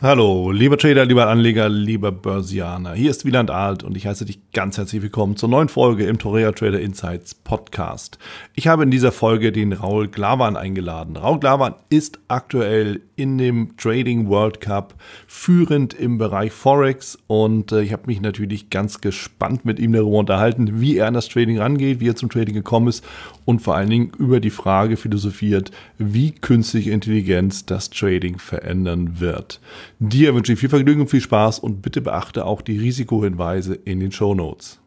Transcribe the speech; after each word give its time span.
Hallo, 0.00 0.52
lieber 0.52 0.78
Trader, 0.78 1.04
lieber 1.04 1.26
Anleger, 1.26 1.68
lieber 1.68 2.12
Börsianer. 2.12 2.94
Hier 2.94 3.10
ist 3.10 3.24
Wieland 3.24 3.50
Alt 3.50 3.82
und 3.82 3.96
ich 3.96 4.06
heiße 4.06 4.24
dich 4.24 4.52
ganz 4.52 4.78
herzlich 4.78 5.02
willkommen 5.02 5.34
zur 5.34 5.48
neuen 5.48 5.68
Folge 5.68 6.06
im 6.06 6.20
Torea 6.20 6.52
Trader 6.52 6.78
Insights 6.78 7.34
Podcast. 7.34 8.16
Ich 8.54 8.68
habe 8.68 8.84
in 8.84 8.92
dieser 8.92 9.10
Folge 9.10 9.50
den 9.50 9.72
Raul 9.72 10.06
Glavan 10.06 10.56
eingeladen. 10.56 11.16
Raul 11.16 11.40
Glavan 11.40 11.74
ist 11.88 12.20
aktuell 12.28 13.00
in 13.16 13.38
dem 13.38 13.76
Trading 13.76 14.28
World 14.28 14.60
Cup 14.60 14.94
führend 15.26 15.94
im 15.94 16.16
Bereich 16.16 16.52
Forex 16.52 17.18
und 17.26 17.72
äh, 17.72 17.82
ich 17.82 17.92
habe 17.92 18.04
mich 18.06 18.20
natürlich 18.20 18.70
ganz 18.70 19.00
gespannt 19.00 19.64
mit 19.64 19.80
ihm 19.80 19.92
darüber 19.92 20.18
unterhalten, 20.18 20.80
wie 20.80 20.96
er 20.98 21.08
an 21.08 21.14
das 21.14 21.28
Trading 21.28 21.58
rangeht, 21.58 21.98
wie 21.98 22.10
er 22.10 22.14
zum 22.14 22.30
Trading 22.30 22.54
gekommen 22.54 22.86
ist 22.86 23.04
und 23.48 23.60
vor 23.60 23.76
allen 23.76 23.88
Dingen 23.88 24.12
über 24.18 24.40
die 24.40 24.50
Frage 24.50 24.98
philosophiert, 24.98 25.70
wie 25.96 26.32
künstliche 26.32 26.90
Intelligenz 26.90 27.64
das 27.64 27.88
Trading 27.88 28.38
verändern 28.38 29.20
wird. 29.20 29.62
Dir 29.98 30.34
wünsche 30.34 30.52
ich 30.52 30.58
viel 30.58 30.68
Vergnügen 30.68 31.00
und 31.00 31.08
viel 31.08 31.22
Spaß 31.22 31.58
und 31.58 31.80
bitte 31.80 32.02
beachte 32.02 32.44
auch 32.44 32.60
die 32.60 32.78
Risikohinweise 32.78 33.74
in 33.74 34.00
den 34.00 34.12
Show 34.12 34.34
Notes. 34.34 34.80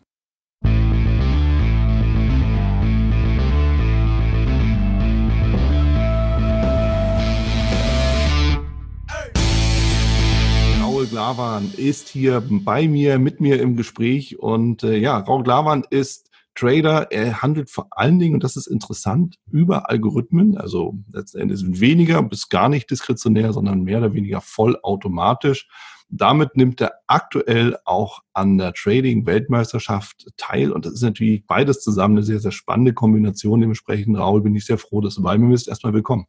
Raul 10.79 11.07
Glavan 11.07 11.73
ist 11.77 12.09
hier 12.09 12.43
bei 12.47 12.87
mir, 12.87 13.17
mit 13.17 13.41
mir 13.41 13.59
im 13.59 13.75
Gespräch 13.75 14.37
und 14.37 14.83
äh, 14.83 14.97
ja, 14.97 15.17
Raul 15.17 15.41
Glavan 15.41 15.83
ist 15.89 16.30
Trader, 16.55 17.11
er 17.11 17.41
handelt 17.41 17.69
vor 17.69 17.87
allen 17.91 18.19
Dingen, 18.19 18.35
und 18.35 18.43
das 18.43 18.57
ist 18.57 18.67
interessant, 18.67 19.37
über 19.49 19.89
Algorithmen, 19.89 20.57
also 20.57 20.95
letztendlich 21.11 21.63
weniger 21.79 22.21
bis 22.23 22.49
gar 22.49 22.69
nicht 22.69 22.89
diskretionär, 22.89 23.53
sondern 23.53 23.83
mehr 23.83 23.99
oder 23.99 24.13
weniger 24.13 24.41
vollautomatisch. 24.41 25.67
Damit 26.09 26.57
nimmt 26.57 26.81
er 26.81 26.91
aktuell 27.07 27.77
auch 27.85 28.19
an 28.33 28.57
der 28.57 28.73
Trading-Weltmeisterschaft 28.73 30.27
teil. 30.35 30.73
Und 30.73 30.85
das 30.85 30.93
ist 30.93 31.03
natürlich 31.03 31.47
beides 31.47 31.81
zusammen 31.81 32.17
eine 32.17 32.25
sehr, 32.25 32.39
sehr 32.41 32.51
spannende 32.51 32.93
Kombination. 32.93 33.61
Dementsprechend, 33.61 34.17
Raul, 34.17 34.41
bin 34.41 34.53
ich 34.53 34.65
sehr 34.65 34.77
froh, 34.77 34.99
dass 34.99 35.15
du 35.15 35.23
bei 35.23 35.37
mir 35.37 35.49
bist. 35.49 35.69
Erstmal 35.69 35.93
willkommen. 35.93 36.25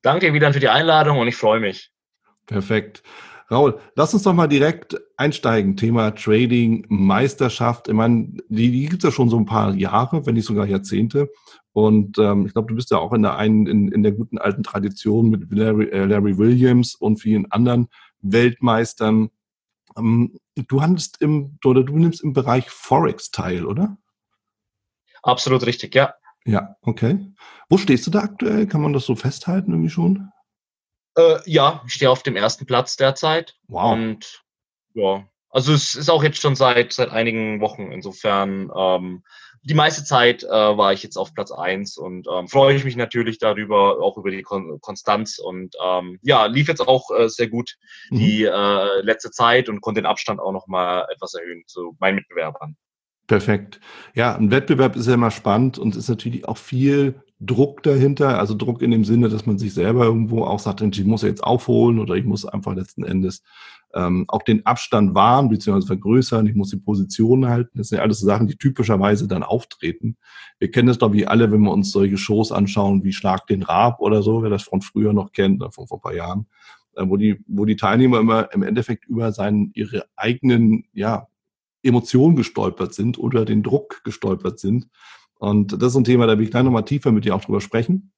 Danke 0.00 0.26
dir 0.26 0.32
wieder 0.32 0.50
für 0.50 0.60
die 0.60 0.70
Einladung 0.70 1.18
und 1.18 1.28
ich 1.28 1.36
freue 1.36 1.60
mich. 1.60 1.92
Perfekt. 2.46 3.02
Raul, 3.50 3.80
lass 3.96 4.14
uns 4.14 4.22
doch 4.22 4.32
mal 4.32 4.46
direkt 4.46 5.00
einsteigen. 5.16 5.76
Thema 5.76 6.12
Trading, 6.12 6.86
Meisterschaft. 6.88 7.88
Ich 7.88 7.94
meine, 7.94 8.32
die, 8.48 8.70
die 8.70 8.86
gibt 8.86 9.02
es 9.02 9.08
ja 9.08 9.12
schon 9.12 9.28
so 9.28 9.36
ein 9.36 9.46
paar 9.46 9.74
Jahre, 9.74 10.24
wenn 10.24 10.34
nicht 10.34 10.46
sogar 10.46 10.66
Jahrzehnte. 10.66 11.30
Und 11.72 12.18
ähm, 12.18 12.46
ich 12.46 12.52
glaube, 12.52 12.68
du 12.68 12.74
bist 12.76 12.90
ja 12.90 12.98
auch 12.98 13.12
in 13.12 13.22
der 13.22 13.36
einen, 13.36 13.66
in, 13.66 13.90
in 13.90 14.02
der 14.02 14.12
guten 14.12 14.38
alten 14.38 14.62
Tradition 14.62 15.30
mit 15.30 15.50
Larry, 15.50 15.86
äh, 15.86 16.04
Larry 16.04 16.38
Williams 16.38 16.94
und 16.94 17.20
vielen 17.20 17.50
anderen 17.50 17.88
Weltmeistern. 18.20 19.30
Ähm, 19.96 20.38
du 20.54 20.82
handelst 20.82 21.20
im, 21.20 21.58
oder 21.64 21.82
du 21.82 21.98
nimmst 21.98 22.22
im 22.22 22.32
Bereich 22.32 22.70
Forex 22.70 23.30
teil, 23.30 23.66
oder? 23.66 23.98
Absolut 25.22 25.66
richtig, 25.66 25.94
ja. 25.94 26.14
Ja, 26.44 26.76
okay. 26.82 27.32
Wo 27.68 27.78
stehst 27.78 28.06
du 28.06 28.10
da 28.10 28.20
aktuell? 28.20 28.66
Kann 28.66 28.80
man 28.80 28.92
das 28.92 29.04
so 29.04 29.14
festhalten 29.14 29.72
irgendwie 29.72 29.90
schon? 29.90 30.30
Äh, 31.20 31.40
ja, 31.46 31.82
ich 31.86 31.94
stehe 31.94 32.10
auf 32.10 32.22
dem 32.22 32.36
ersten 32.36 32.66
Platz 32.66 32.96
derzeit. 32.96 33.56
Wow. 33.68 33.92
Und 33.92 34.42
ja, 34.94 35.26
also 35.50 35.72
es 35.72 35.94
ist 35.94 36.10
auch 36.10 36.22
jetzt 36.22 36.40
schon 36.40 36.56
seit 36.56 36.92
seit 36.92 37.10
einigen 37.10 37.60
Wochen. 37.60 37.92
Insofern 37.92 38.70
ähm, 38.76 39.22
die 39.62 39.74
meiste 39.74 40.04
Zeit 40.04 40.42
äh, 40.42 40.48
war 40.48 40.92
ich 40.92 41.02
jetzt 41.02 41.16
auf 41.16 41.34
Platz 41.34 41.50
eins 41.50 41.98
und 41.98 42.26
ähm, 42.32 42.48
freue 42.48 42.74
ich 42.74 42.84
mich 42.84 42.96
natürlich 42.96 43.38
darüber, 43.38 44.00
auch 44.00 44.16
über 44.16 44.30
die 44.30 44.42
Kon 44.42 44.80
Konstanz 44.80 45.38
und 45.38 45.74
ähm, 45.84 46.18
ja, 46.22 46.46
lief 46.46 46.68
jetzt 46.68 46.80
auch 46.80 47.10
äh, 47.10 47.28
sehr 47.28 47.48
gut 47.48 47.76
mhm. 48.10 48.18
die 48.18 48.44
äh, 48.44 49.00
letzte 49.02 49.30
Zeit 49.30 49.68
und 49.68 49.80
konnte 49.82 50.00
den 50.00 50.06
Abstand 50.06 50.40
auch 50.40 50.52
noch 50.52 50.66
mal 50.66 51.06
etwas 51.12 51.34
erhöhen 51.34 51.64
zu 51.66 51.96
meinen 52.00 52.16
Mitbewerbern. 52.16 52.76
Perfekt. 53.26 53.80
Ja, 54.14 54.34
ein 54.34 54.50
Wettbewerb 54.50 54.96
ist 54.96 55.06
ja 55.06 55.14
immer 55.14 55.30
spannend 55.30 55.78
und 55.78 55.94
ist 55.94 56.08
natürlich 56.08 56.48
auch 56.48 56.56
viel 56.56 57.22
Druck 57.40 57.82
dahinter, 57.82 58.38
also 58.38 58.54
Druck 58.54 58.82
in 58.82 58.90
dem 58.90 59.04
Sinne, 59.04 59.30
dass 59.30 59.46
man 59.46 59.58
sich 59.58 59.72
selber 59.72 60.04
irgendwo 60.04 60.44
auch 60.44 60.58
sagt, 60.58 60.82
ich 60.82 61.04
muss 61.04 61.22
jetzt 61.22 61.42
aufholen 61.42 61.98
oder 61.98 62.14
ich 62.14 62.24
muss 62.26 62.44
einfach 62.44 62.74
letzten 62.74 63.02
Endes 63.02 63.42
ähm, 63.94 64.26
auch 64.28 64.42
den 64.42 64.66
Abstand 64.66 65.14
wahren 65.14 65.48
bzw. 65.48 65.86
vergrößern, 65.86 66.46
ich 66.46 66.54
muss 66.54 66.70
die 66.70 66.76
Position 66.76 67.48
halten. 67.48 67.78
Das 67.78 67.88
sind 67.88 67.96
ja 67.96 68.04
alles 68.04 68.20
Sachen, 68.20 68.46
die 68.46 68.56
typischerweise 68.56 69.26
dann 69.26 69.42
auftreten. 69.42 70.16
Wir 70.58 70.70
kennen 70.70 70.88
das 70.88 70.98
doch 70.98 71.14
wie 71.14 71.26
alle, 71.26 71.50
wenn 71.50 71.62
wir 71.62 71.72
uns 71.72 71.90
solche 71.90 72.18
Shows 72.18 72.52
anschauen, 72.52 73.04
wie 73.04 73.12
Schlag 73.12 73.46
den 73.46 73.62
Rab 73.62 74.00
oder 74.00 74.22
so, 74.22 74.42
wer 74.42 74.50
das 74.50 74.64
von 74.64 74.82
früher 74.82 75.14
noch 75.14 75.32
kennt, 75.32 75.62
von 75.74 75.86
vor 75.86 75.98
ein 75.98 76.02
paar 76.02 76.14
Jahren, 76.14 76.46
äh, 76.94 77.04
wo 77.06 77.16
die, 77.16 77.42
wo 77.46 77.64
die 77.64 77.76
Teilnehmer 77.76 78.20
immer 78.20 78.52
im 78.52 78.62
Endeffekt 78.62 79.06
über 79.06 79.32
seinen, 79.32 79.70
ihre 79.74 80.04
eigenen, 80.14 80.84
ja, 80.92 81.26
Emotionen 81.82 82.36
gestolpert 82.36 82.92
sind 82.92 83.18
oder 83.18 83.46
den 83.46 83.62
Druck 83.62 84.04
gestolpert 84.04 84.58
sind 84.58 84.88
und 85.40 85.80
das 85.80 85.92
ist 85.92 85.96
ein 85.96 86.04
Thema, 86.04 86.26
da 86.26 86.36
will 86.36 86.44
ich 86.44 86.50
gleich 86.50 86.62
nochmal 86.62 86.84
tiefer 86.84 87.12
mit 87.12 87.24
dir 87.24 87.34
auch 87.34 87.40
drüber 87.40 87.62
sprechen. 87.62 88.12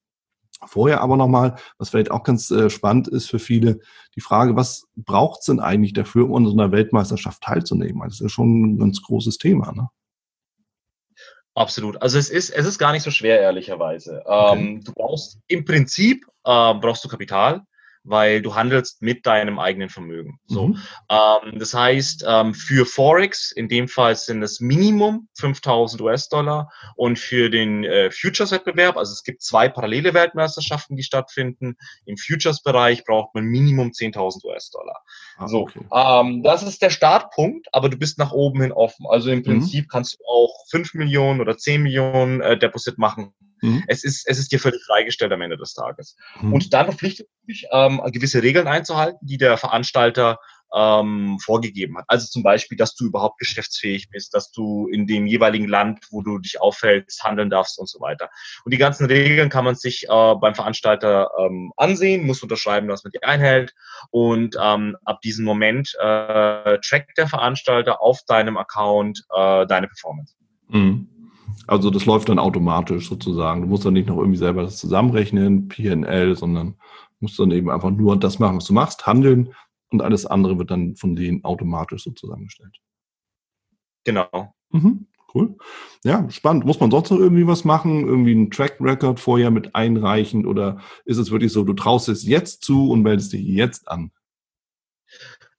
Vorher 0.65 1.01
aber 1.01 1.17
nochmal, 1.17 1.55
was 1.77 1.89
vielleicht 1.89 2.11
auch 2.11 2.23
ganz 2.23 2.51
äh, 2.51 2.69
spannend 2.69 3.07
ist 3.07 3.29
für 3.29 3.39
viele, 3.39 3.79
die 4.15 4.21
Frage, 4.21 4.55
was 4.55 4.87
braucht 4.95 5.39
es 5.39 5.45
denn 5.45 5.59
eigentlich 5.59 5.93
dafür, 5.93 6.29
um 6.29 6.35
an 6.35 6.45
so 6.45 6.51
einer 6.51 6.71
Weltmeisterschaft 6.71 7.41
teilzunehmen? 7.41 8.01
Das 8.03 8.15
ist 8.15 8.21
ja 8.21 8.29
schon 8.29 8.73
ein 8.73 8.77
ganz 8.77 9.01
großes 9.01 9.37
Thema, 9.37 9.71
ne? 9.71 9.89
Absolut. 11.55 12.01
Also 12.01 12.17
es 12.17 12.29
ist, 12.29 12.49
es 12.49 12.65
ist 12.65 12.79
gar 12.79 12.91
nicht 12.91 13.03
so 13.03 13.11
schwer, 13.11 13.39
ehrlicherweise. 13.39 14.21
Okay. 14.25 14.59
Ähm, 14.59 14.83
du 14.83 14.91
brauchst 14.91 15.39
im 15.47 15.63
Prinzip 15.63 16.25
äh, 16.43 16.73
brauchst 16.73 17.05
du 17.05 17.09
Kapital 17.09 17.61
weil 18.03 18.41
du 18.41 18.55
handelst 18.55 19.01
mit 19.01 19.25
deinem 19.25 19.59
eigenen 19.59 19.89
Vermögen. 19.89 20.39
So, 20.45 20.67
mhm. 20.67 20.77
ähm, 21.09 21.59
das 21.59 21.73
heißt, 21.73 22.25
ähm, 22.27 22.53
für 22.53 22.85
Forex 22.85 23.51
in 23.51 23.67
dem 23.69 23.87
Fall 23.87 24.15
sind 24.15 24.43
es 24.43 24.59
Minimum 24.59 25.29
5000 25.37 26.01
US-Dollar 26.01 26.71
und 26.95 27.17
für 27.17 27.49
den 27.49 27.83
äh, 27.83 28.11
Futures-Wettbewerb, 28.11 28.97
also 28.97 29.13
es 29.13 29.23
gibt 29.23 29.41
zwei 29.41 29.69
parallele 29.69 30.13
Weltmeisterschaften, 30.13 30.95
die 30.95 31.03
stattfinden. 31.03 31.75
Im 32.05 32.17
Futures-Bereich 32.17 33.05
braucht 33.05 33.33
man 33.35 33.45
Minimum 33.45 33.89
10.000 33.89 34.45
US-Dollar. 34.45 35.01
Ah, 35.37 35.47
so, 35.47 35.61
okay. 35.61 35.85
ähm, 35.93 36.43
das 36.43 36.63
ist 36.63 36.81
der 36.81 36.89
Startpunkt, 36.89 37.67
aber 37.71 37.89
du 37.89 37.97
bist 37.97 38.17
nach 38.17 38.31
oben 38.31 38.61
hin 38.61 38.71
offen. 38.71 39.05
Also 39.09 39.31
im 39.31 39.39
mhm. 39.39 39.43
Prinzip 39.43 39.85
mhm. 39.85 39.89
kannst 39.89 40.19
du 40.19 40.23
auch 40.27 40.53
5 40.69 40.93
Millionen 40.95 41.41
oder 41.41 41.57
10 41.57 41.81
Millionen 41.81 42.41
äh, 42.41 42.57
Deposit 42.57 42.97
machen 42.97 43.33
Mhm. 43.63 43.83
Es, 43.87 44.03
ist, 44.03 44.27
es 44.27 44.37
ist 44.37 44.51
dir 44.51 44.59
völlig 44.59 44.83
freigestellt 44.83 45.31
am 45.31 45.41
Ende 45.41 45.57
des 45.57 45.73
Tages. 45.73 46.17
Mhm. 46.41 46.53
Und 46.53 46.73
dann 46.73 46.85
verpflichtet 46.87 47.27
dich, 47.47 47.65
ähm, 47.71 48.01
gewisse 48.11 48.43
Regeln 48.43 48.67
einzuhalten, 48.67 49.19
die 49.21 49.37
der 49.37 49.57
Veranstalter 49.57 50.37
ähm, 50.75 51.37
vorgegeben 51.39 51.97
hat. 51.97 52.05
Also 52.07 52.27
zum 52.27 52.43
Beispiel, 52.43 52.77
dass 52.77 52.95
du 52.95 53.05
überhaupt 53.05 53.39
geschäftsfähig 53.39 54.09
bist, 54.09 54.33
dass 54.33 54.51
du 54.51 54.87
in 54.87 55.07
dem 55.07 55.27
jeweiligen 55.27 55.67
Land, 55.67 56.07
wo 56.11 56.21
du 56.21 56.39
dich 56.39 56.59
aufhältst, 56.59 57.23
handeln 57.23 57.49
darfst 57.49 57.79
und 57.79 57.87
so 57.87 58.01
weiter. 58.01 58.29
Und 58.65 58.73
die 58.73 58.77
ganzen 58.77 59.05
Regeln 59.05 59.49
kann 59.49 59.63
man 59.63 59.75
sich 59.75 60.05
äh, 60.09 60.35
beim 60.35 60.55
Veranstalter 60.55 61.29
ähm, 61.39 61.71
ansehen, 61.77 62.25
muss 62.25 62.43
unterschreiben, 62.43 62.89
dass 62.89 63.05
man 63.05 63.11
die 63.11 63.23
einhält. 63.23 63.73
Und 64.09 64.57
ähm, 64.61 64.97
ab 65.05 65.21
diesem 65.21 65.45
Moment 65.45 65.93
äh, 66.01 66.79
trackt 66.79 67.17
der 67.17 67.27
Veranstalter 67.27 68.01
auf 68.01 68.23
deinem 68.27 68.57
Account 68.57 69.23
äh, 69.33 69.65
deine 69.67 69.87
Performance. 69.87 70.35
Mhm. 70.67 71.07
Also 71.67 71.89
das 71.89 72.05
läuft 72.05 72.29
dann 72.29 72.39
automatisch 72.39 73.07
sozusagen. 73.07 73.61
Du 73.61 73.67
musst 73.67 73.85
dann 73.85 73.93
nicht 73.93 74.07
noch 74.07 74.17
irgendwie 74.17 74.37
selber 74.37 74.63
das 74.63 74.77
zusammenrechnen, 74.77 75.67
PNL, 75.69 76.35
sondern 76.35 76.75
musst 77.19 77.39
dann 77.39 77.51
eben 77.51 77.69
einfach 77.69 77.91
nur 77.91 78.17
das 78.17 78.39
machen, 78.39 78.57
was 78.57 78.65
du 78.65 78.73
machst, 78.73 79.07
handeln 79.07 79.53
und 79.89 80.01
alles 80.01 80.25
andere 80.25 80.57
wird 80.57 80.71
dann 80.71 80.95
von 80.95 81.15
denen 81.15 81.43
automatisch 81.43 82.03
so 82.03 82.11
zusammengestellt. 82.11 82.77
Genau. 84.03 84.53
Mhm, 84.71 85.07
cool. 85.33 85.55
Ja, 86.03 86.29
spannend. 86.29 86.65
Muss 86.65 86.79
man 86.79 86.91
sonst 86.91 87.11
noch 87.11 87.19
irgendwie 87.19 87.47
was 87.47 87.63
machen? 87.63 88.05
Irgendwie 88.05 88.31
einen 88.31 88.51
Track 88.51 88.77
Record 88.81 89.19
vorher 89.19 89.51
mit 89.51 89.73
einreichen 89.75 90.45
oder 90.45 90.79
ist 91.05 91.17
es 91.17 91.31
wirklich 91.31 91.53
so, 91.53 91.63
du 91.63 91.73
traust 91.73 92.09
es 92.09 92.25
jetzt 92.25 92.63
zu 92.63 92.89
und 92.89 93.03
meldest 93.03 93.31
dich 93.31 93.43
jetzt 93.43 93.87
an? 93.87 94.11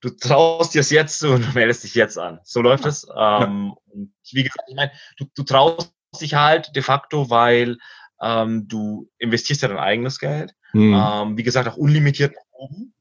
Du 0.04 0.10
traust 0.10 0.74
dir 0.74 0.80
es 0.80 0.90
jetzt 0.90 1.18
zu 1.18 1.30
und 1.30 1.46
du 1.46 1.52
meldest 1.54 1.82
dich 1.82 1.94
jetzt 1.94 2.18
an. 2.18 2.38
So 2.44 2.60
läuft 2.60 2.84
es. 2.84 3.06
Ähm, 3.16 3.74
und 3.86 4.12
wie 4.32 4.42
gesagt, 4.42 4.68
ich 4.68 4.76
meine, 4.76 4.92
du, 5.16 5.24
du 5.34 5.42
traust 5.44 5.94
dich 6.20 6.34
halt 6.34 6.76
de 6.76 6.82
facto, 6.82 7.30
weil 7.30 7.78
ähm, 8.20 8.68
du 8.68 9.10
investierst 9.16 9.62
ja 9.62 9.68
dein 9.68 9.78
eigenes 9.78 10.18
Geld. 10.18 10.52
Mhm. 10.74 10.94
Ähm, 10.94 11.38
wie 11.38 11.42
gesagt, 11.42 11.68
auch 11.68 11.78
unlimitiert 11.78 12.34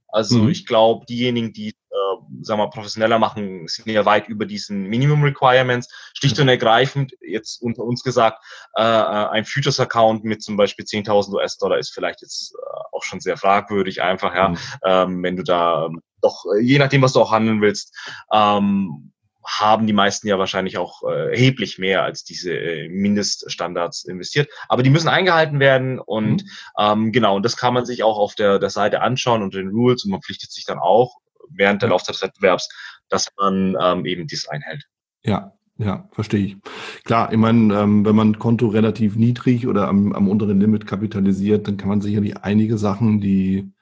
Also 0.07 0.43
mhm. 0.43 0.49
ich 0.49 0.65
glaube, 0.65 1.05
diejenigen, 1.05 1.51
die 1.51 1.69
äh, 1.71 2.43
sagen 2.43 2.61
wir, 2.61 2.69
professioneller 2.69 3.19
machen, 3.19 3.67
sind 3.67 3.89
ja 3.89 4.05
weit 4.05 4.29
über 4.29 4.45
diesen 4.45 4.83
Minimum 4.83 5.23
Requirements. 5.23 5.89
Schlicht 6.13 6.39
und 6.39 6.47
ergreifend, 6.47 7.11
jetzt 7.19 7.61
unter 7.61 7.83
uns 7.83 8.01
gesagt, 8.01 8.41
äh, 8.77 8.81
äh 8.81 9.27
ein 9.29 9.43
Futures-Account 9.43 10.23
mit 10.23 10.41
zum 10.41 10.55
Beispiel 10.55 10.85
10.000 10.85 11.33
US-Dollar 11.33 11.79
ist 11.79 11.93
vielleicht 11.93 12.21
jetzt 12.21 12.53
äh, 12.55 12.95
auch 12.95 13.03
schon 13.03 13.19
sehr 13.19 13.35
fragwürdig 13.35 14.01
einfach, 14.01 14.33
ja, 14.33 14.49
mhm. 14.49 14.57
ähm, 14.85 15.23
wenn 15.23 15.35
du 15.35 15.43
da 15.43 15.87
ähm, 15.87 16.01
doch, 16.23 16.45
äh, 16.55 16.61
je 16.61 16.79
nachdem, 16.79 17.01
was 17.01 17.13
du 17.13 17.21
auch 17.21 17.31
handeln 17.31 17.61
willst, 17.61 17.95
ähm, 18.31 19.11
haben 19.45 19.87
die 19.87 19.93
meisten 19.93 20.27
ja 20.27 20.39
wahrscheinlich 20.39 20.77
auch 20.77 21.03
äh, 21.03 21.31
erheblich 21.31 21.77
mehr 21.77 22.03
als 22.03 22.23
diese 22.23 22.53
äh, 22.53 22.87
Mindeststandards 22.87 24.05
investiert. 24.05 24.49
Aber 24.69 24.83
die 24.83 24.89
müssen 24.89 25.09
eingehalten 25.09 25.59
werden 25.59 25.99
und 25.99 26.43
mhm. 26.43 26.49
ähm, 26.79 27.11
genau, 27.11 27.35
und 27.35 27.43
das 27.43 27.57
kann 27.57 27.73
man 27.73 27.85
sich 27.85 28.03
auch 28.03 28.17
auf 28.17 28.35
der, 28.35 28.59
der 28.59 28.69
Seite 28.69 29.01
anschauen 29.01 29.43
unter 29.43 29.57
den 29.57 29.69
Rules 29.69 30.05
und 30.05 30.11
man 30.11 30.21
pflichtet 30.21 30.51
sich 30.51 30.65
dann 30.65 30.79
auch 30.79 31.17
während 31.49 31.81
der 31.81 31.89
Laufzeit 31.89 32.15
des 32.15 32.21
Wettbewerbs, 32.21 32.69
dass 33.09 33.29
man 33.37 33.75
ähm, 33.79 34.05
eben 34.05 34.27
dies 34.27 34.47
einhält. 34.47 34.85
Ja, 35.23 35.53
ja, 35.77 36.07
verstehe 36.11 36.45
ich. 36.45 36.57
Klar, 37.03 37.31
ich 37.31 37.37
meine, 37.37 37.73
ähm, 37.73 38.05
wenn 38.05 38.15
man 38.15 38.31
ein 38.31 38.39
Konto 38.39 38.67
relativ 38.67 39.15
niedrig 39.15 39.67
oder 39.67 39.87
am, 39.87 40.13
am 40.13 40.29
unteren 40.29 40.59
Limit 40.59 40.87
kapitalisiert, 40.87 41.67
dann 41.67 41.77
kann 41.77 41.89
man 41.89 42.01
sicherlich 42.01 42.37
einige 42.37 42.77
Sachen, 42.77 43.19
die 43.19 43.73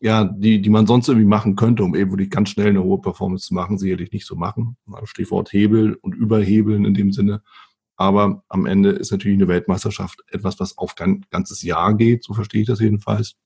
ja, 0.00 0.24
die, 0.24 0.62
die 0.62 0.70
man 0.70 0.86
sonst 0.86 1.08
irgendwie 1.08 1.26
machen 1.26 1.56
könnte, 1.56 1.84
um 1.84 1.94
eben 1.94 2.10
wirklich 2.10 2.30
ganz 2.30 2.48
schnell 2.48 2.68
eine 2.68 2.82
hohe 2.82 3.00
Performance 3.00 3.46
zu 3.46 3.54
machen, 3.54 3.78
sicherlich 3.78 4.12
nicht 4.12 4.26
so 4.26 4.34
machen. 4.34 4.76
Stichwort 5.04 5.52
Hebel 5.52 5.94
und 5.94 6.14
Überhebeln 6.14 6.86
in 6.86 6.94
dem 6.94 7.12
Sinne. 7.12 7.42
Aber 7.96 8.42
am 8.48 8.64
Ende 8.64 8.90
ist 8.90 9.12
natürlich 9.12 9.36
eine 9.36 9.48
Weltmeisterschaft 9.48 10.20
etwas, 10.28 10.58
was 10.58 10.78
auf 10.78 10.94
ein 11.00 11.26
ganzes 11.30 11.62
Jahr 11.62 11.94
geht, 11.94 12.24
so 12.24 12.32
verstehe 12.32 12.62
ich 12.62 12.66
das 12.66 12.80
jedenfalls. 12.80 13.36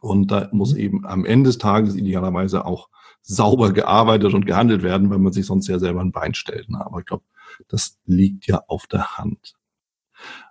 Und 0.00 0.30
da 0.30 0.48
muss 0.52 0.72
mhm. 0.72 0.80
eben 0.80 1.06
am 1.06 1.26
Ende 1.26 1.48
des 1.48 1.58
Tages 1.58 1.94
idealerweise 1.94 2.64
auch 2.64 2.88
sauber 3.20 3.72
gearbeitet 3.72 4.32
und 4.32 4.46
gehandelt 4.46 4.82
werden, 4.82 5.10
weil 5.10 5.18
man 5.18 5.34
sich 5.34 5.44
sonst 5.44 5.68
ja 5.68 5.78
selber 5.78 6.00
ein 6.00 6.12
Bein 6.12 6.32
stellt. 6.34 6.66
Aber 6.72 7.00
ich 7.00 7.06
glaube, 7.06 7.24
das 7.68 7.98
liegt 8.06 8.46
ja 8.46 8.62
auf 8.68 8.86
der 8.86 9.18
Hand. 9.18 9.54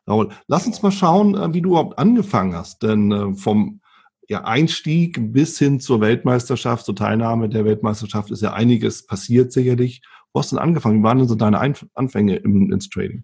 Raul, 0.08 0.30
lass 0.48 0.68
uns 0.68 0.84
mal 0.84 0.92
schauen, 0.92 1.36
äh, 1.36 1.54
wie 1.54 1.62
du 1.62 1.70
überhaupt 1.70 1.98
angefangen 1.98 2.56
hast. 2.56 2.84
Denn 2.84 3.12
äh, 3.12 3.34
vom 3.34 3.82
ja, 4.28 4.44
Einstieg 4.46 5.34
bis 5.34 5.60
hin 5.60 5.80
zur 5.80 6.02
Weltmeisterschaft, 6.02 6.86
zur 6.86 6.96
Teilnahme 6.96 7.50
der 7.50 7.66
Weltmeisterschaft 7.66 8.32
ist 8.32 8.42
ja 8.42 8.54
einiges 8.54 9.06
passiert 9.06 9.52
sicherlich. 9.52 10.02
Wo 10.32 10.40
hast 10.40 10.52
du 10.52 10.56
denn 10.56 10.64
angefangen? 10.64 11.00
Wie 11.00 11.04
waren 11.04 11.20
denn 11.20 11.28
so 11.28 11.36
deine 11.36 11.60
Anfänge 11.94 12.38
im, 12.38 12.72
ins 12.72 12.90
Trading? 12.90 13.24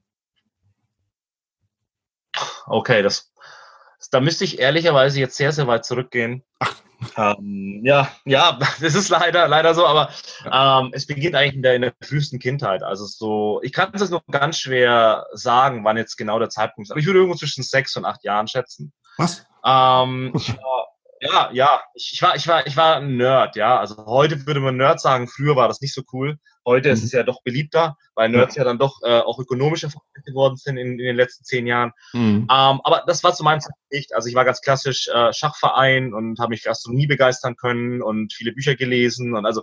Okay, 2.67 3.01
das, 3.01 3.31
da 4.11 4.19
müsste 4.19 4.43
ich 4.43 4.59
ehrlicherweise 4.59 5.19
jetzt 5.19 5.37
sehr, 5.37 5.51
sehr 5.51 5.67
weit 5.67 5.85
zurückgehen. 5.85 6.43
Ach. 6.59 6.75
Ähm, 7.17 7.81
ja, 7.83 8.11
ja, 8.25 8.59
das 8.81 8.93
ist 8.93 9.09
leider, 9.09 9.47
leider 9.47 9.73
so, 9.73 9.85
aber 9.85 10.09
ähm, 10.51 10.91
es 10.93 11.07
beginnt 11.07 11.35
eigentlich 11.35 11.55
in 11.55 11.61
der, 11.63 11.75
in 11.75 11.81
der 11.81 11.93
frühesten 12.03 12.39
Kindheit. 12.39 12.83
Also 12.83 13.05
so, 13.05 13.61
ich 13.63 13.71
kann 13.71 13.91
es 13.93 14.09
nur 14.09 14.21
ganz 14.29 14.59
schwer 14.59 15.25
sagen, 15.31 15.83
wann 15.85 15.97
jetzt 15.97 16.17
genau 16.17 16.39
der 16.39 16.49
Zeitpunkt 16.49 16.87
ist, 16.87 16.91
aber 16.91 16.99
ich 16.99 17.05
würde 17.05 17.19
irgendwo 17.19 17.37
zwischen 17.37 17.63
sechs 17.63 17.95
und 17.95 18.05
acht 18.05 18.23
Jahren 18.23 18.47
schätzen. 18.47 18.91
Was? 19.17 19.45
Ähm, 19.65 20.31
ich 20.35 20.55
war, 20.55 20.87
ja, 21.21 21.49
ja, 21.51 21.81
ich, 21.93 22.13
ich, 22.13 22.21
war, 22.21 22.35
ich 22.35 22.47
war, 22.47 22.65
ich 22.65 22.77
war 22.77 22.97
ein 22.97 23.17
Nerd, 23.17 23.55
ja. 23.55 23.77
Also 23.77 24.05
heute 24.05 24.45
würde 24.45 24.61
man 24.61 24.77
Nerd 24.77 25.01
sagen, 25.01 25.27
früher 25.27 25.55
war 25.55 25.67
das 25.67 25.81
nicht 25.81 25.93
so 25.93 26.01
cool. 26.13 26.37
Heute 26.65 26.89
mhm. 26.89 26.93
ist 26.93 27.03
es 27.03 27.11
ja 27.11 27.23
doch 27.23 27.41
beliebter, 27.43 27.97
weil 28.15 28.29
Nerds 28.29 28.55
ja, 28.55 28.61
ja 28.61 28.65
dann 28.65 28.77
doch 28.77 28.99
äh, 29.03 29.19
auch 29.19 29.39
ökonomischer 29.39 29.89
geworden 30.25 30.55
sind 30.55 30.77
in, 30.77 30.91
in, 30.91 30.97
den 30.97 31.15
letzten 31.15 31.43
zehn 31.43 31.67
Jahren. 31.67 31.91
Mhm. 32.13 32.47
Ähm, 32.49 32.81
aber 32.83 33.03
das 33.05 33.23
war 33.23 33.33
zu 33.33 33.43
meinem 33.43 33.59
Zeitpunkt 33.59 33.91
nicht. 33.91 34.13
Also 34.15 34.29
ich 34.29 34.35
war 34.35 34.45
ganz 34.45 34.61
klassisch 34.61 35.09
äh, 35.09 35.33
Schachverein 35.33 36.13
und 36.13 36.39
habe 36.39 36.51
mich 36.51 36.61
für 36.61 36.69
Astronomie 36.69 37.07
begeistern 37.07 37.55
können 37.55 38.01
und 38.01 38.33
viele 38.33 38.53
Bücher 38.53 38.75
gelesen 38.75 39.35
und 39.35 39.45
also 39.45 39.61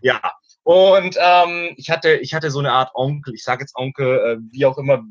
ja. 0.00 0.20
Und 0.62 1.18
ähm, 1.20 1.74
ich 1.76 1.90
hatte, 1.90 2.14
ich 2.14 2.32
hatte 2.32 2.50
so 2.50 2.60
eine 2.60 2.72
Art 2.72 2.92
Onkel, 2.94 3.34
ich 3.34 3.44
sage 3.44 3.62
jetzt 3.62 3.76
Onkel, 3.76 4.18
äh, 4.18 4.36
wie 4.50 4.64
auch 4.64 4.78
immer 4.78 5.02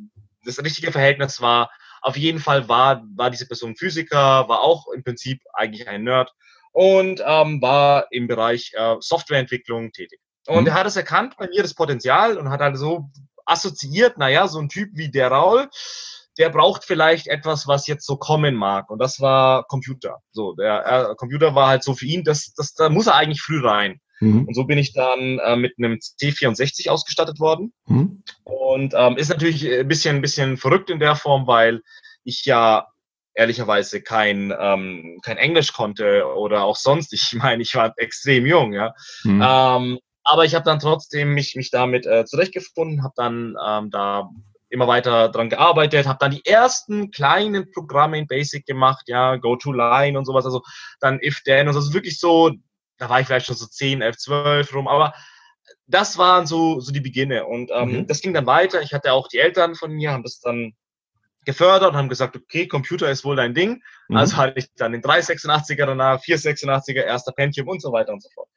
das 0.43 0.57
richtige 0.59 0.91
Verhältnis 0.91 1.41
war 1.41 1.69
auf 2.03 2.17
jeden 2.17 2.39
Fall 2.39 2.67
war, 2.67 3.03
war 3.15 3.29
diese 3.29 3.47
Person 3.47 3.75
Physiker, 3.75 4.47
war 4.47 4.61
auch 4.61 4.87
im 4.89 5.03
Prinzip 5.03 5.41
eigentlich 5.53 5.87
ein 5.87 6.03
Nerd 6.03 6.31
und 6.73 7.21
ähm, 7.25 7.61
war 7.61 8.07
im 8.11 8.27
Bereich 8.27 8.73
äh, 8.75 8.95
Softwareentwicklung 8.99 9.91
tätig. 9.91 10.19
Und 10.47 10.63
mhm. 10.63 10.67
er 10.67 10.73
hat 10.73 10.85
es 10.85 10.97
erkannt 10.97 11.35
bei 11.37 11.47
mir, 11.47 11.61
das 11.61 11.73
Potenzial, 11.73 12.37
und 12.37 12.49
hat 12.49 12.59
halt 12.59 12.77
so 12.77 13.09
assoziiert, 13.45 14.17
naja, 14.17 14.47
so 14.47 14.59
ein 14.59 14.69
Typ 14.69 14.89
wie 14.93 15.09
der 15.09 15.29
Raul, 15.29 15.69
der 16.37 16.49
braucht 16.49 16.83
vielleicht 16.83 17.27
etwas, 17.27 17.67
was 17.67 17.87
jetzt 17.87 18.05
so 18.05 18.17
kommen 18.17 18.55
mag. 18.55 18.89
Und 18.89 18.99
das 18.99 19.21
war 19.21 19.63
Computer. 19.65 20.17
So, 20.31 20.53
der 20.55 20.85
äh, 20.85 21.15
Computer 21.15 21.55
war 21.55 21.67
halt 21.67 21.83
so 21.83 21.93
für 21.93 22.05
ihn, 22.05 22.23
das, 22.23 22.53
das, 22.55 22.73
da 22.73 22.89
muss 22.89 23.07
er 23.07 23.15
eigentlich 23.15 23.41
früh 23.41 23.65
rein. 23.65 23.99
Mhm. 24.23 24.45
Und 24.47 24.53
so 24.53 24.63
bin 24.63 24.77
ich 24.77 24.93
dann 24.93 25.39
äh, 25.39 25.55
mit 25.57 25.73
einem 25.77 25.99
C64 25.99 26.89
ausgestattet 26.89 27.39
worden. 27.39 27.73
Mhm. 27.87 28.23
Und 28.43 28.93
ähm, 28.97 29.17
ist 29.17 29.29
natürlich 29.29 29.69
ein 29.69 29.87
bisschen, 29.87 30.17
ein 30.17 30.21
bisschen 30.21 30.57
verrückt 30.57 30.89
in 30.89 30.99
der 30.99 31.15
Form, 31.15 31.45
weil 31.45 31.81
ich 32.23 32.45
ja 32.45 32.87
ehrlicherweise 33.35 34.01
kein, 34.01 34.53
ähm, 34.57 35.19
kein 35.23 35.37
Englisch 35.37 35.73
konnte 35.73 36.25
oder 36.25 36.63
auch 36.63 36.77
sonst. 36.77 37.11
Ich 37.13 37.33
meine, 37.33 37.61
ich 37.61 37.75
war 37.75 37.93
extrem 37.97 38.45
jung, 38.45 38.73
ja. 38.73 38.93
Mhm. 39.23 39.43
Ähm, 39.45 39.99
aber 40.23 40.45
ich 40.45 40.55
habe 40.55 40.63
dann 40.63 40.79
trotzdem 40.79 41.33
mich, 41.33 41.55
mich 41.55 41.69
damit 41.69 42.05
äh, 42.05 42.23
zurechtgefunden, 42.25 43.03
habe 43.03 43.13
dann 43.17 43.55
ähm, 43.65 43.89
da 43.89 44.29
immer 44.69 44.87
weiter 44.87 45.29
dran 45.29 45.49
gearbeitet, 45.49 46.07
habe 46.07 46.17
dann 46.19 46.31
die 46.31 46.45
ersten 46.45 47.11
kleinen 47.11 47.69
Programme 47.71 48.17
in 48.17 48.25
Basic 48.25 48.65
gemacht, 48.65 49.03
ja, 49.07 49.35
Go-to-Line 49.35 50.17
und 50.17 50.25
sowas, 50.25 50.45
also 50.45 50.63
dann 51.01 51.19
if-then 51.21 51.67
und 51.67 51.75
das 51.75 51.85
ist 51.85 51.93
wirklich 51.93 52.19
so, 52.19 52.51
da 53.03 53.09
war 53.09 53.19
ich 53.19 53.27
vielleicht 53.27 53.47
schon 53.47 53.55
so 53.55 53.65
10, 53.65 54.01
11, 54.01 54.17
12 54.17 54.73
rum, 54.73 54.87
aber 54.87 55.13
das 55.87 56.17
waren 56.17 56.47
so, 56.47 56.79
so 56.79 56.91
die 56.93 57.01
Beginne 57.01 57.45
und 57.45 57.69
ähm, 57.73 57.91
mhm. 57.91 58.07
das 58.07 58.21
ging 58.21 58.33
dann 58.33 58.45
weiter. 58.45 58.81
Ich 58.81 58.93
hatte 58.93 59.11
auch 59.11 59.27
die 59.27 59.39
Eltern 59.39 59.75
von 59.75 59.91
mir, 59.91 60.11
haben 60.11 60.23
das 60.23 60.39
dann 60.39 60.73
gefördert 61.45 61.91
und 61.91 61.97
haben 61.97 62.07
gesagt, 62.07 62.37
okay, 62.37 62.65
Computer 62.67 63.09
ist 63.09 63.25
wohl 63.25 63.35
dein 63.35 63.53
Ding. 63.53 63.83
Mhm. 64.07 64.15
Also 64.15 64.37
hatte 64.37 64.57
ich 64.59 64.73
dann 64.75 64.93
den 64.93 65.01
386er 65.01 65.85
danach, 65.85 66.21
486er, 66.21 67.01
erster 67.01 67.33
Pentium 67.33 67.67
und 67.67 67.81
so 67.81 67.91
weiter 67.91 68.13
und 68.13 68.23
so 68.23 68.29
fort. 68.33 68.47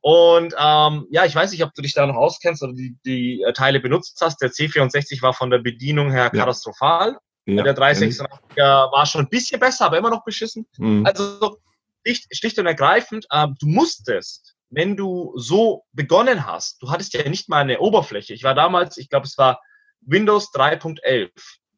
Und 0.00 0.54
ähm, 0.58 1.06
ja, 1.10 1.26
ich 1.26 1.34
weiß 1.34 1.52
nicht, 1.52 1.62
ob 1.62 1.74
du 1.74 1.82
dich 1.82 1.92
da 1.92 2.06
noch 2.06 2.16
auskennst 2.16 2.62
oder 2.62 2.72
die, 2.72 2.96
die 3.04 3.42
äh, 3.42 3.52
Teile 3.52 3.80
benutzt 3.80 4.18
hast. 4.22 4.40
Der 4.40 4.50
C64 4.50 5.20
war 5.20 5.34
von 5.34 5.50
der 5.50 5.58
Bedienung 5.58 6.10
her 6.10 6.24
ja. 6.24 6.30
katastrophal. 6.30 7.18
Ja, 7.44 7.62
der 7.62 7.76
386er 7.76 8.92
war 8.92 9.06
schon 9.06 9.22
ein 9.22 9.28
bisschen 9.28 9.60
besser, 9.60 9.86
aber 9.86 9.98
immer 9.98 10.10
noch 10.10 10.24
beschissen. 10.24 10.66
Mhm. 10.78 11.04
Also 11.04 11.58
schlicht, 12.04 12.58
und 12.58 12.66
ergreifend, 12.66 13.26
äh, 13.30 13.46
du 13.58 13.66
musstest, 13.66 14.54
wenn 14.70 14.96
du 14.96 15.32
so 15.36 15.84
begonnen 15.92 16.46
hast, 16.46 16.80
du 16.82 16.90
hattest 16.90 17.12
ja 17.12 17.28
nicht 17.28 17.48
mal 17.48 17.60
eine 17.60 17.80
Oberfläche. 17.80 18.34
Ich 18.34 18.44
war 18.44 18.54
damals, 18.54 18.96
ich 18.96 19.08
glaube, 19.08 19.26
es 19.26 19.36
war 19.36 19.60
Windows 20.00 20.52
3.11. 20.52 21.30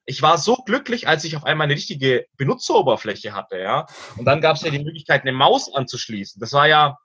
Ich 0.05 0.21
war 0.21 0.37
so 0.37 0.57
glücklich, 0.57 1.09
als 1.09 1.25
ich 1.25 1.37
auf 1.37 1.45
einmal 1.45 1.67
eine 1.67 1.75
richtige 1.75 2.27
Benutzeroberfläche 2.37 3.35
hatte, 3.35 3.59
ja. 3.59 3.87
Und 4.17 4.25
dann 4.25 4.41
gab 4.41 4.57
es 4.57 4.63
ja 4.63 4.71
die 4.71 4.83
Möglichkeit, 4.83 5.23
eine 5.23 5.33
Maus 5.33 5.73
anzuschließen. 5.73 6.41
Das 6.41 6.53
war 6.53 6.67
ja, 6.67 6.99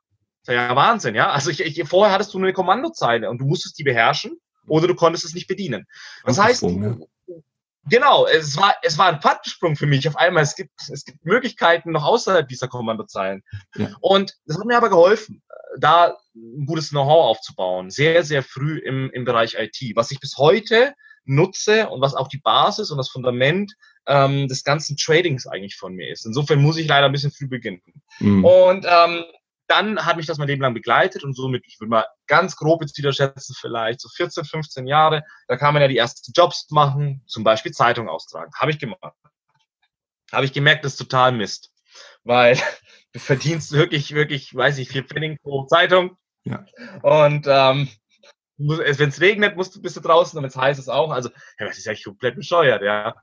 das 0.44 0.56
war 0.56 0.64
ja 0.64 0.76
Wahnsinn, 0.76 1.16
ja. 1.16 1.30
Also 1.30 1.52
ich, 1.52 1.62
ich, 1.62 1.88
vorher 1.88 2.14
hattest 2.14 2.34
du 2.34 2.40
eine 2.40 2.54
Kommandozeile 2.54 3.30
und 3.30 3.40
du 3.40 3.46
musstest 3.46 3.78
die 3.78 3.84
beherrschen 3.84 4.40
oder 4.68 4.88
du 4.88 4.96
konntest 4.96 5.26
es 5.26 5.34
nicht 5.34 5.48
bedienen. 5.48 5.86
Das 6.26 6.40
heißt, 6.40 6.64
du, 6.64 7.08
Genau, 7.90 8.26
es 8.28 8.58
war, 8.58 8.76
es 8.82 8.98
war 8.98 9.08
ein 9.08 9.20
Quantensprung 9.20 9.76
für 9.76 9.86
mich. 9.86 10.08
Auf 10.08 10.16
einmal, 10.16 10.44
es 10.44 10.56
gibt, 10.56 10.72
es 10.92 11.06
gibt 11.06 11.26
Möglichkeiten 11.26 11.92
noch 11.92 12.06
außerhalb 12.06 12.48
dieser 12.48 12.68
Kommandozeilen. 12.68 13.44
Ja. 13.76 13.90
Und 14.02 14.34
das 14.46 14.58
hat 14.58 14.66
mir 14.66 14.78
aber 14.78 14.90
geholfen, 14.90 15.42
da 15.80 16.18
ein 16.36 16.66
gutes 16.66 16.90
Know-how 16.90 17.26
aufzubauen. 17.26 17.90
Sehr, 17.90 18.24
sehr 18.24 18.44
früh 18.44 18.78
im, 18.80 19.10
im 19.12 19.26
Bereich 19.26 19.56
IT. 19.58 19.96
Was 19.96 20.12
ich 20.12 20.20
bis 20.20 20.38
heute 20.38 20.94
nutze 21.26 21.90
und 21.90 22.02
was 22.02 22.16
auch 22.16 22.28
die 22.28 22.40
Basis 22.40 22.90
und 22.92 22.98
das 22.98 23.10
Fundament 23.10 23.74
ähm, 24.08 24.48
des 24.48 24.64
ganzen 24.64 24.98
Tradings 24.98 25.46
eigentlich 25.46 25.76
von 25.76 25.94
mir 25.94 26.10
ist. 26.10 26.26
Insofern 26.26 26.62
muss 26.62 26.78
ich 26.78 26.88
leider 26.88 27.06
ein 27.06 27.12
bisschen 27.12 27.32
früh 27.32 27.48
beginnen. 27.48 27.82
Mhm. 28.20 28.46
Und 28.46 28.86
ähm, 28.90 29.26
dann 29.68 30.06
hat 30.06 30.18
mich 30.18 30.26
das 30.26 30.38
mein 30.38 30.48
Leben 30.48 30.62
lang 30.62 30.74
begleitet 30.74 31.24
und 31.24 31.36
somit, 31.36 31.64
ich 31.68 31.80
würde 31.80 31.90
mal 31.90 32.06
ganz 32.26 32.56
grob 32.56 32.82
jetzt 32.82 32.98
wieder 32.98 33.14
schätzen, 33.14 33.56
vielleicht 33.60 34.00
so 34.02 34.10
14, 34.10 34.46
15 34.46 34.88
Jahre, 34.88 35.24
da 35.48 35.58
kann 35.58 35.74
man 35.74 35.82
ja 35.82 35.88
die 35.88 35.98
ersten 35.98 36.32
Jobs 36.36 36.68
machen, 36.72 37.24
zum 37.28 37.44
Beispiel 37.44 37.72
Zeitung 37.72 38.10
austragen. 38.10 38.52
Habe 38.56 38.72
ich 38.72 38.80
gemacht. 38.80 39.00
Habe 40.32 40.46
ich 40.46 40.54
gemerkt, 40.54 40.86
das 40.86 40.94
ist 40.94 40.98
total 40.98 41.32
Mist. 41.32 41.72
Weil 42.24 42.58
du 43.14 43.20
verdienst 43.20 43.72
wirklich, 43.72 44.14
wirklich, 44.14 44.56
weiß 44.56 44.78
ich, 44.78 44.90
vier 44.90 45.04
Pfennig 45.04 45.42
pro 45.42 45.66
Zeitung. 45.66 46.18
Ja. 46.44 46.66
Und 47.02 47.46
ähm, 47.48 47.90
wenn 48.58 49.10
es 49.10 49.22
regnet, 49.22 49.56
musst 49.56 49.76
du, 49.76 49.82
bist 49.82 49.96
du 49.98 50.02
draußen 50.02 50.38
und 50.38 50.44
wenn 50.44 50.50
es 50.50 50.56
heiß 50.56 50.80
ist 50.80 50.90
auch. 50.90 51.12
Also, 51.12 51.30
ja, 51.60 51.68
das 51.68 51.78
ist 51.78 51.86
ja 51.86 51.94
komplett 52.04 52.36
bescheuert, 52.36 52.82
ja. 52.82 53.16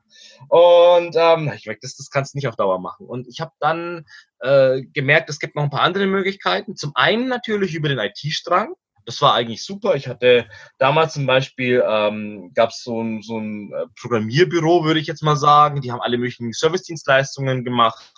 Und 0.49 1.17
ähm, 1.17 1.53
ich 1.57 1.67
merke, 1.67 1.81
das, 1.83 1.97
das 1.97 2.11
kannst 2.11 2.35
du 2.35 2.39
nicht 2.39 2.47
auf 2.47 2.57
Dauer 2.57 2.79
machen. 2.79 3.07
Und 3.07 3.27
ich 3.27 3.41
habe 3.41 3.53
dann 3.59 4.05
äh, 4.41 4.83
gemerkt, 4.83 5.31
es 5.31 5.41
gibt 5.41 5.57
noch 5.57 5.65
ein 5.65 5.71
paar 5.71 5.83
andere 5.83 6.07
Möglichkeiten. 6.07 6.77
Zum 6.77 6.93
einen 6.95 7.29
natürlich 7.29 7.75
über 7.75 7.89
den 7.89 7.99
IT-Strang. 7.99 8.75
Das 9.07 9.21
war 9.21 9.35
eigentlich 9.35 9.65
super. 9.65 9.97
Ich 9.97 10.09
hatte 10.09 10.49
damals 10.79 11.15
zum 11.15 11.27
Beispiel, 11.27 11.85
ähm, 11.87 12.53
gab 12.55 12.71
es 12.71 12.83
so 12.83 13.03
ein, 13.03 13.21
so 13.21 13.39
ein 13.39 13.73
äh, 13.73 13.87
Programmierbüro, 14.01 14.85
würde 14.85 15.01
ich 15.01 15.07
jetzt 15.07 15.23
mal 15.23 15.37
sagen. 15.37 15.81
Die 15.81 15.93
haben 15.93 16.01
alle 16.01 16.17
möglichen 16.17 16.53
Service-Dienstleistungen 16.53 17.65
gemacht. 17.65 18.13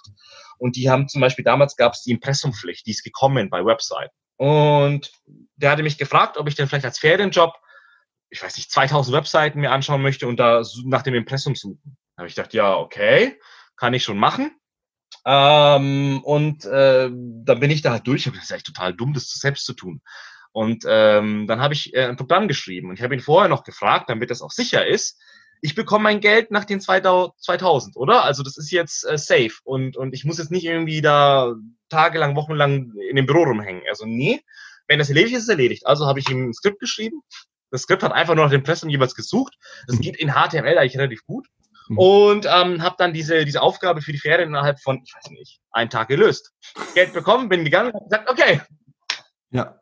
Und 0.58 0.76
die 0.76 0.88
haben 0.90 1.08
zum 1.08 1.20
Beispiel, 1.22 1.44
damals 1.44 1.76
gab 1.76 1.94
es 1.94 2.02
die 2.02 2.12
Impressumpflicht, 2.12 2.86
die 2.86 2.92
ist 2.92 3.02
gekommen 3.02 3.50
bei 3.50 3.64
Webseiten. 3.64 4.14
Und 4.36 5.12
der 5.56 5.70
hatte 5.70 5.82
mich 5.82 5.98
gefragt, 5.98 6.36
ob 6.36 6.48
ich 6.48 6.54
denn 6.54 6.68
vielleicht 6.68 6.84
als 6.84 6.98
Ferienjob, 6.98 7.54
ich 8.28 8.42
weiß 8.42 8.56
nicht, 8.56 8.70
2000 8.70 9.16
Webseiten 9.16 9.60
mir 9.60 9.72
anschauen 9.72 10.02
möchte 10.02 10.26
und 10.26 10.38
da 10.38 10.62
nach 10.84 11.02
dem 11.02 11.14
Impressum 11.14 11.54
suchen. 11.54 11.96
Da 12.16 12.22
habe 12.22 12.28
ich 12.28 12.34
gedacht, 12.34 12.54
ja, 12.54 12.76
okay, 12.76 13.38
kann 13.76 13.94
ich 13.94 14.04
schon 14.04 14.18
machen. 14.18 14.50
Ähm, 15.24 16.20
und 16.22 16.64
äh, 16.64 17.10
dann 17.10 17.60
bin 17.60 17.70
ich 17.70 17.82
da 17.82 17.92
halt 17.92 18.06
durch. 18.06 18.24
Das 18.24 18.34
ist 18.36 18.50
echt 18.50 18.66
total 18.66 18.94
dumm, 18.94 19.12
das 19.12 19.28
selbst 19.28 19.64
zu 19.64 19.74
tun. 19.74 20.02
Und 20.52 20.84
ähm, 20.88 21.46
dann 21.46 21.60
habe 21.60 21.74
ich 21.74 21.94
äh, 21.94 22.06
ein 22.06 22.16
Programm 22.16 22.48
geschrieben 22.48 22.88
und 22.88 22.96
ich 22.96 23.02
habe 23.02 23.14
ihn 23.14 23.20
vorher 23.20 23.50
noch 23.50 23.62
gefragt, 23.62 24.08
damit 24.08 24.30
das 24.30 24.40
auch 24.40 24.50
sicher 24.50 24.86
ist. 24.86 25.20
Ich 25.60 25.74
bekomme 25.74 26.04
mein 26.04 26.20
Geld 26.20 26.50
nach 26.50 26.64
den 26.64 26.80
2000, 26.80 27.96
oder? 27.96 28.24
Also 28.24 28.42
das 28.42 28.56
ist 28.56 28.70
jetzt 28.70 29.04
äh, 29.08 29.18
safe 29.18 29.52
und, 29.64 29.96
und 29.96 30.14
ich 30.14 30.24
muss 30.24 30.38
jetzt 30.38 30.50
nicht 30.50 30.64
irgendwie 30.64 31.00
da 31.00 31.54
tagelang, 31.88 32.36
wochenlang 32.36 32.92
in 33.08 33.16
dem 33.16 33.26
Büro 33.26 33.44
rumhängen. 33.44 33.82
Also 33.88 34.04
nee, 34.06 34.42
wenn 34.88 34.98
das 34.98 35.08
erledigt 35.08 35.36
ist, 35.36 35.44
ist 35.44 35.48
erledigt. 35.48 35.86
Also 35.86 36.06
habe 36.06 36.18
ich 36.18 36.28
ihm 36.28 36.48
ein 36.48 36.54
Skript 36.54 36.80
geschrieben. 36.80 37.20
Das 37.70 37.82
Skript 37.82 38.02
hat 38.02 38.12
einfach 38.12 38.34
nur 38.34 38.44
nach 38.44 38.50
dem 38.50 38.60
Impressum 38.60 38.90
jeweils 38.90 39.14
gesucht. 39.14 39.54
Das 39.86 39.98
geht 39.98 40.16
in 40.16 40.32
HTML 40.32 40.78
eigentlich 40.78 40.98
relativ 40.98 41.24
gut. 41.26 41.46
Mhm. 41.88 41.98
Und 41.98 42.46
ähm, 42.46 42.82
habe 42.82 42.96
dann 42.98 43.12
diese, 43.12 43.44
diese 43.44 43.62
Aufgabe 43.62 44.02
für 44.02 44.12
die 44.12 44.18
Ferien 44.18 44.50
innerhalb 44.50 44.80
von, 44.80 45.02
ich 45.04 45.14
weiß 45.14 45.30
nicht, 45.30 45.60
einen 45.72 45.90
Tag 45.90 46.08
gelöst. 46.08 46.52
Geld 46.94 47.12
bekommen, 47.12 47.48
bin 47.48 47.64
gegangen 47.64 47.92
und 47.92 48.04
gesagt, 48.04 48.30
okay. 48.30 48.60
Ja. 49.50 49.80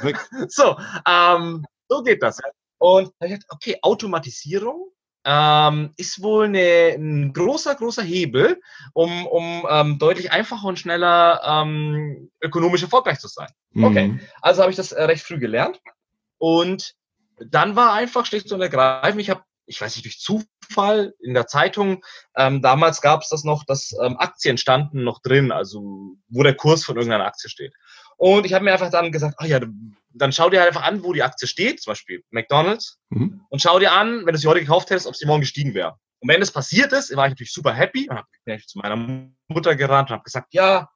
So, 0.48 0.78
ähm, 1.08 1.66
so 1.88 2.02
geht 2.02 2.22
das. 2.22 2.38
Und 2.78 3.10
ich 3.20 3.30
gedacht, 3.30 3.46
okay, 3.48 3.76
Automatisierung 3.82 4.92
ähm, 5.30 5.92
ist 5.98 6.22
wohl 6.22 6.46
eine, 6.46 6.94
ein 6.96 7.34
großer, 7.34 7.74
großer 7.74 8.02
Hebel, 8.02 8.58
um, 8.94 9.26
um 9.26 9.66
ähm, 9.68 9.98
deutlich 9.98 10.32
einfacher 10.32 10.66
und 10.66 10.78
schneller 10.78 11.42
ähm, 11.44 12.30
ökonomisch 12.40 12.82
erfolgreich 12.82 13.18
zu 13.18 13.28
sein. 13.28 13.50
Mhm. 13.72 13.84
Okay, 13.84 14.20
also 14.40 14.62
habe 14.62 14.70
ich 14.70 14.76
das 14.76 14.92
äh, 14.92 15.02
recht 15.04 15.22
früh 15.22 15.38
gelernt. 15.38 15.80
Und 16.38 16.94
dann 17.38 17.76
war 17.76 17.92
einfach 17.92 18.24
schlicht 18.24 18.50
und 18.52 18.62
ergreifend, 18.62 19.20
ich 19.20 19.28
habe 19.28 19.42
ich 19.68 19.82
weiß 19.82 19.96
nicht, 19.96 20.06
durch 20.06 20.18
Zufall 20.18 21.12
in 21.20 21.34
der 21.34 21.46
Zeitung, 21.46 22.02
ähm, 22.34 22.62
damals 22.62 23.02
gab 23.02 23.20
es 23.20 23.28
das 23.28 23.44
noch, 23.44 23.64
dass 23.64 23.94
ähm, 24.02 24.16
Aktien 24.16 24.56
standen 24.56 25.04
noch 25.04 25.20
drin, 25.20 25.52
also 25.52 26.16
wo 26.28 26.42
der 26.42 26.54
Kurs 26.54 26.84
von 26.84 26.96
irgendeiner 26.96 27.26
Aktie 27.26 27.50
steht. 27.50 27.74
Und 28.18 28.44
ich 28.44 28.52
habe 28.52 28.64
mir 28.64 28.72
einfach 28.72 28.90
dann 28.90 29.12
gesagt, 29.12 29.36
ach 29.38 29.46
ja, 29.46 29.60
dann 30.12 30.32
schau 30.32 30.50
dir 30.50 30.60
halt 30.60 30.68
einfach 30.68 30.86
an, 30.86 31.02
wo 31.04 31.12
die 31.12 31.22
Aktie 31.22 31.46
steht, 31.46 31.80
zum 31.80 31.92
Beispiel 31.92 32.22
McDonalds, 32.30 32.98
mhm. 33.10 33.40
und 33.48 33.62
schau 33.62 33.78
dir 33.78 33.92
an, 33.92 34.26
wenn 34.26 34.34
du 34.34 34.38
sie 34.38 34.48
heute 34.48 34.60
gekauft 34.60 34.90
hättest, 34.90 35.06
ob 35.06 35.16
sie 35.16 35.24
morgen 35.26 35.42
gestiegen 35.42 35.72
wäre. 35.72 35.96
Und 36.20 36.28
wenn 36.28 36.40
das 36.40 36.50
passiert 36.50 36.92
ist, 36.92 37.14
war 37.16 37.26
ich 37.26 37.30
natürlich 37.30 37.52
super 37.52 37.72
happy 37.72 38.10
und 38.10 38.16
habe 38.16 38.66
zu 38.66 38.78
meiner 38.78 39.30
Mutter 39.46 39.76
gerannt 39.76 40.10
und 40.10 40.14
habe 40.14 40.24
gesagt, 40.24 40.52
ja, 40.52 40.88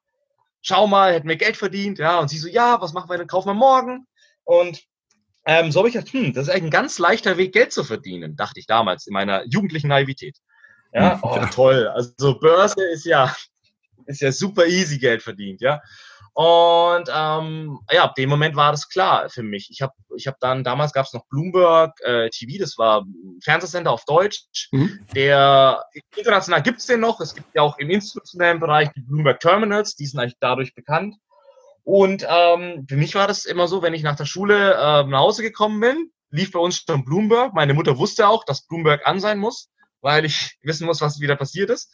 schau 0.61 0.85
mal, 0.85 1.13
hätten 1.13 1.29
wir 1.29 1.37
Geld 1.37 1.55
verdient, 1.55 1.97
ja, 1.97 2.19
und 2.19 2.29
sie 2.29 2.37
so, 2.37 2.49
ja, 2.49 2.81
was 2.81 2.91
machen 2.91 3.09
wir 3.09 3.17
denn, 3.17 3.27
kaufen 3.27 3.47
wir 3.47 3.53
morgen? 3.53 4.05
Und 4.43 4.83
ähm, 5.45 5.71
so 5.71 5.79
habe 5.79 5.89
ich 5.89 5.95
gedacht, 5.95 6.11
hm, 6.11 6.33
das 6.33 6.47
ist 6.47 6.49
eigentlich 6.49 6.65
ein 6.65 6.71
ganz 6.71 6.99
leichter 6.99 7.37
Weg, 7.37 7.53
Geld 7.53 7.71
zu 7.71 7.85
verdienen, 7.85 8.35
dachte 8.35 8.59
ich 8.59 8.65
damals 8.65 9.07
in 9.07 9.13
meiner 9.13 9.45
jugendlichen 9.45 9.87
Naivität. 9.87 10.37
Ja, 10.93 11.19
oh, 11.23 11.39
toll. 11.53 11.87
Also 11.87 12.37
Börse 12.37 12.83
ist 12.91 13.05
ja, 13.05 13.33
ist 14.05 14.21
ja 14.21 14.31
super 14.31 14.65
easy 14.65 14.99
Geld 14.99 15.21
verdient, 15.21 15.61
ja. 15.61 15.81
Und 16.35 17.09
ähm, 17.13 17.79
ja, 17.91 18.05
ab 18.05 18.15
dem 18.15 18.29
Moment 18.29 18.55
war 18.55 18.71
das 18.71 18.89
klar 18.89 19.29
für 19.29 19.43
mich. 19.43 19.69
Ich 19.69 19.83
habe 19.83 19.93
ich 20.15 20.25
hab 20.25 20.39
dann, 20.39 20.63
damals 20.63 20.91
gab 20.91 21.05
es 21.05 21.13
noch 21.13 21.27
Bloomberg 21.29 21.93
äh, 22.01 22.29
TV, 22.29 22.59
das 22.59 22.77
war 22.77 23.01
ein 23.01 23.39
Fernsehsender 23.43 23.91
auf 23.91 24.05
Deutsch. 24.05 24.69
Mhm. 24.71 25.05
Der 25.15 25.85
international 26.15 26.63
gibt 26.63 26.79
es 26.79 26.87
den 26.87 27.01
noch. 27.01 27.19
Es 27.21 27.35
gibt 27.35 27.53
ja 27.53 27.61
auch 27.61 27.77
im 27.77 27.91
institutionellen 27.91 28.59
Bereich 28.59 28.89
die 28.95 29.01
Bloomberg 29.01 29.39
Terminals, 29.39 29.95
die 29.95 30.07
sind 30.07 30.19
eigentlich 30.19 30.37
dadurch 30.39 30.73
bekannt. 30.73 31.15
Und 31.83 32.25
ähm, 32.27 32.85
für 32.89 32.95
mich 32.95 33.13
war 33.13 33.27
das 33.27 33.45
immer 33.45 33.67
so, 33.67 33.83
wenn 33.83 33.93
ich 33.93 34.03
nach 34.03 34.15
der 34.15 34.25
Schule 34.25 34.73
äh, 34.73 35.03
nach 35.03 35.19
Hause 35.19 35.43
gekommen 35.43 35.79
bin, 35.79 36.11
lief 36.31 36.51
bei 36.51 36.59
uns 36.59 36.77
schon 36.77 37.05
Bloomberg. 37.05 37.53
Meine 37.53 37.75
Mutter 37.75 37.97
wusste 37.97 38.27
auch, 38.27 38.43
dass 38.43 38.65
Bloomberg 38.65 39.05
an 39.05 39.19
sein 39.19 39.37
muss, 39.37 39.69
weil 40.01 40.25
ich 40.25 40.57
wissen 40.63 40.87
muss, 40.87 41.01
was 41.01 41.19
wieder 41.19 41.35
passiert 41.35 41.69
ist. 41.69 41.93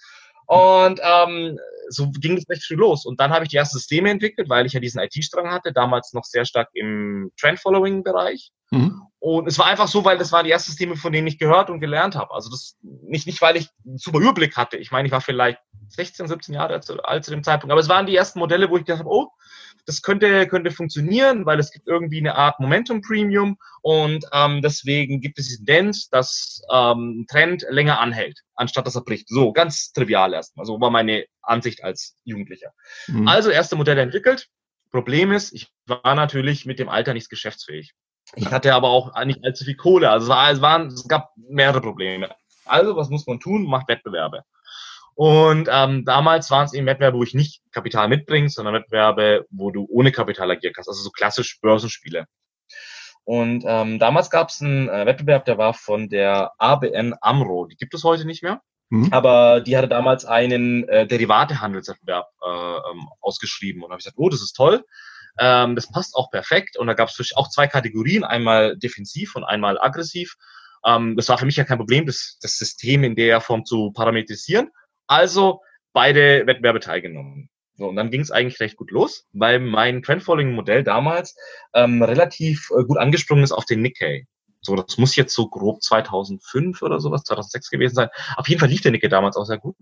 Und 0.50 1.00
ähm, 1.03 1.60
so 1.89 2.10
ging 2.10 2.36
es 2.36 2.50
recht 2.50 2.65
früh 2.65 2.74
los. 2.74 3.06
Und 3.06 3.20
dann 3.20 3.32
habe 3.32 3.46
ich 3.46 3.51
die 3.51 3.58
ersten 3.58 3.77
Systeme 3.77 4.10
entwickelt, 4.10 4.50
weil 4.50 4.65
ich 4.65 4.74
ja 4.74 4.79
diesen 4.79 5.00
IT-Strang 5.00 5.51
hatte, 5.51 5.72
damals 5.72 6.12
noch 6.13 6.24
sehr 6.24 6.44
stark 6.44 6.70
im 6.74 7.32
Trend-Following-Bereich. 7.39 8.51
Mhm. 8.72 9.00
Und 9.20 9.48
es 9.48 9.60
war 9.60 9.68
einfach 9.68 9.88
so, 9.88 10.03
weil 10.06 10.18
das 10.18 10.32
waren 10.32 10.46
die 10.46 10.51
ersten 10.51 10.72
Systeme, 10.72 10.96
von 10.96 11.13
denen 11.13 11.27
ich 11.27 11.38
gehört 11.38 11.70
und 11.70 11.79
gelernt 11.79 12.15
habe. 12.15 12.34
Also 12.34 12.50
das 12.50 12.77
nicht, 12.82 13.27
nicht, 13.27 13.44
weil 13.44 13.58
ich 13.58 13.70
einen 13.86 14.00
super 14.00 14.20
Überblick 14.20 14.58
hatte. 14.58 14.77
Ich 14.77 14.89
meine, 14.89 15.08
ich 15.08 15.12
war 15.12 15.22
vielleicht 15.22 15.60
16, 15.89 16.27
17 16.27 16.56
Jahre 16.56 16.74
alt, 16.74 16.89
alt 17.03 17.25
zu 17.25 17.29
dem 17.29 17.44
Zeitpunkt. 17.44 17.72
Aber 17.72 17.82
es 17.82 17.89
waren 17.89 18.08
die 18.08 18.15
ersten 18.15 18.39
Modelle, 18.39 18.72
wo 18.72 18.77
ich 18.77 18.86
gedacht 18.86 19.01
habe, 19.01 19.12
oh, 19.12 19.29
das 19.89 20.03
könnte, 20.03 20.48
könnte 20.48 20.69
funktionieren, 20.69 21.48
weil 21.48 21.60
es 21.60 21.72
gibt 21.72 21.88
irgendwie 21.88 22.19
eine 22.19 22.36
Art 22.36 22.60
Momentum 22.60 23.01
Premium 23.01 23.58
und 23.81 24.24
ähm, 24.31 24.62
deswegen 24.62 25.19
gibt 25.19 25.39
es 25.39 25.50
die 25.50 25.55
Tendenz, 25.58 26.10
dass 26.10 26.62
ähm, 26.72 27.22
ein 27.22 27.27
Trend 27.27 27.65
länger 27.69 28.00
anhält, 28.00 28.39
anstatt 28.53 28.86
dass 28.86 28.96
er 28.96 29.03
bricht. 29.03 29.27
So, 29.29 29.51
ganz 29.51 29.91
trivial 29.91 30.34
erstmal. 30.34 30.67
So 30.67 30.79
war 30.79 30.91
meine 30.91 31.25
Ansicht 31.41 31.84
als 31.84 32.15
Jugendlicher. 32.24 32.72
Mhm. 33.08 33.27
Also 33.27 33.50
erste 33.50 33.75
Modelle 33.75 34.01
entwickelt. 34.01 34.48
Problem 34.91 35.31
ist, 35.31 35.53
ich 35.53 35.72
war 35.88 36.13
natürlich 36.13 36.67
mit 36.67 36.77
dem 36.77 36.88
Alter 36.88 37.15
nicht 37.15 37.31
geschäftsfähig. 37.31 37.93
Ich 38.36 38.51
hatte 38.51 38.75
aber 38.75 38.89
auch 38.89 39.25
nicht 39.25 39.43
allzu 39.43 39.65
viel 39.65 39.75
Kohle. 39.75 40.12
Also 40.12 40.25
es, 40.25 40.29
war, 40.29 40.51
es, 40.51 40.62
waren, 40.62 40.88
es 40.88 41.08
gab 41.08 41.31
mehrere 41.36 41.81
Probleme. 41.81 42.29
Also, 42.65 42.96
was 42.96 43.10
muss 43.10 43.25
man 43.25 43.39
tun? 43.39 43.65
Macht 43.65 43.88
Wettbewerbe. 43.88 44.43
Und 45.19 45.67
ähm, 45.69 46.05
damals 46.05 46.49
waren 46.49 46.63
es 46.63 46.71
eben 46.71 46.88
Wettbewerbe, 46.88 47.17
wo 47.17 47.23
ich 47.23 47.33
nicht 47.33 47.61
Kapital 47.73 48.07
mitbringst, 48.07 48.55
sondern 48.55 48.73
Wettbewerbe, 48.73 49.45
wo 49.49 49.69
du 49.69 49.85
ohne 49.89 50.13
Kapital 50.13 50.49
agieren 50.49 50.71
kannst, 50.73 50.88
also 50.88 51.03
so 51.03 51.09
klassisch 51.09 51.59
Börsenspiele. 51.59 52.23
Und 53.25 53.65
ähm, 53.67 53.99
damals 53.99 54.29
gab 54.29 54.47
es 54.47 54.61
einen 54.61 54.88
äh, 54.88 55.05
Wettbewerb, 55.05 55.43
der 55.43 55.57
war 55.57 55.73
von 55.73 56.07
der 56.07 56.53
ABN 56.57 57.15
AMRO. 57.19 57.65
Die 57.65 57.75
gibt 57.75 57.93
es 57.93 58.05
heute 58.05 58.23
nicht 58.23 58.43
mehr. 58.43 58.61
Mhm. 58.91 59.09
Aber 59.11 59.59
die 59.59 59.75
hatte 59.75 59.89
damals 59.89 60.23
einen 60.23 60.88
äh, 60.88 61.05
Derivatehandelswettbewerb 61.05 62.27
äh, 62.41 62.91
ähm, 62.91 63.09
ausgeschrieben. 63.19 63.83
Und 63.83 63.91
habe 63.91 63.99
ich 63.99 64.05
gesagt, 64.05 64.19
oh, 64.19 64.29
das 64.29 64.41
ist 64.41 64.53
toll. 64.53 64.85
Ähm, 65.38 65.75
das 65.75 65.91
passt 65.91 66.15
auch 66.15 66.31
perfekt. 66.31 66.77
Und 66.77 66.88
da 66.88 66.93
gab 66.93 67.09
es 67.09 67.33
auch 67.35 67.49
zwei 67.49 67.67
Kategorien, 67.67 68.23
einmal 68.23 68.77
defensiv 68.77 69.35
und 69.35 69.43
einmal 69.43 69.77
aggressiv. 69.81 70.38
Ähm, 70.85 71.17
das 71.17 71.27
war 71.27 71.38
für 71.38 71.45
mich 71.45 71.57
ja 71.57 71.65
kein 71.65 71.77
Problem, 71.77 72.05
das, 72.05 72.38
das 72.41 72.57
System 72.57 73.03
in 73.03 73.17
der 73.17 73.41
Form 73.41 73.65
zu 73.65 73.91
parametrisieren. 73.91 74.71
Also 75.09 75.61
beide 75.91 76.45
Wettbewerbe 76.45 76.79
teilgenommen. 76.79 77.49
So, 77.75 77.87
und 77.87 77.95
dann 77.95 78.11
ging 78.11 78.21
es 78.21 78.31
eigentlich 78.31 78.59
recht 78.59 78.77
gut 78.77 78.91
los, 78.91 79.25
weil 79.33 79.59
mein 79.59 80.03
Trendfollowing-Modell 80.03 80.83
damals 80.83 81.35
ähm, 81.73 82.03
relativ 82.03 82.69
äh, 82.77 82.83
gut 82.83 82.97
angesprungen 82.97 83.43
ist 83.43 83.51
auf 83.51 83.65
den 83.65 83.81
Nikkei. 83.81 84.25
So, 84.61 84.75
das 84.75 84.97
muss 84.97 85.15
jetzt 85.15 85.33
so 85.33 85.49
grob 85.49 85.81
2005 85.81 86.81
oder 86.81 86.99
sowas, 86.99 87.23
2006 87.23 87.69
gewesen 87.69 87.95
sein. 87.95 88.09
Auf 88.35 88.47
jeden 88.49 88.59
Fall 88.59 88.69
lief 88.69 88.81
der 88.81 88.91
Nikkei 88.91 89.07
damals 89.07 89.35
auch 89.37 89.45
sehr 89.45 89.57
gut. 89.57 89.77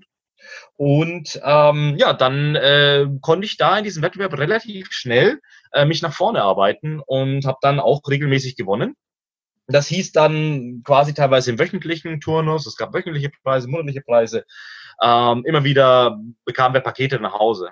Und 0.77 1.41
ähm, 1.43 1.96
ja, 1.98 2.13
dann 2.13 2.55
äh, 2.55 3.07
konnte 3.22 3.46
ich 3.46 3.57
da 3.57 3.77
in 3.79 3.84
diesem 3.84 4.03
Wettbewerb 4.03 4.38
relativ 4.38 4.91
schnell 4.91 5.41
äh, 5.74 5.86
mich 5.86 6.01
nach 6.01 6.13
vorne 6.13 6.43
arbeiten 6.43 7.01
und 7.05 7.46
habe 7.46 7.57
dann 7.62 7.79
auch 7.79 8.01
regelmäßig 8.07 8.55
gewonnen. 8.55 8.96
Das 9.67 9.88
hieß 9.88 10.13
dann 10.13 10.81
quasi 10.86 11.13
teilweise 11.13 11.51
im 11.51 11.60
wöchentlichen 11.60 12.22
Turnus, 12.22 12.65
es 12.65 12.77
gab 12.77 12.93
wöchentliche 12.93 13.31
Preise, 13.43 13.67
monatliche 13.67 14.01
Preise, 14.01 14.46
ähm, 15.01 15.44
immer 15.46 15.63
wieder 15.63 16.20
bekamen 16.46 16.74
wir 16.74 16.82
Pakete 16.82 17.20
nach 17.20 17.34
Hause. 17.34 17.72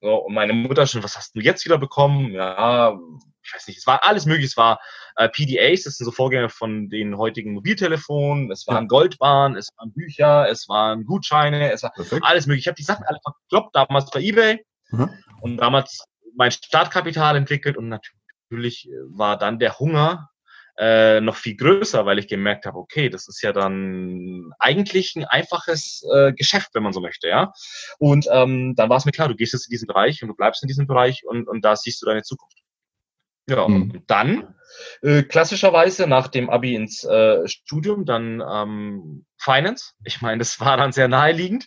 So, 0.00 0.14
und 0.14 0.34
meine 0.34 0.54
Mutter 0.54 0.86
schon, 0.86 1.02
was 1.02 1.16
hast 1.16 1.36
du 1.36 1.40
jetzt 1.40 1.64
wieder 1.64 1.78
bekommen? 1.78 2.32
Ja, 2.32 2.98
ich 3.42 3.54
weiß 3.54 3.66
nicht, 3.68 3.78
es 3.78 3.86
war 3.86 4.06
alles 4.06 4.26
möglich. 4.26 4.46
Es 4.46 4.56
war 4.56 4.80
äh, 5.16 5.28
PDAs, 5.28 5.82
das 5.82 5.96
sind 5.96 6.06
so 6.06 6.12
Vorgänger 6.12 6.48
von 6.48 6.88
den 6.88 7.16
heutigen 7.18 7.52
Mobiltelefonen, 7.52 8.50
es 8.50 8.66
waren. 8.66 8.88
Goldbahnen, 8.88 9.56
es 9.56 9.68
waren 9.76 9.92
Bücher, 9.92 10.48
es 10.48 10.68
waren 10.68 11.04
Gutscheine, 11.04 11.70
es 11.72 11.82
war 11.82 11.92
Perfekt. 11.92 12.24
alles 12.24 12.46
möglich. 12.46 12.64
Ich 12.64 12.68
habe 12.68 12.76
die 12.76 12.82
Sachen 12.82 13.04
alle 13.04 13.18
verkloppt, 13.22 13.76
damals 13.76 14.10
bei 14.10 14.20
Ebay 14.20 14.64
mhm. 14.90 15.10
und 15.42 15.58
damals 15.58 16.04
mein 16.34 16.50
Startkapital 16.50 17.36
entwickelt 17.36 17.76
und 17.76 17.88
natürlich 17.88 18.88
war 19.08 19.36
dann 19.36 19.58
der 19.58 19.78
Hunger 19.78 20.30
äh, 20.78 21.20
noch 21.20 21.36
viel 21.36 21.56
größer, 21.56 22.06
weil 22.06 22.18
ich 22.18 22.28
gemerkt 22.28 22.66
habe, 22.66 22.78
okay, 22.78 23.08
das 23.08 23.28
ist 23.28 23.42
ja 23.42 23.52
dann 23.52 24.52
eigentlich 24.58 25.16
ein 25.16 25.24
einfaches 25.24 26.02
äh, 26.14 26.32
Geschäft, 26.32 26.70
wenn 26.74 26.82
man 26.82 26.92
so 26.92 27.00
möchte, 27.00 27.28
ja. 27.28 27.52
Und 27.98 28.26
ähm, 28.32 28.74
dann 28.76 28.88
war 28.88 28.96
es 28.96 29.04
mir 29.04 29.12
klar, 29.12 29.28
du 29.28 29.36
gehst 29.36 29.52
jetzt 29.52 29.66
in 29.66 29.72
diesen 29.72 29.86
Bereich 29.86 30.22
und 30.22 30.28
du 30.28 30.34
bleibst 30.34 30.62
in 30.62 30.68
diesem 30.68 30.86
Bereich 30.86 31.24
und, 31.24 31.48
und 31.48 31.64
da 31.64 31.76
siehst 31.76 32.00
du 32.02 32.06
deine 32.06 32.22
Zukunft. 32.22 32.58
Ja, 33.48 33.66
mhm. 33.66 33.82
und 33.82 34.02
dann 34.06 34.54
äh, 35.02 35.22
klassischerweise 35.22 36.06
nach 36.06 36.28
dem 36.28 36.50
Abi 36.50 36.74
ins 36.74 37.04
äh, 37.04 37.46
Studium, 37.48 38.04
dann 38.04 38.42
ähm, 38.48 39.26
Finance. 39.38 39.92
Ich 40.04 40.20
meine, 40.22 40.38
das 40.38 40.60
war 40.60 40.76
dann 40.76 40.92
sehr 40.92 41.08
naheliegend. 41.08 41.66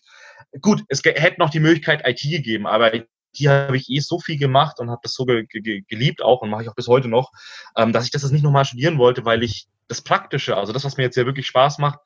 Gut, 0.62 0.84
es 0.88 1.02
hätte 1.04 1.40
noch 1.40 1.50
die 1.50 1.60
Möglichkeit 1.60 2.08
IT 2.08 2.22
gegeben, 2.22 2.68
aber 2.68 2.94
die 3.34 3.50
habe 3.50 3.78
ich 3.78 3.90
eh 3.90 4.00
so 4.00 4.20
viel 4.20 4.38
gemacht 4.38 4.80
und 4.80 4.90
habe 4.90 5.02
das 5.04 5.14
so 5.14 5.26
ge 5.26 5.46
ge 5.46 5.82
geliebt 5.88 6.22
auch 6.22 6.42
und 6.42 6.50
mache 6.50 6.64
ich 6.64 6.70
auch 6.70 6.76
bis 6.76 6.88
heute 6.88 7.08
noch, 7.08 7.32
ähm, 7.78 7.94
dass 7.94 8.06
ich 8.06 8.12
das 8.12 8.30
nicht 8.32 8.44
nochmal 8.44 8.66
studieren 8.66 8.98
wollte, 8.98 9.26
weil 9.26 9.44
ich 9.44 9.68
das 9.88 10.02
Praktische, 10.02 10.58
also 10.58 10.74
das, 10.74 10.84
was 10.84 10.98
mir 10.98 11.04
jetzt 11.04 11.18
ja 11.18 11.26
wirklich 11.26 11.48
Spaß 11.48 11.78
macht, 11.78 12.00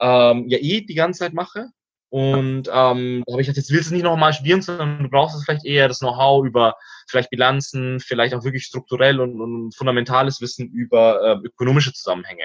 ähm, 0.00 0.46
ja 0.48 0.58
eh 0.58 0.80
die 0.82 0.94
ganze 0.94 1.20
Zeit 1.20 1.34
mache. 1.34 1.68
Und 2.10 2.68
ähm, 2.72 3.24
da 3.26 3.32
habe 3.32 3.42
ich 3.42 3.48
gesagt, 3.48 3.56
jetzt 3.56 3.72
willst 3.72 3.90
du 3.90 3.94
nicht 3.94 4.04
nochmal 4.04 4.32
studieren, 4.32 4.62
sondern 4.62 5.02
du 5.02 5.10
brauchst 5.10 5.34
es 5.34 5.44
vielleicht 5.44 5.64
eher 5.64 5.88
das 5.88 5.98
Know-how 5.98 6.46
über 6.46 6.76
vielleicht 7.08 7.30
Bilanzen, 7.30 7.98
vielleicht 7.98 8.34
auch 8.34 8.44
wirklich 8.44 8.64
strukturell 8.64 9.20
und, 9.20 9.40
und 9.40 9.74
fundamentales 9.74 10.40
Wissen 10.40 10.70
über 10.70 11.20
äh, 11.42 11.46
ökonomische 11.46 11.92
Zusammenhänge, 11.92 12.44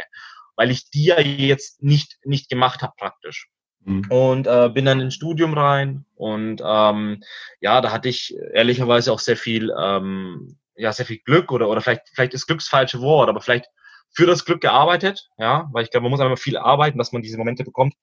weil 0.56 0.72
ich 0.72 0.90
die 0.90 1.06
ja 1.06 1.20
jetzt 1.20 1.84
nicht, 1.84 2.18
nicht 2.24 2.50
gemacht 2.50 2.82
habe 2.82 2.94
praktisch. 2.98 3.48
Mhm. 3.86 4.06
Und 4.10 4.48
äh, 4.48 4.70
bin 4.70 4.86
dann 4.86 5.00
ins 5.00 5.16
Studium 5.16 5.54
rein 5.54 6.06
und 6.16 6.62
ähm, 6.66 7.24
ja, 7.62 7.82
da 7.82 7.92
hatte 7.92 8.10
ich 8.10 8.36
ehrlicherweise 8.54 9.12
auch 9.14 9.20
sehr 9.20 9.38
viel 9.38 9.72
ähm, 9.80 10.58
ja, 10.80 10.94
sehr 10.94 11.06
viel 11.06 11.20
Glück 11.20 11.52
oder, 11.52 11.70
oder 11.70 11.82
vielleicht, 11.82 12.10
vielleicht 12.14 12.34
ist 12.34 12.48
Glück 12.48 12.60
das 12.60 12.68
falsche 12.68 13.02
Wort, 13.02 13.30
aber 13.30 13.42
vielleicht 13.42 13.70
für 14.12 14.26
das 14.26 14.46
Glück 14.46 14.62
gearbeitet, 14.62 15.30
ja, 15.38 15.70
weil 15.72 15.84
ich 15.84 15.92
glaube, 15.92 16.04
man 16.04 16.12
muss 16.12 16.22
einfach 16.22 16.40
viel 16.40 16.58
arbeiten, 16.58 16.98
dass 16.98 17.12
man 17.12 17.22
diese 17.22 17.38
Momente 17.38 17.64
bekommt. 17.64 17.94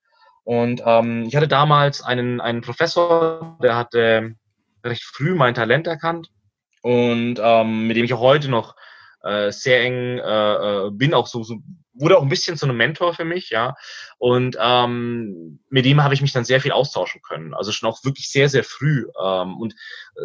Und 0.45 0.83
ähm, 0.85 1.25
ich 1.27 1.35
hatte 1.35 1.49
damals 1.49 2.03
einen, 2.03 2.41
einen 2.41 2.61
Professor, 2.61 3.59
der 3.63 3.77
hatte 3.77 4.37
recht 4.85 5.03
früh 5.03 5.35
mein 5.35 5.55
Talent 5.55 5.89
erkannt 5.89 6.31
und 6.83 7.41
ähm, 7.43 7.89
mit 7.89 7.97
dem 7.97 8.05
ich 8.05 8.15
auch 8.15 8.21
heute 8.21 8.49
noch 8.49 8.77
äh, 9.25 9.51
sehr 9.51 9.83
eng 9.83 10.19
äh, 10.19 10.87
äh, 10.87 10.91
bin, 10.93 11.15
auch 11.15 11.27
so, 11.27 11.43
so 11.43 11.57
wurde 11.99 12.19
auch 12.19 12.23
ein 12.23 12.29
bisschen 12.29 12.57
zu 12.57 12.67
einem 12.67 12.77
Mentor 12.77 13.15
für 13.15 13.25
mich, 13.25 13.51
ja. 13.51 13.75
Und 14.19 14.57
ähm, 14.61 15.61
mit 15.69 15.85
dem 15.85 16.03
habe 16.03 16.15
ich 16.15 16.23
mich 16.23 16.33
dann 16.33 16.45
sehr 16.45 16.61
viel 16.61 16.73
austauschen 16.73 17.21
können. 17.23 17.55
Also 17.55 17.73
schon 17.73 17.89
auch 17.89 18.05
wirklich 18.05 18.31
sehr, 18.31 18.49
sehr 18.49 18.65
früh. 18.65 19.07
Ähm, 19.23 19.57
und 19.57 19.75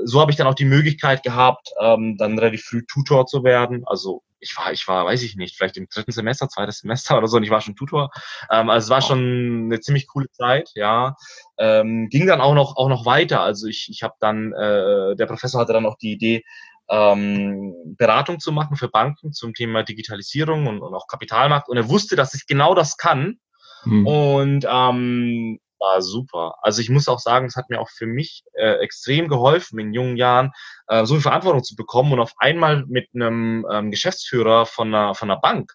so 0.03 0.21
habe 0.21 0.31
ich 0.31 0.37
dann 0.37 0.47
auch 0.47 0.55
die 0.55 0.65
Möglichkeit 0.65 1.23
gehabt, 1.23 1.69
ähm, 1.79 2.17
dann 2.17 2.39
relativ 2.39 2.63
früh 2.63 2.83
Tutor 2.85 3.25
zu 3.25 3.43
werden. 3.43 3.83
Also 3.85 4.23
ich 4.41 4.57
war, 4.57 4.73
ich 4.73 4.87
war, 4.87 5.05
weiß 5.05 5.21
ich 5.21 5.35
nicht, 5.35 5.55
vielleicht 5.55 5.77
im 5.77 5.87
dritten 5.87 6.11
Semester, 6.11 6.49
zweites 6.49 6.79
Semester 6.79 7.17
oder 7.17 7.27
so, 7.27 7.37
und 7.37 7.43
ich 7.43 7.51
war 7.51 7.61
schon 7.61 7.75
Tutor. 7.75 8.11
Ähm, 8.49 8.69
also 8.69 8.85
es 8.85 8.89
war 8.89 9.01
schon 9.01 9.65
eine 9.65 9.79
ziemlich 9.79 10.07
coole 10.07 10.29
Zeit, 10.31 10.71
ja. 10.75 11.15
Ähm, 11.57 12.09
ging 12.09 12.27
dann 12.27 12.41
auch 12.41 12.55
noch, 12.55 12.75
auch 12.75 12.89
noch 12.89 13.05
weiter. 13.05 13.41
Also 13.41 13.67
ich, 13.67 13.87
ich 13.89 14.03
habe 14.03 14.15
dann, 14.19 14.51
äh, 14.53 15.15
der 15.15 15.27
Professor 15.27 15.61
hatte 15.61 15.73
dann 15.73 15.85
auch 15.85 15.97
die 15.97 16.11
Idee, 16.11 16.43
ähm, 16.91 17.73
Beratung 17.97 18.39
zu 18.39 18.51
machen 18.51 18.75
für 18.75 18.89
Banken 18.89 19.31
zum 19.31 19.53
Thema 19.53 19.83
Digitalisierung 19.83 20.67
und, 20.67 20.81
und 20.81 20.93
auch 20.93 21.07
Kapitalmarkt. 21.07 21.69
Und 21.69 21.77
er 21.77 21.89
wusste, 21.89 22.15
dass 22.15 22.33
ich 22.33 22.45
genau 22.45 22.75
das 22.75 22.97
kann. 22.97 23.39
Mhm. 23.85 24.05
Und 24.05 24.65
ähm, 24.69 25.59
war 25.79 26.01
super. 26.01 26.55
Also 26.61 26.81
ich 26.81 26.89
muss 26.89 27.07
auch 27.07 27.19
sagen, 27.19 27.47
es 27.47 27.55
hat 27.55 27.69
mir 27.69 27.81
auch 27.81 27.89
für 27.89 28.05
mich 28.05 28.43
äh, 28.53 28.75
extrem 28.83 29.27
geholfen, 29.27 29.79
in 29.79 29.93
jungen 29.93 30.15
Jahren 30.15 30.51
äh, 30.87 31.05
so 31.05 31.15
viel 31.15 31.23
Verantwortung 31.23 31.63
zu 31.63 31.75
bekommen 31.75 32.13
und 32.13 32.19
auf 32.19 32.33
einmal 32.37 32.85
mit 32.85 33.09
einem 33.15 33.65
ähm, 33.71 33.89
Geschäftsführer 33.89 34.67
von 34.67 34.93
einer, 34.93 35.15
von 35.15 35.31
einer 35.31 35.41
Bank 35.41 35.73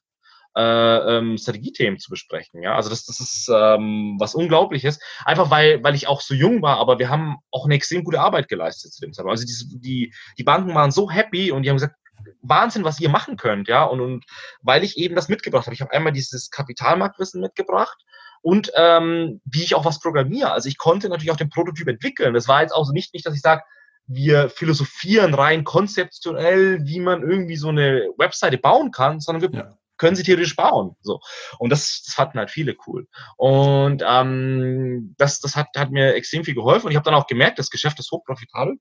äh, 0.57 1.19
ähm, 1.19 1.37
Strategiethemen 1.37 1.99
zu 1.99 2.11
besprechen. 2.11 2.63
Ja, 2.63 2.75
also 2.75 2.89
das, 2.89 3.05
das 3.05 3.21
ist 3.21 3.51
ähm, 3.53 4.17
was 4.19 4.35
Unglaubliches. 4.35 4.99
Einfach 5.25 5.51
weil, 5.51 5.85
weil 5.85 5.95
ich 5.95 6.09
auch 6.09 6.23
so 6.23 6.35
jung 6.35 6.63
war, 6.63 6.79
aber 6.79 6.99
wir 6.99 7.11
haben 7.11 7.37
auch 7.51 7.67
eine 7.67 7.75
extrem 7.75 8.05
gute 8.05 8.21
Arbeit 8.21 8.49
geleistet 8.49 8.93
zu 8.93 9.03
dem 9.03 9.13
Zeitpunkt. 9.13 9.39
Also 9.39 9.45
die, 9.45 9.81
die, 9.81 10.15
die 10.39 10.45
Banken 10.45 10.75
waren 10.75 10.91
so 10.91 11.11
happy 11.11 11.53
und 11.53 11.63
die 11.63 11.69
haben 11.69 11.77
gesagt, 11.77 11.95
Wahnsinn, 12.41 12.85
was 12.85 12.99
ihr 13.01 13.11
machen 13.11 13.37
könnt, 13.37 13.69
ja. 13.69 13.85
Und, 13.85 14.01
und 14.01 14.25
weil 14.63 14.83
ich 14.83 14.97
eben 14.97 15.15
das 15.15 15.29
mitgebracht 15.29 15.67
habe. 15.67 15.75
Ich 15.75 15.83
habe 15.83 15.93
einmal 15.93 16.13
dieses 16.13 16.51
Kapitalmarktwissen 16.51 17.41
mitgebracht 17.41 17.99
und 18.41 18.73
ähm, 18.77 19.43
wie 19.45 19.63
ich 19.63 19.75
auch 19.75 19.85
was 19.85 20.01
programmiere. 20.01 20.53
Also 20.53 20.69
ich 20.71 20.79
konnte 20.79 21.11
natürlich 21.11 21.31
auch 21.31 21.37
den 21.37 21.51
Prototyp 21.51 21.87
entwickeln. 21.87 22.33
Das 22.33 22.49
war 22.49 22.63
jetzt 22.63 22.73
auch 22.73 22.85
so 22.85 22.93
nicht, 22.93 23.13
nicht 23.13 23.27
dass 23.27 23.35
ich 23.35 23.43
sage, 23.43 23.63
wir 24.07 24.49
philosophieren 24.49 25.35
rein 25.35 25.65
konzeptionell, 25.65 26.79
wie 26.87 27.01
man 27.01 27.23
irgendwie 27.23 27.57
so 27.57 27.69
eine 27.69 28.09
Webseite 28.17 28.57
bauen 28.57 28.91
kann, 28.91 29.21
sondern 29.21 29.53
wir 29.53 29.59
ja 29.59 29.77
können 29.99 30.17
sie 30.17 30.23
theoretisch 30.23 30.57
bauen. 30.57 30.97
So. 31.01 31.21
Und 31.59 31.71
das, 31.71 32.03
das 32.05 32.15
fanden 32.15 32.39
halt 32.39 32.51
viele 32.51 32.77
cool. 32.87 33.07
Und 33.37 34.03
ähm, 34.07 35.15
das, 35.19 35.41
das 35.41 35.57
hat, 35.57 35.69
hat 35.77 35.91
mir 35.91 36.15
extrem 36.15 36.45
viel 36.45 36.55
geholfen. 36.55 36.87
Und 36.87 36.93
ich 36.93 36.97
habe 36.97 37.05
dann 37.05 37.15
auch 37.15 37.27
gemerkt, 37.27 37.59
das 37.59 37.71
Geschäft 37.71 37.99
ist 37.99 38.11
hochprofitabel. 38.11 38.77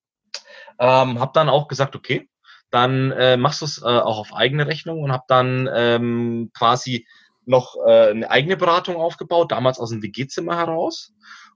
Ähm, 0.80 1.20
habe 1.20 1.32
dann 1.34 1.50
auch 1.50 1.68
gesagt, 1.68 1.96
okay, 1.96 2.30
dann 2.70 3.12
äh, 3.12 3.38
machst 3.38 3.62
du 3.62 3.66
es 3.66 3.82
äh, 3.82 3.86
auch 3.86 4.20
auf 4.20 4.34
eigene 4.34 4.68
Rechnung 4.68 5.02
und 5.02 5.12
habe 5.12 5.24
dann 5.28 5.70
ähm, 5.74 6.52
quasi 6.54 7.08
noch 7.46 7.76
äh, 7.86 8.10
eine 8.10 8.30
eigene 8.30 8.58
Beratung 8.58 8.96
aufgebaut, 8.96 9.52
damals 9.52 9.80
aus 9.80 9.92
dem 9.92 10.02
WG-Zimmer 10.02 10.58
heraus 10.58 11.14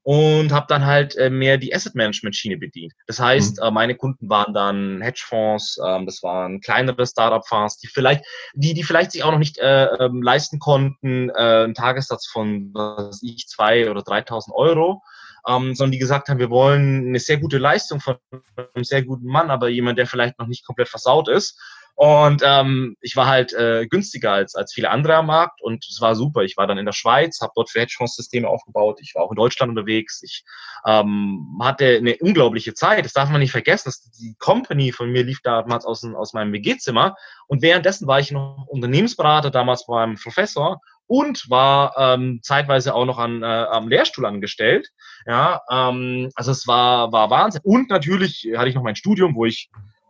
und 0.10 0.51
habe 0.51 0.66
dann 0.68 0.88
halt 0.88 1.16
äh, 1.18 1.30
mehr 1.30 1.60
die 1.60 1.72
Asset 1.75 1.94
Management 1.94 2.36
Schiene 2.36 2.58
bedient. 2.58 2.94
Das 3.06 3.20
heißt, 3.20 3.60
mhm. 3.60 3.63
äh, 3.63 3.70
meine 3.70 3.94
Kunden 3.94 4.28
waren 4.28 4.56
dann 4.56 5.04
Hedgefonds, 5.04 5.80
ähm, 5.86 6.08
das 6.08 6.24
waren 6.24 6.62
kleinere 6.62 7.06
Startup 7.06 7.48
Fonds, 7.48 7.78
die 7.78 7.86
vielleicht, 7.86 8.25
die 8.56 8.74
die 8.74 8.82
vielleicht 8.82 9.12
sich 9.12 9.24
auch 9.24 9.32
noch 9.32 9.38
nicht 9.38 9.60
äh, 9.60 9.86
ähm, 9.86 10.24
leisten 10.24 10.58
konnten, 10.58 11.30
äh, 11.30 11.34
einen 11.34 11.75
Tagessatz 11.75 12.25
von 12.25 12.72
was 12.74 13.22
ich 13.22 13.46
zwei 13.50 13.92
oder 13.92 14.01
3.000 14.01 14.51
Euro. 14.51 15.04
Ähm, 15.48 15.75
sondern 15.75 15.92
die 15.92 16.00
gesagt 16.00 16.28
haben, 16.28 16.39
wir 16.39 16.50
wollen 16.50 17.10
eine 17.10 17.20
sehr 17.20 17.38
gute 17.38 17.60
Leistung 17.60 18.01
von 18.01 18.18
einem 18.56 18.84
sehr 18.84 19.04
guten 19.04 19.28
Mann, 19.28 19.51
aber 19.51 19.70
jemand, 19.70 20.00
der 20.00 20.08
vielleicht 20.08 20.39
noch 20.39 20.48
nicht 20.48 20.66
komplett 20.66 20.89
versaut 20.89 21.30
ist. 21.30 21.58
Und 22.01 22.44
ähm, 22.46 22.96
ich 23.01 23.18
war 23.18 23.27
halt 23.27 23.51
äh, 23.51 23.86
günstiger 23.86 24.32
als, 24.32 24.56
als 24.56 24.74
viele 24.74 24.89
andere 24.89 25.15
am 25.15 25.26
Markt 25.26 25.62
und 25.62 25.86
es 25.86 26.00
war 26.00 26.15
super. 26.15 26.43
Ich 26.43 26.56
war 26.56 26.65
dann 26.65 26.78
in 26.78 26.86
der 26.86 26.93
Schweiz, 26.93 27.41
habe 27.41 27.52
dort 27.58 27.69
für 27.69 27.82
Hedgefonds-Systeme 27.82 28.47
aufgebaut. 28.47 29.00
Ich 29.02 29.15
war 29.15 29.24
auch 29.24 29.32
in 29.32 29.36
Deutschland 29.36 29.71
unterwegs. 29.71 30.24
Ich 30.24 30.45
ähm, 30.86 31.60
hatte 31.62 31.97
eine 31.97 32.15
unglaubliche 32.21 32.74
Zeit. 32.74 33.04
Das 33.04 33.12
darf 33.12 33.30
man 33.30 33.41
nicht 33.41 33.52
vergessen. 33.52 33.89
Das, 33.89 34.10
die 34.12 34.34
Company 34.39 34.93
von 34.93 35.12
mir 35.12 35.26
lief 35.26 35.41
damals 35.43 35.86
aus, 35.86 36.06
aus 36.06 36.32
meinem 36.32 36.54
WG-Zimmer 36.54 37.17
und 37.47 37.62
währenddessen 37.62 38.08
war 38.08 38.21
ich 38.21 38.32
noch 38.32 38.65
Unternehmensberater, 38.67 39.52
damals 39.52 39.86
beim 39.86 40.15
Professor 40.15 40.80
und 41.06 41.50
war 41.50 41.95
ähm, 41.97 42.39
zeitweise 42.43 42.95
auch 42.95 43.06
noch 43.06 43.17
an, 43.17 43.43
äh, 43.43 43.45
am 43.45 43.89
Lehrstuhl 43.89 44.26
angestellt. 44.26 44.88
Ja, 45.26 45.60
ähm, 45.69 46.30
also 46.36 46.52
es 46.52 46.65
war, 46.65 47.12
war 47.12 47.30
Wahnsinn. 47.30 47.60
Und 47.65 47.89
natürlich 47.89 48.47
hatte 48.56 48.69
ich 48.69 48.76
noch 48.76 48.84
mein 48.84 48.95
Studium, 48.95 49.36
wo 49.36 49.43
ich 49.43 49.69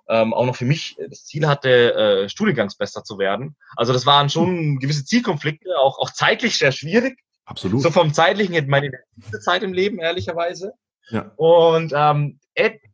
ähm, 0.09 0.33
auch 0.33 0.45
noch 0.45 0.55
für 0.55 0.65
mich 0.65 0.97
das 1.09 1.25
Ziel 1.25 1.47
hatte, 1.47 1.93
äh, 1.93 2.29
Studiengangsbester 2.29 3.03
zu 3.03 3.19
werden. 3.19 3.55
Also 3.75 3.93
das 3.93 4.05
waren 4.05 4.29
schon 4.29 4.79
gewisse 4.79 5.05
Zielkonflikte, 5.05 5.69
auch, 5.79 5.99
auch 5.99 6.09
zeitlich 6.11 6.57
sehr 6.57 6.71
schwierig. 6.71 7.19
Absolut. 7.45 7.81
So 7.81 7.91
vom 7.91 8.13
zeitlichen 8.13 8.53
hätte 8.53 8.69
meine 8.69 8.91
beste 9.15 9.39
Zeit 9.39 9.63
im 9.63 9.73
Leben, 9.73 9.99
ehrlicherweise. 9.99 10.73
Ja. 11.09 11.31
Und 11.35 11.93
ähm, 11.95 12.39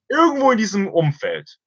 irgendwo 0.09 0.51
in 0.51 0.57
diesem 0.57 0.87
Umfeld 0.87 1.57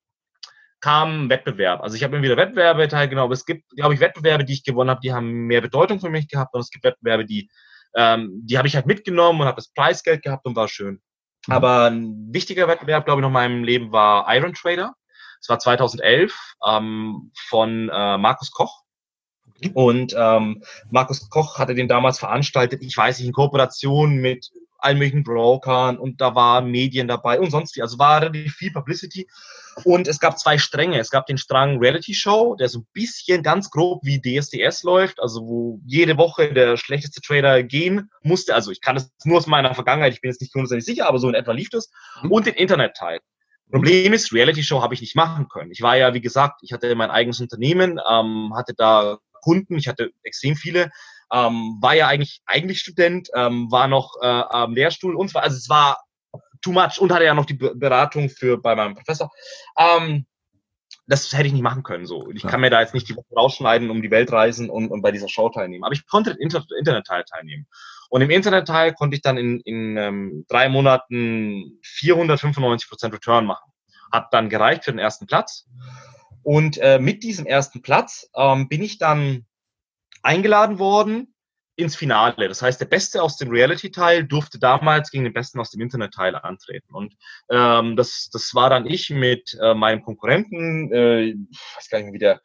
kam 0.81 1.29
Wettbewerb. 1.29 1.83
Also 1.83 1.97
ich 1.97 2.05
habe 2.05 2.17
immer 2.17 2.25
wieder 2.25 2.37
Wettbewerbe 2.37 2.89
teilgenommen. 2.89 3.33
Es 3.33 3.45
gibt, 3.45 3.69
glaube 3.71 3.95
ich, 3.95 4.01
Wettbewerbe, 4.01 4.45
die 4.45 4.53
ich 4.53 4.65
gewonnen 4.65 4.91
habe, 4.91 5.01
die 5.03 5.13
haben 5.13 5.47
mehr 5.47 5.61
Bedeutung 5.61 6.01
für 6.01 6.11
mich 6.11 6.29
gehabt. 6.29 6.55
Und 6.55 6.61
es 6.61 6.71
gibt 6.71 6.85
Wettbewerbe, 6.85 7.25
die, 7.25 7.51
ähm, 7.95 8.43
die 8.45 8.59
habe 8.59 8.69
ich 8.69 8.77
halt 8.77 8.87
mitgenommen 8.87 9.41
und 9.41 9.47
habe 9.47 9.57
das 9.57 9.73
Preisgeld 9.73 10.23
gehabt 10.23 10.47
und 10.47 10.57
war 10.57 10.69
schön. 10.69 11.01
Mhm. 11.47 11.53
Aber 11.53 11.91
ein 11.91 12.33
wichtiger 12.33 12.69
Wettbewerb, 12.69 13.07
glaube 13.07 13.21
ich, 13.21 13.23
noch 13.23 13.29
in 13.29 13.35
meinem 13.35 13.65
Leben 13.65 13.93
war 13.93 14.33
Iron 14.35 14.55
Trader. 14.55 14.95
Es 15.41 15.49
war 15.49 15.59
2011 15.59 16.55
ähm, 16.67 17.33
von 17.49 17.89
äh, 17.89 18.19
Markus 18.19 18.51
Koch. 18.51 18.83
Und 19.75 20.15
ähm, 20.17 20.63
Markus 20.91 21.29
Koch 21.31 21.59
hatte 21.59 21.75
den 21.75 21.89
damals 21.89 22.19
veranstaltet, 22.19 22.83
ich 22.83 22.97
weiß 22.97 23.19
nicht, 23.19 23.27
in 23.27 23.33
Kooperation 23.33 24.17
mit 24.17 24.51
allen 24.79 24.99
möglichen 24.99 25.25
Brokern 25.25 25.99
und 25.99 26.21
da 26.21 26.35
waren 26.35 26.71
Medien 26.71 27.09
dabei 27.09 27.41
und 27.41 27.51
sonst 27.51 27.77
wie. 27.77 27.83
Also 27.83 27.99
war 27.99 28.23
relativ 28.23 28.55
viel 28.55 28.73
Publicity. 28.73 29.27
Und 29.85 30.09
es 30.09 30.19
gab 30.19 30.39
zwei 30.39 30.59
Stränge. 30.59 30.99
Es 30.99 31.11
gab 31.11 31.27
den 31.27 31.39
Strang 31.39 31.79
Reality 31.79 32.15
Show, 32.15 32.57
der 32.57 32.69
so 32.69 32.81
ein 32.81 32.87
bisschen 32.93 33.43
ganz 33.43 33.71
grob 33.71 34.01
wie 34.05 34.21
DSDS 34.21 34.83
läuft, 34.83 35.21
also 35.21 35.43
wo 35.43 35.81
jede 35.85 36.17
Woche 36.17 36.53
der 36.53 36.77
schlechteste 36.77 37.21
Trader 37.21 37.63
gehen 37.63 38.11
musste. 38.23 38.55
Also 38.55 38.71
ich 38.71 38.81
kann 38.81 38.97
das 38.97 39.11
nur 39.25 39.39
aus 39.39 39.47
meiner 39.47 39.75
Vergangenheit, 39.75 40.13
ich 40.13 40.21
bin 40.21 40.31
jetzt 40.31 40.41
nicht 40.41 40.55
hundertprozentig 40.55 40.87
sicher, 40.87 41.09
aber 41.09 41.19
so 41.19 41.29
in 41.29 41.35
etwa 41.35 41.53
lief 41.53 41.71
das. 41.71 41.91
Mhm. 42.23 42.33
Und 42.33 42.47
den 42.47 42.55
Internet-Teil. 42.55 43.21
Problem 43.71 44.13
ist, 44.13 44.33
Reality 44.33 44.63
Show 44.63 44.83
habe 44.83 44.95
ich 44.95 45.01
nicht 45.01 45.17
machen 45.17 45.49
können. 45.49 45.71
Ich 45.71 45.83
war 45.83 45.97
ja, 45.97 46.15
wie 46.15 46.21
gesagt, 46.21 46.61
ich 46.63 46.73
hatte 46.73 46.95
mein 46.95 47.11
eigenes 47.11 47.41
Unternehmen, 47.41 48.01
ähm, 48.11 48.53
hatte 48.57 48.75
da 48.75 49.19
Kunden, 49.43 49.77
ich 49.77 49.89
hatte 49.89 50.11
extrem 50.23 50.57
viele, 50.57 50.91
ähm, 51.33 51.79
war 51.81 51.95
ja 51.95 52.09
eigentlich 52.09 52.41
eigentlich 52.47 52.81
Student, 52.81 53.29
ähm, 53.35 53.71
war 53.71 53.89
noch 53.89 54.15
äh, 54.23 54.27
am 54.27 54.75
Lehrstuhl 54.75 55.15
und 55.15 55.31
zwar, 55.31 55.43
also 55.43 55.57
es 55.57 55.69
war 55.69 55.99
too 56.63 56.73
much 56.73 56.99
und 56.99 57.13
hatte 57.13 57.25
ja 57.25 57.35
noch 57.35 57.47
die 57.47 57.55
Beratung 57.55 58.29
für 58.29 58.59
bei 58.59 58.75
meinem 58.75 58.95
Professor. 58.95 59.31
Ähm, 59.79 60.27
das 61.07 61.33
hätte 61.33 61.47
ich 61.47 61.53
nicht 61.53 61.63
machen 61.63 61.83
können. 61.83 62.07
So, 62.07 62.31
ich 62.31 62.43
ja. 62.43 62.51
kann 62.51 62.61
mir 62.61 62.71
da 62.71 62.81
jetzt 62.81 62.95
nicht 62.95 63.09
die 63.09 63.17
Woche 63.17 63.35
rausschneiden, 63.35 63.91
um 63.91 64.03
die 64.03 64.11
Welt 64.11 64.31
reisen 64.31 64.69
und, 64.69 64.91
und 64.91 65.01
bei 65.01 65.11
dieser 65.11 65.29
Show 65.29 65.49
teilnehmen. 65.49 65.85
Aber 65.85 65.95
ich 65.95 66.07
konnte 66.07 66.33
Inter 66.33 66.65
Internet-Teil 66.79 67.25
teilnehmen. 67.25 67.67
Und 68.09 68.23
im 68.23 68.31
Internetteil 68.31 68.95
konnte 68.95 69.17
ich 69.17 69.23
dann 69.23 69.37
in, 69.37 69.61
in 69.61 69.97
ähm, 69.97 70.47
drei 70.49 70.69
Monaten 70.69 71.79
495 71.83 72.89
Prozent 72.89 73.15
Return 73.15 73.45
machen. 73.45 73.71
Hat 74.11 74.33
dann 74.33 74.49
gereicht 74.49 74.85
für 74.85 74.93
den 74.93 74.99
ersten 74.99 75.27
Platz. 75.27 75.67
Und 76.43 76.79
äh, 76.79 76.99
mit 76.99 77.23
diesem 77.23 77.47
ersten 77.47 77.83
Platz 77.83 78.31
ähm, 78.35 78.69
bin 78.69 78.83
ich 78.83 78.99
dann 78.99 79.45
eingeladen 80.23 80.79
worden 80.79 81.35
ins 81.77 81.95
Finale. 81.95 82.49
Das 82.49 82.61
heißt, 82.61 82.81
der 82.81 82.87
Beste 82.87 83.23
aus 83.23 83.37
dem 83.37 83.51
Reality-Teil 83.51 84.25
durfte 84.25 84.59
damals 84.59 85.11
gegen 85.11 85.25
den 85.25 85.33
Besten 85.33 85.61
aus 85.61 85.71
dem 85.71 85.81
Internet-Teil 85.81 86.35
antreten. 86.35 86.93
Und 86.93 87.15
ähm, 87.51 87.95
das, 87.97 88.31
das 88.33 88.53
war 88.55 88.69
dann 88.69 88.87
ich 88.87 89.11
mit 89.11 89.57
äh, 89.63 89.75
meinem 89.75 90.03
Konkurrenten, 90.03 90.93
äh, 90.93 91.21
ich 91.23 91.37
weiß 91.77 91.89
gar 91.89 91.99
nicht 91.99 92.07
mehr 92.07 92.15
wie 92.15 92.19
der. 92.19 92.41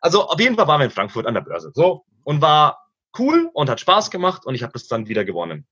Also 0.00 0.26
auf 0.26 0.40
jeden 0.40 0.56
Fall 0.56 0.68
waren 0.68 0.80
wir 0.80 0.86
in 0.86 0.90
Frankfurt 0.90 1.26
an 1.26 1.34
der 1.34 1.42
Börse. 1.42 1.70
So 1.74 2.06
und 2.24 2.40
war 2.40 2.87
cool 3.18 3.50
und 3.52 3.68
hat 3.70 3.80
Spaß 3.80 4.10
gemacht 4.10 4.46
und 4.46 4.54
ich 4.54 4.62
habe 4.62 4.72
das 4.72 4.86
dann 4.86 5.08
wieder 5.08 5.24
gewonnen. 5.24 5.66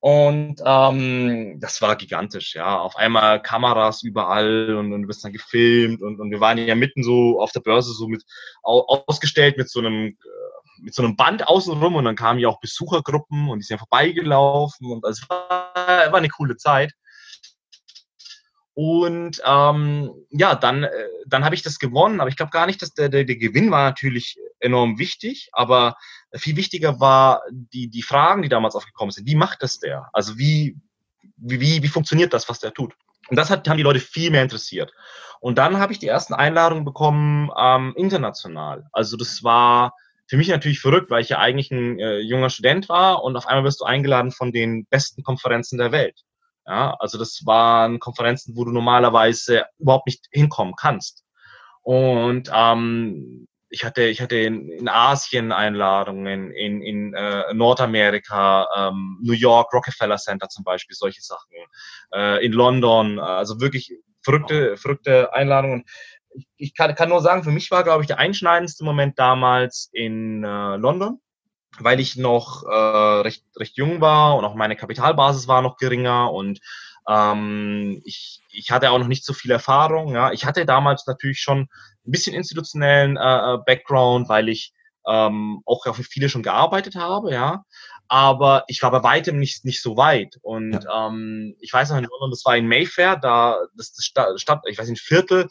Und 0.00 0.56
ähm, 0.64 1.58
das 1.60 1.82
war 1.82 1.96
gigantisch, 1.96 2.54
ja. 2.54 2.78
Auf 2.78 2.96
einmal 2.96 3.42
Kameras 3.42 4.02
überall 4.02 4.74
und, 4.76 4.92
und 4.92 5.02
du 5.02 5.08
bist 5.08 5.24
dann 5.24 5.32
gefilmt 5.32 6.02
und, 6.02 6.20
und 6.20 6.30
wir 6.30 6.40
waren 6.40 6.58
ja 6.58 6.74
mitten 6.74 7.02
so 7.02 7.40
auf 7.40 7.52
der 7.52 7.60
Börse 7.60 7.92
so 7.92 8.06
mit 8.06 8.22
ausgestellt 8.62 9.56
mit 9.56 9.68
so 9.68 9.80
einem 9.80 10.08
äh, 10.08 10.12
mit 10.80 10.94
so 10.94 11.02
einem 11.02 11.16
Band 11.16 11.48
außenrum 11.48 11.96
und 11.96 12.04
dann 12.04 12.14
kamen 12.14 12.38
ja 12.38 12.48
auch 12.48 12.60
Besuchergruppen 12.60 13.48
und 13.48 13.58
die 13.58 13.64
sind 13.64 13.78
vorbeigelaufen 13.78 14.90
und 14.92 15.04
es 15.04 15.28
war, 15.28 15.72
war 15.74 16.14
eine 16.14 16.28
coole 16.28 16.56
Zeit. 16.56 16.92
Und 18.74 19.42
ähm, 19.44 20.12
ja, 20.30 20.54
dann 20.54 20.84
äh, 20.84 20.90
dann 21.26 21.44
habe 21.44 21.54
ich 21.54 21.62
das 21.62 21.80
gewonnen, 21.80 22.20
aber 22.20 22.30
ich 22.30 22.36
glaube 22.36 22.50
gar 22.50 22.66
nicht, 22.66 22.80
dass 22.80 22.94
der, 22.94 23.08
der, 23.08 23.24
der 23.24 23.36
Gewinn 23.36 23.72
war 23.72 23.84
natürlich 23.84 24.36
enorm 24.60 24.98
wichtig, 24.98 25.48
aber 25.52 25.96
viel 26.34 26.56
wichtiger 26.56 27.00
war 27.00 27.42
die, 27.50 27.88
die 27.88 28.02
Fragen, 28.02 28.42
die 28.42 28.48
damals 28.48 28.74
aufgekommen 28.74 29.10
sind. 29.10 29.26
Wie 29.26 29.34
macht 29.34 29.62
das 29.62 29.78
der? 29.78 30.08
Also 30.12 30.38
wie, 30.38 30.76
wie, 31.36 31.82
wie 31.82 31.88
funktioniert 31.88 32.32
das, 32.32 32.48
was 32.48 32.60
der 32.60 32.72
tut? 32.72 32.94
Und 33.28 33.36
das 33.36 33.50
hat, 33.50 33.68
haben 33.68 33.76
die 33.76 33.82
Leute 33.82 34.00
viel 34.00 34.30
mehr 34.30 34.42
interessiert. 34.42 34.92
Und 35.40 35.58
dann 35.58 35.78
habe 35.78 35.92
ich 35.92 35.98
die 35.98 36.08
ersten 36.08 36.34
Einladungen 36.34 36.84
bekommen 36.84 37.50
ähm, 37.58 37.94
international. 37.96 38.86
Also 38.92 39.16
das 39.16 39.42
war 39.44 39.94
für 40.26 40.36
mich 40.36 40.48
natürlich 40.48 40.80
verrückt, 40.80 41.10
weil 41.10 41.22
ich 41.22 41.30
ja 41.30 41.38
eigentlich 41.38 41.70
ein 41.70 41.98
äh, 41.98 42.18
junger 42.18 42.50
Student 42.50 42.88
war 42.88 43.22
und 43.22 43.36
auf 43.36 43.46
einmal 43.46 43.64
wirst 43.64 43.80
du 43.80 43.84
eingeladen 43.84 44.32
von 44.32 44.52
den 44.52 44.86
besten 44.86 45.22
Konferenzen 45.22 45.78
der 45.78 45.92
Welt. 45.92 46.22
Ja, 46.66 46.94
also 46.98 47.16
das 47.16 47.46
waren 47.46 47.98
Konferenzen, 47.98 48.54
wo 48.54 48.64
du 48.64 48.72
normalerweise 48.72 49.64
überhaupt 49.78 50.06
nicht 50.06 50.26
hinkommen 50.30 50.74
kannst. 50.76 51.24
Und 51.82 52.50
ähm, 52.52 53.48
ich 53.70 53.84
hatte, 53.84 54.02
ich 54.02 54.20
hatte 54.20 54.36
in, 54.36 54.68
in 54.70 54.88
Asien 54.88 55.52
Einladungen, 55.52 56.50
in, 56.52 56.82
in 56.82 57.14
äh, 57.14 57.52
Nordamerika, 57.52 58.66
ähm, 58.76 59.18
New 59.22 59.34
York, 59.34 59.72
Rockefeller 59.72 60.16
Center 60.16 60.48
zum 60.48 60.64
Beispiel, 60.64 60.96
solche 60.96 61.22
Sachen, 61.22 61.50
äh, 62.14 62.44
in 62.44 62.52
London, 62.52 63.18
also 63.18 63.60
wirklich 63.60 63.92
verrückte, 64.22 64.76
verrückte 64.76 65.32
Einladungen. 65.34 65.84
Ich, 66.34 66.46
ich 66.56 66.74
kann, 66.74 66.94
kann 66.94 67.10
nur 67.10 67.20
sagen, 67.20 67.44
für 67.44 67.50
mich 67.50 67.70
war, 67.70 67.84
glaube 67.84 68.02
ich, 68.02 68.06
der 68.06 68.18
einschneidendste 68.18 68.84
Moment 68.84 69.18
damals 69.18 69.90
in 69.92 70.44
äh, 70.44 70.76
London, 70.76 71.20
weil 71.78 72.00
ich 72.00 72.16
noch 72.16 72.64
äh, 72.64 73.20
recht, 73.20 73.44
recht 73.56 73.76
jung 73.76 74.00
war 74.00 74.36
und 74.36 74.44
auch 74.44 74.54
meine 74.54 74.76
Kapitalbasis 74.76 75.48
war 75.48 75.62
noch 75.62 75.76
geringer 75.76 76.32
und 76.32 76.60
ähm, 77.08 78.02
ich, 78.04 78.42
ich 78.50 78.70
hatte 78.70 78.90
auch 78.90 78.98
noch 78.98 79.08
nicht 79.08 79.24
so 79.24 79.32
viel 79.32 79.50
Erfahrung. 79.50 80.14
Ja. 80.14 80.32
Ich 80.32 80.44
hatte 80.44 80.66
damals 80.66 81.06
natürlich 81.06 81.40
schon 81.40 81.68
ein 82.08 82.10
bisschen 82.10 82.34
institutionellen 82.34 83.16
äh, 83.16 83.54
äh 83.54 83.58
Background, 83.64 84.28
weil 84.28 84.48
ich 84.48 84.72
ähm, 85.06 85.62
auch 85.64 85.84
für 85.94 86.02
viele 86.02 86.28
schon 86.28 86.42
gearbeitet 86.42 86.96
habe, 86.96 87.32
ja. 87.32 87.64
Aber 88.10 88.64
ich 88.68 88.82
war 88.82 88.90
bei 88.90 89.02
weitem 89.02 89.38
nicht, 89.38 89.64
nicht 89.66 89.82
so 89.82 89.96
weit. 89.96 90.36
Und 90.40 90.84
ja. 90.84 91.08
ähm, 91.08 91.54
ich 91.60 91.72
weiß 91.72 91.90
noch 91.90 91.98
in 91.98 92.04
London, 92.04 92.30
das 92.30 92.44
war 92.44 92.56
in 92.56 92.66
Mayfair, 92.66 93.16
da 93.16 93.58
das, 93.76 93.92
das 93.92 94.06
Stadt, 94.40 94.62
ich 94.66 94.78
weiß 94.78 94.88
nicht, 94.88 95.02
Viertel, 95.02 95.48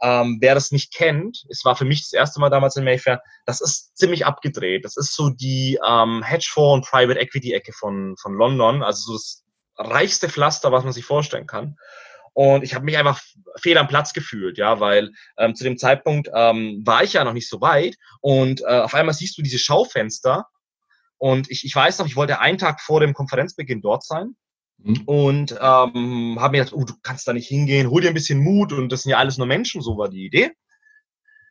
ähm, 0.00 0.38
wer 0.40 0.54
das 0.54 0.70
nicht 0.70 0.94
kennt, 0.94 1.44
es 1.50 1.64
war 1.64 1.76
für 1.76 1.84
mich 1.84 2.02
das 2.02 2.12
erste 2.12 2.40
Mal 2.40 2.50
damals 2.50 2.76
in 2.76 2.84
Mayfair, 2.84 3.20
das 3.46 3.60
ist 3.60 3.96
ziemlich 3.96 4.24
abgedreht. 4.24 4.84
Das 4.84 4.96
ist 4.96 5.14
so 5.14 5.28
die 5.28 5.78
ähm, 5.86 6.22
Hedgefonds 6.22 6.74
und 6.74 6.90
Private 6.90 7.18
Equity 7.18 7.52
Ecke 7.52 7.72
von, 7.72 8.16
von 8.20 8.34
London, 8.34 8.82
also 8.82 9.12
so 9.12 9.12
das 9.14 9.44
reichste 9.76 10.28
Pflaster, 10.28 10.72
was 10.72 10.84
man 10.84 10.92
sich 10.92 11.04
vorstellen 11.04 11.46
kann. 11.46 11.76
Und 12.38 12.62
ich 12.62 12.72
habe 12.76 12.84
mich 12.84 12.96
einfach 12.96 13.20
fehl 13.56 13.76
am 13.78 13.88
Platz 13.88 14.12
gefühlt, 14.12 14.58
ja, 14.58 14.78
weil 14.78 15.10
ähm, 15.38 15.56
zu 15.56 15.64
dem 15.64 15.76
Zeitpunkt 15.76 16.30
ähm, 16.32 16.82
war 16.86 17.02
ich 17.02 17.14
ja 17.14 17.24
noch 17.24 17.32
nicht 17.32 17.48
so 17.48 17.60
weit. 17.60 17.96
Und 18.20 18.60
äh, 18.60 18.78
auf 18.78 18.94
einmal 18.94 19.12
siehst 19.12 19.36
du 19.36 19.42
diese 19.42 19.58
Schaufenster. 19.58 20.46
Und 21.16 21.50
ich, 21.50 21.64
ich 21.64 21.74
weiß 21.74 21.98
noch, 21.98 22.06
ich 22.06 22.14
wollte 22.14 22.38
einen 22.38 22.56
Tag 22.56 22.80
vor 22.80 23.00
dem 23.00 23.12
Konferenzbeginn 23.12 23.80
dort 23.80 24.04
sein. 24.04 24.36
Mhm. 24.76 25.02
Und 25.06 25.50
ähm, 25.60 26.38
habe 26.38 26.52
mir 26.52 26.58
gedacht, 26.58 26.74
oh, 26.74 26.84
du 26.84 26.94
kannst 27.02 27.26
da 27.26 27.32
nicht 27.32 27.48
hingehen, 27.48 27.90
hol 27.90 28.02
dir 28.02 28.06
ein 28.06 28.14
bisschen 28.14 28.38
Mut 28.38 28.72
und 28.72 28.92
das 28.92 29.02
sind 29.02 29.10
ja 29.10 29.18
alles 29.18 29.36
nur 29.36 29.48
Menschen, 29.48 29.82
so 29.82 29.98
war 29.98 30.08
die 30.08 30.24
Idee. 30.24 30.52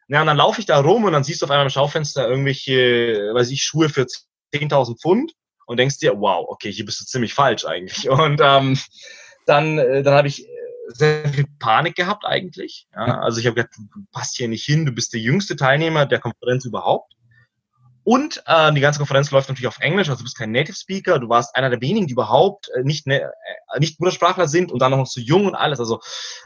Ja, 0.08 0.21
und 0.21 0.28
dann 0.28 0.38
laufe 0.38 0.62
ich 0.62 0.67
da 0.67 0.80
rum 0.80 1.04
und 1.04 1.12
dann 1.12 1.26
siehst 1.26 1.41
du 1.41 1.47
auf 1.47 1.52
einmal 1.52 1.65
im 1.65 1.69
Schaufenster 1.69 2.30
irgendwelche, 2.30 3.34
weiß 3.34 3.52
ich, 3.52 3.62
Schuhe 3.62 3.89
für 3.89 4.08
10.000 4.54 5.02
Pfund 5.02 5.34
und 5.65 5.76
denkst 5.76 6.00
dir, 6.00 6.13
wow, 6.17 6.45
okay, 6.47 6.71
hier 6.71 6.86
bist 6.86 7.02
du 7.02 7.06
ziemlich 7.06 7.34
falsch 7.34 7.65
eigentlich. 7.65 8.10
Und 8.10 8.39
ähm, 8.41 8.80
dann, 9.45 9.80
äh, 9.80 10.02
dann 10.02 10.13
habe 10.13 10.30
ich 10.30 10.47
sehr 10.88 11.28
viel 11.30 11.45
Panik 11.60 11.95
gehabt 11.95 12.26
eigentlich. 12.26 12.88
Ja, 12.93 13.19
also 13.19 13.39
ich 13.39 13.45
habe 13.45 13.56
gedacht, 13.56 13.76
du 13.78 14.06
passt 14.12 14.38
hier 14.38 14.47
nicht 14.47 14.65
hin, 14.65 14.86
du 14.86 14.91
bist 14.91 15.13
der 15.13 15.19
jüngste 15.19 15.56
Teilnehmer 15.56 16.06
der 16.06 16.19
Konferenz 16.19 16.65
überhaupt. 16.65 17.13
Und 18.04 18.41
äh, 18.45 18.71
die 18.71 18.80
ganze 18.80 19.00
Konferenz 19.00 19.32
läuft 19.32 19.50
natürlich 19.50 19.67
auf 19.67 19.80
Englisch, 19.82 20.08
also 20.08 20.19
du 20.19 20.23
bist 20.23 20.38
kein 20.38 20.54
Native 20.54 20.78
Speaker, 20.78 21.19
du 21.19 21.28
warst 21.28 21.54
einer 21.58 21.69
der 21.69 21.82
wenigen, 21.82 22.08
die 22.08 22.13
überhaupt 22.13 22.69
äh, 22.73 22.84
nicht, 22.84 23.06
ne, 23.06 23.23
äh, 23.23 23.80
nicht 23.80 24.00
Muttersprachler 24.00 24.47
sind 24.47 24.71
und 24.71 24.82
dann 24.82 24.91
noch 24.91 25.06
so 25.08 25.19
jung 25.19 25.45
und 25.45 25.56
alles. 25.56 25.82
Also 25.82 26.00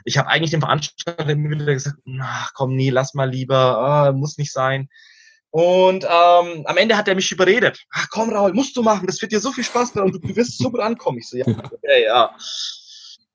ich 0.04 0.18
habe 0.18 0.28
eigentlich 0.28 0.50
dem 0.50 0.62
Veranstalter 0.62 1.30
immer 1.30 1.52
wieder 1.52 1.72
gesagt, 1.72 1.98
ach 2.20 2.54
komm, 2.56 2.76
nee, 2.76 2.90
lass 2.90 3.14
mal 3.14 3.30
lieber, 3.30 4.08
äh, 4.10 4.12
muss 4.12 4.40
nicht 4.40 4.52
sein. 4.52 4.90
Und 5.52 6.06
ähm, 6.06 6.64
am 6.66 6.78
Ende 6.78 6.98
hat 6.98 7.08
er 7.08 7.14
mich 7.14 7.32
überredet. 7.32 7.86
Ach 7.92 8.08
komm, 8.10 8.32
Raul, 8.32 8.54
musst 8.54 8.76
du 8.76 8.82
machen, 8.82 9.06
das 9.06 9.22
wird 9.22 9.32
dir 9.32 9.40
so 9.40 9.52
viel 9.52 9.66
Spaß 9.66 9.94
machen 9.94 10.14
und 10.14 10.24
du, 10.24 10.36
wirst 10.36 10.58
so 10.58 10.72
gut 10.72 10.80
ankommen. 10.80 11.20
Ich 11.20 11.30
so, 11.30 11.38
ja, 11.38 11.46
ja, 11.84 11.98
ja. 11.98 12.36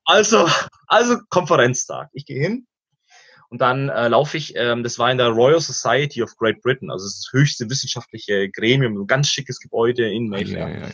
Also, 0.06 0.48
also 0.86 1.18
Konferenztag. 1.28 2.08
Ich 2.12 2.24
gehe 2.24 2.40
hin 2.40 2.66
und 3.48 3.60
dann 3.60 3.88
äh, 3.88 4.08
laufe 4.08 4.36
ich, 4.36 4.54
ähm, 4.56 4.82
das 4.82 4.98
war 4.98 5.10
in 5.10 5.18
der 5.18 5.28
Royal 5.28 5.60
Society 5.60 6.22
of 6.22 6.36
Great 6.36 6.62
Britain, 6.62 6.90
also 6.90 7.04
das 7.06 7.28
höchste 7.32 7.68
wissenschaftliche 7.68 8.50
Gremium, 8.50 8.96
ein 8.96 9.06
ganz 9.06 9.28
schickes 9.28 9.60
Gebäude 9.60 10.10
in 10.10 10.28
Mayfair. 10.28 10.68
Ja, 10.68 10.74
ja, 10.74 10.86
ja. 10.86 10.92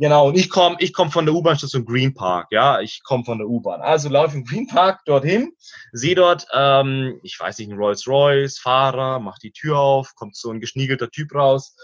Genau, 0.00 0.28
und 0.28 0.36
ich 0.36 0.50
komme 0.50 0.76
ich 0.80 0.92
komm 0.92 1.10
von 1.10 1.24
der 1.24 1.34
U-Bahn-Station 1.34 1.84
Green 1.84 2.14
Park, 2.14 2.48
ja, 2.50 2.80
ich 2.80 3.02
komme 3.04 3.24
von 3.24 3.38
der 3.38 3.46
U-Bahn. 3.46 3.80
Also 3.80 4.08
laufe 4.08 4.36
im 4.36 4.44
Green 4.44 4.66
Park 4.66 5.04
dorthin, 5.04 5.52
sehe 5.92 6.14
dort, 6.16 6.46
ähm, 6.52 7.20
ich 7.22 7.38
weiß 7.38 7.58
nicht, 7.58 7.70
ein 7.70 7.78
Rolls-Royce, 7.78 8.58
Fahrer, 8.58 9.20
macht 9.20 9.42
die 9.42 9.52
Tür 9.52 9.78
auf, 9.78 10.14
kommt 10.16 10.36
so 10.36 10.50
ein 10.50 10.60
geschniegelter 10.60 11.10
Typ 11.10 11.34
raus. 11.34 11.76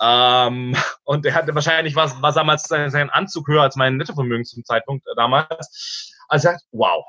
Ähm, 0.00 0.74
und 1.04 1.26
er 1.26 1.34
hatte 1.34 1.54
wahrscheinlich 1.54 1.96
was, 1.96 2.14
damals 2.34 2.62
sein, 2.62 2.90
sein 2.90 3.10
Anzug 3.10 3.48
höher 3.48 3.62
als 3.62 3.76
mein 3.76 3.96
Nettovermögen 3.96 4.44
zum 4.44 4.64
Zeitpunkt 4.64 5.06
äh, 5.06 5.14
damals. 5.16 6.14
Also 6.28 6.50
wow, 6.72 7.04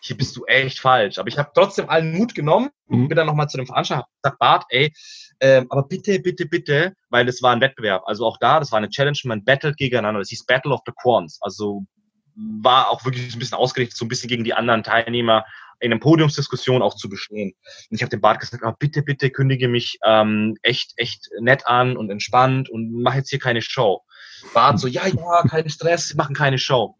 hier 0.00 0.16
bist 0.16 0.36
du 0.36 0.44
echt 0.46 0.80
falsch. 0.80 1.18
Aber 1.18 1.28
ich 1.28 1.38
habe 1.38 1.50
trotzdem 1.54 1.88
allen 1.88 2.16
Mut 2.16 2.34
genommen, 2.34 2.70
mhm. 2.86 3.08
bin 3.08 3.16
dann 3.16 3.26
nochmal 3.26 3.48
zu 3.48 3.56
dem 3.56 3.66
Veranstalter, 3.66 4.06
gesagt, 4.22 4.38
Bart, 4.38 4.64
ey, 4.70 4.92
ähm, 5.40 5.66
aber 5.70 5.84
bitte, 5.84 6.20
bitte, 6.20 6.46
bitte, 6.46 6.94
weil 7.08 7.28
es 7.28 7.42
war 7.42 7.52
ein 7.52 7.60
Wettbewerb. 7.60 8.02
Also 8.06 8.26
auch 8.26 8.38
da, 8.38 8.60
das 8.60 8.72
war 8.72 8.78
eine 8.78 8.90
Challenge, 8.90 9.18
man 9.24 9.44
battelt 9.44 9.76
gegeneinander. 9.76 10.20
Das 10.20 10.28
hieß 10.28 10.44
Battle 10.46 10.72
of 10.72 10.80
the 10.86 10.92
Quants. 11.00 11.38
Also 11.40 11.84
war 12.34 12.90
auch 12.90 13.04
wirklich 13.04 13.34
ein 13.34 13.38
bisschen 13.38 13.58
ausgerichtet, 13.58 13.96
so 13.96 14.04
ein 14.04 14.08
bisschen 14.08 14.28
gegen 14.28 14.44
die 14.44 14.54
anderen 14.54 14.82
Teilnehmer 14.82 15.44
in 15.80 15.92
einer 15.92 16.00
Podiumsdiskussion 16.00 16.82
auch 16.82 16.94
zu 16.94 17.08
bestehen. 17.08 17.52
Und 17.90 17.96
ich 17.96 18.02
habe 18.02 18.10
dem 18.10 18.20
Bart 18.20 18.40
gesagt, 18.40 18.62
oh, 18.64 18.72
bitte, 18.78 19.02
bitte 19.02 19.30
kündige 19.30 19.68
mich 19.68 19.98
ähm, 20.04 20.56
echt, 20.62 20.92
echt 20.96 21.28
nett 21.40 21.66
an 21.66 21.96
und 21.96 22.10
entspannt 22.10 22.68
und 22.68 22.92
mach 22.92 23.14
jetzt 23.14 23.30
hier 23.30 23.38
keine 23.38 23.62
Show. 23.62 24.02
Bart 24.52 24.78
so, 24.78 24.86
ja, 24.86 25.06
ja, 25.06 25.42
kein 25.48 25.68
Stress, 25.68 26.14
machen 26.14 26.34
keine 26.34 26.58
Show. 26.58 26.96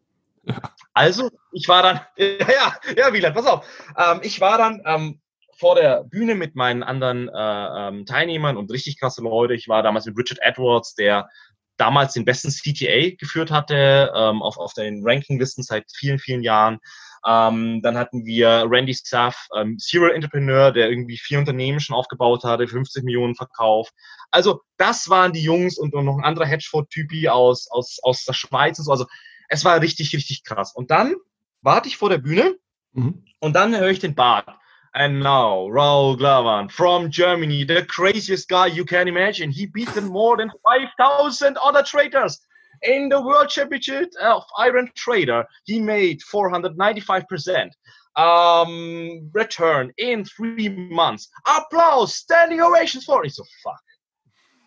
Also, 0.92 1.31
ich 1.53 1.68
war 1.68 1.83
dann, 1.83 2.00
ja, 2.16 2.74
ja, 2.96 3.12
Wieland, 3.12 3.35
pass 3.35 3.46
auf. 3.46 3.66
Ähm, 3.96 4.20
ich 4.22 4.40
war 4.40 4.59
dann 4.59 4.83
ähm, 4.85 5.20
vor 5.59 5.74
der 5.74 6.05
Bühne 6.05 6.35
mit 6.35 6.57
meinen 6.57 6.83
anderen 6.83 7.29
äh, 7.29 7.88
ähm, 7.88 8.07
Teilnehmern 8.07 8.57
und 8.57 8.70
richtig 8.70 8.98
krasse 8.98 9.22
Leute. 9.22 9.55
Ich 9.55 9.68
war 9.68 9.83
damals 9.83 10.07
mit 10.07 10.16
Richard 10.16 10.40
Edwards, 10.42 10.94
der 10.94 11.29
damals 11.76 12.12
den 12.12 12.24
besten 12.24 12.50
CTA 12.50 13.14
geführt 13.18 13.50
hatte, 13.50 14.12
ähm, 14.14 14.42
auf, 14.42 14.59
auf 14.59 14.74
den 14.74 15.03
Rankinglisten 15.03 15.64
seit 15.64 15.85
vielen, 15.94 16.18
vielen 16.18 16.42
Jahren. 16.42 16.79
Ähm, 17.26 17.81
dann 17.83 17.98
hatten 17.98 18.24
wir 18.24 18.64
Randy 18.68 18.94
Staff, 18.94 19.46
ähm, 19.55 19.76
Serial 19.79 20.12
Entrepreneur, 20.12 20.72
der 20.72 20.88
irgendwie 20.88 21.18
vier 21.18 21.38
Unternehmen 21.38 21.81
schon 21.81 21.96
aufgebaut 21.96 22.44
hatte, 22.44 22.66
50 22.66 23.05
Millionen 23.05 23.35
verkauft. 23.35 23.92
Also 24.31 24.62
das 24.79 25.09
waren 25.09 25.33
die 25.33 25.42
Jungs 25.42 25.76
und, 25.79 25.94
und 25.94 26.07
noch 26.07 26.16
ein 26.16 26.24
anderer 26.24 26.46
Hedgefonds-Typi 26.46 27.29
aus, 27.29 27.68
aus, 27.70 27.98
aus 28.03 28.24
der 28.24 28.33
Schweiz 28.33 28.79
und 28.79 28.87
so. 28.87 28.92
Also 28.92 29.07
es 29.50 29.64
war 29.64 29.80
richtig, 29.80 30.14
richtig 30.14 30.44
krass. 30.44 30.72
Und 30.74 30.90
dann 30.90 31.16
warte 31.60 31.88
ich 31.88 31.96
vor 31.96 32.08
der 32.08 32.18
Bühne 32.18 32.56
mhm. 32.92 33.24
und 33.40 33.54
dann 33.54 33.76
höre 33.76 33.90
ich 33.90 33.98
den 33.98 34.14
Bart. 34.14 34.48
And 34.92 35.20
now, 35.20 35.68
Raul 35.68 36.16
Glavan 36.16 36.68
from 36.68 37.10
Germany, 37.10 37.64
the 37.64 37.84
craziest 37.84 38.48
guy 38.48 38.66
you 38.66 38.84
can 38.84 39.06
imagine. 39.06 39.52
He 39.52 39.66
beaten 39.66 40.06
more 40.08 40.36
than 40.36 40.50
5,000 40.64 41.56
other 41.58 41.84
traders. 41.84 42.40
In 42.82 43.08
the 43.08 43.20
World 43.20 43.50
Championship 43.50 44.10
of 44.20 44.42
Iron 44.58 44.90
Trader, 44.96 45.46
he 45.64 45.78
made 45.78 46.20
495% 46.22 47.70
um, 48.16 49.30
return 49.32 49.92
in 49.98 50.24
three 50.24 50.68
months. 50.68 51.28
Applause, 51.46 52.14
standing 52.16 52.60
ovations 52.60 53.04
for. 53.04 53.24
Ich 53.24 53.34
so, 53.34 53.44
fuck. 53.62 53.78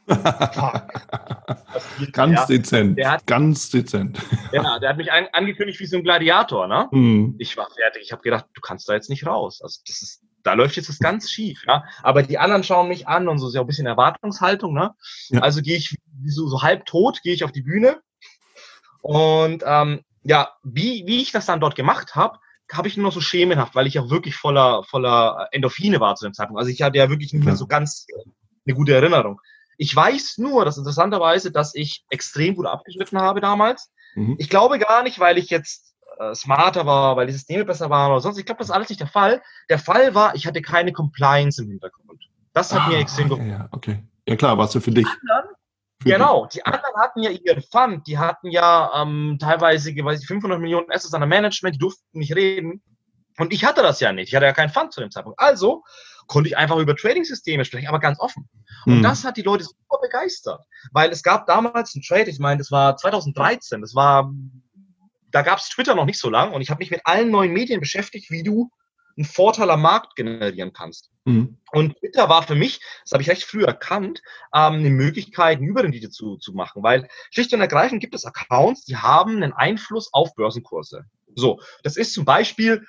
ganz 2.12 2.39
ja. 2.39 2.46
dezent. 2.46 3.06
Hat, 3.06 3.26
ganz 3.26 3.70
dezent. 3.70 4.20
Ja, 4.52 4.80
der 4.80 4.89
hat 4.89 4.98
mich 4.98 5.12
an, 5.12 5.28
angekündigt 5.32 5.80
wie 5.80 5.86
so 5.86 5.98
ein 5.98 6.04
Gladiator, 6.04 6.68
ne? 6.68 6.88
Mhm. 6.92 7.36
Ich 7.39 7.56
war 7.58 7.70
fertig. 7.70 8.04
Ich 8.04 8.12
habe 8.12 8.22
gedacht, 8.22 8.46
du 8.54 8.62
kannst 8.62 8.89
da 8.89 8.94
jetzt 8.94 9.10
nicht 9.10 9.26
raus. 9.26 9.62
Also 9.63 9.80
das 9.88 10.02
ist, 10.02 10.22
da 10.44 10.54
läuft 10.54 10.76
jetzt 10.76 10.89
das 10.89 11.00
ganz 11.00 11.32
schief, 11.32 11.63
ja. 11.68 11.84
Aber 12.02 12.24
die 12.24 12.38
anderen 12.38 12.63
schauen 12.63 12.89
mich 12.89 13.08
an 13.08 13.28
und 13.28 13.39
so 13.39 13.48
ist 13.48 13.56
ja 13.56 13.62
ein 13.62 13.68
bisschen 13.68 13.88
Erwartungshaltung, 13.88 14.74
ne? 14.74 14.94
Ja. 15.30 15.42
Also 15.42 15.62
gehe 15.62 15.78
ich 15.78 15.98
so, 16.26 16.48
so 16.48 16.62
halb 16.62 16.86
tot, 16.86 17.22
gehe 17.24 17.34
ich 17.34 17.44
auf 17.44 17.52
die 17.52 17.63
Bühne. 17.63 18.02
Und 19.02 19.63
ähm, 19.66 20.02
ja, 20.24 20.50
wie, 20.63 21.04
wie 21.06 21.22
ich 21.22 21.32
das 21.32 21.46
dann 21.46 21.60
dort 21.60 21.76
gemacht 21.76 22.16
habe, 22.16 22.39
habe 22.72 22.88
ich 22.88 22.98
nur 22.98 23.06
noch 23.06 23.13
so 23.13 23.22
schemenhaft, 23.22 23.76
weil 23.76 23.88
ich 23.88 24.00
auch 24.00 24.10
wirklich 24.10 24.36
voller, 24.36 24.84
voller 24.84 25.48
Endorphine 25.52 26.00
war 26.00 26.16
zu 26.16 26.26
dem 26.26 26.34
Zeitpunkt. 26.34 26.60
Also 26.60 26.72
ich 26.72 26.82
hatte 26.82 26.98
ja 26.98 27.10
wirklich 27.10 27.34
nicht 27.34 27.46
mehr 27.46 27.56
so 27.56 27.68
ganz 27.68 28.08
äh, 28.10 28.30
eine 28.66 28.76
gute 28.76 28.94
Erinnerung. 28.94 29.39
Ich 29.78 29.96
weiß 29.96 30.38
nur, 30.38 30.66
dass 30.66 30.78
interessanterweise, 30.78 31.52
dass 31.52 31.76
ich 31.76 32.06
extrem 32.10 32.56
gut 32.56 32.66
abgeschnitten 32.66 33.20
habe 33.20 33.42
damals. 33.42 33.92
Mhm. 34.16 34.36
Ich 34.38 34.50
glaube 34.50 34.80
gar 34.80 35.04
nicht, 35.04 35.20
weil 35.20 35.38
ich 35.38 35.50
jetzt 35.50 35.96
äh, 36.20 36.36
smarter 36.36 36.86
war, 36.86 37.16
weil 37.16 37.28
die 37.28 37.34
Systeme 37.34 37.66
besser 37.66 37.90
waren 37.90 38.12
oder 38.12 38.22
sonst. 38.22 38.38
Ich 38.38 38.46
glaube, 38.46 38.60
das 38.60 38.70
ist 38.70 38.74
alles 38.74 38.90
nicht 38.90 39.02
der 39.02 39.08
Fall. 39.08 39.42
Der 39.70 39.80
Fall 39.80 40.14
war, 40.14 40.36
ich 40.36 40.46
hatte 40.46 40.62
keine 40.62 40.92
Compliance 40.92 41.62
im 41.62 41.70
Hintergrund. 41.70 42.22
Das 42.54 42.72
hat 42.72 42.82
ah, 42.82 42.88
mir 42.90 43.00
extrem 43.00 43.30
geholfen. 43.30 43.50
Ja, 43.50 43.68
okay. 43.72 44.04
Ja 44.28 44.36
klar, 44.36 44.58
warst 44.58 44.76
du 44.76 44.80
für 44.80 44.92
dich. 44.92 45.08
Anderen, 45.08 45.56
für 46.02 46.10
genau, 46.10 46.46
dich. 46.46 46.54
die 46.54 46.66
anderen 46.66 46.96
hatten 46.98 47.24
ja 47.24 47.32
ihren 47.32 47.64
Fund, 47.64 48.08
die 48.08 48.18
hatten 48.18 48.52
ja 48.52 48.92
ähm, 49.02 49.38
teilweise, 49.40 49.92
weiß 49.92 50.22
ich, 50.22 50.28
500 50.28 50.60
Millionen 50.60 50.92
Assets 50.92 51.14
an 51.14 51.22
der 51.22 51.28
Management, 51.28 51.76
die 51.76 51.80
durften 51.80 52.20
nicht 52.20 52.36
reden. 52.36 52.82
Und 53.38 53.52
ich 53.52 53.66
hatte 53.66 53.82
das 53.82 54.00
ja 54.00 54.12
nicht. 54.12 54.30
Ich 54.30 54.36
hatte 54.36 54.46
ja 54.46 54.54
keinen 54.54 54.70
Fund 54.70 54.94
zu 54.94 55.02
dem 55.02 55.10
Zeitpunkt. 55.10 55.40
Also 55.40 55.84
konnte 56.28 56.50
ich 56.50 56.58
einfach 56.58 56.78
über 56.78 56.96
Trading-Systeme 56.96 57.66
sprechen, 57.66 57.88
aber 57.88 58.00
ganz 58.00 58.20
offen. 58.20 58.50
Und 58.86 59.00
mhm. 59.00 59.04
das 59.04 59.24
hat 59.24 59.38
die 59.38 59.42
Leute 59.42 59.64
super 59.64 60.00
begeistert, 60.02 60.66
weil 60.92 61.12
es 61.12 61.24
gab 61.24 61.48
damals 61.48 61.96
einen 61.96 62.04
Trade, 62.04 62.30
ich 62.30 62.40
meine, 62.40 62.58
das 62.58 62.72
war 62.72 62.98
2013, 62.98 63.82
das 63.82 63.96
war, 63.96 64.32
da 65.32 65.42
gab 65.42 65.60
es 65.60 65.70
Twitter 65.70 65.96
noch 65.96 66.06
nicht 66.06 66.20
so 66.20 66.30
lang 66.30 66.54
und 66.54 66.62
ich 66.62 66.70
habe 66.70 66.80
mich 66.80 66.92
mit 66.92 67.02
allen 67.06 67.32
neuen 67.32 67.54
Medien 67.54 67.80
beschäftigt, 67.80 68.30
wie 68.30 68.44
du 68.44 68.70
einen 69.16 69.26
Vorteil 69.26 69.70
am 69.70 69.82
Markt 69.82 70.16
generieren 70.16 70.74
kannst. 70.74 71.12
Mhm. 71.26 71.58
Und 71.72 71.98
Twitter 72.00 72.30
war 72.30 72.44
für 72.44 72.56
mich, 72.56 72.80
das 73.04 73.12
habe 73.12 73.22
ich 73.22 73.30
recht 73.30 73.44
früh 73.44 73.64
erkannt, 73.64 74.22
ähm, 74.54 74.74
eine 74.74 74.90
Möglichkeit, 74.90 75.58
eine 75.58 75.68
Überrendite 75.68 76.10
zu, 76.10 76.38
zu 76.38 76.54
machen, 76.54 76.84
weil 76.84 77.08
schlicht 77.32 77.54
und 77.54 77.62
ergreifend 77.62 78.02
gibt 78.02 78.16
es 78.16 78.26
Accounts, 78.26 78.86
die 78.86 78.98
haben 78.98 79.38
einen 79.38 79.54
Einfluss 79.54 80.12
auf 80.14 80.34
Börsenkurse. 80.36 81.06
So, 81.36 81.62
das 81.84 81.98
ist 81.98 82.14
zum 82.14 82.26
Beispiel 82.26 82.86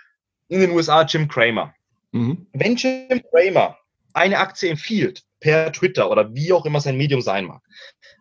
in 0.49 0.61
den 0.61 0.71
USA 0.71 1.03
Jim 1.03 1.29
Cramer. 1.29 1.75
Mhm. 2.15 2.47
Wenn 2.53 2.77
Jim 2.77 3.23
Cramer 3.31 3.77
eine 4.13 4.39
Aktie 4.39 4.71
empfiehlt, 4.71 5.25
per 5.41 5.73
Twitter 5.73 6.11
oder 6.11 6.35
wie 6.35 6.55
auch 6.55 6.65
immer 6.65 6.81
sein 6.81 6.97
Medium 6.97 7.21
sein 7.21 7.45
mag, 7.45 7.61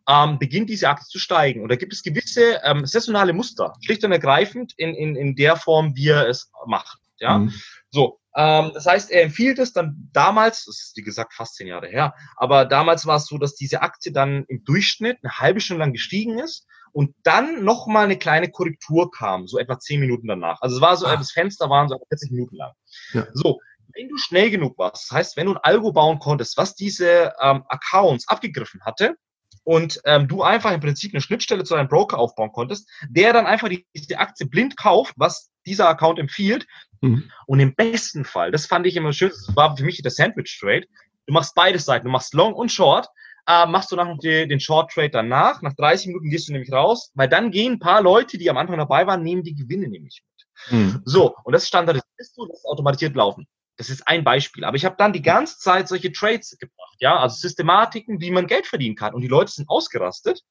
ähm, 0.09 0.39
beginnt 0.39 0.69
diese 0.69 0.89
Aktie 0.89 1.07
zu 1.07 1.19
steigen. 1.19 1.61
Und 1.61 1.69
da 1.69 1.77
gibt 1.77 1.93
es 1.93 2.03
gewisse 2.03 2.59
ähm, 2.65 2.85
saisonale 2.85 3.31
Muster, 3.31 3.73
schlicht 3.81 4.03
und 4.03 4.11
ergreifend 4.11 4.73
in, 4.75 4.93
in, 4.93 5.15
in 5.15 5.35
der 5.35 5.55
Form, 5.55 5.95
wie 5.95 6.09
er 6.09 6.27
es 6.27 6.51
macht. 6.65 6.97
Ja? 7.19 7.37
Mhm. 7.37 7.53
So, 7.91 8.19
ähm, 8.35 8.71
das 8.73 8.87
heißt, 8.87 9.11
er 9.11 9.23
empfiehlt 9.23 9.59
es 9.59 9.71
dann 9.71 10.09
damals, 10.11 10.65
das 10.65 10.81
ist 10.81 10.97
wie 10.97 11.03
gesagt 11.03 11.33
fast 11.33 11.55
zehn 11.55 11.67
Jahre 11.67 11.87
her, 11.87 12.13
aber 12.35 12.65
damals 12.65 13.05
war 13.05 13.17
es 13.17 13.27
so, 13.27 13.37
dass 13.37 13.55
diese 13.55 13.81
Aktie 13.81 14.11
dann 14.11 14.43
im 14.47 14.65
Durchschnitt 14.65 15.19
eine 15.23 15.37
halbe 15.37 15.61
Stunde 15.61 15.83
lang 15.83 15.93
gestiegen 15.93 16.39
ist 16.39 16.67
und 16.93 17.15
dann 17.23 17.63
nochmal 17.63 18.05
eine 18.05 18.17
kleine 18.17 18.49
Korrektur 18.49 19.11
kam, 19.11 19.47
so 19.47 19.57
etwa 19.59 19.79
zehn 19.79 19.99
Minuten 19.99 20.27
danach. 20.27 20.61
Also 20.61 20.75
es 20.75 20.81
war 20.81 20.95
so, 20.97 21.07
ah. 21.07 21.15
das 21.15 21.31
Fenster 21.31 21.69
waren 21.69 21.89
so 21.89 21.99
40 22.09 22.31
Minuten 22.31 22.55
lang. 22.55 22.71
Ja. 23.13 23.27
So, 23.33 23.59
wenn 23.95 24.09
du 24.09 24.17
schnell 24.17 24.49
genug 24.49 24.77
warst, 24.77 25.09
das 25.09 25.17
heißt, 25.17 25.37
wenn 25.37 25.47
du 25.47 25.53
ein 25.53 25.63
Algo 25.63 25.91
bauen 25.91 26.19
konntest, 26.19 26.57
was 26.57 26.75
diese 26.75 27.33
ähm, 27.41 27.63
Accounts 27.67 28.27
abgegriffen 28.27 28.81
hatte, 28.83 29.15
und 29.63 30.01
ähm, 30.05 30.27
du 30.27 30.43
einfach 30.43 30.71
im 30.71 30.81
Prinzip 30.81 31.13
eine 31.13 31.21
Schnittstelle 31.21 31.63
zu 31.63 31.75
deinem 31.75 31.87
Broker 31.87 32.19
aufbauen 32.19 32.51
konntest, 32.51 32.89
der 33.09 33.33
dann 33.33 33.45
einfach 33.45 33.69
die, 33.69 33.85
die 33.93 34.17
Aktie 34.17 34.45
blind 34.45 34.77
kauft, 34.77 35.13
was 35.17 35.51
dieser 35.65 35.87
Account 35.87 36.19
empfiehlt. 36.19 36.67
Mhm. 37.01 37.31
Und 37.47 37.59
im 37.59 37.73
besten 37.75 38.25
Fall, 38.25 38.51
das 38.51 38.65
fand 38.65 38.85
ich 38.87 38.95
immer 38.95 39.13
schön, 39.13 39.29
das 39.29 39.55
war 39.55 39.75
für 39.77 39.83
mich 39.83 40.01
der 40.01 40.11
Sandwich 40.11 40.59
Trade. 40.59 40.85
Du 41.27 41.33
machst 41.33 41.55
beide 41.55 41.79
Seiten, 41.79 42.05
du 42.05 42.11
machst 42.11 42.33
Long 42.33 42.53
und 42.53 42.71
Short, 42.71 43.07
äh, 43.47 43.65
machst 43.65 43.91
du 43.91 43.95
nach 43.95 44.17
die, 44.19 44.47
den 44.47 44.59
Short 44.59 44.91
Trade 44.91 45.09
danach. 45.09 45.61
Nach 45.61 45.73
30 45.73 46.07
Minuten 46.07 46.29
gehst 46.29 46.49
du 46.49 46.51
nämlich 46.51 46.71
raus, 46.71 47.11
weil 47.13 47.29
dann 47.29 47.51
gehen 47.51 47.73
ein 47.73 47.79
paar 47.79 48.01
Leute, 48.01 48.37
die 48.37 48.49
am 48.49 48.57
Anfang 48.57 48.77
dabei 48.77 49.07
waren, 49.07 49.23
nehmen 49.23 49.43
die 49.43 49.55
Gewinne 49.55 49.87
nämlich 49.87 50.23
mit. 50.25 50.79
Mhm. 50.79 51.01
So, 51.05 51.35
und 51.43 51.53
das 51.53 51.67
standardisierst 51.67 52.37
du, 52.37 52.47
das 52.47 52.57
ist 52.57 52.65
automatisiert 52.65 53.15
laufen. 53.15 53.47
Das 53.77 53.89
ist 53.89 54.07
ein 54.07 54.23
Beispiel. 54.23 54.65
Aber 54.65 54.77
ich 54.77 54.85
habe 54.85 54.95
dann 54.97 55.13
die 55.13 55.21
ganze 55.21 55.57
Zeit 55.57 55.87
solche 55.87 56.11
Trades 56.11 56.57
gebracht, 56.59 56.95
ja, 56.99 57.17
also 57.19 57.35
Systematiken, 57.35 58.21
wie 58.21 58.31
man 58.31 58.47
Geld 58.47 58.67
verdienen 58.67 58.95
kann. 58.95 59.13
Und 59.13 59.21
die 59.21 59.27
Leute 59.27 59.51
sind 59.51 59.69
ausgerastet, 59.69 60.41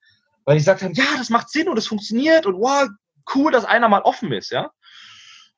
weil 0.45 0.57
die 0.57 0.61
gesagt 0.61 0.83
haben, 0.83 0.95
ja, 0.95 1.05
das 1.17 1.31
macht 1.31 1.51
Sinn 1.51 1.69
und 1.69 1.77
das 1.77 1.87
funktioniert 1.87 2.47
und 2.47 2.57
wow, 2.57 2.89
cool, 3.35 3.53
dass 3.53 3.65
einer 3.65 3.89
mal 3.89 4.03
offen 4.03 4.33
ist, 4.33 4.51
ja. 4.51 4.71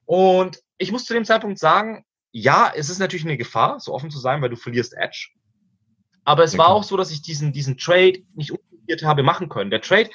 Und 0.05 0.61
ich 0.77 0.93
muss 0.93 1.07
zu 1.07 1.15
dem 1.15 1.25
Zeitpunkt 1.25 1.59
sagen, 1.59 2.05
ja, 2.33 2.73
es 2.75 2.91
ist 2.91 2.99
natürlich 2.99 3.25
eine 3.25 3.39
Gefahr, 3.39 3.81
so 3.81 3.95
offen 3.95 4.11
zu 4.11 4.19
sein, 4.19 4.43
weil 4.43 4.51
du 4.51 4.57
verlierst 4.57 4.95
Edge. 4.95 5.31
Aber 6.25 6.43
es 6.45 6.53
ja, 6.53 6.59
war 6.59 6.69
auch 6.69 6.85
so, 6.85 6.97
dass 6.97 7.11
ich 7.11 7.23
diesen, 7.23 7.53
diesen 7.53 7.79
Trade 7.79 8.23
nicht 8.35 8.51
unkompliziert 8.51 9.05
habe 9.05 9.23
machen 9.23 9.49
können. 9.49 9.71
Der 9.71 9.81
Trade, 9.81 10.11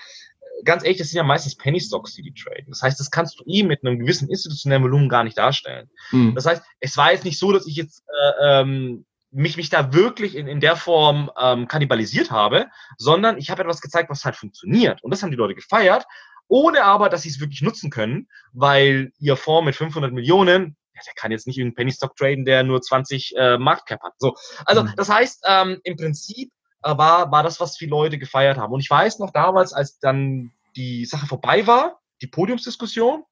ganz 0.63 0.83
ehrlich, 0.83 0.97
das 0.97 1.09
sind 1.09 1.17
ja 1.17 1.23
meistens 1.23 1.55
Penny 1.55 1.79
Stocks, 1.79 2.13
die 2.13 2.21
die 2.21 2.33
traden. 2.33 2.65
Das 2.69 2.81
heißt, 2.81 2.99
das 2.99 3.11
kannst 3.11 3.39
du 3.39 3.43
ihm 3.45 3.67
mit 3.67 3.83
einem 3.83 3.99
gewissen 3.99 4.29
institutionellen 4.29 4.83
Volumen 4.83 5.09
gar 5.09 5.23
nicht 5.23 5.37
darstellen. 5.37 5.89
Mhm. 6.11 6.35
Das 6.35 6.45
heißt, 6.45 6.63
es 6.79 6.97
war 6.97 7.11
jetzt 7.11 7.25
nicht 7.25 7.39
so, 7.39 7.51
dass 7.51 7.67
ich 7.67 7.75
jetzt 7.75 8.03
äh, 8.07 8.61
ähm, 8.61 9.05
mich, 9.31 9.57
mich 9.57 9.69
da 9.69 9.93
wirklich 9.93 10.35
in, 10.35 10.47
in 10.47 10.59
der 10.59 10.75
Form 10.75 11.29
ähm, 11.39 11.67
kannibalisiert 11.67 12.31
habe, 12.31 12.67
sondern 12.97 13.37
ich 13.37 13.49
habe 13.49 13.61
etwas 13.61 13.81
gezeigt, 13.81 14.09
was 14.09 14.25
halt 14.25 14.35
funktioniert. 14.35 15.03
Und 15.03 15.11
das 15.11 15.21
haben 15.21 15.31
die 15.31 15.37
Leute 15.37 15.55
gefeiert, 15.55 16.05
ohne 16.47 16.83
aber, 16.83 17.09
dass 17.09 17.21
sie 17.21 17.29
es 17.29 17.39
wirklich 17.39 17.61
nutzen 17.61 17.91
können, 17.91 18.27
weil 18.53 19.11
ihr 19.19 19.35
Fonds 19.35 19.65
mit 19.65 19.75
500 19.75 20.11
Millionen, 20.11 20.75
ja, 20.95 21.01
der 21.05 21.13
kann 21.15 21.31
jetzt 21.31 21.45
nicht 21.45 21.57
irgendeinen 21.57 21.75
Penny 21.75 21.91
Stock 21.91 22.15
traden, 22.15 22.43
der 22.43 22.63
nur 22.63 22.81
20 22.81 23.35
äh, 23.37 23.57
Marktcap 23.57 24.01
hat. 24.01 24.13
So, 24.17 24.35
also 24.65 24.83
mhm. 24.83 24.93
das 24.97 25.09
heißt, 25.09 25.45
ähm, 25.47 25.79
im 25.83 25.95
Prinzip 25.95 26.51
war, 26.81 27.31
war 27.31 27.43
das, 27.43 27.59
was 27.59 27.77
viele 27.77 27.91
Leute 27.91 28.17
gefeiert 28.17 28.57
haben. 28.57 28.73
Und 28.73 28.79
ich 28.79 28.89
weiß 28.89 29.19
noch 29.19 29.31
damals, 29.31 29.73
als 29.73 29.99
dann 29.99 30.51
die 30.75 31.05
Sache 31.05 31.27
vorbei 31.27 31.67
war, 31.67 31.99
die 32.21 32.27
Podiumsdiskussion, 32.27 33.23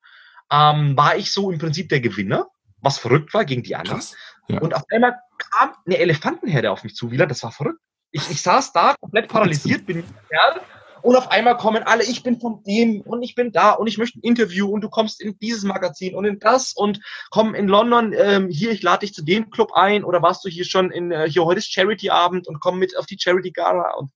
ähm, 0.51 0.97
war 0.97 1.17
ich 1.17 1.31
so 1.31 1.51
im 1.51 1.59
Prinzip 1.59 1.89
der 1.89 1.99
Gewinner, 1.99 2.47
was 2.79 2.97
verrückt 2.97 3.33
war 3.33 3.45
gegen 3.45 3.63
die 3.63 3.75
anderen. 3.75 4.01
Ja. 4.47 4.59
Und 4.59 4.75
auf 4.75 4.83
einmal 4.91 5.17
kam 5.37 5.73
eine 5.85 5.97
Elefantenherde 5.97 6.71
auf 6.71 6.83
mich 6.83 6.95
zu, 6.95 7.11
wieder. 7.11 7.27
Das 7.27 7.43
war 7.43 7.51
verrückt. 7.51 7.79
Ich, 8.11 8.29
ich 8.29 8.41
saß 8.41 8.71
da 8.71 8.95
komplett 8.99 9.27
paralysiert, 9.27 9.85
bin 9.85 10.03
Kerl 10.29 10.61
und 11.01 11.15
auf 11.15 11.31
einmal 11.31 11.57
kommen 11.57 11.83
alle, 11.83 12.03
ich 12.03 12.23
bin 12.23 12.39
von 12.39 12.63
dem 12.63 13.01
und 13.01 13.23
ich 13.23 13.35
bin 13.35 13.51
da 13.51 13.71
und 13.71 13.87
ich 13.87 13.97
möchte 13.97 14.19
ein 14.19 14.23
Interview 14.23 14.69
und 14.69 14.81
du 14.81 14.89
kommst 14.89 15.21
in 15.21 15.37
dieses 15.39 15.63
Magazin 15.63 16.15
und 16.15 16.25
in 16.25 16.39
das 16.39 16.73
und 16.73 16.99
komm 17.29 17.55
in 17.55 17.67
London, 17.67 18.13
ähm, 18.17 18.49
hier, 18.49 18.71
ich 18.71 18.81
lade 18.83 19.01
dich 19.01 19.13
zu 19.13 19.23
dem 19.23 19.49
Club 19.49 19.71
ein 19.73 20.03
oder 20.03 20.21
warst 20.21 20.43
du 20.45 20.49
hier 20.49 20.65
schon 20.65 20.91
in, 20.91 21.11
äh, 21.11 21.29
hier 21.29 21.45
heute 21.45 21.59
ist 21.59 21.71
Charity-Abend 21.71 22.47
und 22.47 22.59
komm 22.59 22.79
mit 22.79 22.97
auf 22.97 23.05
die 23.05 23.17
Charity-Gala 23.19 23.95
und 23.95 24.11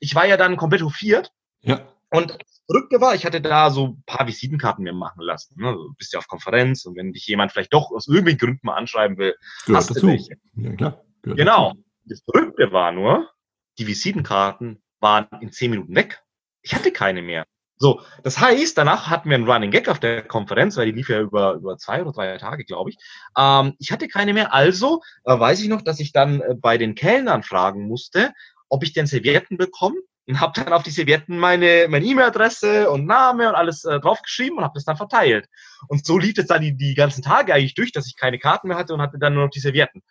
ich 0.00 0.14
war 0.14 0.26
ja 0.26 0.36
dann 0.36 0.56
komplett 0.56 0.82
hofiert. 0.82 1.32
Ja. 1.62 1.80
Und 2.10 2.30
das 2.30 2.62
Verrückte 2.66 3.00
war, 3.00 3.14
ich 3.14 3.26
hatte 3.26 3.40
da 3.40 3.70
so 3.70 3.88
ein 3.88 4.02
paar 4.06 4.26
Visitenkarten 4.26 4.84
mir 4.84 4.92
machen 4.92 5.20
lassen. 5.20 5.60
Ne? 5.60 5.72
Du 5.72 5.94
bist 5.98 6.12
ja 6.12 6.18
auf 6.18 6.28
Konferenz 6.28 6.84
und 6.84 6.96
wenn 6.96 7.12
dich 7.12 7.26
jemand 7.26 7.52
vielleicht 7.52 7.72
doch 7.72 7.90
aus 7.90 8.06
irgendwelchen 8.06 8.38
Gründen 8.38 8.66
mal 8.66 8.76
anschreiben 8.76 9.18
will, 9.18 9.34
Gehört 9.66 9.80
hast 9.80 9.90
dazu. 9.90 10.00
du 10.02 10.06
welche. 10.08 10.36
Ja, 10.54 10.72
klar. 10.76 11.04
Gehört 11.22 11.38
genau. 11.38 11.70
Dazu. 11.70 11.84
Das 12.06 12.22
Verrückte 12.22 12.72
war 12.72 12.92
nur, 12.92 13.30
die 13.78 13.86
Visitenkarten 13.86 14.83
waren 15.04 15.28
in 15.40 15.52
zehn 15.52 15.70
Minuten 15.70 15.94
weg. 15.94 16.20
Ich 16.62 16.74
hatte 16.74 16.90
keine 16.90 17.22
mehr. 17.22 17.44
So, 17.76 18.00
das 18.22 18.40
heißt, 18.40 18.78
danach 18.78 19.08
hatten 19.10 19.28
wir 19.28 19.34
einen 19.34 19.48
Running 19.48 19.70
Gag 19.70 19.88
auf 19.88 20.00
der 20.00 20.22
Konferenz, 20.22 20.76
weil 20.76 20.86
die 20.86 20.92
lief 20.92 21.10
ja 21.10 21.20
über, 21.20 21.54
über 21.54 21.76
zwei 21.76 22.00
oder 22.00 22.12
drei 22.12 22.38
Tage, 22.38 22.64
glaube 22.64 22.90
ich. 22.90 22.96
Ähm, 23.36 23.74
ich 23.78 23.92
hatte 23.92 24.08
keine 24.08 24.32
mehr. 24.32 24.54
Also 24.54 25.02
äh, 25.24 25.38
weiß 25.38 25.60
ich 25.60 25.68
noch, 25.68 25.82
dass 25.82 26.00
ich 26.00 26.12
dann 26.12 26.40
äh, 26.40 26.54
bei 26.56 26.78
den 26.78 26.94
Kellnern 26.94 27.42
fragen 27.42 27.86
musste, 27.86 28.32
ob 28.68 28.82
ich 28.82 28.92
denn 28.92 29.06
Servietten 29.06 29.58
bekomme 29.58 29.96
und 30.26 30.40
habe 30.40 30.52
dann 30.58 30.72
auf 30.72 30.84
die 30.84 30.90
Servietten 30.90 31.36
meine 31.36 31.84
E-Mail-Adresse 31.84 32.90
und 32.90 33.04
Name 33.04 33.48
und 33.48 33.54
alles 33.54 33.84
äh, 33.84 34.00
draufgeschrieben 34.00 34.58
und 34.58 34.64
habe 34.64 34.74
das 34.74 34.84
dann 34.84 34.96
verteilt. 34.96 35.46
Und 35.88 36.06
so 36.06 36.16
lief 36.16 36.38
es 36.38 36.46
dann 36.46 36.62
die, 36.62 36.76
die 36.76 36.94
ganzen 36.94 37.22
Tage 37.22 37.52
eigentlich 37.52 37.74
durch, 37.74 37.92
dass 37.92 38.06
ich 38.06 38.16
keine 38.16 38.38
Karten 38.38 38.68
mehr 38.68 38.78
hatte 38.78 38.94
und 38.94 39.02
hatte 39.02 39.18
dann 39.18 39.34
nur 39.34 39.44
noch 39.44 39.50
die 39.50 39.60
Servietten. 39.60 40.02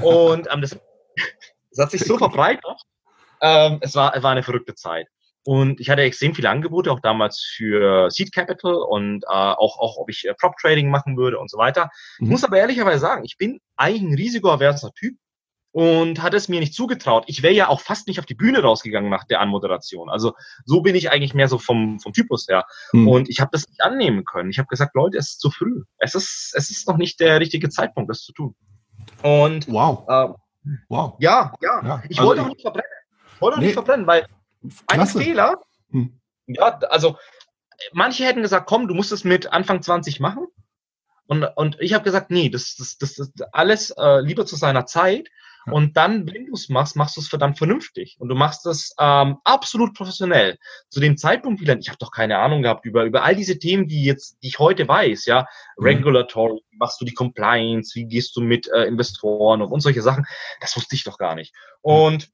Und 0.00 0.48
ähm, 0.50 0.62
das, 0.62 0.76
das 1.70 1.84
hat 1.84 1.90
sich 1.92 2.04
so 2.04 2.18
verbreitet. 2.18 2.64
Ähm, 3.42 3.78
es, 3.82 3.94
war, 3.94 4.16
es 4.16 4.22
war 4.22 4.30
eine 4.30 4.42
verrückte 4.42 4.74
Zeit. 4.74 5.08
Und 5.44 5.80
ich 5.80 5.90
hatte 5.90 6.02
extrem 6.02 6.34
viele 6.34 6.50
Angebote, 6.50 6.92
auch 6.92 7.00
damals 7.00 7.40
für 7.40 8.10
Seed 8.10 8.32
Capital 8.32 8.74
und 8.74 9.24
äh, 9.24 9.28
auch, 9.28 9.78
auch, 9.78 9.96
ob 9.96 10.08
ich 10.08 10.24
äh, 10.26 10.34
Prop 10.34 10.56
Trading 10.56 10.88
machen 10.88 11.16
würde 11.16 11.38
und 11.38 11.50
so 11.50 11.58
weiter. 11.58 11.90
Mhm. 12.18 12.26
Ich 12.26 12.30
muss 12.30 12.44
aber 12.44 12.58
ehrlicherweise 12.58 13.00
sagen, 13.00 13.24
ich 13.24 13.36
bin 13.38 13.60
eigentlich 13.76 14.02
ein 14.02 14.14
risikoaverser 14.14 14.92
Typ 14.92 15.16
und 15.72 16.22
hatte 16.22 16.36
es 16.36 16.48
mir 16.48 16.60
nicht 16.60 16.74
zugetraut. 16.74 17.24
Ich 17.26 17.42
wäre 17.42 17.54
ja 17.54 17.68
auch 17.68 17.80
fast 17.80 18.06
nicht 18.06 18.20
auf 18.20 18.26
die 18.26 18.34
Bühne 18.34 18.62
rausgegangen 18.62 19.10
nach 19.10 19.24
der 19.24 19.40
Anmoderation. 19.40 20.10
Also 20.10 20.34
so 20.64 20.82
bin 20.82 20.94
ich 20.94 21.10
eigentlich 21.10 21.34
mehr 21.34 21.48
so 21.48 21.58
vom, 21.58 21.98
vom 21.98 22.12
Typus 22.12 22.46
her. 22.48 22.64
Mhm. 22.92 23.08
Und 23.08 23.28
ich 23.28 23.40
habe 23.40 23.50
das 23.52 23.66
nicht 23.68 23.82
annehmen 23.82 24.24
können. 24.24 24.50
Ich 24.50 24.58
habe 24.58 24.68
gesagt, 24.68 24.94
Leute, 24.94 25.18
es 25.18 25.30
ist 25.30 25.40
zu 25.40 25.50
früh. 25.50 25.82
Es 25.98 26.14
ist, 26.14 26.52
es 26.54 26.70
ist 26.70 26.86
noch 26.86 26.98
nicht 26.98 27.18
der 27.18 27.40
richtige 27.40 27.68
Zeitpunkt, 27.68 28.10
das 28.10 28.20
zu 28.20 28.32
tun. 28.32 28.54
Und 29.22 29.66
wow. 29.72 30.04
Äh, 30.08 30.70
wow. 30.88 31.14
Ja, 31.18 31.52
ja. 31.60 31.82
ja. 31.84 32.02
Ich 32.08 32.18
also 32.18 32.28
wollte 32.28 32.42
auch 32.42 32.48
nicht 32.48 32.60
verbrennen. 32.60 33.01
Wollte 33.42 33.56
auch 33.56 33.60
nee. 33.60 33.66
nicht 33.66 33.74
verbrennen, 33.74 34.06
weil 34.06 34.26
ein 34.86 35.06
Fehler, 35.06 35.60
hm. 35.90 36.20
ja, 36.46 36.78
also 36.88 37.16
manche 37.92 38.24
hätten 38.24 38.42
gesagt, 38.42 38.66
komm, 38.66 38.88
du 38.88 38.94
musst 38.94 39.12
es 39.12 39.24
mit 39.24 39.52
Anfang 39.52 39.82
20 39.82 40.20
machen. 40.20 40.46
Und, 41.26 41.44
und 41.44 41.76
ich 41.80 41.94
habe 41.94 42.04
gesagt, 42.04 42.30
nee, 42.30 42.48
das, 42.48 42.76
das, 42.76 42.98
das, 42.98 43.14
das 43.14 43.32
alles 43.52 43.90
äh, 43.90 44.20
lieber 44.20 44.44
zu 44.44 44.56
seiner 44.56 44.86
Zeit. 44.86 45.28
Ja. 45.66 45.72
Und 45.72 45.96
dann, 45.96 46.26
wenn 46.26 46.46
du 46.46 46.54
es 46.54 46.68
machst, 46.68 46.96
machst 46.96 47.16
du 47.16 47.20
es 47.20 47.28
verdammt 47.28 47.56
vernünftig. 47.56 48.16
Und 48.18 48.28
du 48.28 48.34
machst 48.34 48.66
es 48.66 48.94
ähm, 48.98 49.38
absolut 49.44 49.94
professionell. 49.94 50.58
Zu 50.90 51.00
dem 51.00 51.16
Zeitpunkt, 51.16 51.60
wie 51.60 51.70
ich 51.70 51.88
habe 51.88 51.98
doch 51.98 52.10
keine 52.10 52.38
Ahnung 52.38 52.62
gehabt 52.62 52.84
über, 52.84 53.04
über 53.04 53.22
all 53.22 53.36
diese 53.36 53.58
Themen, 53.58 53.86
die 53.86 54.04
jetzt, 54.04 54.38
die 54.42 54.48
ich 54.48 54.58
heute 54.58 54.86
weiß, 54.86 55.26
ja, 55.26 55.46
mhm. 55.78 55.84
Regulatory, 55.84 56.60
wie 56.70 56.76
machst 56.76 57.00
du 57.00 57.04
die 57.04 57.14
Compliance, 57.14 57.94
wie 57.94 58.06
gehst 58.06 58.36
du 58.36 58.40
mit 58.40 58.68
äh, 58.68 58.84
Investoren 58.84 59.62
und, 59.62 59.70
und 59.70 59.80
solche 59.80 60.02
Sachen, 60.02 60.26
das 60.60 60.76
wusste 60.76 60.96
ich 60.96 61.04
doch 61.04 61.16
gar 61.16 61.36
nicht. 61.36 61.54
Und 61.80 62.28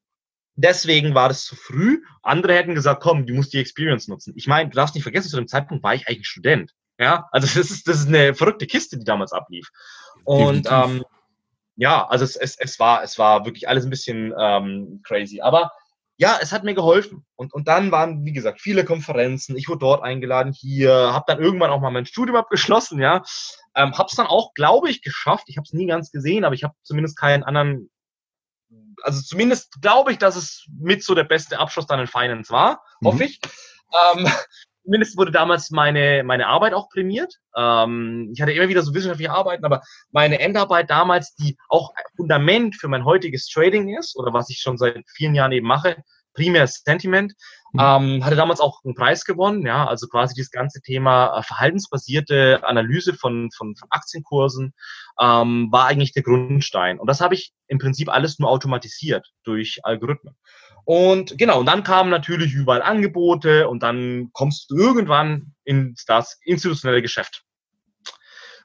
Deswegen 0.61 1.15
war 1.15 1.29
das 1.29 1.45
zu 1.45 1.55
früh. 1.55 2.03
Andere 2.21 2.55
hätten 2.55 2.75
gesagt, 2.75 3.01
komm, 3.01 3.27
du 3.27 3.33
musst 3.33 3.53
die 3.53 3.61
Experience 3.61 4.09
nutzen. 4.09 4.33
Ich 4.37 4.49
meine, 4.49 4.69
du 4.69 4.75
darfst 4.75 4.97
nicht 4.97 5.05
vergessen, 5.05 5.29
zu 5.29 5.37
dem 5.37 5.47
Zeitpunkt 5.47 5.85
war 5.85 5.95
ich 5.95 6.09
eigentlich 6.09 6.27
Student. 6.27 6.75
Ja, 6.99 7.29
also 7.31 7.47
das 7.59 7.71
ist, 7.71 7.87
das 7.87 8.01
ist 8.01 8.09
eine 8.09 8.35
verrückte 8.35 8.67
Kiste, 8.67 8.99
die 8.99 9.05
damals 9.05 9.33
ablief. 9.33 9.69
Und 10.25 10.67
ähm, 10.69 11.05
ja, 11.77 12.05
also 12.09 12.25
es, 12.25 12.35
es, 12.35 12.57
es, 12.59 12.81
war, 12.81 13.05
es 13.05 13.21
war 13.21 13.45
wirklich 13.45 13.69
alles 13.69 13.85
ein 13.85 13.91
bisschen 13.91 14.35
ähm, 14.37 15.01
crazy. 15.05 15.41
Aber 15.41 15.71
ja, 16.17 16.39
es 16.43 16.51
hat 16.51 16.65
mir 16.65 16.75
geholfen. 16.75 17.25
Und, 17.37 17.55
und 17.55 17.69
dann 17.69 17.93
waren, 17.93 18.25
wie 18.25 18.33
gesagt, 18.33 18.61
viele 18.61 18.85
Konferenzen. 18.85 19.57
Ich 19.57 19.69
wurde 19.69 19.79
dort 19.79 20.03
eingeladen, 20.03 20.53
hier, 20.53 20.93
habe 20.93 21.25
dann 21.29 21.39
irgendwann 21.39 21.71
auch 21.71 21.81
mal 21.81 21.93
mein 21.93 22.07
Studium 22.07 22.37
abgeschlossen, 22.37 23.01
ja. 23.01 23.23
Ähm, 23.77 23.97
habe 23.97 24.09
es 24.11 24.17
dann 24.17 24.27
auch, 24.27 24.55
glaube 24.55 24.91
ich, 24.91 25.03
geschafft. 25.03 25.45
Ich 25.47 25.57
habe 25.57 25.67
es 25.67 25.73
nie 25.73 25.87
ganz 25.87 26.11
gesehen, 26.11 26.45
aber 26.45 26.57
ich 26.57 26.65
habe 26.65 26.75
zumindest 26.83 27.17
keinen 27.17 27.45
anderen, 27.45 27.91
also 29.03 29.23
zumindest 29.23 29.81
glaube 29.81 30.13
ich, 30.13 30.19
dass 30.19 30.37
es 30.37 30.67
mit 30.81 31.03
so 31.03 31.15
der 31.15 31.25
beste 31.25 31.59
Abschluss 31.59 31.87
dann 31.87 32.01
in 32.01 32.07
Finance 32.07 32.53
war, 32.53 32.83
mhm. 33.01 33.07
hoffe 33.07 33.25
ich. 33.25 33.41
Ähm, 34.15 34.27
zumindest 34.85 35.19
wurde 35.19 35.31
damals 35.31 35.71
meine, 35.71 36.23
meine 36.25 36.47
Arbeit 36.47 36.73
auch 36.73 36.89
prämiert. 36.89 37.35
Ähm, 37.55 38.31
ich 38.33 38.41
hatte 38.41 38.53
immer 38.53 38.69
wieder 38.69 38.83
so 38.83 38.95
wissenschaftliche 38.95 39.31
Arbeiten, 39.31 39.65
aber 39.65 39.83
meine 40.13 40.41
Endarbeit 40.41 40.89
damals, 40.89 41.35
die 41.35 41.59
auch 41.69 41.93
Fundament 42.17 42.77
für 42.77 42.89
mein 42.89 43.05
heutiges 43.05 43.49
Trading 43.49 43.95
ist, 43.97 44.17
oder 44.17 44.33
was 44.33 44.49
ich 44.49 44.61
schon 44.61 44.79
seit 44.79 45.05
vielen 45.15 45.35
Jahren 45.35 45.53
eben 45.53 45.67
mache, 45.67 46.03
primär 46.39 46.67
Sentiment, 46.67 47.35
mhm. 47.73 47.81
ähm, 47.81 48.25
hatte 48.25 48.37
damals 48.37 48.61
auch 48.61 48.85
einen 48.85 48.95
Preis 48.95 49.25
gewonnen, 49.25 49.67
ja, 49.67 49.87
also 49.87 50.07
quasi 50.07 50.35
dieses 50.35 50.51
ganze 50.51 50.81
Thema 50.81 51.39
äh, 51.39 51.43
verhaltensbasierte 51.43 52.61
Analyse 52.63 53.15
von, 53.15 53.51
von, 53.51 53.75
von 53.77 53.89
Aktienkursen 53.91 54.73
ähm, 55.21 55.69
war 55.71 55.87
eigentlich 55.87 56.13
der 56.13 56.23
Grundstein. 56.23 56.99
Und 56.99 57.09
das 57.09 57.21
habe 57.21 57.35
ich 57.35 57.53
im 57.67 57.79
Prinzip 57.79 58.09
alles 58.09 58.39
nur 58.39 58.49
automatisiert 58.49 59.27
durch 59.43 59.81
Algorithmen. 59.83 60.37
Und 60.85 61.37
genau, 61.37 61.61
und 61.61 61.67
dann 61.67 61.83
kamen 61.83 62.09
natürlich 62.09 62.55
überall 62.55 62.81
Angebote 62.81 63.69
und 63.69 63.83
dann 63.83 64.31
kommst 64.33 64.71
du 64.71 64.77
irgendwann 64.77 65.53
in 65.65 65.95
das 66.07 66.39
institutionelle 66.45 67.03
Geschäft. 67.03 67.43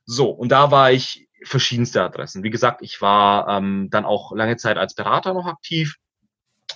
So, 0.05 0.29
und 0.29 0.49
da 0.49 0.71
war 0.71 0.91
ich 0.91 1.27
verschiedenste 1.43 2.01
Adressen. 2.01 2.43
Wie 2.43 2.49
gesagt, 2.49 2.81
ich 2.81 3.01
war 3.01 3.49
ähm, 3.49 3.89
dann 3.91 4.05
auch 4.05 4.33
lange 4.33 4.57
Zeit 4.57 4.77
als 4.77 4.95
Berater 4.95 5.33
noch 5.33 5.47
aktiv, 5.47 5.97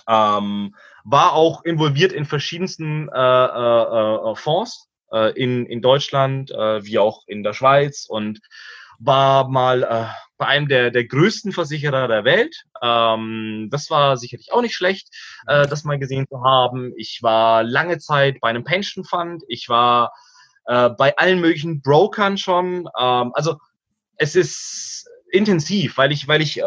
ähm, 0.08 0.74
war 1.04 1.34
auch 1.34 1.64
involviert 1.64 2.12
in 2.12 2.24
verschiedensten 2.24 3.08
äh, 3.08 3.18
äh, 3.18 4.30
äh, 4.30 4.34
Fonds 4.34 4.88
äh, 5.12 5.32
in, 5.40 5.66
in 5.66 5.80
Deutschland 5.80 6.50
äh, 6.50 6.84
wie 6.84 6.98
auch 6.98 7.22
in 7.26 7.42
der 7.42 7.52
Schweiz 7.52 8.06
und 8.08 8.40
war 8.98 9.48
mal 9.48 9.82
äh, 9.84 10.06
bei 10.38 10.46
einem 10.46 10.68
der, 10.68 10.90
der 10.90 11.04
größten 11.04 11.52
Versicherer 11.52 12.08
der 12.08 12.24
Welt. 12.24 12.64
Ähm, 12.82 13.68
das 13.70 13.90
war 13.90 14.16
sicherlich 14.16 14.52
auch 14.52 14.62
nicht 14.62 14.74
schlecht, 14.74 15.08
äh, 15.46 15.66
das 15.66 15.84
mal 15.84 15.98
gesehen 15.98 16.26
zu 16.28 16.42
haben. 16.42 16.92
Ich 16.96 17.20
war 17.22 17.62
lange 17.62 17.98
Zeit 17.98 18.40
bei 18.40 18.48
einem 18.48 18.64
Pension 18.64 19.04
Fund. 19.04 19.42
Ich 19.48 19.68
war 19.68 20.12
äh, 20.66 20.90
bei 20.90 21.16
allen 21.16 21.40
möglichen 21.40 21.80
Brokern 21.80 22.38
schon. 22.38 22.88
Ähm, 22.98 23.32
also 23.34 23.56
es 24.16 24.36
ist 24.36 25.08
intensiv, 25.32 25.96
weil 25.96 26.12
ich, 26.12 26.28
weil 26.28 26.42
ich 26.42 26.58
äh, 26.60 26.64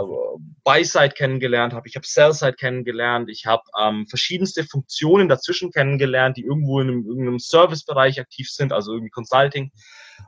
Buy-Side 0.63 1.11
kennengelernt 1.11 1.73
habe, 1.73 1.87
ich 1.87 1.95
habe 1.95 2.05
Sell-Side 2.05 2.53
kennengelernt, 2.53 3.29
ich 3.29 3.45
habe 3.45 3.63
ähm, 3.79 4.07
verschiedenste 4.07 4.63
Funktionen 4.63 5.27
dazwischen 5.27 5.71
kennengelernt, 5.71 6.37
die 6.37 6.43
irgendwo 6.43 6.79
in 6.79 6.89
einem, 6.89 7.05
irgendeinem 7.05 7.39
Servicebereich 7.39 8.19
aktiv 8.19 8.49
sind, 8.49 8.71
also 8.71 8.93
irgendwie 8.93 9.09
Consulting. 9.09 9.71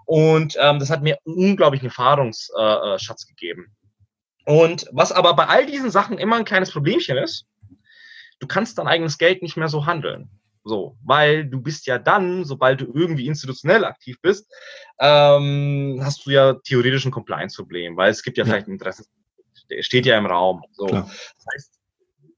Und 0.06 0.58
ähm, 0.60 0.80
das 0.80 0.90
hat 0.90 1.04
mir 1.04 1.18
unglaublichen 1.24 1.88
Erfahrungsschatz 1.88 3.24
äh, 3.24 3.28
gegeben. 3.28 3.76
Und 4.46 4.88
was 4.92 5.12
aber 5.12 5.36
bei 5.36 5.46
all 5.46 5.66
diesen 5.66 5.92
Sachen 5.92 6.18
immer 6.18 6.36
ein 6.36 6.46
kleines 6.46 6.72
Problemchen 6.72 7.18
ist, 7.18 7.46
du 8.40 8.48
kannst 8.48 8.78
dein 8.78 8.88
eigenes 8.88 9.18
Geld 9.18 9.42
nicht 9.42 9.56
mehr 9.56 9.70
so 9.70 9.86
handeln. 9.86 10.30
So, 10.66 10.98
weil 11.04 11.46
du 11.46 11.62
bist 11.62 11.88
ja 11.88 12.00
dann, 12.00 12.46
sobald 12.46 12.82
du 12.82 12.86
irgendwie 12.94 13.28
institutionell 13.28 13.84
aktiv 13.84 14.18
bist, 14.22 14.50
ähm, 15.00 16.00
hast 16.02 16.26
du 16.26 16.30
ja 16.30 16.54
theoretisch 16.54 17.06
ein 17.06 17.12
Compliance-Problem, 17.12 17.98
weil 17.98 18.12
es 18.12 18.24
gibt 18.24 18.38
ja, 18.38 18.44
ja. 18.44 18.50
vielleicht 18.50 18.68
ein 18.68 18.74
Interesse, 18.74 19.06
der 19.70 19.84
steht 19.84 20.06
ja 20.06 20.18
im 20.18 20.26
Raum. 20.26 20.64
So. 20.72 20.88
Das 20.88 21.46
heißt, 21.54 21.80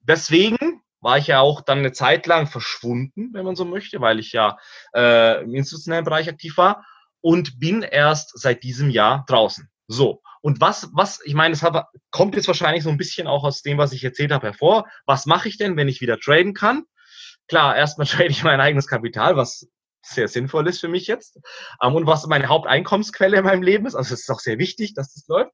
deswegen 0.01 0.81
war 1.01 1.19
ich 1.19 1.27
ja 1.27 1.39
auch 1.39 1.61
dann 1.61 1.79
eine 1.79 1.91
Zeit 1.91 2.25
lang 2.25 2.47
verschwunden, 2.47 3.29
wenn 3.33 3.45
man 3.45 3.55
so 3.55 3.63
möchte, 3.63 4.01
weil 4.01 4.19
ich 4.19 4.31
ja 4.31 4.57
äh, 4.95 5.43
im 5.43 5.53
institutionellen 5.53 6.05
Bereich 6.05 6.27
aktiv 6.27 6.57
war 6.57 6.83
und 7.21 7.59
bin 7.59 7.83
erst 7.83 8.39
seit 8.39 8.63
diesem 8.63 8.89
Jahr 8.89 9.23
draußen. 9.27 9.69
So. 9.87 10.23
Und 10.41 10.61
was, 10.61 10.89
was, 10.93 11.19
ich 11.23 11.35
meine, 11.35 11.55
das 11.55 11.65
kommt 12.09 12.35
jetzt 12.35 12.47
wahrscheinlich 12.47 12.83
so 12.83 12.89
ein 12.89 12.97
bisschen 12.97 13.27
auch 13.27 13.43
aus 13.43 13.61
dem, 13.61 13.77
was 13.77 13.93
ich 13.93 14.03
erzählt 14.03 14.31
habe, 14.31 14.47
hervor. 14.47 14.85
Was 15.05 15.25
mache 15.25 15.47
ich 15.47 15.57
denn, 15.57 15.77
wenn 15.77 15.87
ich 15.87 16.01
wieder 16.01 16.19
traden 16.19 16.53
kann? 16.53 16.85
Klar, 17.47 17.75
erstmal 17.75 18.07
trade 18.07 18.29
ich 18.29 18.43
mein 18.43 18.61
eigenes 18.61 18.87
Kapital, 18.87 19.37
was 19.37 19.67
sehr 20.01 20.27
sinnvoll 20.27 20.67
ist 20.67 20.79
für 20.79 20.87
mich 20.87 21.07
jetzt. 21.07 21.39
Ähm, 21.81 21.95
und 21.95 22.05
was 22.05 22.27
meine 22.27 22.47
Haupteinkommensquelle 22.47 23.37
in 23.37 23.45
meinem 23.45 23.63
Leben 23.63 23.85
ist. 23.85 23.95
Also 23.95 24.13
es 24.13 24.21
ist 24.21 24.29
auch 24.29 24.39
sehr 24.39 24.59
wichtig, 24.59 24.93
dass 24.93 25.13
das 25.13 25.27
läuft. 25.27 25.51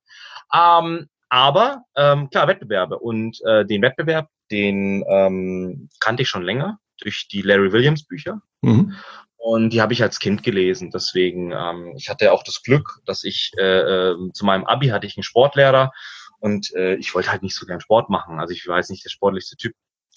Ähm, 0.53 1.07
aber 1.29 1.83
ähm, 1.95 2.29
klar, 2.29 2.47
Wettbewerbe. 2.47 2.99
Und 2.99 3.39
äh, 3.45 3.65
den 3.65 3.81
Wettbewerb, 3.81 4.27
den 4.51 5.05
ähm, 5.07 5.89
kannte 6.01 6.23
ich 6.23 6.29
schon 6.29 6.43
länger 6.43 6.79
durch 6.99 7.27
die 7.29 7.41
Larry 7.41 7.71
Williams 7.71 8.05
Bücher. 8.05 8.41
Mhm. 8.61 8.95
Und 9.37 9.71
die 9.71 9.81
habe 9.81 9.93
ich 9.93 10.03
als 10.03 10.19
Kind 10.19 10.43
gelesen. 10.43 10.91
Deswegen, 10.91 11.51
ähm, 11.51 11.93
ich 11.97 12.09
hatte 12.09 12.31
auch 12.31 12.43
das 12.43 12.61
Glück, 12.61 12.99
dass 13.05 13.23
ich 13.23 13.51
äh, 13.57 14.11
äh, 14.11 14.15
zu 14.33 14.45
meinem 14.45 14.65
Abi 14.65 14.89
hatte 14.89 15.07
ich 15.07 15.17
einen 15.17 15.23
Sportlehrer 15.23 15.91
und 16.39 16.73
äh, 16.75 16.95
ich 16.95 17.15
wollte 17.15 17.31
halt 17.31 17.41
nicht 17.41 17.55
so 17.55 17.65
gern 17.65 17.81
Sport 17.81 18.09
machen. 18.09 18.39
Also 18.39 18.53
ich 18.53 18.67
weiß 18.67 18.89
nicht 18.89 19.03
der 19.03 19.09
sportlichste 19.09 19.55
Typ. 19.55 19.73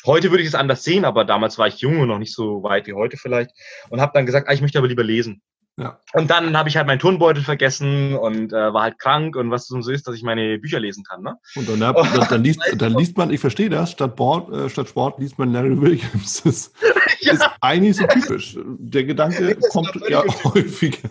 Heute 0.06 0.30
würde 0.30 0.42
ich 0.42 0.48
es 0.48 0.54
anders 0.54 0.84
sehen, 0.84 1.04
aber 1.04 1.24
damals 1.24 1.58
war 1.58 1.66
ich 1.66 1.78
jung 1.78 2.00
und 2.00 2.08
noch 2.08 2.18
nicht 2.18 2.34
so 2.34 2.62
weit 2.62 2.86
wie 2.86 2.92
heute 2.92 3.16
vielleicht 3.16 3.50
und 3.88 4.00
habe 4.00 4.12
dann 4.14 4.26
gesagt, 4.26 4.48
ah, 4.48 4.52
ich 4.52 4.60
möchte 4.60 4.78
aber 4.78 4.88
lieber 4.88 5.04
lesen. 5.04 5.42
Ja. 5.76 5.98
Und 6.12 6.30
dann 6.30 6.56
habe 6.56 6.68
ich 6.68 6.76
halt 6.76 6.86
meinen 6.86 7.00
Turnbeutel 7.00 7.42
vergessen 7.42 8.14
und 8.14 8.52
äh, 8.52 8.72
war 8.72 8.82
halt 8.82 9.00
krank 9.00 9.34
und 9.34 9.50
was 9.50 9.66
so 9.66 9.90
ist, 9.90 10.06
dass 10.06 10.14
ich 10.14 10.22
meine 10.22 10.58
Bücher 10.58 10.78
lesen 10.78 11.02
kann. 11.02 11.22
Ne? 11.22 11.36
Und 11.56 11.68
dann, 11.68 11.80
dann, 11.80 12.26
dann, 12.28 12.44
liest, 12.44 12.60
dann 12.76 12.92
liest 12.92 13.18
man, 13.18 13.30
ich 13.30 13.40
verstehe 13.40 13.68
das, 13.68 13.90
statt, 13.90 14.14
Board, 14.14 14.52
äh, 14.52 14.70
statt 14.70 14.88
Sport 14.88 15.18
liest 15.18 15.36
man 15.36 15.52
Larry 15.52 15.80
Williams. 15.80 16.42
Das 16.44 16.72
ja. 17.20 17.32
ist 17.32 17.50
eigentlich 17.60 17.96
so 17.96 18.06
typisch. 18.06 18.56
Der 18.64 19.02
Gedanke 19.02 19.56
kommt 19.72 19.90
ja 20.08 20.22
häufiger. 20.44 21.10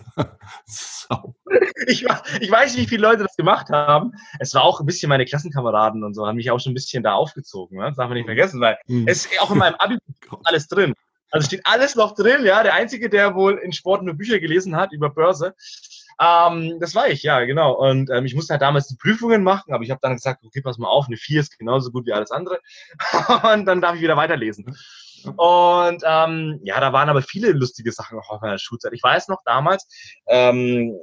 ich, 1.86 2.06
ich 2.40 2.50
weiß 2.50 2.74
nicht, 2.74 2.84
wie 2.84 2.88
viele 2.88 3.02
Leute 3.02 3.24
das 3.24 3.36
gemacht 3.36 3.68
haben. 3.68 4.12
Es 4.38 4.54
war 4.54 4.64
auch 4.64 4.80
ein 4.80 4.86
bisschen 4.86 5.10
meine 5.10 5.26
Klassenkameraden 5.26 6.02
und 6.04 6.14
so, 6.14 6.26
haben 6.26 6.36
mich 6.36 6.50
auch 6.50 6.58
schon 6.58 6.72
ein 6.72 6.74
bisschen 6.74 7.02
da 7.02 7.12
aufgezogen. 7.12 7.78
Ne? 7.78 7.88
Das 7.88 7.96
darf 7.96 8.08
man 8.08 8.16
nicht 8.16 8.26
vergessen, 8.26 8.62
weil 8.62 8.78
mhm. 8.86 9.06
es 9.06 9.26
ist 9.26 9.42
auch 9.42 9.50
in 9.50 9.58
meinem 9.58 9.74
Abi 9.78 9.98
alles 10.44 10.68
drin. 10.68 10.94
Also 11.34 11.46
steht 11.46 11.62
alles 11.64 11.96
noch 11.96 12.14
drin, 12.14 12.44
ja. 12.44 12.62
Der 12.62 12.74
Einzige, 12.74 13.10
der 13.10 13.34
wohl 13.34 13.58
in 13.58 13.72
Sport 13.72 14.04
nur 14.04 14.14
Bücher 14.14 14.38
gelesen 14.38 14.76
hat 14.76 14.92
über 14.92 15.10
Börse. 15.10 15.54
Ähm, 16.20 16.78
das 16.78 16.94
war 16.94 17.08
ich, 17.08 17.24
ja, 17.24 17.44
genau. 17.44 17.72
Und 17.72 18.08
ähm, 18.10 18.24
ich 18.24 18.36
musste 18.36 18.52
halt 18.52 18.62
damals 18.62 18.86
die 18.86 18.94
Prüfungen 18.94 19.42
machen, 19.42 19.74
aber 19.74 19.82
ich 19.82 19.90
habe 19.90 19.98
dann 20.00 20.14
gesagt, 20.14 20.44
okay, 20.44 20.60
pass 20.60 20.78
mal 20.78 20.86
auf, 20.86 21.06
eine 21.08 21.16
4 21.16 21.40
ist 21.40 21.58
genauso 21.58 21.90
gut 21.90 22.06
wie 22.06 22.12
alles 22.12 22.30
andere. 22.30 22.60
und 23.52 23.66
dann 23.66 23.80
darf 23.80 23.96
ich 23.96 24.02
wieder 24.02 24.16
weiterlesen. 24.16 24.76
Und 25.24 26.02
ähm, 26.06 26.60
ja, 26.62 26.78
da 26.78 26.92
waren 26.92 27.08
aber 27.08 27.22
viele 27.22 27.50
lustige 27.50 27.90
Sachen 27.90 28.16
auch 28.20 28.30
auf 28.30 28.40
meiner 28.40 28.58
Schulzeit. 28.58 28.92
Ich 28.92 29.02
weiß 29.02 29.26
noch 29.26 29.42
damals, 29.44 29.88
ähm, 30.28 30.96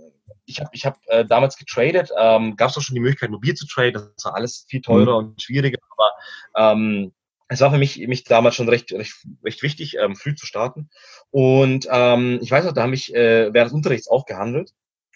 ich 0.46 0.62
habe 0.62 0.70
ich 0.72 0.86
hab, 0.86 0.98
äh, 1.08 1.26
damals 1.26 1.58
getradet, 1.58 2.10
ähm, 2.18 2.56
gab 2.56 2.70
es 2.70 2.78
auch 2.78 2.82
schon 2.82 2.96
die 2.96 3.02
Möglichkeit, 3.02 3.32
mobil 3.32 3.54
zu 3.54 3.68
traden. 3.68 4.12
Das 4.16 4.24
war 4.24 4.36
alles 4.36 4.66
viel 4.70 4.80
teurer 4.80 5.22
mhm. 5.22 5.28
und 5.28 5.42
schwieriger, 5.42 5.80
aber 5.90 6.72
ähm, 6.72 7.12
es 7.52 7.60
war 7.60 7.70
für 7.70 7.78
mich, 7.78 7.98
mich 8.08 8.24
damals 8.24 8.56
schon 8.56 8.70
recht, 8.70 8.94
recht, 8.94 9.14
recht 9.44 9.62
wichtig, 9.62 9.98
ähm, 9.98 10.16
früh 10.16 10.36
zu 10.36 10.46
starten. 10.46 10.90
Und 11.32 11.86
ähm, 11.92 12.40
ich 12.42 12.50
weiß 12.50 12.64
noch, 12.64 12.72
da 12.72 12.84
habe 12.84 12.96
ich 12.96 13.14
äh, 13.14 13.54
während 13.54 13.72
des 13.72 13.74
Unterrichts 13.74 14.08
auch 14.08 14.26
gehandelt. 14.26 14.72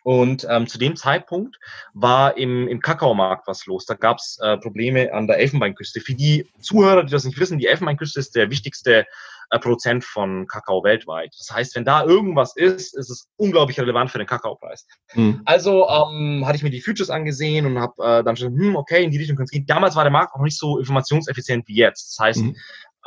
Und 0.06 0.46
ähm, 0.52 0.68
zu 0.68 0.78
dem 0.78 0.96
Zeitpunkt 0.96 1.58
war 1.96 2.38
im, 2.38 2.68
im 2.68 2.80
Kakaomarkt 2.80 3.48
was 3.48 3.66
los. 3.66 3.88
Da 3.88 3.96
gab 3.96 4.18
es 4.18 4.38
äh, 4.40 4.56
Probleme 4.58 5.12
an 5.12 5.26
der 5.26 5.40
Elfenbeinküste. 5.40 6.00
Für 6.00 6.14
die 6.14 6.48
Zuhörer, 6.62 7.04
die 7.04 7.12
das 7.12 7.24
nicht 7.24 7.40
wissen, 7.40 7.58
die 7.58 7.66
Elfenbeinküste 7.66 8.20
ist 8.20 8.36
der 8.36 8.52
wichtigste 8.52 9.08
äh, 9.50 9.58
Produzent 9.58 10.04
von 10.04 10.46
Kakao 10.46 10.84
weltweit. 10.84 11.34
Das 11.40 11.50
heißt, 11.50 11.76
wenn 11.76 11.86
da 11.86 12.04
irgendwas 12.06 12.56
ist, 12.56 12.96
ist 12.96 13.10
es 13.10 13.28
unglaublich 13.38 13.80
relevant 13.80 14.12
für 14.12 14.20
den 14.20 14.28
Kakaopreis. 14.28 14.86
Mhm. 15.16 15.42
Also 15.46 15.88
ähm, 15.90 16.44
hatte 16.46 16.58
ich 16.58 16.64
mir 16.64 16.70
die 16.70 16.82
Futures 16.82 17.10
angesehen 17.10 17.66
und 17.66 17.80
habe 17.80 18.20
äh, 18.20 18.24
dann 18.24 18.38
schon, 18.38 18.56
hm, 18.56 18.76
okay, 18.76 19.04
in 19.04 19.10
die 19.10 19.18
Richtung 19.18 19.38
kann 19.38 19.46
es 19.46 19.52
gehen. 19.52 19.66
Damals 19.66 19.96
war 19.96 20.04
der 20.04 20.12
Markt 20.12 20.36
auch 20.36 20.44
nicht 20.44 20.60
so 20.60 20.78
informationseffizient 20.78 21.68
wie 21.68 21.78
jetzt. 21.78 22.12
Das 22.12 22.24
heißt, 22.24 22.44
mhm. 22.44 22.56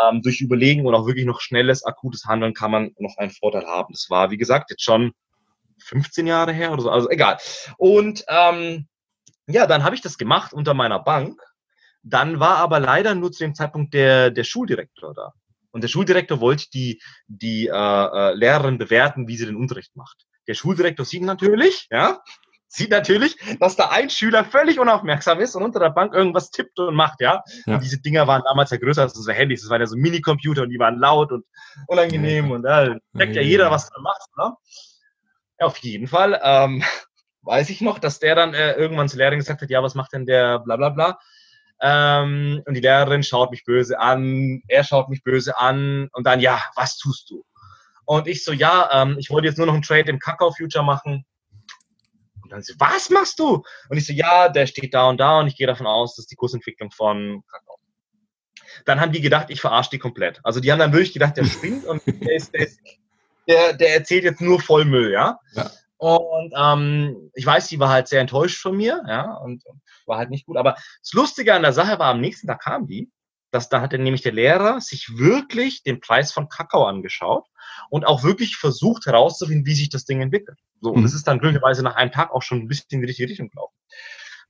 ähm, 0.05 0.21
durch 0.23 0.41
Überlegen 0.41 0.85
und 0.85 0.97
auch 0.97 1.07
wirklich 1.07 1.27
noch 1.27 1.41
schnelles, 1.41 1.85
akutes 1.85 2.25
Handeln 2.25 2.55
kann 2.55 2.73
man 2.73 2.91
noch 2.99 3.17
einen 3.19 3.31
Vorteil 3.31 3.67
haben. 3.67 3.93
Das 3.93 4.11
war, 4.11 4.33
wie 4.33 4.37
gesagt, 4.37 4.71
jetzt 4.71 4.83
schon 4.83 5.13
15 5.81 6.27
Jahre 6.27 6.53
her 6.53 6.73
oder 6.73 6.83
so, 6.83 6.91
also 6.91 7.11
egal. 7.11 7.39
Und 7.77 8.25
ähm, 8.29 8.87
ja, 9.47 9.67
dann 9.67 9.83
habe 9.83 9.95
ich 9.95 10.03
das 10.03 10.19
gemacht 10.19 10.53
unter 10.53 10.75
meiner 10.75 10.99
Bank. 10.99 11.41
Dann 12.03 12.39
war 12.39 12.57
aber 12.59 12.81
leider 12.81 13.15
nur 13.15 13.33
zu 13.33 13.45
dem 13.45 13.55
Zeitpunkt 13.55 13.95
der, 13.95 14.31
der 14.31 14.45
Schuldirektor 14.45 15.15
da. 15.15 15.33
Und 15.71 15.83
der 15.83 15.89
Schuldirektor 15.89 16.41
wollte 16.41 16.67
die, 16.73 17.01
die 17.27 17.67
äh, 17.67 17.73
äh, 17.73 18.35
Lehrerin 18.35 18.79
bewerten, 18.79 19.29
wie 19.29 19.37
sie 19.37 19.47
den 19.47 19.57
Unterricht 19.57 19.97
macht. 19.97 20.27
Der 20.47 20.55
Schuldirektor 20.55 21.05
sieht 21.05 21.23
natürlich, 21.23 21.89
ja, 21.91 22.21
sieht 22.69 22.91
natürlich, 22.91 23.37
dass 23.61 23.77
da 23.77 23.89
ein 23.89 24.11
Schüler 24.11 24.45
völlig 24.45 24.79
unaufmerksam 24.79 25.41
ist 25.41 25.57
und 25.57 25.63
unter 25.63 25.81
der 25.81 25.91
Bank 25.91 26.15
irgendwas 26.15 26.51
tippt 26.51 26.79
und 26.79 26.95
macht, 26.95 27.21
ja. 27.21 27.43
ja. 27.67 27.75
Und 27.75 27.83
diese 27.83 28.01
Dinger 28.01 28.27
waren 28.27 28.43
damals 28.45 28.71
ja 28.71 28.77
größer 28.77 29.03
als 29.03 29.17
unsere 29.17 29.37
Handys. 29.37 29.63
Das 29.63 29.71
waren 29.71 29.81
ja 29.81 29.87
so 29.87 29.97
Minicomputer 29.97 30.63
und 30.63 30.71
die 30.71 30.79
waren 30.79 30.99
laut 30.99 31.33
und 31.33 31.45
unangenehm 31.87 32.49
ja. 32.49 32.55
und 32.55 32.63
da 32.63 32.87
äh, 32.87 33.01
checkt 33.17 33.37
ja 33.37 33.43
jeder, 33.43 33.71
was 33.71 33.89
da 33.89 34.01
macht, 34.01 34.29
ne? 34.37 34.55
Auf 35.59 35.79
jeden 35.79 36.07
Fall. 36.07 36.41
Ähm, 36.43 36.83
weiß 37.43 37.71
ich 37.71 37.81
noch, 37.81 37.99
dass 37.99 38.19
der 38.19 38.35
dann 38.35 38.55
äh, 38.55 38.73
irgendwann 38.73 39.09
zur 39.09 39.19
Lehrerin 39.19 39.39
gesagt 39.39 39.63
hat, 39.63 39.71
ja, 39.71 39.83
was 39.83 39.95
macht 39.95 40.13
denn 40.13 40.27
der 40.27 40.59
bla 40.61 40.77
bla 40.77 40.91
bla. 40.91 41.19
Ähm, 41.81 42.63
und 42.67 42.75
die 42.75 42.81
Lehrerin 42.81 43.23
schaut 43.23 43.51
mich 43.51 43.65
böse 43.65 43.99
an, 44.01 44.63
er 44.67 44.85
schaut 44.85 45.09
mich 45.09 45.23
böse 45.23 45.59
an 45.59 46.09
und 46.13 46.27
dann, 46.27 46.41
ja, 46.41 46.61
was 46.75 46.99
tust 46.99 47.31
du? 47.31 47.45
Und 48.05 48.27
ich 48.27 48.43
so, 48.43 48.53
ja, 48.53 48.89
ähm, 48.93 49.17
ich 49.19 49.31
wollte 49.31 49.49
jetzt 49.49 49.59
nur 49.59 49.67
noch 49.67 49.75
einen 49.75 49.83
Trade 49.83 50.11
im 50.11 50.19
Kakao 50.19 50.51
Future 50.51 50.85
machen. 50.85 51.25
Und 52.43 52.51
dann 52.51 52.63
so, 52.63 52.73
was 52.79 53.11
machst 53.11 53.39
du? 53.39 53.63
Und 53.89 53.97
ich 53.97 54.07
so, 54.07 54.13
ja, 54.13 54.49
der 54.49 54.67
steht 54.67 54.95
da 54.95 55.09
und 55.09 55.19
da 55.19 55.41
und 55.41 55.47
ich 55.47 55.57
gehe 55.57 55.67
davon 55.67 55.87
aus, 55.87 56.17
dass 56.17 56.27
die 56.27 56.35
Kursentwicklung 56.35 56.91
von 56.91 57.43
Kakao. 57.47 57.77
Dann 58.87 59.01
haben 59.01 59.13
die 59.13 59.21
gedacht, 59.21 59.51
ich 59.51 59.61
verarsche 59.61 59.91
die 59.91 59.99
komplett. 59.99 60.41
Also 60.43 60.61
die 60.61 60.73
haben 60.73 60.79
dann 60.79 60.93
wirklich 60.93 61.13
gedacht, 61.13 61.37
der 61.37 61.45
spinnt 61.45 61.85
und 61.85 62.03
der, 62.07 62.35
ist, 62.35 62.55
der, 62.55 62.67
ist, 62.67 62.81
der, 63.49 63.73
der 63.73 63.95
erzählt 63.95 64.25
jetzt 64.25 64.41
nur 64.41 64.61
Vollmüll, 64.61 65.11
ja. 65.11 65.39
ja. 65.53 65.71
Und 65.97 66.53
ähm, 66.57 67.31
ich 67.35 67.45
weiß, 67.45 67.69
die 67.69 67.81
war 67.81 67.89
halt 67.89 68.07
sehr 68.07 68.21
enttäuscht 68.21 68.61
von 68.61 68.77
mir, 68.77 69.03
ja, 69.09 69.35
und 69.35 69.65
war 70.07 70.19
halt 70.19 70.31
nicht 70.31 70.47
gut. 70.47 70.57
Aber 70.57 70.75
das 70.75 71.13
Lustige 71.13 71.55
an 71.55 71.63
der 71.63 71.73
Sache 71.73 71.99
war, 71.99 72.11
am 72.11 72.21
nächsten 72.21 72.47
Tag 72.47 72.61
kam 72.61 72.87
die, 72.87 73.11
dass 73.51 73.69
da 73.69 73.81
hatte 73.81 73.99
nämlich 73.99 74.23
der 74.23 74.33
Lehrer 74.33 74.81
sich 74.81 75.09
wirklich 75.17 75.83
den 75.83 76.01
Preis 76.01 76.33
von 76.33 76.49
Kakao 76.49 76.85
angeschaut 76.85 77.47
und 77.91 78.07
auch 78.07 78.23
wirklich 78.23 78.57
versucht 78.57 79.07
herauszufinden, 79.07 79.67
wie 79.67 79.75
sich 79.75 79.89
das 79.89 80.05
Ding 80.05 80.21
entwickelt. 80.21 80.59
So, 80.81 80.91
und 80.91 81.05
es 81.05 81.13
mhm. 81.13 81.17
ist 81.17 81.27
dann 81.27 81.39
glücklicherweise 81.41 81.83
nach 81.83 81.97
einem 81.97 82.13
Tag 82.13 82.31
auch 82.31 82.43
schon 82.43 82.59
ein 82.59 82.69
bisschen 82.69 82.87
in 82.91 83.01
die 83.01 83.07
richtige 83.07 83.29
Richtung 83.29 83.49
gelaufen. 83.49 83.75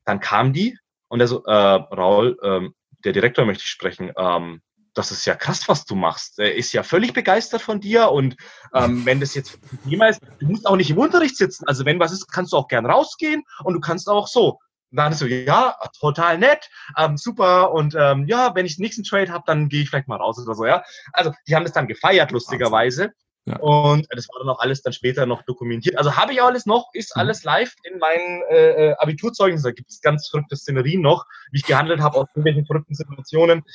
Dann 0.04 0.20
kam 0.20 0.52
die 0.52 0.76
und 1.08 1.20
er 1.20 1.28
so, 1.28 1.44
äh, 1.44 1.52
Raul, 1.52 2.36
ähm, 2.42 2.74
der 3.04 3.12
Direktor 3.12 3.44
möchte 3.44 3.62
ich 3.64 3.70
sprechen. 3.70 4.12
Ähm, 4.16 4.60
das 4.98 5.12
ist 5.12 5.24
ja 5.26 5.36
krass, 5.36 5.68
was 5.68 5.84
du 5.84 5.94
machst. 5.94 6.40
Er 6.40 6.56
ist 6.56 6.72
ja 6.72 6.82
völlig 6.82 7.12
begeistert 7.12 7.62
von 7.62 7.80
dir 7.80 8.10
und 8.10 8.36
ähm, 8.74 9.04
wenn 9.06 9.20
das 9.20 9.34
jetzt 9.34 9.58
Thema 9.88 10.08
ist, 10.08 10.20
du 10.40 10.46
musst 10.46 10.66
auch 10.66 10.76
nicht 10.76 10.90
im 10.90 10.98
Unterricht 10.98 11.36
sitzen. 11.36 11.66
Also 11.66 11.84
wenn 11.84 12.00
was 12.00 12.12
ist, 12.12 12.26
kannst 12.30 12.52
du 12.52 12.56
auch 12.56 12.66
gern 12.66 12.84
rausgehen 12.84 13.44
und 13.62 13.74
du 13.74 13.80
kannst 13.80 14.08
auch 14.08 14.26
so. 14.26 14.58
Dann 14.90 15.12
ist 15.12 15.18
so, 15.18 15.26
ja, 15.26 15.76
total 16.00 16.38
nett, 16.38 16.70
ähm, 16.96 17.18
super 17.18 17.72
und 17.72 17.94
ähm, 17.94 18.26
ja, 18.26 18.54
wenn 18.54 18.64
ich 18.64 18.76
den 18.76 18.84
nächsten 18.84 19.04
Trade 19.04 19.30
habe, 19.30 19.44
dann 19.46 19.68
gehe 19.68 19.82
ich 19.82 19.90
vielleicht 19.90 20.08
mal 20.08 20.16
raus 20.16 20.38
oder 20.42 20.54
so, 20.54 20.64
ja. 20.64 20.82
Also 21.12 21.30
die 21.46 21.54
haben 21.54 21.64
das 21.64 21.74
dann 21.74 21.86
gefeiert, 21.86 22.32
lustigerweise. 22.32 23.12
Ja. 23.44 23.58
Und 23.58 24.06
das 24.10 24.28
war 24.28 24.40
dann 24.40 24.48
auch 24.48 24.60
alles 24.60 24.82
dann 24.82 24.94
später 24.94 25.26
noch 25.26 25.42
dokumentiert. 25.42 25.96
Also 25.96 26.16
habe 26.16 26.32
ich 26.32 26.42
alles 26.42 26.66
noch, 26.66 26.88
ist 26.94 27.14
mhm. 27.14 27.20
alles 27.20 27.44
live 27.44 27.74
in 27.84 27.98
meinen 27.98 28.42
äh, 28.50 28.90
äh 28.90 28.94
Abiturzeugnissen. 28.98 29.64
Da 29.64 29.72
gibt 29.72 29.90
es 29.90 30.00
ganz 30.00 30.28
verrückte 30.28 30.56
Szenerien 30.56 31.02
noch, 31.02 31.24
wie 31.52 31.58
ich 31.58 31.64
gehandelt 31.64 32.00
habe 32.00 32.16
aus 32.16 32.26
irgendwelchen 32.30 32.66
verrückten 32.66 32.94
Situationen. 32.94 33.62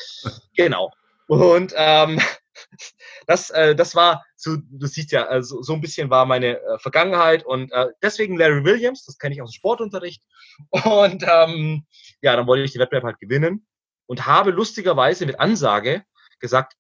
Genau. 0.56 0.92
Und 1.28 1.74
ähm, 1.76 2.20
das, 3.28 3.50
äh, 3.50 3.76
das 3.76 3.96
war, 3.96 4.24
so, 4.36 4.58
du 4.58 4.88
siehst 4.88 5.12
ja, 5.12 5.26
also, 5.26 5.62
so 5.62 5.74
ein 5.74 5.82
bisschen 5.82 6.10
war 6.10 6.26
meine 6.26 6.60
äh, 6.60 6.80
Vergangenheit 6.80 7.46
und 7.46 7.72
äh, 7.72 7.88
deswegen 8.02 8.38
Larry 8.38 8.64
Williams, 8.64 9.06
das 9.06 9.18
kenne 9.18 9.36
ich 9.36 9.42
aus 9.42 9.52
dem 9.52 9.56
Sportunterricht. 9.56 10.24
Und 10.70 11.24
ähm, 11.28 11.86
ja, 12.22 12.36
dann 12.36 12.48
wollte 12.48 12.64
ich 12.64 12.74
den 12.74 12.82
Wettbewerb 12.82 13.06
halt 13.06 13.20
gewinnen 13.20 13.66
und 14.06 14.26
habe 14.26 14.52
lustigerweise 14.52 15.26
mit 15.26 15.40
Ansage 15.40 16.04
gesagt, 16.40 16.74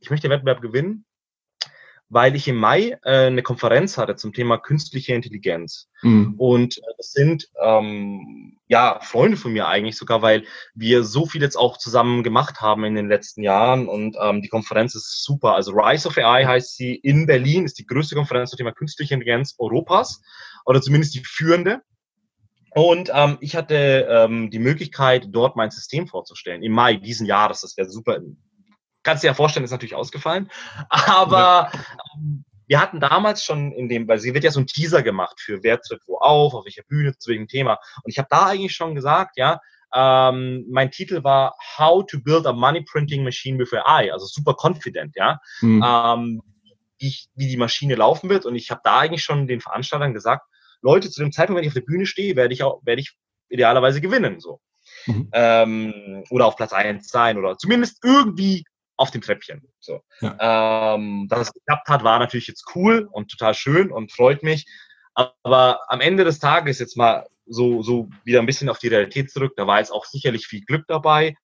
ich 0.00 0.10
möchte 0.10 0.28
den 0.28 0.32
Wettbewerb 0.32 0.60
gewinnen, 0.60 1.06
weil 2.08 2.36
ich 2.36 2.46
im 2.46 2.56
Mai 2.56 2.98
äh, 3.02 3.26
eine 3.26 3.42
Konferenz 3.42 3.98
hatte 3.98 4.16
zum 4.16 4.32
Thema 4.32 4.58
künstliche 4.58 5.14
Intelligenz. 5.14 5.88
Mhm. 6.02 6.34
Und 6.38 6.78
äh, 6.78 6.82
das 6.96 7.12
sind 7.12 7.48
ähm, 7.60 8.58
ja 8.68 9.00
Freunde 9.02 9.36
von 9.36 9.52
mir 9.52 9.66
eigentlich 9.66 9.96
sogar, 9.96 10.22
weil 10.22 10.44
wir 10.74 11.04
so 11.04 11.26
viel 11.26 11.42
jetzt 11.42 11.56
auch 11.56 11.78
zusammen 11.78 12.22
gemacht 12.22 12.60
haben 12.60 12.84
in 12.84 12.94
den 12.94 13.08
letzten 13.08 13.42
Jahren 13.42 13.88
und 13.88 14.16
ähm, 14.20 14.40
die 14.42 14.48
Konferenz 14.48 14.94
ist 14.94 15.24
super. 15.24 15.54
Also 15.54 15.72
Rise 15.72 16.08
of 16.08 16.16
AI 16.16 16.44
heißt 16.44 16.76
sie 16.76 16.94
in 16.94 17.26
Berlin, 17.26 17.64
ist 17.64 17.78
die 17.78 17.86
größte 17.86 18.14
Konferenz 18.14 18.50
zum 18.50 18.58
Thema 18.58 18.72
künstliche 18.72 19.14
Intelligenz 19.14 19.56
Europas 19.58 20.22
oder 20.64 20.80
zumindest 20.80 21.14
die 21.14 21.24
führende. 21.24 21.82
Und 22.70 23.10
ähm, 23.14 23.38
ich 23.40 23.56
hatte 23.56 24.06
ähm, 24.10 24.50
die 24.50 24.58
Möglichkeit, 24.58 25.28
dort 25.30 25.56
mein 25.56 25.70
System 25.70 26.06
vorzustellen 26.06 26.62
im 26.62 26.72
Mai 26.72 26.96
diesen 26.96 27.26
Jahres. 27.26 27.62
Das 27.62 27.76
wäre 27.78 27.88
super 27.88 28.20
kannst 29.06 29.22
dir 29.22 29.28
ja 29.28 29.34
vorstellen, 29.34 29.64
ist 29.64 29.70
natürlich 29.70 29.94
ausgefallen. 29.94 30.50
Aber 30.90 31.70
ähm, 32.14 32.44
wir 32.66 32.80
hatten 32.80 33.00
damals 33.00 33.44
schon 33.44 33.72
in 33.72 33.88
dem, 33.88 34.08
weil 34.08 34.18
sie 34.18 34.34
wird 34.34 34.44
ja 34.44 34.50
so 34.50 34.60
ein 34.60 34.66
Teaser 34.66 35.02
gemacht 35.02 35.40
für 35.40 35.62
wer 35.62 35.80
tritt 35.80 36.02
wo 36.06 36.18
auf, 36.18 36.52
auf 36.52 36.64
welcher 36.64 36.82
Bühne, 36.82 37.16
zu 37.16 37.30
welchem 37.30 37.46
Thema. 37.46 37.78
Und 38.02 38.10
ich 38.10 38.18
habe 38.18 38.28
da 38.30 38.46
eigentlich 38.46 38.74
schon 38.74 38.94
gesagt, 38.94 39.36
ja, 39.36 39.60
ähm, 39.94 40.66
mein 40.68 40.90
Titel 40.90 41.22
war 41.22 41.54
How 41.78 42.04
to 42.04 42.20
Build 42.20 42.46
a 42.46 42.52
Money 42.52 42.82
Printing 42.82 43.22
Machine 43.22 43.58
with 43.58 43.72
AI, 43.72 44.12
also 44.12 44.26
super 44.26 44.54
confident, 44.60 45.14
ja, 45.16 45.38
mhm. 45.60 45.82
ähm, 45.86 46.42
wie, 46.98 47.14
wie 47.34 47.46
die 47.46 47.56
Maschine 47.56 47.94
laufen 47.94 48.28
wird. 48.28 48.44
Und 48.44 48.56
ich 48.56 48.70
habe 48.70 48.80
da 48.82 48.98
eigentlich 48.98 49.22
schon 49.22 49.46
den 49.46 49.60
Veranstaltern 49.60 50.12
gesagt, 50.12 50.46
Leute, 50.82 51.10
zu 51.10 51.22
dem 51.22 51.32
Zeitpunkt, 51.32 51.58
wenn 51.58 51.64
ich 51.64 51.70
auf 51.70 51.74
der 51.74 51.80
Bühne 51.82 52.06
stehe, 52.06 52.36
werde 52.36 52.52
ich 52.52 52.62
auch, 52.64 52.80
werde 52.84 53.00
ich 53.00 53.16
idealerweise 53.48 54.00
gewinnen, 54.00 54.40
so. 54.40 54.60
Mhm. 55.06 55.28
Ähm, 55.32 56.24
oder 56.30 56.46
auf 56.46 56.56
Platz 56.56 56.72
eins 56.72 57.08
sein 57.08 57.38
oder 57.38 57.58
zumindest 57.58 58.04
irgendwie 58.04 58.64
auf 58.96 59.10
dem 59.10 59.20
Treppchen. 59.20 59.68
So. 59.80 60.00
Ja. 60.20 60.94
Ähm, 60.94 61.26
dass 61.28 61.48
es 61.48 61.52
geklappt 61.52 61.88
hat, 61.88 62.04
war 62.04 62.18
natürlich 62.18 62.46
jetzt 62.46 62.64
cool 62.74 63.08
und 63.12 63.30
total 63.30 63.54
schön 63.54 63.90
und 63.90 64.12
freut 64.12 64.42
mich. 64.42 64.66
Aber 65.14 65.80
am 65.88 66.00
Ende 66.00 66.24
des 66.24 66.38
Tages 66.38 66.78
jetzt 66.78 66.96
mal 66.96 67.26
so, 67.46 67.82
so 67.82 68.08
wieder 68.24 68.40
ein 68.40 68.46
bisschen 68.46 68.68
auf 68.68 68.78
die 68.78 68.88
Realität 68.88 69.30
zurück. 69.30 69.54
Da 69.56 69.66
war 69.66 69.78
jetzt 69.78 69.92
auch 69.92 70.04
sicherlich 70.04 70.46
viel 70.46 70.62
Glück 70.62 70.84
dabei. 70.88 71.36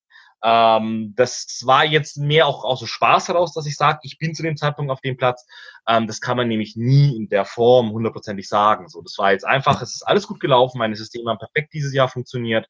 Ähm, 0.44 1.14
das 1.16 1.62
war 1.64 1.84
jetzt 1.84 2.18
mehr 2.18 2.46
auch 2.46 2.64
aus 2.64 2.80
so 2.80 2.86
Spaß 2.86 3.28
heraus, 3.28 3.54
dass 3.54 3.66
ich 3.66 3.76
sage, 3.76 4.00
ich 4.02 4.18
bin 4.18 4.34
zu 4.34 4.42
dem 4.42 4.56
Zeitpunkt 4.56 4.90
auf 4.90 5.00
dem 5.00 5.16
Platz. 5.16 5.46
Ähm, 5.86 6.06
das 6.06 6.20
kann 6.20 6.36
man 6.36 6.48
nämlich 6.48 6.74
nie 6.76 7.16
in 7.16 7.28
der 7.28 7.44
Form 7.44 7.92
hundertprozentig 7.92 8.48
sagen. 8.48 8.88
So, 8.88 9.02
das 9.02 9.16
war 9.18 9.32
jetzt 9.32 9.44
einfach, 9.44 9.80
es 9.80 9.94
ist 9.94 10.02
alles 10.02 10.26
gut 10.26 10.40
gelaufen, 10.40 10.78
meine 10.78 10.96
Systeme 10.96 11.30
haben 11.30 11.38
perfekt 11.38 11.72
dieses 11.72 11.94
Jahr 11.94 12.08
funktioniert. 12.08 12.66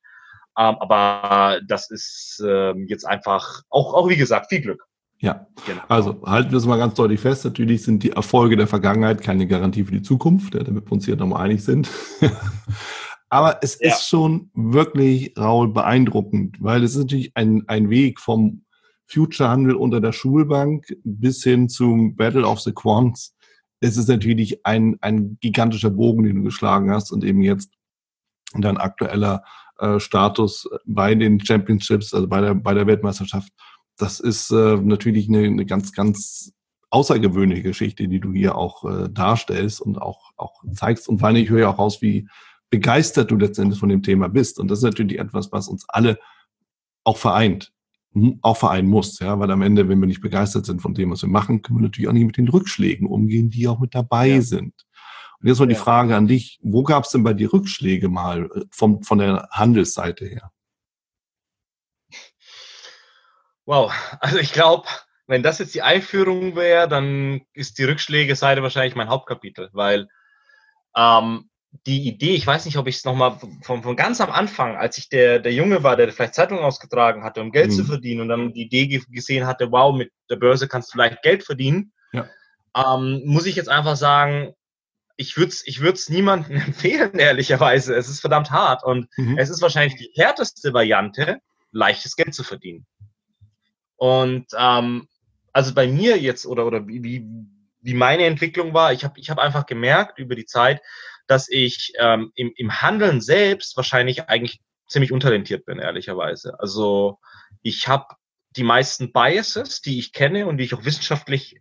Ähm, 0.58 0.76
aber 0.78 1.60
das 1.66 1.90
ist 1.90 2.42
ähm, 2.46 2.86
jetzt 2.88 3.06
einfach 3.06 3.62
auch, 3.70 3.94
auch, 3.94 4.08
wie 4.08 4.16
gesagt, 4.16 4.48
viel 4.48 4.60
Glück. 4.60 4.86
Ja, 5.18 5.46
genau. 5.66 5.82
also 5.88 6.20
halten 6.26 6.50
wir 6.50 6.58
es 6.58 6.66
mal 6.66 6.78
ganz 6.78 6.94
deutlich 6.94 7.20
fest. 7.20 7.44
Natürlich 7.44 7.84
sind 7.84 8.02
die 8.02 8.10
Erfolge 8.10 8.56
der 8.56 8.66
Vergangenheit 8.66 9.22
keine 9.22 9.46
Garantie 9.46 9.84
für 9.84 9.92
die 9.92 10.02
Zukunft, 10.02 10.54
damit 10.54 10.84
wir 10.84 10.92
uns 10.92 11.04
hier 11.04 11.14
nochmal 11.14 11.44
einig 11.44 11.62
sind. 11.62 11.88
Aber 13.30 13.60
es 13.62 13.78
ja. 13.80 13.88
ist 13.88 14.08
schon 14.08 14.50
wirklich, 14.52 15.32
Raul, 15.38 15.72
beeindruckend, 15.72 16.56
weil 16.60 16.82
es 16.82 16.96
ist 16.96 17.04
natürlich 17.04 17.30
ein, 17.34 17.62
ein 17.68 17.88
Weg 17.88 18.20
vom 18.20 18.64
Future-Handel 19.06 19.76
unter 19.76 20.00
der 20.00 20.12
Schulbank 20.12 20.86
bis 21.04 21.42
hin 21.42 21.68
zum 21.68 22.16
Battle 22.16 22.46
of 22.46 22.60
the 22.60 22.72
Quants. 22.72 23.36
Es 23.80 23.96
ist 23.96 24.08
natürlich 24.08 24.66
ein, 24.66 24.98
ein 25.00 25.38
gigantischer 25.40 25.90
Bogen, 25.90 26.24
den 26.24 26.36
du 26.36 26.42
geschlagen 26.42 26.90
hast 26.90 27.12
und 27.12 27.24
eben 27.24 27.42
jetzt 27.42 27.70
dein 28.54 28.76
aktueller 28.76 29.44
Status 29.98 30.68
bei 30.86 31.14
den 31.14 31.44
Championships, 31.44 32.14
also 32.14 32.26
bei 32.28 32.40
der, 32.40 32.54
bei 32.54 32.74
der 32.74 32.86
Weltmeisterschaft. 32.86 33.52
Das 33.96 34.20
ist 34.20 34.50
äh, 34.50 34.76
natürlich 34.76 35.28
eine, 35.28 35.44
eine 35.44 35.66
ganz, 35.66 35.92
ganz 35.92 36.52
außergewöhnliche 36.90 37.62
Geschichte, 37.62 38.06
die 38.06 38.20
du 38.20 38.32
hier 38.32 38.56
auch 38.56 38.84
äh, 38.84 39.08
darstellst 39.10 39.80
und 39.80 40.00
auch, 40.00 40.32
auch 40.36 40.62
zeigst. 40.72 41.08
Und 41.08 41.18
vor 41.18 41.28
allem, 41.28 41.36
ich 41.36 41.48
höre 41.48 41.60
ja 41.60 41.70
auch 41.70 41.78
raus, 41.78 42.02
wie 42.02 42.28
begeistert 42.68 43.30
du 43.30 43.36
letztendlich 43.36 43.80
von 43.80 43.88
dem 43.88 44.02
Thema 44.02 44.28
bist. 44.28 44.58
Und 44.58 44.70
das 44.70 44.78
ist 44.78 44.84
natürlich 44.84 45.18
etwas, 45.18 45.52
was 45.52 45.68
uns 45.68 45.84
alle 45.88 46.18
auch 47.04 47.16
vereint. 47.16 47.72
Auch 48.42 48.58
vereinen 48.58 48.88
muss, 48.88 49.18
ja, 49.20 49.38
weil 49.38 49.50
am 49.50 49.62
Ende, 49.62 49.88
wenn 49.88 50.00
wir 50.00 50.06
nicht 50.06 50.20
begeistert 50.20 50.66
sind 50.66 50.82
von 50.82 50.92
dem, 50.92 51.10
was 51.10 51.22
wir 51.22 51.30
machen, 51.30 51.62
können 51.62 51.78
wir 51.78 51.84
natürlich 51.84 52.08
auch 52.08 52.12
nicht 52.12 52.26
mit 52.26 52.36
den 52.36 52.48
Rückschlägen 52.48 53.06
umgehen, 53.06 53.48
die 53.48 53.66
auch 53.68 53.80
mit 53.80 53.94
dabei 53.94 54.28
ja. 54.28 54.42
sind. 54.42 54.74
Und 55.42 55.48
jetzt 55.48 55.58
mal 55.58 55.66
die 55.66 55.74
Frage 55.74 56.14
an 56.14 56.28
dich, 56.28 56.60
wo 56.62 56.84
gab 56.84 57.02
es 57.02 57.10
denn 57.10 57.24
bei 57.24 57.34
dir 57.34 57.52
Rückschläge 57.52 58.08
mal 58.08 58.44
äh, 58.44 58.64
vom, 58.70 59.02
von 59.02 59.18
der 59.18 59.48
Handelsseite 59.50 60.24
her? 60.24 60.52
Wow, 63.64 63.92
also 64.20 64.38
ich 64.38 64.52
glaube, 64.52 64.86
wenn 65.26 65.42
das 65.42 65.58
jetzt 65.58 65.74
die 65.74 65.82
Einführung 65.82 66.54
wäre, 66.54 66.88
dann 66.88 67.42
ist 67.54 67.78
die 67.78 67.84
Rückschläge-Seite 67.84 68.62
wahrscheinlich 68.62 68.94
mein 68.94 69.08
Hauptkapitel, 69.08 69.68
weil 69.72 70.08
ähm, 70.96 71.48
die 71.86 72.06
Idee, 72.06 72.34
ich 72.34 72.46
weiß 72.46 72.66
nicht, 72.66 72.76
ob 72.76 72.86
ich 72.86 72.96
es 72.96 73.04
nochmal 73.04 73.38
von, 73.62 73.82
von 73.82 73.96
ganz 73.96 74.20
am 74.20 74.30
Anfang, 74.30 74.76
als 74.76 74.98
ich 74.98 75.08
der, 75.08 75.38
der 75.38 75.52
Junge 75.52 75.82
war, 75.82 75.96
der 75.96 76.12
vielleicht 76.12 76.34
Zeitungen 76.34 76.62
ausgetragen 76.62 77.24
hatte, 77.24 77.40
um 77.40 77.50
Geld 77.50 77.70
mhm. 77.70 77.76
zu 77.76 77.84
verdienen 77.84 78.20
und 78.20 78.28
dann 78.28 78.52
die 78.52 78.62
Idee 78.62 78.86
gesehen 79.10 79.46
hatte, 79.46 79.72
wow, 79.72 79.94
mit 79.94 80.12
der 80.30 80.36
Börse 80.36 80.68
kannst 80.68 80.94
du 80.94 80.98
leicht 80.98 81.22
Geld 81.22 81.44
verdienen, 81.44 81.92
ja. 82.12 82.28
ähm, 82.76 83.22
muss 83.24 83.46
ich 83.46 83.56
jetzt 83.56 83.70
einfach 83.70 83.96
sagen, 83.96 84.54
ich 85.22 85.36
würde 85.36 85.50
es 85.50 85.66
ich 85.66 85.80
würd's 85.80 86.08
niemandem 86.08 86.56
empfehlen, 86.68 87.18
ehrlicherweise. 87.18 87.94
Es 87.94 88.08
ist 88.08 88.20
verdammt 88.20 88.50
hart 88.50 88.84
und 88.84 89.08
mhm. 89.16 89.38
es 89.38 89.48
ist 89.48 89.62
wahrscheinlich 89.62 89.96
die 89.96 90.10
härteste 90.14 90.74
Variante, 90.74 91.38
leichtes 91.70 92.16
Geld 92.16 92.34
zu 92.34 92.42
verdienen. 92.42 92.86
Und 93.96 94.46
ähm, 94.58 95.08
also 95.52 95.74
bei 95.74 95.86
mir 95.86 96.18
jetzt 96.18 96.44
oder, 96.44 96.66
oder 96.66 96.86
wie, 96.88 97.24
wie 97.80 97.94
meine 97.94 98.24
Entwicklung 98.24 98.74
war, 98.74 98.92
ich 98.92 99.04
habe 99.04 99.18
ich 99.20 99.30
hab 99.30 99.38
einfach 99.38 99.66
gemerkt 99.66 100.18
über 100.18 100.34
die 100.34 100.46
Zeit, 100.46 100.80
dass 101.28 101.48
ich 101.48 101.92
ähm, 101.98 102.32
im, 102.34 102.52
im 102.56 102.82
Handeln 102.82 103.20
selbst 103.20 103.76
wahrscheinlich 103.76 104.28
eigentlich 104.28 104.60
ziemlich 104.88 105.12
untalentiert 105.12 105.64
bin, 105.64 105.78
ehrlicherweise. 105.78 106.58
Also 106.58 107.18
ich 107.62 107.86
habe 107.86 108.06
die 108.56 108.64
meisten 108.64 109.12
Biases, 109.12 109.80
die 109.80 109.98
ich 109.98 110.12
kenne 110.12 110.46
und 110.46 110.58
die 110.58 110.64
ich 110.64 110.74
auch 110.74 110.84
wissenschaftlich 110.84 111.60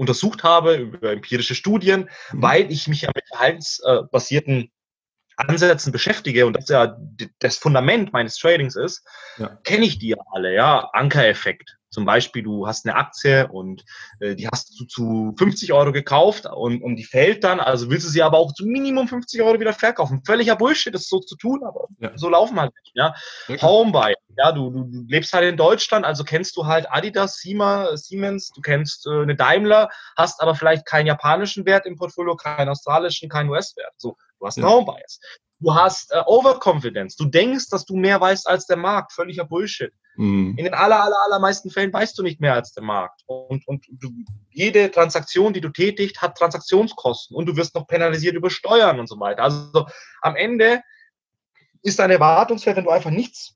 untersucht 0.00 0.42
habe 0.42 0.76
über 0.76 1.12
empirische 1.12 1.54
Studien, 1.54 2.08
mhm. 2.32 2.42
weil 2.42 2.72
ich 2.72 2.88
mich 2.88 3.02
ja 3.02 3.10
mit 3.14 3.24
verhaltensbasierten 3.28 4.72
Ansätzen 5.36 5.92
beschäftige 5.92 6.46
und 6.46 6.54
das 6.54 6.68
ja 6.68 6.96
das 7.38 7.58
Fundament 7.58 8.12
meines 8.12 8.36
Tradings 8.36 8.76
ist, 8.76 9.06
ja. 9.36 9.58
kenne 9.64 9.84
ich 9.84 9.98
die 9.98 10.08
ja 10.08 10.16
alle, 10.32 10.54
ja, 10.54 10.88
Ankereffekt. 10.92 11.76
Zum 11.90 12.04
Beispiel, 12.04 12.42
du 12.42 12.66
hast 12.66 12.86
eine 12.86 12.96
Aktie 12.96 13.48
und 13.48 13.84
äh, 14.20 14.36
die 14.36 14.48
hast 14.48 14.78
du 14.78 14.84
zu 14.84 15.34
50 15.36 15.72
Euro 15.72 15.92
gekauft 15.92 16.46
und, 16.46 16.82
und 16.82 16.96
die 16.96 17.04
fällt 17.04 17.42
dann, 17.42 17.58
also 17.60 17.90
willst 17.90 18.06
du 18.06 18.10
sie 18.10 18.22
aber 18.22 18.38
auch 18.38 18.52
zu 18.54 18.64
Minimum 18.64 19.08
50 19.08 19.42
Euro 19.42 19.58
wieder 19.58 19.72
verkaufen. 19.72 20.22
Völliger 20.24 20.56
Bullshit, 20.56 20.94
das 20.94 21.08
so 21.08 21.18
zu 21.18 21.36
tun, 21.36 21.64
aber 21.64 21.88
ja. 21.98 22.16
so 22.16 22.28
laufen 22.28 22.60
halt 22.60 22.72
nicht. 22.76 22.92
Ja? 22.94 23.14
Okay. 23.48 23.60
Homebuy, 23.60 24.14
ja, 24.36 24.52
du, 24.52 24.70
du, 24.70 24.84
du 24.84 25.04
lebst 25.08 25.32
halt 25.32 25.44
in 25.44 25.56
Deutschland, 25.56 26.04
also 26.06 26.24
kennst 26.24 26.56
du 26.56 26.66
halt 26.66 26.90
Adidas, 26.90 27.38
Siemens, 27.38 28.50
du 28.54 28.60
kennst 28.60 29.06
äh, 29.06 29.22
eine 29.22 29.34
Daimler, 29.34 29.88
hast 30.16 30.40
aber 30.40 30.54
vielleicht 30.54 30.86
keinen 30.86 31.06
japanischen 31.06 31.66
Wert 31.66 31.86
im 31.86 31.96
Portfolio, 31.96 32.36
keinen 32.36 32.68
australischen, 32.68 33.28
keinen 33.28 33.50
US-Wert. 33.50 33.92
So, 33.96 34.16
du 34.38 34.46
hast 34.46 34.58
einen 34.58 34.66
ja. 34.66 34.72
Home-Bias. 34.72 35.20
Du 35.60 35.74
hast 35.74 36.10
äh, 36.12 36.22
Overconfidence. 36.26 37.16
Du 37.16 37.26
denkst, 37.26 37.68
dass 37.70 37.84
du 37.84 37.94
mehr 37.96 38.20
weißt 38.20 38.48
als 38.48 38.66
der 38.66 38.78
Markt. 38.78 39.12
Völliger 39.12 39.44
Bullshit. 39.44 39.92
Mhm. 40.16 40.54
In 40.56 40.64
den 40.64 40.74
aller, 40.74 41.02
aller, 41.02 41.16
allermeisten 41.26 41.70
Fällen 41.70 41.92
weißt 41.92 42.18
du 42.18 42.22
nicht 42.22 42.40
mehr 42.40 42.54
als 42.54 42.72
der 42.72 42.82
Markt. 42.82 43.22
Und, 43.26 43.66
und 43.68 43.86
du, 43.90 44.10
jede 44.50 44.90
Transaktion, 44.90 45.52
die 45.52 45.60
du 45.60 45.68
tätigst, 45.68 46.20
hat 46.22 46.36
Transaktionskosten 46.36 47.36
und 47.36 47.46
du 47.46 47.56
wirst 47.56 47.74
noch 47.74 47.86
penalisiert 47.86 48.34
über 48.34 48.50
Steuern 48.50 48.98
und 49.00 49.06
so 49.06 49.20
weiter. 49.20 49.42
Also 49.42 49.86
am 50.22 50.34
Ende 50.34 50.82
ist 51.82 51.98
dein 51.98 52.10
Erwartungswert, 52.10 52.76
wenn 52.76 52.84
du 52.84 52.90
einfach 52.90 53.10
nichts 53.10 53.54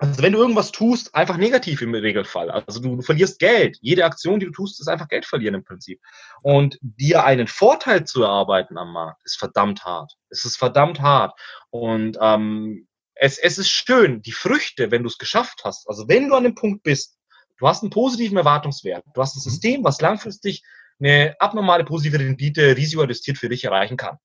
also 0.00 0.22
wenn 0.22 0.32
du 0.32 0.38
irgendwas 0.38 0.72
tust, 0.72 1.14
einfach 1.14 1.36
negativ 1.36 1.82
im 1.82 1.94
Regelfall. 1.94 2.50
Also 2.50 2.80
du, 2.80 2.96
du, 2.96 3.02
verlierst 3.02 3.38
Geld. 3.38 3.76
Jede 3.82 4.06
Aktion, 4.06 4.40
die 4.40 4.46
du 4.46 4.52
tust, 4.52 4.80
ist 4.80 4.88
einfach 4.88 5.08
Geld 5.08 5.26
verlieren 5.26 5.56
im 5.56 5.64
Prinzip. 5.64 6.00
Und 6.40 6.78
dir 6.80 7.24
einen 7.24 7.46
Vorteil 7.46 8.04
zu 8.04 8.22
erarbeiten 8.22 8.78
am 8.78 8.94
Markt, 8.94 9.20
ist 9.24 9.38
verdammt 9.38 9.84
hart. 9.84 10.14
Es 10.30 10.46
ist 10.46 10.56
verdammt 10.56 11.02
hart. 11.02 11.38
Und 11.68 12.16
ähm, 12.18 12.88
es, 13.14 13.36
es 13.36 13.58
ist 13.58 13.68
schön, 13.68 14.22
die 14.22 14.32
Früchte, 14.32 14.90
wenn 14.90 15.02
du 15.02 15.08
es 15.08 15.18
geschafft 15.18 15.60
hast, 15.64 15.86
also 15.86 16.08
wenn 16.08 16.30
du 16.30 16.34
an 16.34 16.44
dem 16.44 16.54
Punkt 16.54 16.82
bist, 16.82 17.18
du 17.58 17.68
hast 17.68 17.82
einen 17.82 17.90
positiven 17.90 18.38
Erwartungswert, 18.38 19.04
du 19.12 19.20
hast 19.20 19.36
ein 19.36 19.40
mhm. 19.40 19.50
System, 19.50 19.84
was 19.84 20.00
langfristig 20.00 20.62
eine 20.98 21.36
abnormale 21.38 21.84
positive 21.84 22.18
Rendite 22.18 22.74
risikoadjustiert 22.74 23.36
für 23.36 23.50
dich 23.50 23.64
erreichen 23.64 23.98
kann. 23.98 24.16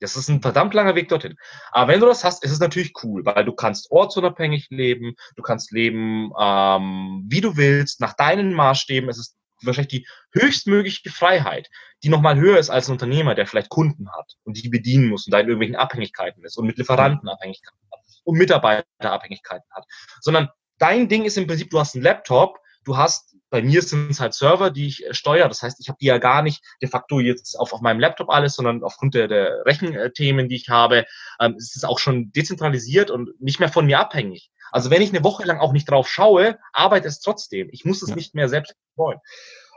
Das 0.00 0.16
ist 0.16 0.28
ein 0.28 0.42
verdammt 0.42 0.74
langer 0.74 0.94
Weg 0.94 1.08
dorthin. 1.08 1.36
Aber 1.72 1.92
wenn 1.92 2.00
du 2.00 2.06
das 2.06 2.24
hast, 2.24 2.44
ist 2.44 2.52
es 2.52 2.60
natürlich 2.60 2.92
cool, 3.02 3.24
weil 3.24 3.44
du 3.44 3.52
kannst 3.52 3.90
ortsunabhängig 3.90 4.68
leben, 4.70 5.14
du 5.36 5.42
kannst 5.42 5.72
leben, 5.72 6.30
ähm, 6.38 7.24
wie 7.28 7.40
du 7.40 7.56
willst, 7.56 8.00
nach 8.00 8.14
deinen 8.14 8.54
Maßstäben. 8.54 9.08
Es 9.08 9.18
ist 9.18 9.36
wahrscheinlich 9.62 9.88
die 9.88 10.06
höchstmögliche 10.32 11.10
Freiheit, 11.10 11.68
die 12.02 12.08
nochmal 12.08 12.38
höher 12.38 12.58
ist 12.58 12.70
als 12.70 12.88
ein 12.88 12.92
Unternehmer, 12.92 13.34
der 13.34 13.46
vielleicht 13.46 13.70
Kunden 13.70 14.08
hat 14.12 14.34
und 14.44 14.56
die 14.56 14.68
bedienen 14.68 15.08
muss 15.08 15.26
und 15.26 15.32
da 15.32 15.40
in 15.40 15.46
irgendwelchen 15.46 15.76
Abhängigkeiten 15.76 16.44
ist 16.44 16.56
und 16.56 16.66
mit 16.66 16.78
Lieferanten 16.78 17.28
Abhängigkeiten 17.28 17.78
hat 17.92 18.00
und 18.24 18.38
Mitarbeiterabhängigkeiten 18.38 19.68
hat. 19.72 19.84
Sondern 20.20 20.48
dein 20.78 21.08
Ding 21.08 21.24
ist 21.24 21.36
im 21.36 21.46
Prinzip, 21.46 21.70
du 21.70 21.80
hast 21.80 21.94
einen 21.94 22.04
Laptop, 22.04 22.58
du 22.88 22.96
hast 22.96 23.36
bei 23.50 23.62
mir 23.62 23.82
sind 23.82 24.10
es 24.10 24.20
halt 24.20 24.34
Server, 24.34 24.70
die 24.70 24.86
ich 24.86 25.06
äh, 25.06 25.14
steuere. 25.14 25.48
Das 25.48 25.62
heißt, 25.62 25.80
ich 25.80 25.88
habe 25.88 25.98
die 26.00 26.06
ja 26.06 26.18
gar 26.18 26.42
nicht 26.42 26.62
de 26.82 26.88
facto 26.88 27.20
jetzt 27.20 27.58
auf, 27.58 27.72
auf 27.72 27.80
meinem 27.80 28.00
Laptop 28.00 28.30
alles, 28.30 28.54
sondern 28.54 28.82
aufgrund 28.82 29.14
der, 29.14 29.28
der 29.28 29.64
Rechenthemen, 29.64 30.48
die 30.48 30.56
ich 30.56 30.68
habe, 30.68 31.06
ähm, 31.40 31.56
ist 31.56 31.76
es 31.76 31.84
auch 31.84 31.98
schon 31.98 32.32
dezentralisiert 32.32 33.10
und 33.10 33.40
nicht 33.40 33.60
mehr 33.60 33.70
von 33.70 33.86
mir 33.86 34.00
abhängig. 34.00 34.50
Also 34.70 34.90
wenn 34.90 35.00
ich 35.00 35.10
eine 35.10 35.24
Woche 35.24 35.44
lang 35.44 35.60
auch 35.60 35.72
nicht 35.72 35.90
drauf 35.90 36.08
schaue, 36.08 36.58
arbeitet 36.72 37.10
es 37.10 37.20
trotzdem. 37.20 37.68
Ich 37.72 37.84
muss 37.84 38.02
es 38.02 38.10
ja. 38.10 38.16
nicht 38.16 38.34
mehr 38.34 38.48
selbst 38.48 38.74
betreuen. 38.94 39.18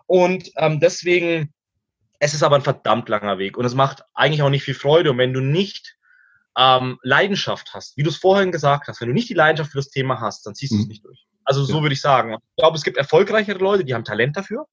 Und 0.05 0.51
ähm, 0.57 0.82
deswegen, 0.82 1.53
es 2.20 2.34
ist 2.34 2.43
aber 2.43 2.57
ein 2.57 2.62
verdammt 2.62 3.07
langer 3.07 3.38
Weg 3.38 3.57
und 3.57 3.64
es 3.64 3.74
macht 3.74 4.03
eigentlich 4.14 4.41
auch 4.41 4.49
nicht 4.49 4.64
viel 4.64 4.74
Freude. 4.74 5.12
Und 5.12 5.18
wenn 5.18 5.34
du 5.34 5.39
nicht 5.39 5.95
ähm, 6.57 6.99
Leidenschaft 7.03 7.74
hast, 7.74 7.95
wie 7.95 8.03
du 8.03 8.09
es 8.09 8.18
vorhin 8.18 8.51
gesagt 8.51 8.89
hast, 8.89 8.99
wenn 8.99 9.07
du 9.07 9.14
nicht 9.14 9.30
die 9.30 9.34
Leidenschaft 9.34 9.72
für 9.72 9.78
das 9.78 9.89
Thema 9.89 10.20
hast, 10.20 10.45
dann 10.45 10.55
ziehst 10.55 10.74
du 10.74 10.78
es 10.78 10.84
mhm. 10.84 10.89
nicht 10.89 11.05
durch. 11.05 11.26
Also 11.43 11.63
so 11.63 11.81
würde 11.81 11.93
ich 11.93 12.01
sagen. 12.01 12.33
Ich 12.33 12.61
glaube, 12.61 12.77
es 12.77 12.83
gibt 12.83 12.97
erfolgreichere 12.97 13.57
Leute, 13.57 13.83
die 13.83 13.93
haben 13.93 14.03
Talent 14.03 14.37
dafür. 14.37 14.65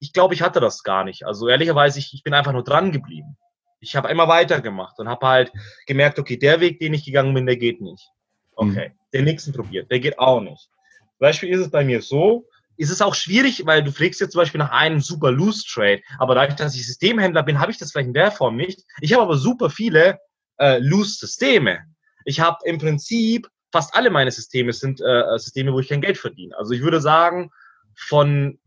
Ich 0.00 0.12
glaube, 0.12 0.34
ich 0.34 0.42
hatte 0.42 0.60
das 0.60 0.82
gar 0.82 1.04
nicht. 1.04 1.26
Also 1.26 1.48
ehrlicherweise, 1.48 1.98
ich, 1.98 2.12
ich 2.12 2.22
bin 2.22 2.34
einfach 2.34 2.52
nur 2.52 2.64
dran 2.64 2.92
geblieben. 2.92 3.36
Ich 3.80 3.96
habe 3.96 4.08
immer 4.08 4.28
weitergemacht 4.28 4.98
und 4.98 5.08
habe 5.08 5.26
halt 5.26 5.52
gemerkt, 5.86 6.18
okay, 6.18 6.36
der 6.36 6.60
Weg, 6.60 6.80
den 6.80 6.94
ich 6.94 7.04
gegangen 7.04 7.34
bin, 7.34 7.46
der 7.46 7.56
geht 7.56 7.80
nicht. 7.80 8.10
Okay, 8.54 8.88
mhm. 8.88 8.94
den 9.12 9.24
nächsten 9.24 9.52
probiert, 9.52 9.90
der 9.90 10.00
geht 10.00 10.18
auch 10.18 10.40
nicht. 10.40 10.70
Zum 10.98 11.18
Beispiel 11.20 11.50
ist 11.50 11.60
es 11.60 11.70
bei 11.70 11.84
mir 11.84 12.00
so, 12.00 12.46
ist 12.78 12.90
es 12.90 13.02
auch 13.02 13.14
schwierig, 13.14 13.64
weil 13.66 13.82
du 13.82 13.92
pflegst 13.92 14.20
jetzt 14.20 14.32
zum 14.32 14.40
Beispiel 14.40 14.58
nach 14.58 14.70
einem 14.70 15.00
super 15.00 15.30
Loose 15.30 15.64
Trade, 15.66 16.00
aber 16.18 16.34
dadurch, 16.34 16.56
dass 16.56 16.74
ich 16.74 16.86
Systemhändler 16.86 17.42
bin, 17.42 17.58
habe 17.58 17.70
ich 17.70 17.78
das 17.78 17.92
vielleicht 17.92 18.08
in 18.08 18.14
der 18.14 18.30
Form 18.30 18.56
nicht. 18.56 18.82
Ich 19.00 19.12
habe 19.12 19.22
aber 19.22 19.36
super 19.36 19.70
viele 19.70 20.18
äh, 20.58 20.78
Loose 20.78 21.16
Systeme. 21.18 21.84
Ich 22.24 22.40
habe 22.40 22.58
im 22.64 22.78
Prinzip 22.78 23.48
fast 23.76 23.94
alle 23.94 24.08
meine 24.08 24.30
Systeme 24.30 24.72
sind 24.72 25.02
äh, 25.02 25.38
Systeme, 25.38 25.70
wo 25.70 25.80
ich 25.80 25.88
kein 25.88 26.00
Geld 26.00 26.16
verdiene. 26.16 26.56
Also 26.56 26.72
ich 26.72 26.80
würde 26.80 27.02
sagen, 27.02 27.50
von 27.94 28.58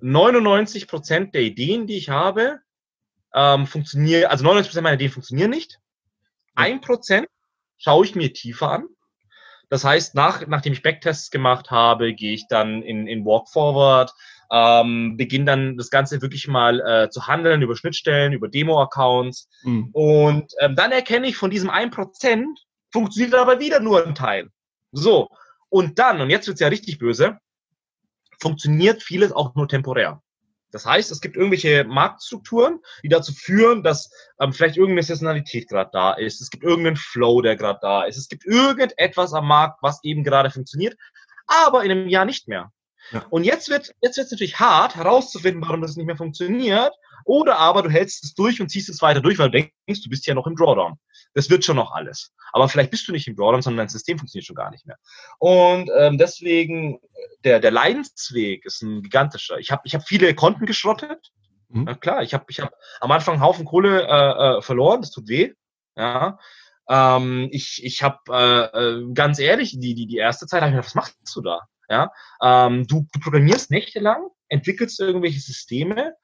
99 0.00 0.86
Prozent 0.88 1.34
der 1.34 1.40
Ideen, 1.40 1.86
die 1.86 1.96
ich 1.96 2.10
habe, 2.10 2.58
ähm, 3.32 3.66
funktionieren, 3.66 4.26
also 4.26 4.44
99 4.44 4.68
Prozent 4.68 4.84
meiner 4.84 4.96
Ideen 4.96 5.10
funktionieren 5.10 5.48
nicht. 5.48 5.80
Ein 6.54 6.82
Prozent 6.82 7.28
schaue 7.78 8.04
ich 8.04 8.14
mir 8.14 8.34
tiefer 8.34 8.70
an. 8.70 8.88
Das 9.70 9.84
heißt, 9.84 10.14
nach, 10.14 10.46
nachdem 10.46 10.74
ich 10.74 10.82
Backtests 10.82 11.30
gemacht 11.30 11.70
habe, 11.70 12.12
gehe 12.12 12.34
ich 12.34 12.46
dann 12.48 12.82
in, 12.82 13.06
in 13.06 13.24
Walk 13.24 13.48
Forward, 13.48 14.12
ähm, 14.52 15.16
beginne 15.16 15.46
dann 15.46 15.76
das 15.78 15.88
Ganze 15.88 16.20
wirklich 16.20 16.46
mal 16.46 16.80
äh, 16.80 17.08
zu 17.08 17.26
handeln 17.26 17.62
über 17.62 17.74
Schnittstellen, 17.74 18.34
über 18.34 18.48
Demo-Accounts. 18.48 19.48
Mhm. 19.62 19.88
Und 19.92 20.52
ähm, 20.60 20.76
dann 20.76 20.92
erkenne 20.92 21.26
ich 21.26 21.38
von 21.38 21.50
diesem 21.50 21.70
1%, 21.70 22.44
funktioniert 22.92 23.34
aber 23.34 23.60
wieder 23.60 23.80
nur 23.80 24.06
ein 24.06 24.14
Teil. 24.14 24.50
So, 24.92 25.28
und 25.68 25.98
dann, 25.98 26.20
und 26.20 26.30
jetzt 26.30 26.46
wird's 26.46 26.60
ja 26.60 26.68
richtig 26.68 26.98
böse, 26.98 27.38
funktioniert 28.40 29.02
vieles 29.02 29.32
auch 29.32 29.54
nur 29.54 29.68
temporär. 29.68 30.22
Das 30.70 30.84
heißt, 30.84 31.10
es 31.10 31.20
gibt 31.20 31.36
irgendwelche 31.36 31.84
Marktstrukturen, 31.84 32.80
die 33.02 33.08
dazu 33.08 33.32
führen, 33.32 33.82
dass 33.82 34.10
ähm, 34.38 34.52
vielleicht 34.52 34.76
irgendeine 34.76 35.02
Saisonalität 35.02 35.68
gerade 35.68 35.90
da 35.92 36.12
ist. 36.12 36.40
Es 36.40 36.50
gibt 36.50 36.62
irgendeinen 36.62 36.96
Flow, 36.96 37.40
der 37.40 37.56
gerade 37.56 37.78
da 37.80 38.04
ist. 38.04 38.18
Es 38.18 38.28
gibt 38.28 38.44
irgendetwas 38.44 39.32
am 39.32 39.48
Markt, 39.48 39.82
was 39.82 40.02
eben 40.04 40.24
gerade 40.24 40.50
funktioniert, 40.50 40.96
aber 41.46 41.84
in 41.84 41.90
einem 41.90 42.08
Jahr 42.08 42.26
nicht 42.26 42.48
mehr. 42.48 42.70
Ja. 43.12 43.24
Und 43.30 43.44
jetzt 43.44 43.68
wird 43.68 43.94
jetzt 44.00 44.16
wird's 44.16 44.30
natürlich 44.30 44.58
hart 44.58 44.96
herauszufinden, 44.96 45.62
warum 45.62 45.80
das 45.80 45.96
nicht 45.96 46.06
mehr 46.06 46.16
funktioniert. 46.16 46.92
Oder 47.24 47.58
aber 47.58 47.82
du 47.82 47.90
hältst 47.90 48.24
es 48.24 48.34
durch 48.34 48.60
und 48.60 48.70
ziehst 48.70 48.88
es 48.88 49.02
weiter 49.02 49.20
durch, 49.20 49.38
weil 49.38 49.50
du 49.50 49.58
denkst, 49.58 50.02
du 50.02 50.08
bist 50.08 50.26
ja 50.26 50.34
noch 50.34 50.46
im 50.46 50.56
Drawdown. 50.56 50.98
Das 51.34 51.50
wird 51.50 51.64
schon 51.64 51.76
noch 51.76 51.92
alles. 51.92 52.32
Aber 52.52 52.68
vielleicht 52.68 52.90
bist 52.90 53.06
du 53.06 53.12
nicht 53.12 53.28
im 53.28 53.36
Drawdown, 53.36 53.62
sondern 53.62 53.78
dein 53.78 53.88
System 53.88 54.18
funktioniert 54.18 54.46
schon 54.46 54.56
gar 54.56 54.70
nicht 54.70 54.86
mehr. 54.86 54.96
Und 55.38 55.90
ähm, 55.96 56.16
deswegen, 56.16 57.00
der, 57.44 57.60
der 57.60 57.70
Leidensweg 57.70 58.64
ist 58.64 58.82
ein 58.82 59.02
gigantischer. 59.02 59.58
Ich 59.58 59.70
habe 59.70 59.82
ich 59.84 59.94
hab 59.94 60.06
viele 60.06 60.34
Konten 60.34 60.66
geschrottet. 60.66 61.30
Mhm. 61.68 61.84
Na 61.84 61.94
klar, 61.94 62.22
ich 62.22 62.34
habe 62.34 62.46
ich 62.48 62.60
hab 62.60 62.72
am 63.00 63.10
Anfang 63.10 63.34
einen 63.34 63.42
Haufen 63.42 63.66
Kohle 63.66 64.06
äh, 64.06 64.58
äh, 64.58 64.62
verloren, 64.62 65.02
das 65.02 65.10
tut 65.10 65.28
weh. 65.28 65.52
Ja. 65.96 66.38
Ähm, 66.88 67.48
ich 67.52 67.84
ich 67.84 68.02
habe 68.02 68.18
äh, 68.30 68.78
äh, 68.78 69.12
ganz 69.12 69.38
ehrlich, 69.38 69.78
die, 69.78 69.94
die, 69.94 70.06
die 70.06 70.16
erste 70.16 70.46
Zeit 70.46 70.62
habe 70.62 70.70
ich 70.70 70.76
gedacht, 70.76 70.86
was 70.86 70.94
machst 70.94 71.36
du 71.36 71.42
da? 71.42 71.60
Ja, 71.90 72.12
ähm, 72.42 72.86
du, 72.86 73.06
du 73.12 73.20
programmierst 73.20 73.70
nächtelang, 73.70 74.28
entwickelst 74.48 75.00
irgendwelche 75.00 75.40
Systeme, 75.40 76.14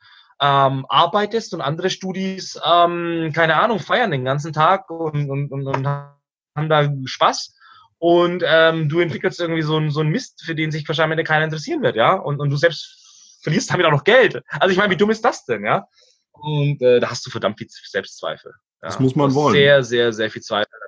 ähm, 0.40 0.84
arbeitest 0.88 1.54
und 1.54 1.60
andere 1.60 1.90
Studis, 1.90 2.60
ähm, 2.64 3.32
keine 3.34 3.56
Ahnung, 3.56 3.78
feiern 3.78 4.10
den 4.10 4.24
ganzen 4.24 4.52
Tag 4.52 4.90
und, 4.90 5.30
und, 5.30 5.50
und, 5.50 5.66
und 5.66 5.86
haben 5.86 6.68
da 6.68 6.92
Spaß. 7.04 7.56
Und 7.98 8.42
ähm, 8.46 8.88
du 8.88 9.00
entwickelst 9.00 9.40
irgendwie 9.40 9.62
so 9.62 9.78
ein, 9.78 9.90
so 9.90 10.00
ein 10.00 10.08
Mist, 10.08 10.42
für 10.44 10.54
den 10.54 10.70
sich 10.70 10.86
wahrscheinlich 10.86 11.26
keiner 11.26 11.44
interessieren 11.44 11.82
wird, 11.82 11.96
ja. 11.96 12.12
Und, 12.12 12.40
und 12.40 12.50
du 12.50 12.56
selbst 12.56 13.40
verlierst 13.42 13.70
damit 13.70 13.86
auch 13.86 13.92
noch 13.92 14.04
Geld. 14.04 14.42
Also 14.60 14.72
ich 14.72 14.76
meine, 14.76 14.92
wie 14.92 14.96
dumm 14.96 15.10
ist 15.10 15.24
das 15.24 15.46
denn, 15.46 15.64
ja? 15.64 15.86
Und 16.32 16.82
äh, 16.82 17.00
da 17.00 17.10
hast 17.10 17.24
du 17.24 17.30
verdammt 17.30 17.58
viel 17.58 17.68
Selbstzweifel. 17.70 18.52
Ja? 18.82 18.88
Das 18.88 19.00
muss 19.00 19.14
man 19.14 19.32
wollen. 19.34 19.54
Sehr, 19.54 19.82
sehr, 19.82 20.12
sehr 20.12 20.30
viel 20.30 20.42
Zweifel. 20.42 20.78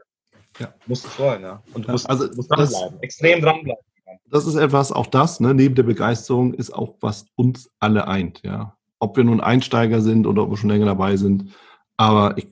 Ja. 0.59 0.75
Musst 0.87 1.07
du 1.07 1.23
wollen, 1.23 1.43
ja. 1.43 1.63
Und 1.73 1.87
du 1.87 1.93
musst, 1.93 2.11
also, 2.11 2.29
musst 2.35 2.51
dranbleiben. 2.51 3.01
Extrem 3.01 3.41
dranbleiben 3.41 3.83
das 4.31 4.47
ist 4.47 4.57
etwas, 4.57 4.93
auch 4.93 5.07
das, 5.07 5.41
ne, 5.41 5.55
neben 5.55 5.75
der 5.75 5.83
Begeisterung, 5.83 6.55
ist 6.55 6.73
auch, 6.73 6.97
was 7.01 7.27
uns 7.37 7.71
alle 7.79 8.09
eint, 8.09 8.43
ja. 8.43 8.77
Ob 8.99 9.17
wir 9.17 9.25
nun 9.25 9.41
Einsteiger 9.41 10.01
sind 10.01 10.27
oder 10.27 10.43
ob 10.43 10.51
wir 10.51 10.57
schon 10.57 10.71
länger 10.71 10.87
dabei 10.87 11.17
sind. 11.17 11.55
Aber 11.97 12.39
ich 12.39 12.49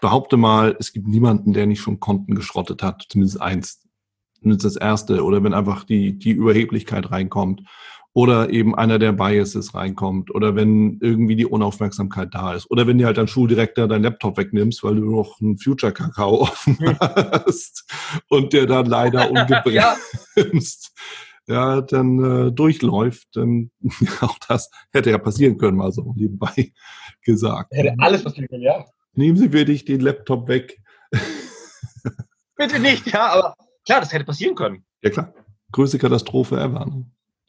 behaupte 0.00 0.36
mal, 0.36 0.76
es 0.78 0.92
gibt 0.92 1.06
niemanden, 1.06 1.52
der 1.52 1.66
nicht 1.66 1.80
schon 1.80 2.00
Konten 2.00 2.34
geschrottet 2.34 2.82
hat, 2.82 3.04
zumindest 3.08 3.40
eins. 3.40 3.86
Zumindest 4.34 4.64
das 4.64 4.76
erste. 4.76 5.22
Oder 5.22 5.44
wenn 5.44 5.54
einfach 5.54 5.84
die, 5.84 6.18
die 6.18 6.30
Überheblichkeit 6.30 7.10
reinkommt 7.10 7.62
oder 8.14 8.50
eben 8.50 8.74
einer 8.74 8.98
der 8.98 9.12
Biases 9.12 9.74
reinkommt 9.74 10.34
oder 10.34 10.54
wenn 10.54 10.98
irgendwie 11.00 11.36
die 11.36 11.46
Unaufmerksamkeit 11.46 12.28
da 12.32 12.54
ist 12.54 12.70
oder 12.70 12.86
wenn 12.86 12.98
dir 12.98 13.06
halt 13.06 13.16
dein 13.16 13.28
Schuldirektor 13.28 13.88
dein 13.88 14.02
Laptop 14.02 14.36
wegnimmst, 14.36 14.84
weil 14.84 14.96
du 14.96 15.10
noch 15.10 15.40
einen 15.40 15.58
Future-Kakao 15.58 16.40
offen 16.42 16.78
hast 17.00 17.90
und 18.28 18.52
der 18.52 18.66
dann 18.66 18.86
leider 18.86 19.30
ungebremst 19.30 20.92
ja, 21.48 21.80
dann 21.80 22.48
äh, 22.48 22.52
durchläuft, 22.52 23.28
dann 23.34 23.70
auch 24.20 24.38
das 24.48 24.70
hätte 24.92 25.10
ja 25.10 25.18
passieren 25.18 25.58
können, 25.58 25.76
mal 25.76 25.92
so 25.92 26.12
nebenbei 26.16 26.72
gesagt. 27.22 27.72
Hätte 27.72 27.94
alles 27.98 28.22
passieren 28.22 28.48
können, 28.48 28.62
ja. 28.62 28.84
Nehmen 29.14 29.36
Sie 29.36 29.52
wirklich 29.52 29.84
den 29.84 30.00
Laptop 30.00 30.48
weg. 30.48 30.80
Bitte 32.56 32.78
nicht, 32.78 33.10
ja, 33.12 33.32
aber 33.32 33.56
klar, 33.84 34.00
das 34.00 34.12
hätte 34.12 34.24
passieren 34.24 34.54
können. 34.54 34.84
Ja 35.02 35.10
klar, 35.10 35.34
größte 35.72 35.98
Katastrophe 35.98 36.60
ever. 36.60 36.86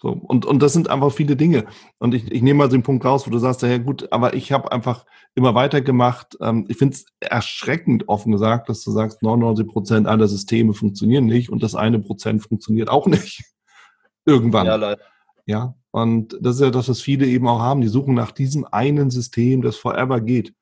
So, 0.04 0.10
und, 0.10 0.46
und 0.46 0.62
das 0.62 0.74
sind 0.74 0.90
einfach 0.90 1.14
viele 1.14 1.38
Dinge. 1.38 1.64
Und 1.98 2.14
ich, 2.14 2.30
ich 2.30 2.42
nehme 2.42 2.58
mal 2.58 2.68
den 2.68 2.84
Punkt 2.84 3.06
raus, 3.06 3.26
wo 3.26 3.32
du 3.32 3.40
sagst, 3.40 3.62
ja 3.62 3.78
gut, 3.78 4.12
aber 4.12 4.34
ich 4.34 4.52
habe 4.52 4.70
einfach 4.70 5.06
immer 5.34 5.56
weitergemacht. 5.56 6.38
Ähm, 6.42 6.66
ich 6.68 6.76
finde 6.76 6.96
es 6.96 7.06
erschreckend, 7.22 8.10
offen 8.10 8.34
gesagt, 8.34 8.68
dass 8.68 8.84
du 8.84 8.92
sagst, 8.92 9.24
99 9.24 9.66
Prozent 9.66 10.08
aller 10.08 10.28
Systeme 10.28 10.74
funktionieren 10.74 11.26
nicht 11.26 11.50
und 11.50 11.64
das 11.64 11.74
eine 11.74 12.00
Prozent 12.00 12.44
funktioniert 12.44 12.90
auch 12.90 13.08
nicht. 13.08 13.46
Irgendwann. 14.26 14.66
Ja, 14.66 14.76
leider. 14.76 15.02
Ja, 15.46 15.76
und 15.92 16.38
das 16.42 16.56
ist 16.56 16.62
ja 16.62 16.70
das, 16.70 16.90
was 16.90 17.00
viele 17.00 17.26
eben 17.26 17.48
auch 17.48 17.60
haben. 17.60 17.80
Die 17.80 17.88
suchen 17.88 18.14
nach 18.14 18.32
diesem 18.32 18.66
einen 18.66 19.10
System, 19.10 19.62
das 19.62 19.78
forever 19.78 20.20
geht. 20.20 20.54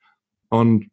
Und 0.49 0.91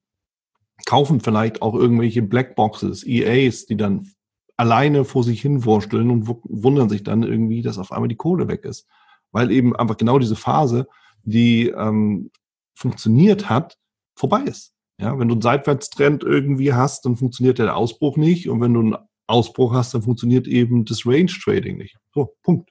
kaufen 0.87 1.21
vielleicht 1.21 1.61
auch 1.61 1.75
irgendwelche 1.75 2.23
Blackboxes, 2.23 3.07
EAs, 3.07 3.67
die 3.67 3.77
dann 3.77 4.11
alleine 4.59 5.05
vor 5.05 5.25
sich 5.25 5.41
hin 5.41 5.63
vorstillen 5.63 6.11
und 6.11 6.29
wundern 6.45 6.89
sich 6.91 7.05
dann 7.05 7.23
irgendwie, 7.23 7.63
dass 7.63 7.79
auf 7.79 7.93
einmal 7.93 8.09
die 8.09 8.17
Kohle 8.17 8.49
weg 8.49 8.65
ist. 8.65 8.87
Weil 9.31 9.51
eben 9.51 9.75
einfach 9.75 9.97
genau 9.97 10.19
diese 10.19 10.37
Phase, 10.37 10.89
die 11.23 11.69
ähm, 11.69 12.31
funktioniert 12.75 13.49
hat, 13.49 13.79
vorbei 14.17 14.43
ist. 14.43 14.75
Ja, 15.01 15.17
wenn 15.19 15.29
du 15.29 15.35
einen 15.35 15.43
Seitwärtstrend 15.43 16.25
irgendwie 16.25 16.75
hast, 16.75 17.05
dann 17.05 17.17
funktioniert 17.17 17.59
der 17.59 17.77
Ausbruch 17.77 18.17
nicht. 18.17 18.49
Und 18.49 18.61
wenn 18.61 18.75
du 18.75 18.81
einen 18.81 18.97
Ausbruch 19.29 19.73
hast, 19.73 19.95
dann 19.95 20.03
funktioniert 20.03 20.49
eben 20.49 20.85
das 20.85 21.07
Range 21.07 21.31
Trading 21.31 21.77
nicht. 21.79 21.97
So, 22.13 22.35
Punkt. 22.43 22.71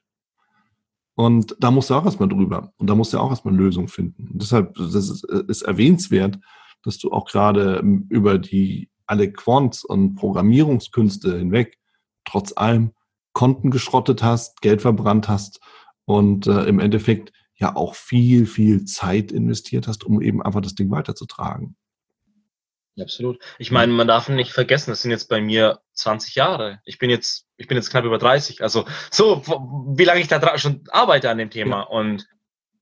Und 1.14 1.56
da 1.58 1.70
musst 1.70 1.88
du 1.88 1.94
auch 1.94 2.04
erstmal 2.04 2.28
drüber. 2.28 2.72
Und 2.76 2.88
da 2.88 2.94
musst 2.94 3.14
du 3.14 3.18
auch 3.18 3.30
erstmal 3.30 3.54
eine 3.54 3.62
Lösung 3.62 3.88
finden. 3.88 4.28
Und 4.30 4.42
deshalb 4.42 4.74
das 4.74 4.94
ist, 4.94 5.24
ist 5.24 5.62
erwähnenswert, 5.62 6.38
dass 6.82 6.98
du 6.98 7.10
auch 7.12 7.24
gerade 7.24 7.78
ähm, 7.78 8.06
über 8.10 8.38
die 8.38 8.90
alle 9.08 9.32
Quants 9.32 9.84
und 9.84 10.14
Programmierungskünste 10.14 11.38
hinweg 11.38 11.78
trotz 12.24 12.52
allem 12.56 12.92
Konten 13.32 13.70
geschrottet 13.70 14.22
hast, 14.22 14.60
Geld 14.60 14.82
verbrannt 14.82 15.28
hast 15.28 15.60
und 16.04 16.46
äh, 16.46 16.64
im 16.64 16.80
Endeffekt 16.80 17.32
ja 17.54 17.74
auch 17.76 17.94
viel, 17.94 18.46
viel 18.46 18.84
Zeit 18.84 19.32
investiert 19.32 19.88
hast, 19.88 20.04
um 20.04 20.20
eben 20.20 20.42
einfach 20.42 20.60
das 20.60 20.74
Ding 20.74 20.90
weiterzutragen. 20.90 21.76
Absolut. 23.00 23.38
Ich 23.58 23.70
meine, 23.70 23.92
man 23.92 24.08
darf 24.08 24.28
nicht 24.28 24.52
vergessen, 24.52 24.90
das 24.90 25.02
sind 25.02 25.12
jetzt 25.12 25.28
bei 25.28 25.40
mir 25.40 25.80
20 25.92 26.34
Jahre. 26.34 26.80
Ich 26.84 26.98
bin 26.98 27.10
jetzt, 27.10 27.46
ich 27.56 27.68
bin 27.68 27.76
jetzt 27.76 27.90
knapp 27.90 28.04
über 28.04 28.18
30. 28.18 28.62
Also 28.62 28.86
so, 29.10 29.42
wie 29.96 30.04
lange 30.04 30.20
ich 30.20 30.26
da 30.26 30.58
schon 30.58 30.82
arbeite 30.90 31.30
an 31.30 31.38
dem 31.38 31.50
Thema. 31.50 31.78
Ja. 31.78 31.82
Und 31.84 32.26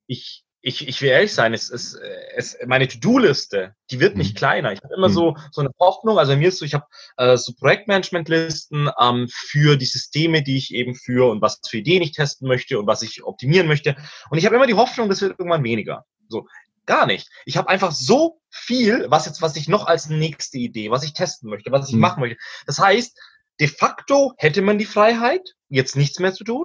ich, 0.06 0.45
ich, 0.66 0.88
ich 0.88 1.00
will 1.00 1.10
ehrlich 1.10 1.32
sein, 1.32 1.54
es, 1.54 1.70
es, 1.70 1.96
es, 2.34 2.58
meine 2.66 2.88
To-Do-Liste, 2.88 3.76
die 3.92 4.00
wird 4.00 4.16
nicht 4.16 4.34
mhm. 4.34 4.38
kleiner. 4.38 4.72
Ich 4.72 4.82
habe 4.82 4.94
immer 4.96 5.08
mhm. 5.08 5.12
so, 5.12 5.36
so 5.52 5.60
eine 5.60 5.70
Hoffnung, 5.78 6.18
also 6.18 6.36
mir 6.36 6.48
ist 6.48 6.58
so, 6.58 6.64
ich 6.64 6.74
habe 6.74 6.86
äh, 7.18 7.36
so 7.36 7.52
Projektmanagement-Listen 7.52 8.90
ähm, 9.00 9.28
für 9.30 9.76
die 9.76 9.84
Systeme, 9.86 10.42
die 10.42 10.56
ich 10.56 10.74
eben 10.74 10.96
führe 10.96 11.30
und 11.30 11.40
was 11.40 11.60
für 11.68 11.78
Ideen 11.78 12.02
ich 12.02 12.10
testen 12.10 12.48
möchte 12.48 12.80
und 12.80 12.88
was 12.88 13.02
ich 13.02 13.22
optimieren 13.22 13.68
möchte. 13.68 13.94
Und 14.28 14.38
ich 14.38 14.44
habe 14.44 14.56
immer 14.56 14.66
die 14.66 14.74
Hoffnung, 14.74 15.08
das 15.08 15.20
wird 15.20 15.38
irgendwann 15.38 15.62
weniger. 15.62 16.04
So, 16.28 16.48
gar 16.84 17.06
nicht. 17.06 17.28
Ich 17.44 17.56
habe 17.56 17.68
einfach 17.68 17.92
so 17.92 18.40
viel, 18.50 19.06
was 19.08 19.26
jetzt, 19.26 19.42
was 19.42 19.54
ich 19.54 19.68
noch 19.68 19.86
als 19.86 20.08
nächste 20.08 20.58
Idee, 20.58 20.90
was 20.90 21.04
ich 21.04 21.12
testen 21.12 21.48
möchte, 21.48 21.70
was 21.70 21.88
ich 21.88 21.94
mhm. 21.94 22.00
machen 22.00 22.20
möchte. 22.20 22.38
Das 22.66 22.80
heißt, 22.80 23.16
de 23.60 23.68
facto 23.68 24.32
hätte 24.36 24.62
man 24.62 24.78
die 24.78 24.84
Freiheit, 24.84 25.48
jetzt 25.68 25.94
nichts 25.94 26.18
mehr 26.18 26.34
zu 26.34 26.42
tun. 26.42 26.64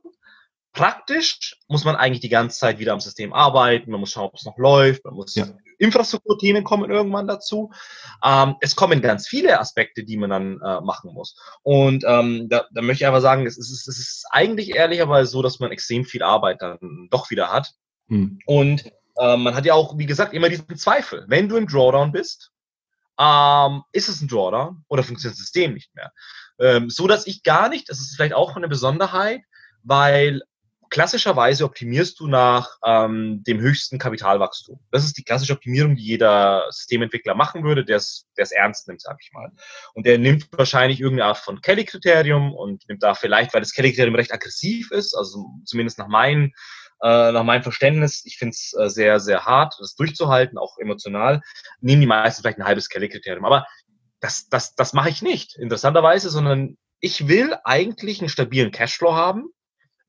Praktisch 0.74 1.58
muss 1.68 1.84
man 1.84 1.96
eigentlich 1.98 2.22
die 2.22 2.30
ganze 2.30 2.58
Zeit 2.58 2.80
wieder 2.80 2.94
am 2.94 3.02
System 3.02 3.34
arbeiten, 3.34 3.92
man 3.92 4.00
muss 4.00 4.12
schauen, 4.12 4.28
ob 4.28 4.36
es 4.36 4.46
noch 4.46 4.58
läuft, 4.58 5.04
man 5.04 5.16
muss 5.16 5.36
ja. 5.36 5.48
Infrastrukturthemen 5.80 6.64
kommen 6.64 6.90
irgendwann 6.90 7.28
dazu. 7.28 7.72
Ähm, 8.24 8.56
es 8.62 8.76
kommen 8.76 9.02
ganz 9.02 9.28
viele 9.28 9.60
Aspekte, 9.60 10.04
die 10.04 10.16
man 10.16 10.30
dann 10.30 10.62
äh, 10.62 10.80
machen 10.82 11.14
muss. 11.14 11.36
Und 11.64 12.06
ähm, 12.08 12.48
da, 12.50 12.68
da 12.72 12.82
möchte 12.82 13.04
ich 13.04 13.08
einfach 13.08 13.22
sagen, 13.22 13.46
es 13.46 13.58
ist, 13.58 13.72
es 13.72 13.98
ist 14.00 14.26
eigentlich 14.30 14.76
ehrlicherweise 14.76 15.30
so, 15.30 15.42
dass 15.42 15.60
man 15.60 15.72
extrem 15.72 16.06
viel 16.06 16.24
Arbeit 16.24 16.62
dann 16.62 17.08
doch 17.10 17.32
wieder 17.32 17.52
hat. 17.52 17.74
Hm. 18.08 18.40
Und 18.46 18.86
ähm, 19.20 19.44
man 19.44 19.56
hat 19.56 19.66
ja 19.66 19.74
auch, 19.74 19.98
wie 19.98 20.06
gesagt, 20.06 20.34
immer 20.34 20.50
diesen 20.50 20.78
Zweifel. 20.78 21.26
Wenn 21.28 21.50
du 21.50 21.58
im 21.58 21.68
Drawdown 21.68 22.12
bist, 22.12 22.52
ähm, 23.20 23.84
ist 23.92 24.08
es 24.08 24.22
ein 24.22 24.28
Drawdown 24.28 24.86
oder 24.88 25.04
funktioniert 25.04 25.34
das 25.34 25.42
System 25.42 25.74
nicht 25.74 25.94
mehr? 25.96 26.14
Ähm, 26.60 26.90
so 26.90 27.08
dass 27.08 27.28
ich 27.28 27.44
gar 27.44 27.70
nicht, 27.70 27.90
das 27.90 28.00
ist 28.00 28.16
vielleicht 28.16 28.36
auch 28.36 28.56
eine 28.56 28.68
Besonderheit, 28.68 29.42
weil 29.84 30.42
klassischerweise 30.92 31.64
optimierst 31.66 32.20
du 32.20 32.28
nach 32.28 32.78
ähm, 32.86 33.44
dem 33.48 33.60
höchsten 33.60 33.98
Kapitalwachstum. 33.98 34.80
Das 34.92 35.06
ist 35.06 35.18
die 35.18 35.24
klassische 35.24 35.54
Optimierung, 35.54 35.96
die 35.96 36.04
jeder 36.04 36.66
Systementwickler 36.70 37.34
machen 37.34 37.64
würde, 37.64 37.84
der 37.86 37.98
es 37.98 38.52
ernst 38.52 38.88
nimmt, 38.88 39.02
sag 39.02 39.18
ich 39.22 39.32
mal. 39.32 39.52
Und 39.94 40.06
der 40.06 40.20
nimmt 40.20 40.50
wahrscheinlich 40.52 41.00
irgendeine 41.00 41.30
Art 41.30 41.38
von 41.38 41.62
Kelly-Kriterium 41.62 42.54
und 42.54 42.88
nimmt 42.90 43.02
da 43.02 43.16
vielleicht, 43.16 43.54
weil 43.54 43.62
das 43.62 43.72
Kelly-Kriterium 43.72 44.16
recht 44.16 44.34
aggressiv 44.34 44.92
ist, 44.92 45.16
also 45.16 45.46
zumindest 45.66 45.98
nach 45.98 46.10
meinen 46.10 46.52
äh, 47.02 47.32
nach 47.32 47.44
meinem 47.44 47.64
Verständnis, 47.64 48.24
ich 48.26 48.38
finde 48.38 48.52
es 48.52 48.76
äh, 48.78 48.90
sehr, 48.90 49.20
sehr 49.20 49.46
hart, 49.46 49.76
das 49.80 49.96
durchzuhalten, 49.96 50.60
auch 50.60 50.78
emotional, 50.78 51.42
nehmen 51.80 52.02
die 52.02 52.08
meisten 52.08 52.44
vielleicht 52.44 52.60
ein 52.60 52.66
halbes 52.66 52.90
Kelly-Kriterium. 52.90 53.46
Aber 53.46 53.66
das, 54.20 54.50
das, 54.50 54.76
das 54.76 54.94
mache 54.94 55.10
ich 55.10 55.24
nicht, 55.24 55.58
interessanterweise, 55.58 56.30
sondern 56.30 56.78
ich 57.00 57.28
will 57.28 57.56
eigentlich 57.64 58.20
einen 58.20 58.30
stabilen 58.30 58.72
Cashflow 58.72 59.14
haben, 59.16 59.52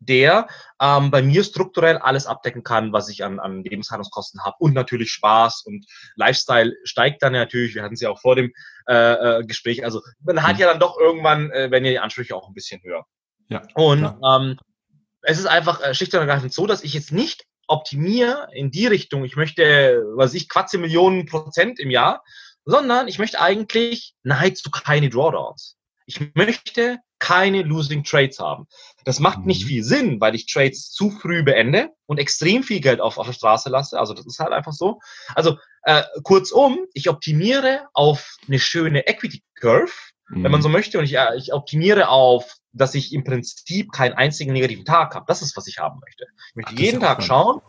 der 0.05 0.49
ähm, 0.81 1.11
bei 1.11 1.23
mir 1.23 1.45
strukturell 1.45 1.99
alles 1.99 2.27
abdecken 2.27 2.63
kann, 2.63 2.93
was 2.93 3.09
ich 3.09 3.25
an, 3.25 3.39
an 3.39 3.63
Lebenshaltungskosten 3.63 4.43
habe 4.45 4.57
und 4.59 4.75
natürlich 4.75 5.11
Spaß 5.11 5.63
und 5.67 5.87
Lifestyle 6.17 6.75
steigt 6.85 7.23
dann 7.23 7.33
natürlich. 7.33 7.75
Wir 7.75 7.83
hatten 7.83 7.95
es 7.95 8.01
ja 8.01 8.11
auch 8.11 8.21
vor 8.21 8.37
dem 8.37 8.53
äh, 8.89 8.95
äh, 8.95 9.45
Gespräch. 9.45 9.85
Also 9.85 10.03
man 10.21 10.43
hat 10.43 10.55
mhm. 10.55 10.61
ja 10.61 10.67
dann 10.69 10.81
doch 10.81 10.99
irgendwann, 10.99 11.51
äh, 11.51 11.71
wenn 11.71 11.85
ihr 11.85 11.93
die 11.93 11.99
Ansprüche 11.99 12.37
auch 12.37 12.49
ein 12.49 12.55
bisschen 12.55 12.83
höher. 12.83 13.05
Ja, 13.49 13.63
und 13.75 14.05
ähm, 14.25 14.59
es 15.23 15.39
ist 15.39 15.47
einfach 15.47 15.83
äh, 15.83 15.95
schlicht 15.95 16.15
und 16.15 16.21
ergreifend 16.21 16.53
so, 16.53 16.67
dass 16.67 16.83
ich 16.83 16.95
jetzt 16.95 17.13
nicht 17.13 17.45
optimiere 17.69 18.49
in 18.53 18.71
die 18.71 18.87
Richtung, 18.87 19.25
ich 19.25 19.37
möchte, 19.37 20.03
was 20.15 20.35
ich, 20.35 20.49
Quatze 20.49 20.79
Millionen 20.79 21.27
Prozent 21.27 21.79
im 21.79 21.91
Jahr, 21.91 22.23
sondern 22.65 23.09
ich 23.09 23.19
möchte 23.19 23.41
eigentlich 23.41 24.15
nahezu 24.23 24.71
keine 24.71 25.09
Drawdowns. 25.09 25.77
Ich 26.07 26.35
möchte 26.35 26.99
keine 27.19 27.63
Losing 27.63 28.03
Trades 28.03 28.41
haben. 28.41 28.67
Das 29.05 29.21
macht 29.21 29.41
mhm. 29.41 29.47
nicht 29.47 29.65
viel 29.65 29.85
Sinn, 29.85 30.21
weil 30.21 30.35
ich 30.35 30.47
Trades 30.47 30.91
zu 30.91 31.11
früh 31.11 31.45
beende 31.45 31.91
und 32.07 32.19
extrem 32.19 32.65
viel 32.65 32.81
Geld 32.81 33.01
auf, 33.01 33.17
auf 33.17 33.27
der 33.27 33.33
Straße 33.33 33.71
lasse. 33.71 33.99
Also 33.99 34.13
das 34.13 34.27
ist 34.27 34.41
halt 34.41 34.53
einfach 34.53 34.73
so. 34.73 34.99
Also 35.35 35.57
äh, 35.85 36.03
kurzum, 36.25 36.79
ich 36.95 37.09
optimiere 37.09 37.87
auf 37.93 38.37
eine 38.49 38.59
schöne 38.59 39.07
Equity 39.07 39.43
Curve, 39.55 39.93
mhm. 40.31 40.43
wenn 40.43 40.51
man 40.51 40.61
mhm. 40.61 40.65
so 40.65 40.69
möchte, 40.69 40.99
und 40.99 41.05
ich, 41.05 41.15
äh, 41.15 41.37
ich 41.37 41.53
optimiere 41.53 42.09
auf, 42.09 42.57
dass 42.73 42.95
ich 42.97 43.13
im 43.13 43.23
Prinzip 43.23 43.93
keinen 43.93 44.15
einzigen 44.15 44.53
negativen 44.53 44.85
Tag 44.85 45.15
habe. 45.15 45.27
Das 45.29 45.43
ist, 45.43 45.57
was 45.57 45.69
ich 45.69 45.79
haben 45.79 46.01
möchte. 46.01 46.27
Ich 46.51 46.57
möchte 46.57 46.73
Ach, 46.75 46.79
jeden 46.79 47.01
Tag 47.01 47.23
schauen. 47.23 47.61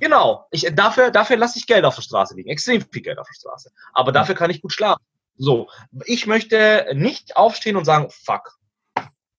Genau, 0.00 0.46
ich, 0.50 0.68
dafür, 0.74 1.10
dafür 1.10 1.38
lasse 1.38 1.58
ich 1.58 1.66
Geld 1.66 1.86
auf 1.86 1.94
der 1.94 2.02
Straße 2.02 2.34
liegen, 2.34 2.50
extrem 2.50 2.82
viel 2.82 3.00
Geld 3.00 3.18
auf 3.18 3.26
der 3.26 3.34
Straße. 3.34 3.70
Aber 3.94 4.12
dafür 4.12 4.34
kann 4.34 4.50
ich 4.50 4.60
gut 4.60 4.72
schlafen. 4.74 5.02
So, 5.36 5.68
ich 6.06 6.26
möchte 6.26 6.86
nicht 6.94 7.36
aufstehen 7.36 7.76
und 7.76 7.84
sagen, 7.84 8.08
fuck, 8.10 8.58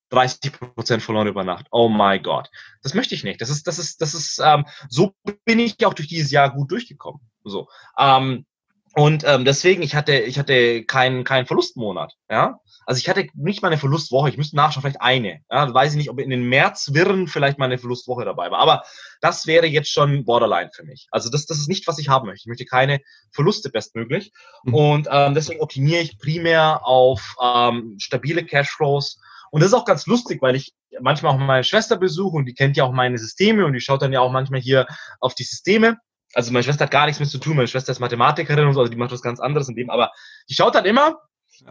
30 0.10 0.52
Prozent 0.54 1.04
verloren 1.04 1.28
über 1.28 1.44
Nacht. 1.44 1.68
Oh 1.72 1.90
my 1.90 2.20
God. 2.20 2.50
Das 2.82 2.94
möchte 2.94 3.16
ich 3.16 3.24
nicht. 3.24 3.42
Das 3.42 3.50
ist, 3.50 3.68
das 3.68 3.80
ist, 3.80 4.02
das 4.02 4.14
ist, 4.14 4.40
ähm, 4.44 4.66
so 4.90 5.14
bin 5.46 5.60
ich 5.60 5.86
auch 5.86 5.94
durch 5.94 6.08
dieses 6.08 6.32
Jahr 6.32 6.52
gut 6.54 6.72
durchgekommen. 6.72 7.22
So. 7.44 7.68
Ähm, 7.98 8.46
und 8.98 9.24
ähm, 9.28 9.46
deswegen, 9.46 9.84
ich 9.84 9.94
hatte, 9.94 10.14
ich 10.18 10.40
hatte 10.40 10.84
keinen 10.84 11.24
keinen 11.24 11.46
Verlustmonat. 11.46 12.16
Ja, 12.32 12.60
also 12.88 12.98
ich 12.98 13.08
hatte 13.08 13.28
nicht 13.36 13.62
mal 13.62 13.68
eine 13.68 13.78
Verlustwoche. 13.78 14.30
Ich 14.30 14.38
müsste 14.38 14.56
nachschauen, 14.56 14.82
vielleicht 14.82 15.02
eine. 15.02 15.42
Ja, 15.52 15.72
weiß 15.72 15.92
ich 15.92 15.98
nicht, 15.98 16.10
ob 16.10 16.20
in 16.20 16.32
den 16.32 16.50
Märzwirren 16.50 17.28
vielleicht 17.28 17.60
mal 17.60 17.66
eine 17.66 17.78
Verlustwoche 17.78 18.26
dabei 18.26 18.50
war. 18.50 18.58
Aber 18.58 18.82
das 19.22 19.46
wäre 19.46 19.68
jetzt 19.68 19.92
schon 19.92 20.26
Borderline 20.26 20.72
für 20.74 20.84
mich. 20.84 21.08
Also 21.12 21.30
das, 21.30 21.46
das 21.46 21.60
ist 21.60 21.68
nicht, 21.68 21.86
was 21.86 22.00
ich 22.00 22.10
haben 22.10 22.26
möchte. 22.26 22.46
Ich 22.46 22.48
möchte 22.48 22.66
keine 22.66 23.00
Verluste 23.32 23.70
bestmöglich. 23.70 24.32
Mhm. 24.64 24.74
Und 24.74 25.08
ähm, 25.12 25.36
deswegen 25.36 25.62
optimiere 25.62 26.02
ich 26.02 26.18
primär 26.18 26.84
auf 26.84 27.36
ähm, 27.40 27.98
stabile 28.00 28.46
Cashflows. 28.46 29.20
Und 29.52 29.62
das 29.62 29.68
ist 29.68 29.76
auch 29.76 29.86
ganz 29.86 30.08
lustig, 30.08 30.42
weil 30.42 30.56
ich 30.56 30.74
manchmal 31.00 31.36
auch 31.36 31.38
meine 31.38 31.64
Schwester 31.64 31.98
besuche 31.98 32.36
und 32.36 32.46
die 32.46 32.56
kennt 32.56 32.78
ja 32.78 32.84
auch 32.84 32.92
meine 32.92 33.20
Systeme 33.20 33.64
und 33.64 33.74
die 33.74 33.80
schaut 33.80 34.02
dann 34.02 34.12
ja 34.12 34.22
auch 34.22 34.32
manchmal 34.32 34.60
hier 34.60 34.88
auf 35.20 35.36
die 35.36 35.44
Systeme 35.44 35.98
also 36.34 36.52
meine 36.52 36.64
Schwester 36.64 36.86
hat 36.86 36.92
gar 36.92 37.06
nichts 37.06 37.20
mit 37.20 37.30
zu 37.30 37.38
tun, 37.38 37.56
meine 37.56 37.68
Schwester 37.68 37.92
ist 37.92 38.00
Mathematikerin 38.00 38.68
und 38.68 38.74
so, 38.74 38.82
also 38.82 38.92
die 38.92 38.98
macht 38.98 39.12
was 39.12 39.22
ganz 39.22 39.40
anderes 39.40 39.70
in 39.70 39.76
dem, 39.76 39.90
aber 39.90 40.12
die 40.50 40.54
schaut 40.54 40.76
dann 40.76 40.86
immer 40.86 41.18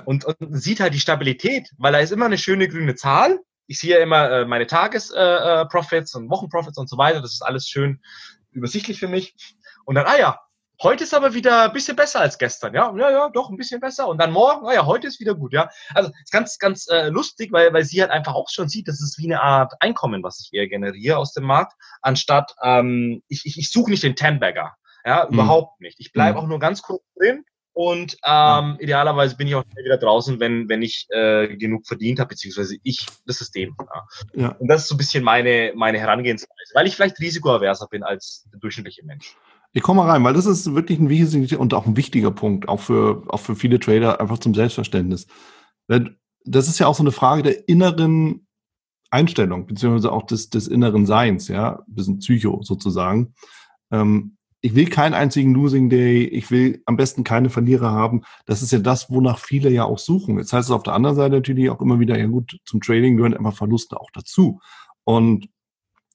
und, 0.05 0.25
und 0.25 0.37
sieht 0.51 0.81
halt 0.81 0.95
die 0.95 1.01
Stabilität, 1.01 1.71
weil 1.79 1.93
da 1.93 1.99
ist 1.99 2.13
immer 2.13 2.27
eine 2.27 2.39
schöne 2.39 2.69
grüne 2.69 2.95
Zahl. 2.95 3.39
Ich 3.67 3.79
sehe 3.81 3.97
ja 3.97 4.03
immer 4.03 4.31
äh, 4.31 4.45
meine 4.45 4.67
Tagesprofits 4.67 6.15
äh, 6.15 6.19
äh 6.19 6.21
und 6.21 6.31
Wochenprofits 6.31 6.79
und 6.79 6.89
so 6.89 6.99
weiter, 6.99 7.21
das 7.21 7.35
ist 7.35 7.43
alles 7.43 7.69
schön 7.69 8.01
übersichtlich 8.51 8.99
für 8.99 9.09
mich. 9.09 9.35
Und 9.85 9.97
dann, 9.97 10.07
ah 10.07 10.19
ja, 10.19 10.41
Heute 10.83 11.05
ist 11.05 11.15
aber 11.15 11.35
wieder 11.35 11.65
ein 11.65 11.73
bisschen 11.73 11.97
besser 11.97 12.21
als 12.21 12.39
gestern, 12.39 12.75
ja, 12.75 12.95
ja, 12.97 13.11
ja, 13.11 13.29
doch 13.31 13.51
ein 13.51 13.57
bisschen 13.57 13.81
besser. 13.81 14.09
Und 14.09 14.19
dann 14.19 14.31
morgen, 14.31 14.67
naja, 14.67 14.85
heute 14.85 15.07
ist 15.07 15.21
wieder 15.21 15.35
gut, 15.35 15.53
ja. 15.53 15.71
Also 15.95 16.11
ist 16.23 16.33
ganz, 16.33 16.59
ganz 16.59 16.87
äh, 16.89 17.09
lustig, 17.09 17.53
weil, 17.53 17.73
weil 17.73 17.85
sie 17.85 18.01
halt 18.01 18.11
einfach 18.11 18.35
auch 18.35 18.49
schon 18.51 18.69
sieht, 18.69 18.89
das 18.89 19.01
ist 19.01 19.19
wie 19.19 19.25
eine 19.25 19.41
Art 19.41 19.73
Einkommen, 19.81 20.23
was 20.23 20.41
ich 20.41 20.53
eher 20.53 20.69
generiere 20.69 21.19
aus 21.19 21.33
dem 21.33 21.45
Markt, 21.45 21.75
anstatt 22.03 22.55
ähm, 22.63 23.23
ich, 23.29 23.47
ich, 23.47 23.59
ich 23.59 23.71
suche 23.71 23.91
nicht 23.91 24.03
den 24.03 24.17
Ten-Bagger, 24.17 24.75
ja, 25.05 25.27
mhm. 25.27 25.35
überhaupt 25.35 25.81
nicht. 25.81 25.99
Ich 25.99 26.13
bleibe 26.13 26.39
mhm. 26.39 26.45
auch 26.45 26.49
nur 26.49 26.59
ganz 26.59 26.83
kurz 26.83 27.03
drin 27.19 27.45
und 27.77 28.17
ähm, 28.25 28.79
idealerweise 28.79 29.37
bin 29.37 29.49
ich 29.49 29.55
auch 29.55 29.65
wieder 29.77 29.99
draußen, 29.99 30.41
wenn, 30.41 30.67
wenn 30.67 30.81
ich 30.81 31.07
äh, 31.11 31.59
genug 31.59 31.87
verdient 31.87 32.19
habe, 32.21 32.29
beziehungsweise 32.29 32.79
ich 32.83 33.05
das 33.27 33.37
System. 33.37 33.77
Ja. 33.79 34.07
ja. 34.33 34.49
Und 34.59 34.69
das 34.69 34.83
ist 34.83 34.89
so 34.89 34.95
ein 34.95 34.99
bisschen 34.99 35.23
meine, 35.23 35.73
meine 35.75 35.99
Herangehensweise, 35.99 36.73
weil 36.73 36.87
ich 36.87 36.97
vielleicht 36.97 37.21
risikoaverser 37.21 37.87
bin 37.89 38.03
als 38.03 38.49
der 38.51 38.61
durchschnittliche 38.61 39.05
Mensch. 39.05 39.37
Ich 39.77 39.83
komme 39.83 40.01
mal 40.01 40.11
rein, 40.11 40.25
weil 40.25 40.33
das 40.33 40.47
ist 40.47 40.75
wirklich 40.75 40.99
ein 40.99 41.11
wesentlicher 41.11 41.61
und 41.61 41.75
auch 41.75 41.85
ein 41.85 41.99
wichtiger 41.99 42.31
Punkt, 42.31 42.67
auch 42.67 42.81
für, 42.81 43.25
auch 43.29 43.41
für 43.41 43.55
viele 43.55 43.79
Trader, 43.79 44.23
einfach 44.23 44.39
zum 44.39 44.55
Selbstverständnis. 44.55 45.27
Das 45.87 46.67
ist 46.67 46.79
ja 46.79 46.87
auch 46.87 46.95
so 46.95 47.03
eine 47.03 47.13
Frage 47.13 47.43
der 47.43 47.69
inneren 47.69 48.47
Einstellung, 49.11 49.67
beziehungsweise 49.67 50.13
auch 50.13 50.23
des, 50.23 50.49
des 50.49 50.67
inneren 50.67 51.05
Seins, 51.05 51.49
ja, 51.49 51.81
ein 51.87 51.95
bisschen 51.95 52.21
Psycho 52.21 52.63
sozusagen. 52.63 53.35
Ähm, 53.91 54.39
ich 54.63 54.75
will 54.75 54.89
keinen 54.89 55.13
einzigen 55.13 55.53
Losing 55.53 55.91
Day, 55.91 56.25
ich 56.25 56.51
will 56.51 56.81
am 56.87 56.97
besten 56.97 57.23
keine 57.23 57.51
Verlierer 57.51 57.91
haben. 57.91 58.23
Das 58.47 58.63
ist 58.63 58.73
ja 58.73 58.79
das, 58.79 59.11
wonach 59.11 59.39
viele 59.39 59.69
ja 59.69 59.85
auch 59.85 59.99
suchen. 59.99 60.39
Jetzt 60.39 60.55
heißt 60.55 60.71
es 60.71 60.75
auf 60.75 60.85
der 60.85 60.95
anderen 60.95 61.17
Seite 61.17 61.35
natürlich 61.35 61.69
auch 61.69 61.83
immer 61.83 62.01
wieder, 62.01 62.19
ja 62.19 62.25
gut, 62.25 62.59
zum 62.65 62.81
Trading 62.81 63.19
gehören 63.19 63.35
immer 63.35 63.53
Verluste 63.53 64.01
auch 64.01 64.11
dazu. 64.15 64.59
Und 65.05 65.51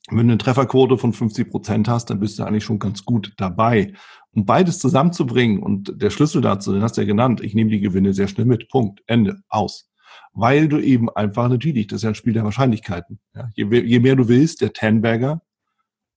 wenn 0.10 0.28
du 0.28 0.34
eine 0.34 0.38
Trefferquote 0.38 0.98
von 0.98 1.14
50 1.14 1.50
Prozent 1.50 1.88
hast, 1.88 2.10
dann 2.10 2.20
bist 2.20 2.40
du 2.40 2.44
eigentlich 2.44 2.64
schon 2.64 2.80
ganz 2.80 3.06
gut 3.06 3.34
dabei. 3.38 3.94
Um 4.32 4.46
beides 4.46 4.80
zusammenzubringen 4.80 5.62
und 5.62 6.02
der 6.02 6.10
Schlüssel 6.10 6.42
dazu, 6.42 6.74
den 6.74 6.82
hast 6.82 6.98
du 6.98 7.02
ja 7.02 7.08
genannt, 7.08 7.42
ich 7.42 7.54
nehme 7.54 7.70
die 7.70 7.82
Gewinne 7.82 8.14
sehr 8.14 8.28
schnell 8.28 8.46
mit. 8.46 8.70
Punkt. 8.70 9.02
Ende. 9.06 9.42
Aus. 9.50 9.90
Weil 10.34 10.68
du 10.68 10.80
eben 10.80 11.10
einfach 11.10 11.50
natürlich, 11.50 11.88
das 11.88 11.98
ist 11.98 12.04
ja 12.04 12.10
ein 12.10 12.16
Spiel 12.16 12.34
der 12.34 12.46
Wahrscheinlichkeiten. 12.46 13.20
Ja, 13.36 13.50
je, 13.54 13.66
je, 13.66 14.00
mehr 14.00 14.16
du 14.16 14.28
willst, 14.28 14.62
der 14.62 14.74
Tenberger, 14.74 15.42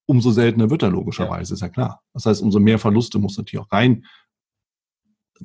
umso 0.07 0.31
seltener 0.31 0.71
wird 0.71 0.83
er 0.83 0.91
logischerweise, 0.91 1.53
ja. 1.53 1.55
ist 1.55 1.61
ja 1.61 1.69
klar. 1.69 2.03
Das 2.13 2.27
heißt, 2.27 2.41
umso 2.43 2.61
mehr 2.61 2.79
Verluste 2.79 3.19
muss 3.19 3.37
natürlich 3.37 3.65
auch 3.65 3.73
rein, 3.73 4.05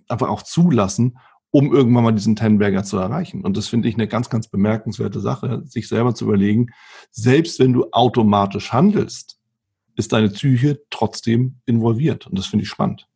einfach 0.07 0.29
auch 0.29 0.43
zulassen, 0.43 1.17
um 1.51 1.73
irgendwann 1.73 2.03
mal 2.03 2.11
diesen 2.11 2.35
Tenberger 2.35 2.83
zu 2.83 2.97
erreichen. 2.97 3.43
Und 3.43 3.57
das 3.57 3.67
finde 3.67 3.89
ich 3.89 3.95
eine 3.95 4.07
ganz, 4.07 4.29
ganz 4.29 4.47
bemerkenswerte 4.47 5.19
Sache, 5.19 5.63
sich 5.65 5.87
selber 5.87 6.13
zu 6.13 6.25
überlegen, 6.25 6.67
selbst 7.11 7.59
wenn 7.59 7.73
du 7.73 7.87
automatisch 7.91 8.71
handelst, 8.71 9.39
ist 9.95 10.13
deine 10.13 10.29
Psyche 10.29 10.79
trotzdem 10.89 11.59
involviert. 11.65 12.27
Und 12.27 12.37
das 12.37 12.45
finde 12.45 12.63
ich 12.63 12.69
spannend. 12.69 13.07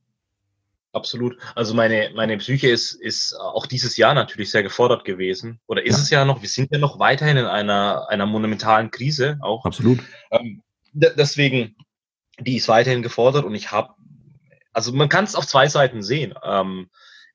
Absolut. 0.93 1.37
Also 1.55 1.73
meine, 1.73 2.11
meine 2.13 2.37
Psyche 2.37 2.69
ist, 2.69 2.93
ist 2.93 3.33
auch 3.33 3.65
dieses 3.65 3.97
Jahr 3.97 4.13
natürlich 4.13 4.51
sehr 4.51 4.61
gefordert 4.61 5.05
gewesen. 5.05 5.59
Oder 5.65 5.83
ist 5.85 5.97
ja. 5.97 6.03
es 6.03 6.09
ja 6.11 6.25
noch, 6.25 6.41
wir 6.41 6.49
sind 6.49 6.71
ja 6.71 6.77
noch 6.77 6.99
weiterhin 6.99 7.37
in 7.37 7.45
einer, 7.45 8.07
einer 8.09 8.27
monumentalen 8.27 8.91
Krise 8.91 9.39
auch. 9.41 9.65
Absolut. 9.65 9.99
Ähm, 10.29 10.61
deswegen, 10.91 11.75
die 12.39 12.57
ist 12.57 12.67
weiterhin 12.67 13.01
gefordert 13.01 13.45
und 13.45 13.55
ich 13.55 13.71
habe, 13.71 13.93
also 14.71 14.91
man 14.91 15.09
kann 15.09 15.23
es 15.23 15.35
auf 15.35 15.47
zwei 15.47 15.67
Seiten 15.67 16.03
sehen. 16.03 16.35
Ähm, 16.43 16.89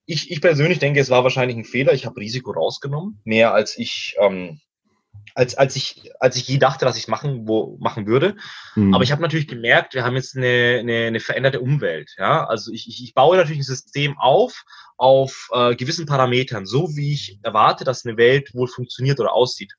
ich, 0.09 0.31
ich 0.31 0.41
persönlich 0.41 0.79
denke, 0.79 1.01
es 1.01 1.11
war 1.11 1.23
wahrscheinlich 1.23 1.57
ein 1.57 1.65
Fehler. 1.65 1.93
Ich 1.93 2.07
habe 2.07 2.19
Risiko 2.19 2.53
rausgenommen, 2.53 3.21
mehr 3.25 3.53
als 3.53 3.77
ich, 3.77 4.17
ähm, 4.19 4.59
als, 5.35 5.55
als 5.55 5.77
ich, 5.77 6.11
als 6.19 6.37
ich 6.37 6.49
je 6.49 6.57
dachte, 6.57 6.87
dass 6.87 6.97
ich 6.97 7.03
es 7.03 7.09
machen, 7.09 7.47
wo, 7.47 7.77
machen 7.79 8.07
würde. 8.07 8.35
Mhm. 8.75 8.95
Aber 8.95 9.05
ich 9.05 9.13
habe 9.13 9.21
natürlich 9.21 9.47
gemerkt, 9.47 9.93
wir 9.93 10.05
haben 10.05 10.17
jetzt 10.17 10.35
eine, 10.35 10.79
eine, 10.81 11.07
eine 11.09 11.21
veränderte 11.21 11.61
Umwelt. 11.61 12.15
Ja, 12.17 12.47
also 12.47 12.73
ich, 12.73 12.89
ich, 12.89 13.05
ich 13.05 13.13
baue 13.13 13.37
natürlich 13.37 13.61
ein 13.61 13.65
System 13.65 14.19
auf 14.19 14.65
auf 14.97 15.49
äh, 15.53 15.77
gewissen 15.77 16.07
Parametern, 16.07 16.67
so 16.67 16.97
wie 16.97 17.13
ich 17.13 17.39
erwarte, 17.43 17.85
dass 17.85 18.05
eine 18.05 18.17
Welt 18.17 18.53
wohl 18.55 18.67
funktioniert 18.67 19.21
oder 19.21 19.33
aussieht. 19.33 19.75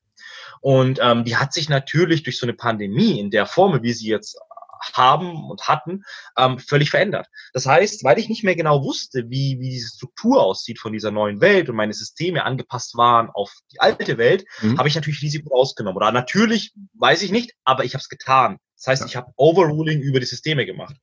Und 0.60 0.98
ähm, 1.02 1.24
die 1.24 1.36
hat 1.36 1.52
sich 1.52 1.68
natürlich 1.68 2.22
durch 2.22 2.38
so 2.38 2.46
eine 2.46 2.54
Pandemie 2.54 3.18
in 3.18 3.30
der 3.30 3.46
Form, 3.46 3.82
wie 3.82 3.92
sie 3.92 4.08
jetzt 4.08 4.38
haben 4.94 5.48
und 5.50 5.62
hatten, 5.68 6.02
ähm, 6.36 6.58
völlig 6.58 6.90
verändert. 6.90 7.26
Das 7.52 7.66
heißt, 7.66 8.04
weil 8.04 8.18
ich 8.18 8.28
nicht 8.28 8.44
mehr 8.44 8.56
genau 8.56 8.82
wusste, 8.82 9.24
wie, 9.28 9.58
wie 9.60 9.70
diese 9.70 9.94
Struktur 9.94 10.42
aussieht 10.42 10.78
von 10.78 10.92
dieser 10.92 11.10
neuen 11.10 11.40
Welt 11.40 11.68
und 11.68 11.76
meine 11.76 11.92
Systeme 11.92 12.44
angepasst 12.44 12.96
waren 12.96 13.30
auf 13.30 13.52
die 13.72 13.80
alte 13.80 14.18
Welt, 14.18 14.44
mhm. 14.60 14.78
habe 14.78 14.88
ich 14.88 14.94
natürlich 14.94 15.22
Risiko 15.22 15.56
rausgenommen. 15.56 15.96
Oder 15.96 16.12
natürlich, 16.12 16.72
weiß 16.94 17.22
ich 17.22 17.30
nicht, 17.30 17.52
aber 17.64 17.84
ich 17.84 17.94
habe 17.94 18.02
es 18.02 18.08
getan. 18.08 18.58
Das 18.76 18.86
heißt, 18.86 19.02
ja. 19.02 19.06
ich 19.06 19.16
habe 19.16 19.32
Overruling 19.36 20.00
über 20.00 20.20
die 20.20 20.26
Systeme 20.26 20.64
gemacht. 20.64 20.96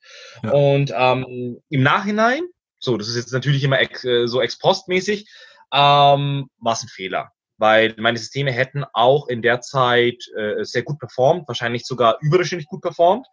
Ja. 0.43 0.51
Und 0.51 0.91
ähm, 0.95 1.61
im 1.69 1.83
Nachhinein, 1.83 2.41
so, 2.79 2.97
das 2.97 3.07
ist 3.07 3.15
jetzt 3.15 3.33
natürlich 3.33 3.63
immer 3.63 3.79
ex, 3.79 4.03
äh, 4.03 4.27
so 4.27 4.41
ex 4.41 4.57
post 4.57 4.87
mäßig, 4.87 5.29
ähm, 5.73 6.49
war 6.59 6.73
es 6.73 6.83
ein 6.83 6.89
Fehler 6.89 7.31
weil 7.57 7.95
meine 7.97 8.17
Systeme 8.17 8.51
hätten 8.51 8.85
auch 8.93 9.27
in 9.27 9.41
der 9.41 9.61
Zeit 9.61 10.27
äh, 10.35 10.63
sehr 10.63 10.83
gut 10.83 10.99
performt, 10.99 11.47
wahrscheinlich 11.47 11.85
sogar 11.85 12.17
überdurchschnittlich 12.21 12.67
gut 12.67 12.81
performt. 12.81 13.27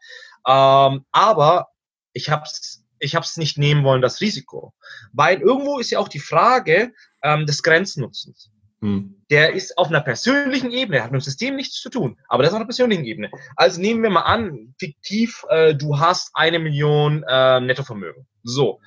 Ähm, 0.47 1.05
aber 1.13 1.69
ich 2.13 2.31
habe 2.31 2.45
es 2.45 2.85
ich 3.05 3.15
hab's 3.15 3.37
nicht 3.37 3.59
nehmen 3.59 3.85
wollen, 3.85 4.03
das 4.03 4.21
Risiko. 4.21 4.73
Weil 5.13 5.41
irgendwo 5.41 5.79
ist 5.79 5.91
ja 5.91 5.99
auch 5.99 6.09
die 6.09 6.21
Frage 6.21 6.93
ähm, 7.23 7.47
des 7.47 7.63
Grenznutzens. 7.63 8.51
Hm. 8.81 9.23
Der 9.31 9.55
ist 9.55 9.79
auf 9.79 9.89
einer 9.89 10.01
persönlichen 10.01 10.71
Ebene, 10.71 11.03
hat 11.03 11.13
mit 11.13 11.21
dem 11.21 11.25
System 11.25 11.57
nichts 11.57 11.81
zu 11.81 11.91
tun, 11.91 12.19
aber 12.29 12.43
das 12.43 12.51
ist 12.51 12.55
auf 12.55 12.61
einer 12.61 12.67
persönlichen 12.67 13.05
Ebene. 13.05 13.31
Also 13.57 13.81
nehmen 13.81 14.03
wir 14.03 14.11
mal 14.11 14.23
an, 14.23 14.75
fiktiv, 14.79 15.45
äh, 15.49 15.75
du 15.75 15.99
hast 15.99 16.31
eine 16.35 16.59
Million 16.59 17.25
äh, 17.29 17.61
Nettovermögen. 17.61 18.27
So. 18.43 18.81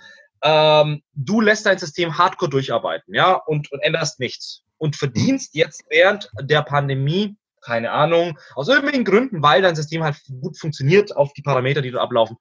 Ähm, 0.44 1.02
du 1.14 1.42
lässt 1.42 1.66
dein 1.66 1.80
System 1.80 2.18
hardcore 2.18 2.52
durcharbeiten, 2.52 3.16
ja, 3.16 3.34
und, 3.34 3.72
und 3.72 3.80
änderst 3.80 4.20
nichts. 4.20 4.64
Und 4.78 4.96
verdienst 4.96 5.56
jetzt 5.56 5.84
während 5.90 6.30
der 6.40 6.62
Pandemie 6.62 7.36
keine 7.68 7.92
Ahnung, 7.92 8.40
aus 8.56 8.70
irgendwelchen 8.70 9.04
Gründen, 9.04 9.44
weil 9.44 9.62
dein 9.62 9.76
System 9.76 10.02
halt 10.02 10.16
gut 10.42 10.58
funktioniert 10.58 11.14
auf 11.16 11.34
die 11.34 11.42
Parameter, 11.42 11.82
die 11.82 11.92
du 11.92 12.00
ablaufen, 12.00 12.38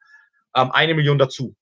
ähm, 0.54 0.70
eine 0.70 0.94
Million 0.94 1.18
dazu. 1.18 1.56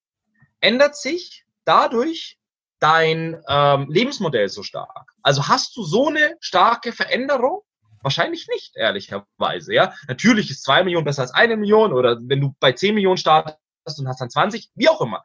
Ändert 0.60 0.96
sich 0.96 1.46
dadurch 1.64 2.38
dein 2.78 3.42
ähm, 3.48 3.86
Lebensmodell 3.88 4.50
so 4.50 4.62
stark? 4.62 5.12
Also 5.22 5.48
hast 5.48 5.74
du 5.78 5.82
so 5.82 6.08
eine 6.08 6.36
starke 6.40 6.92
Veränderung? 6.92 7.62
Wahrscheinlich 8.02 8.48
nicht, 8.48 8.76
ehrlicherweise. 8.76 9.72
Ja, 9.72 9.94
natürlich 10.08 10.50
ist 10.50 10.62
zwei 10.62 10.84
Millionen 10.84 11.06
besser 11.06 11.22
als 11.22 11.32
eine 11.32 11.56
Million 11.56 11.94
oder 11.94 12.18
wenn 12.20 12.42
du 12.42 12.54
bei 12.60 12.72
zehn 12.72 12.94
Millionen 12.94 13.16
startest 13.16 13.58
und 13.98 14.06
hast 14.06 14.20
dann 14.20 14.28
20, 14.28 14.72
wie 14.74 14.90
auch 14.90 15.00
immer. 15.00 15.24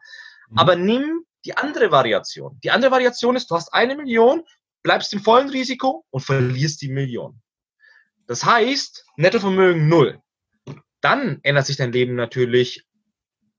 Mhm. 0.49 0.57
Aber 0.57 0.77
nimm 0.77 1.25
die 1.43 1.57
andere 1.57 1.91
Variation. 1.91 2.57
Die 2.63 2.71
andere 2.71 2.91
Variation 2.91 3.35
ist, 3.35 3.51
du 3.51 3.55
hast 3.55 3.73
eine 3.73 3.97
Million, 3.97 4.45
bleibst 4.81 5.11
im 5.11 5.19
vollen 5.19 5.49
Risiko 5.49 6.05
und 6.09 6.21
verlierst 6.21 6.81
die 6.81 6.87
Million. 6.87 7.41
Das 8.29 8.45
heißt, 8.45 9.07
Nettovermögen 9.17 9.89
null. 9.89 10.21
Dann 11.01 11.39
ändert 11.41 11.65
sich 11.65 11.77
dein 11.77 11.91
Leben 11.91 12.13
natürlich 12.13 12.85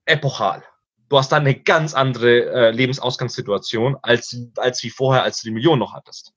epochal. 0.04 0.62
Du 1.08 1.18
hast 1.18 1.32
dann 1.32 1.42
eine 1.42 1.58
ganz 1.60 1.92
andere 1.92 2.44
äh, 2.44 2.70
Lebensausgangssituation 2.70 3.96
als, 4.00 4.36
als 4.56 4.80
wie 4.84 4.90
vorher, 4.90 5.24
als 5.24 5.40
du 5.40 5.48
die 5.48 5.54
Million 5.54 5.80
noch 5.80 5.92
hattest. 5.92 6.34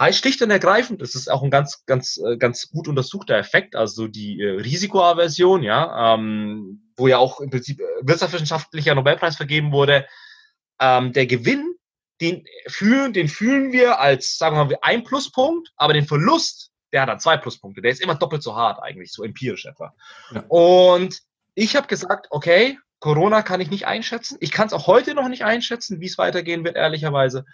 Heißt 0.00 0.18
schlicht 0.18 0.40
und 0.40 0.50
ergreifend, 0.50 1.02
das 1.02 1.14
ist 1.14 1.30
auch 1.30 1.42
ein 1.42 1.50
ganz, 1.50 1.84
ganz, 1.84 2.16
äh, 2.16 2.38
ganz 2.38 2.70
gut 2.70 2.88
untersuchter 2.88 3.36
Effekt, 3.36 3.76
also 3.76 4.08
die 4.08 4.40
äh, 4.40 4.60
Risikoaversion, 4.60 5.62
ja, 5.62 6.14
ähm, 6.14 6.90
wo 6.96 7.06
ja 7.06 7.18
auch 7.18 7.38
im 7.40 7.50
Prinzip 7.50 7.80
äh, 7.80 7.84
wirtschaftswissenschaftlicher 8.00 8.94
Nobelpreis 8.94 9.36
vergeben 9.36 9.72
wurde. 9.72 10.06
Ähm, 10.80 11.12
der 11.12 11.26
Gewinn, 11.26 11.74
den 12.22 12.46
fühlen, 12.66 13.12
den 13.12 13.28
fühlen 13.28 13.72
wir 13.72 14.00
als, 14.00 14.38
sagen 14.38 14.56
wir 14.56 14.64
mal, 14.64 14.78
ein 14.80 15.04
Pluspunkt, 15.04 15.70
aber 15.76 15.92
den 15.92 16.06
Verlust, 16.06 16.70
der 16.92 17.02
hat 17.02 17.08
dann 17.08 17.20
zwei 17.20 17.36
Pluspunkte. 17.36 17.82
Der 17.82 17.90
ist 17.90 18.00
immer 18.00 18.14
doppelt 18.14 18.42
so 18.42 18.56
hart 18.56 18.82
eigentlich, 18.82 19.12
so 19.12 19.24
empirisch 19.24 19.66
etwa. 19.66 19.94
Ja. 20.32 20.44
Und 20.48 21.20
ich 21.54 21.76
habe 21.76 21.86
gesagt, 21.86 22.28
okay, 22.30 22.78
Corona 23.00 23.42
kann 23.42 23.60
ich 23.60 23.70
nicht 23.70 23.86
einschätzen. 23.86 24.38
Ich 24.40 24.50
kann 24.50 24.66
es 24.66 24.72
auch 24.72 24.86
heute 24.86 25.14
noch 25.14 25.28
nicht 25.28 25.44
einschätzen, 25.44 26.00
wie 26.00 26.06
es 26.06 26.18
weitergehen 26.18 26.64
wird, 26.64 26.76
ehrlicherweise. 26.76 27.44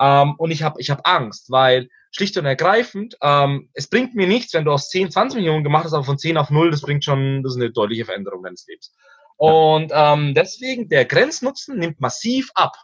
Ähm, 0.00 0.34
und 0.38 0.50
ich 0.50 0.62
habe 0.62 0.80
ich 0.80 0.90
hab 0.90 1.06
Angst, 1.06 1.50
weil 1.50 1.88
schlicht 2.10 2.36
und 2.38 2.46
ergreifend, 2.46 3.16
ähm, 3.22 3.68
es 3.74 3.88
bringt 3.88 4.14
mir 4.14 4.26
nichts, 4.26 4.54
wenn 4.54 4.64
du 4.64 4.72
aus 4.72 4.88
10, 4.88 5.10
20 5.10 5.36
Millionen 5.36 5.64
gemacht 5.64 5.84
hast, 5.84 5.94
aber 5.94 6.04
von 6.04 6.18
10 6.18 6.36
auf 6.36 6.50
0, 6.50 6.70
das 6.70 6.80
bringt 6.80 7.04
schon, 7.04 7.42
das 7.42 7.54
ist 7.54 7.60
eine 7.60 7.70
deutliche 7.70 8.04
Veränderung 8.04 8.42
deines 8.42 8.66
Lebens. 8.66 8.94
Und 9.36 9.90
ähm, 9.92 10.32
deswegen, 10.34 10.88
der 10.88 11.04
Grenznutzen 11.04 11.78
nimmt 11.78 12.00
massiv 12.00 12.50
ab. 12.54 12.76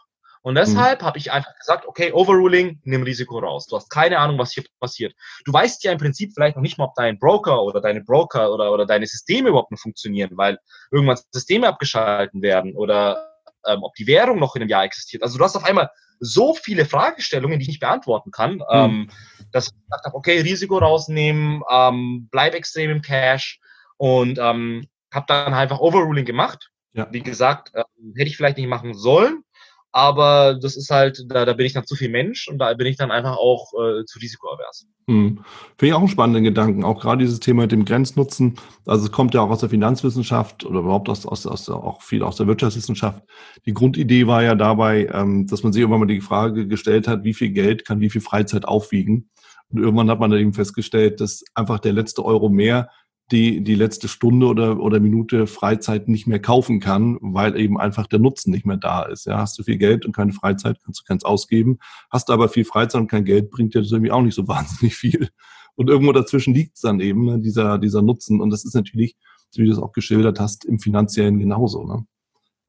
Und 0.43 0.55
deshalb 0.55 1.01
mhm. 1.01 1.05
habe 1.05 1.17
ich 1.17 1.31
einfach 1.31 1.55
gesagt, 1.57 1.85
okay, 1.87 2.11
Overruling, 2.11 2.79
nimm 2.83 3.03
Risiko 3.03 3.39
raus. 3.39 3.67
Du 3.67 3.75
hast 3.75 3.89
keine 3.89 4.17
Ahnung, 4.17 4.39
was 4.39 4.53
hier 4.53 4.63
passiert. 4.79 5.13
Du 5.45 5.53
weißt 5.53 5.83
ja 5.83 5.91
im 5.91 5.99
Prinzip 5.99 6.31
vielleicht 6.33 6.55
noch 6.55 6.63
nicht 6.63 6.77
mal, 6.77 6.85
ob 6.85 6.95
dein 6.95 7.19
Broker 7.19 7.61
oder 7.63 7.79
deine 7.79 8.01
Broker 8.01 8.51
oder, 8.51 8.71
oder 8.71 8.85
deine 8.85 9.05
Systeme 9.05 9.49
überhaupt 9.49 9.71
noch 9.71 9.79
funktionieren, 9.79 10.31
weil 10.33 10.57
irgendwann 10.91 11.19
Systeme 11.31 11.67
abgeschalten 11.67 12.41
werden 12.41 12.75
oder 12.75 13.31
ähm, 13.67 13.83
ob 13.83 13.93
die 13.95 14.07
Währung 14.07 14.39
noch 14.39 14.55
in 14.55 14.61
einem 14.61 14.69
Jahr 14.69 14.83
existiert. 14.83 15.23
Also 15.23 15.37
du 15.37 15.43
hast 15.43 15.55
auf 15.55 15.63
einmal 15.63 15.89
so 16.19 16.53
viele 16.53 16.85
Fragestellungen, 16.85 17.59
die 17.59 17.63
ich 17.63 17.69
nicht 17.69 17.79
beantworten 17.79 18.31
kann, 18.31 18.55
mhm. 18.55 18.63
ähm, 18.71 19.09
dass 19.51 19.67
ich 19.67 19.73
gesagt 19.73 20.05
habe, 20.05 20.15
okay, 20.15 20.39
Risiko 20.41 20.77
rausnehmen, 20.77 21.61
ähm, 21.69 22.29
bleib 22.31 22.53
extrem 22.53 22.91
im 22.91 23.01
Cash 23.01 23.59
und 23.97 24.39
ähm, 24.39 24.87
habe 25.13 25.25
dann 25.27 25.53
einfach 25.53 25.79
Overruling 25.79 26.25
gemacht 26.25 26.71
Ja. 26.93 27.07
Wie 27.11 27.21
gesagt, 27.21 27.73
äh, 27.73 27.83
hätte 28.15 28.29
ich 28.29 28.37
vielleicht 28.37 28.57
nicht 28.57 28.67
machen 28.67 28.93
sollen, 28.93 29.43
aber 29.91 30.57
das 30.61 30.77
ist 30.77 30.89
halt, 30.89 31.25
da, 31.27 31.45
da 31.45 31.53
bin 31.53 31.65
ich 31.65 31.73
dann 31.73 31.85
zu 31.85 31.95
viel 31.95 32.09
Mensch 32.09 32.47
und 32.47 32.59
da 32.59 32.73
bin 32.73 32.87
ich 32.87 32.95
dann 32.95 33.11
einfach 33.11 33.37
auch 33.37 33.73
äh, 33.73 34.05
zu 34.05 34.19
risikoavers. 34.19 34.87
Hm. 35.07 35.43
Finde 35.77 35.87
ich 35.87 35.93
auch 35.93 35.99
einen 35.99 36.07
spannenden 36.07 36.43
Gedanken, 36.43 36.83
auch 36.83 37.01
gerade 37.01 37.23
dieses 37.23 37.39
Thema 37.41 37.63
mit 37.63 37.71
dem 37.71 37.83
Grenznutzen. 37.83 38.55
Also 38.85 39.05
es 39.05 39.11
kommt 39.11 39.33
ja 39.33 39.41
auch 39.41 39.49
aus 39.49 39.59
der 39.59 39.69
Finanzwissenschaft 39.69 40.63
oder 40.65 40.79
überhaupt 40.79 41.09
aus, 41.09 41.25
aus, 41.25 41.45
aus 41.45 41.69
auch 41.69 42.01
viel 42.01 42.23
aus 42.23 42.37
der 42.37 42.47
Wirtschaftswissenschaft. 42.47 43.21
Die 43.65 43.73
Grundidee 43.73 44.27
war 44.27 44.43
ja 44.43 44.55
dabei, 44.55 45.09
ähm, 45.11 45.47
dass 45.47 45.63
man 45.63 45.73
sich 45.73 45.81
irgendwann 45.81 46.01
mal 46.01 46.05
die 46.05 46.21
Frage 46.21 46.67
gestellt 46.67 47.07
hat, 47.07 47.23
wie 47.23 47.33
viel 47.33 47.49
Geld 47.49 47.83
kann 47.85 47.99
wie 47.99 48.09
viel 48.09 48.21
Freizeit 48.21 48.65
aufwiegen. 48.65 49.29
Und 49.69 49.81
irgendwann 49.81 50.09
hat 50.09 50.19
man 50.19 50.31
dann 50.31 50.39
eben 50.39 50.53
festgestellt, 50.53 51.21
dass 51.21 51.43
einfach 51.53 51.79
der 51.79 51.93
letzte 51.93 52.23
Euro 52.25 52.49
mehr 52.49 52.89
die 53.31 53.63
die 53.63 53.75
letzte 53.75 54.07
Stunde 54.07 54.47
oder, 54.47 54.79
oder 54.79 54.99
Minute 54.99 55.47
Freizeit 55.47 56.07
nicht 56.07 56.27
mehr 56.27 56.39
kaufen 56.39 56.79
kann, 56.79 57.17
weil 57.21 57.57
eben 57.57 57.79
einfach 57.79 58.07
der 58.07 58.19
Nutzen 58.19 58.51
nicht 58.51 58.65
mehr 58.65 58.77
da 58.77 59.03
ist. 59.03 59.25
Ja, 59.25 59.37
hast 59.37 59.57
du 59.57 59.63
viel 59.63 59.77
Geld 59.77 60.05
und 60.05 60.15
keine 60.15 60.33
Freizeit, 60.33 60.79
kannst 60.83 61.01
du 61.01 61.03
keins 61.05 61.23
ausgeben. 61.23 61.79
Hast 62.09 62.29
du 62.29 62.33
aber 62.33 62.49
viel 62.49 62.65
Freizeit 62.65 63.01
und 63.01 63.07
kein 63.07 63.25
Geld, 63.25 63.49
bringt 63.49 63.73
dir 63.73 63.81
das 63.81 63.91
irgendwie 63.91 64.11
auch 64.11 64.21
nicht 64.21 64.35
so 64.35 64.47
wahnsinnig 64.47 64.95
viel. 64.95 65.29
Und 65.75 65.89
irgendwo 65.89 66.11
dazwischen 66.11 66.53
liegt 66.53 66.75
es 66.75 66.81
dann 66.81 66.99
eben, 66.99 67.25
ne, 67.25 67.39
dieser, 67.39 67.77
dieser 67.77 68.01
Nutzen. 68.01 68.41
Und 68.41 68.49
das 68.49 68.65
ist 68.65 68.75
natürlich, 68.75 69.15
wie 69.55 69.65
du 69.65 69.71
es 69.71 69.79
auch 69.79 69.93
geschildert 69.93 70.39
hast, 70.39 70.65
im 70.65 70.79
Finanziellen 70.79 71.39
genauso. 71.39 71.85
Ne? 71.85 72.05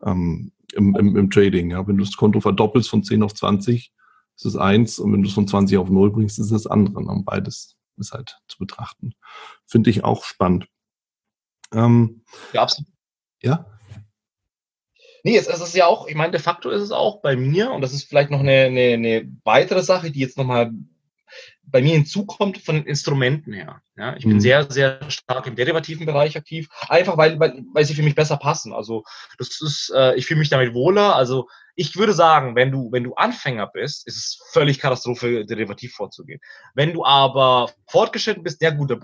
Ähm, 0.04 0.52
im, 0.74 0.94
im, 0.96 1.16
Im 1.16 1.30
Trading. 1.30 1.70
Ja? 1.72 1.86
Wenn 1.86 1.96
du 1.96 2.04
das 2.04 2.16
Konto 2.16 2.40
verdoppelst 2.40 2.88
von 2.88 3.02
10 3.02 3.22
auf 3.22 3.34
20, 3.34 3.92
ist 4.36 4.46
es 4.46 4.56
eins. 4.56 4.98
Und 4.98 5.12
wenn 5.12 5.22
du 5.22 5.28
es 5.28 5.34
von 5.34 5.48
20 5.48 5.76
auf 5.78 5.90
0 5.90 6.12
bringst, 6.12 6.38
ist 6.38 6.46
es 6.46 6.62
das 6.62 6.66
andere. 6.66 7.02
Ne? 7.04 7.22
Beides 7.26 7.76
ist 7.96 8.12
halt 8.12 8.38
zu 8.48 8.58
betrachten. 8.58 9.14
Finde 9.66 9.90
ich 9.90 10.04
auch 10.04 10.24
spannend. 10.24 10.66
Ähm, 11.72 12.24
ja, 12.52 12.62
absolut. 12.62 12.90
Ja? 13.40 13.66
Nee, 15.24 15.36
es, 15.36 15.46
es, 15.46 15.60
ist 15.60 15.74
ja 15.74 15.86
auch, 15.86 16.08
ich 16.08 16.14
meine, 16.14 16.32
de 16.32 16.40
facto 16.40 16.70
ist 16.70 16.82
es 16.82 16.90
auch 16.90 17.20
bei 17.22 17.36
mir, 17.36 17.70
und 17.70 17.80
das 17.80 17.92
ist 17.92 18.04
vielleicht 18.04 18.30
noch 18.30 18.40
eine, 18.40 18.64
eine, 18.64 18.94
eine 18.94 19.32
weitere 19.44 19.82
Sache, 19.82 20.10
die 20.10 20.20
jetzt 20.20 20.36
nochmal 20.36 20.72
bei 21.64 21.80
mir 21.80 21.94
hinzukommt 21.94 22.58
von 22.58 22.76
den 22.76 22.86
Instrumenten 22.86 23.52
her. 23.52 23.80
Ja, 23.96 24.16
ich 24.16 24.24
bin 24.24 24.34
mhm. 24.34 24.40
sehr, 24.40 24.70
sehr 24.70 25.10
stark 25.10 25.46
im 25.46 25.56
derivativen 25.56 26.06
Bereich 26.06 26.36
aktiv, 26.36 26.68
einfach 26.88 27.16
weil, 27.16 27.38
weil, 27.38 27.62
weil 27.72 27.84
sie 27.84 27.94
für 27.94 28.02
mich 28.02 28.14
besser 28.14 28.36
passen. 28.36 28.72
Also 28.72 29.04
das 29.38 29.60
ist, 29.60 29.92
äh, 29.94 30.14
ich 30.16 30.26
fühle 30.26 30.40
mich 30.40 30.50
damit 30.50 30.74
wohler. 30.74 31.16
Also 31.16 31.48
ich 31.74 31.96
würde 31.96 32.12
sagen, 32.12 32.56
wenn 32.56 32.70
du, 32.70 32.90
wenn 32.92 33.04
du 33.04 33.14
Anfänger 33.14 33.68
bist, 33.68 34.06
ist 34.06 34.16
es 34.16 34.40
völlig 34.52 34.78
Katastrophe, 34.80 35.46
derivativ 35.46 35.94
vorzugehen. 35.94 36.40
Wenn 36.74 36.92
du 36.92 37.04
aber 37.04 37.70
fortgeschritten 37.88 38.42
bist, 38.42 38.60
ja 38.60 38.70
gut, 38.70 38.98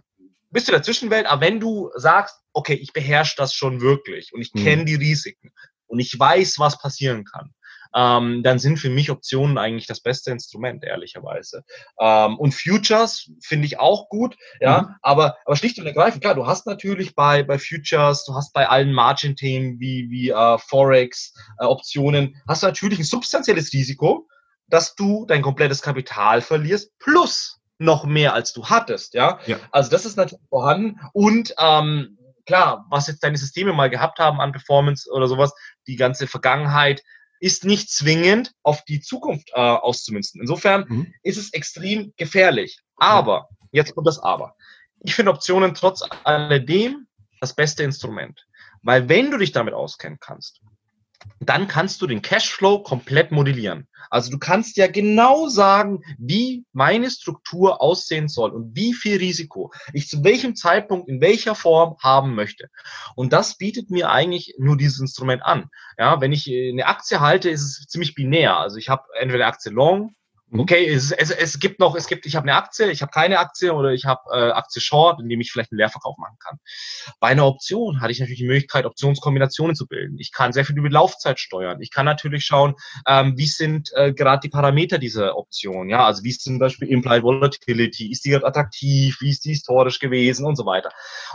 bist 0.51 0.69
du 0.69 0.73
in 0.73 0.77
der 0.77 0.83
Zwischenwelt, 0.83 1.27
aber 1.27 1.41
wenn 1.41 1.61
du 1.61 1.91
sagst, 1.95 2.37
okay, 2.53 2.75
ich 2.75 2.93
beherrsche 2.93 3.35
das 3.37 3.55
schon 3.55 3.81
wirklich 3.81 4.33
und 4.33 4.41
ich 4.41 4.53
mhm. 4.55 4.65
kenne 4.65 4.85
die 4.85 4.97
Risiken 4.97 5.53
und 5.87 6.01
ich 6.01 6.19
weiß, 6.19 6.59
was 6.59 6.79
passieren 6.79 7.25
kann, 7.25 7.55
ähm, 7.95 8.43
dann 8.43 8.59
sind 8.59 8.79
für 8.79 8.91
mich 8.91 9.11
Optionen 9.11 9.59
eigentlich 9.59 9.87
das 9.87 10.01
beste 10.01 10.31
Instrument, 10.31 10.85
ehrlicherweise. 10.85 11.65
Ähm, 12.01 12.39
und 12.39 12.55
Futures 12.55 13.31
finde 13.43 13.67
ich 13.67 13.79
auch 13.79 14.09
gut, 14.09 14.37
ja, 14.61 14.83
mhm. 14.83 14.95
aber, 15.03 15.37
aber 15.45 15.57
schlicht 15.57 15.79
und 15.79 15.87
ergreifend, 15.87 16.23
klar, 16.23 16.35
du 16.35 16.47
hast 16.47 16.67
natürlich 16.67 17.15
bei, 17.15 17.43
bei 17.43 17.59
Futures, 17.59 18.25
du 18.25 18.35
hast 18.35 18.53
bei 18.53 18.69
allen 18.69 18.93
Margin-Themen 18.93 19.81
wie, 19.81 20.09
wie 20.11 20.31
äh, 20.31 20.59
Forex, 20.59 21.35
äh, 21.61 21.65
Optionen, 21.65 22.37
hast 22.47 22.63
du 22.63 22.67
natürlich 22.67 22.99
ein 22.99 23.05
substanzielles 23.05 23.73
Risiko, 23.73 24.29
dass 24.69 24.95
du 24.95 25.25
dein 25.27 25.43
komplettes 25.43 25.83
Kapital 25.83 26.41
verlierst, 26.43 26.97
plus 26.99 27.61
noch 27.79 28.05
mehr 28.05 28.35
als 28.35 28.53
du 28.53 28.67
hattest, 28.67 29.15
ja. 29.15 29.39
ja. 29.47 29.57
Also 29.71 29.91
das 29.91 30.05
ist 30.05 30.17
natürlich 30.17 30.45
vorhanden 30.51 31.01
und 31.13 31.55
ähm, 31.61 32.19
klar, 32.49 32.87
was 32.91 33.07
jetzt 33.07 33.23
deine 33.23 33.37
Systeme 33.37 33.73
mal 33.73 33.91
gehabt 33.91 34.19
haben 34.19 34.41
an 34.41 34.53
Performance 34.53 35.09
oder 35.13 35.29
sowas, 35.29 35.53
die 35.87 35.97
ganze 35.97 36.27
Vergangenheit, 36.27 37.03
ist 37.41 37.65
nicht 37.65 37.91
zwingend 37.91 38.53
auf 38.63 38.85
die 38.85 39.01
Zukunft 39.01 39.51
äh, 39.55 39.61
auszumünzen. 39.61 40.41
Insofern 40.41 40.85
mhm. 40.89 41.15
ist 41.23 41.37
es 41.37 41.53
extrem 41.53 42.13
gefährlich. 42.17 42.81
Aber, 42.97 43.49
jetzt 43.71 43.95
kommt 43.95 44.07
das 44.07 44.19
Aber. 44.19 44.55
Ich 45.01 45.15
finde 45.15 45.33
Optionen 45.33 45.75
trotz 45.75 46.03
alledem 46.25 47.07
das 47.41 47.55
beste 47.55 47.85
Instrument. 47.85 48.47
Weil 48.83 49.09
wenn 49.09 49.31
du 49.31 49.39
dich 49.39 49.53
damit 49.53 49.75
auskennen 49.75 50.19
kannst, 50.21 50.61
dann 51.41 51.69
kannst 51.69 52.03
du 52.03 52.07
den 52.07 52.23
Cashflow 52.23 52.83
komplett 52.83 53.33
modellieren. 53.33 53.89
Also 54.11 54.31
du 54.31 54.39
kannst 54.39 54.77
ja 54.77 54.87
genau 54.87 55.49
sagen, 55.49 56.03
wie 56.19 56.65
meine 56.73 57.11
Struktur 57.11 57.83
aussehen 57.83 58.29
soll 58.29 58.51
und 58.51 58.75
wie 58.75 58.95
viel 58.95 59.19
Risiko 59.19 59.73
ich 59.93 60.09
zu 60.09 60.25
welchem 60.25 60.55
Zeitpunkt 60.55 61.09
in 61.09 61.21
welcher 61.21 61.55
Form 61.55 61.97
haben 62.03 62.35
möchte. 62.35 62.71
Und 63.15 63.33
das 63.33 63.59
bietet 63.59 63.91
mir 63.91 64.11
eigentlich 64.11 64.55
nur 64.59 64.77
dieses 64.77 65.01
Instrument 65.01 65.43
an. 65.43 65.69
Ja, 65.99 66.21
wenn 66.21 66.33
ich 66.33 66.49
eine 66.49 66.87
Aktie 66.87 67.21
halte, 67.21 67.51
ist 67.51 67.63
es 67.63 67.87
ziemlich 67.87 68.15
binär. 68.15 68.57
Also 68.57 68.77
ich 68.77 68.89
habe 68.89 69.05
entweder 69.19 69.45
eine 69.45 69.53
Aktie 69.53 69.73
long. 69.73 70.15
Okay, 70.51 70.87
es, 70.87 71.13
es, 71.13 71.31
es 71.31 71.59
gibt 71.59 71.79
noch, 71.79 71.95
es 71.95 72.07
gibt, 72.07 72.25
ich 72.25 72.35
habe 72.35 72.45
eine 72.45 72.57
Aktie, 72.57 72.91
ich 72.91 73.03
habe 73.03 73.11
keine 73.11 73.39
Aktie 73.39 73.75
oder 73.75 73.93
ich 73.93 74.07
habe 74.07 74.23
äh, 74.33 74.51
Aktie 74.53 74.81
Short, 74.81 75.21
in 75.21 75.29
dem 75.29 75.41
ich 75.43 75.53
vielleicht 75.53 75.73
einen 75.73 75.79
Leerverkauf 75.79 76.17
machen 76.17 76.39
kann. 76.39 76.59
Bei 77.21 77.29
einer 77.29 77.47
Option 77.47 78.01
hatte 78.01 78.13
ich 78.13 78.21
natürlich 78.21 78.41
die 78.41 78.47
Möglichkeit, 78.47 78.87
Optionskombinationen 78.87 79.77
zu 79.77 79.87
bilden. 79.87 80.19
Ich 80.19 80.33
kann 80.33 80.55
sehr 80.55 80.65
viel 80.65 80.79
über 80.79 80.89
Laufzeit 80.89 81.39
steuern. 81.39 81.83
Ich 81.83 81.91
kann 81.91 82.07
natürlich 82.07 82.47
schauen, 82.47 82.77
ähm, 83.07 83.37
wie 83.37 83.47
sind 83.47 83.91
äh, 83.95 84.15
gerade 84.15 84.41
die 84.41 84.49
Parameter 84.49 84.97
dieser 84.97 85.37
Option. 85.37 85.91
Ja, 85.91 86.07
also 86.07 86.25
wie 86.25 86.31
ist 86.31 86.43
zum 86.43 86.59
Beispiel 86.59 86.89
Implied 86.89 87.23
Volatility, 87.23 88.11
ist 88.11 88.25
die 88.25 88.35
attraktiv, 88.35 89.19
wie 89.21 89.31
ist 89.31 89.45
die 89.45 89.51
historisch 89.51 89.99
gewesen 89.99 90.47
und 90.47 90.57
so 90.57 90.65
weiter. 90.65 90.91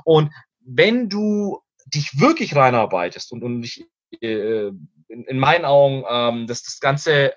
Und 0.05 0.32
wenn 0.66 1.07
du 1.09 1.59
dich 1.86 2.20
wirklich 2.20 2.55
reinarbeitest 2.55 3.32
und, 3.32 3.43
und 3.43 3.61
dich 3.61 3.86
äh, 4.22 4.72
in, 5.14 5.24
in 5.26 5.39
meinen 5.39 5.66
Augen 5.66 6.03
ähm, 6.09 6.47
dass 6.47 6.64
das 6.64 6.80
Ganze 6.80 7.34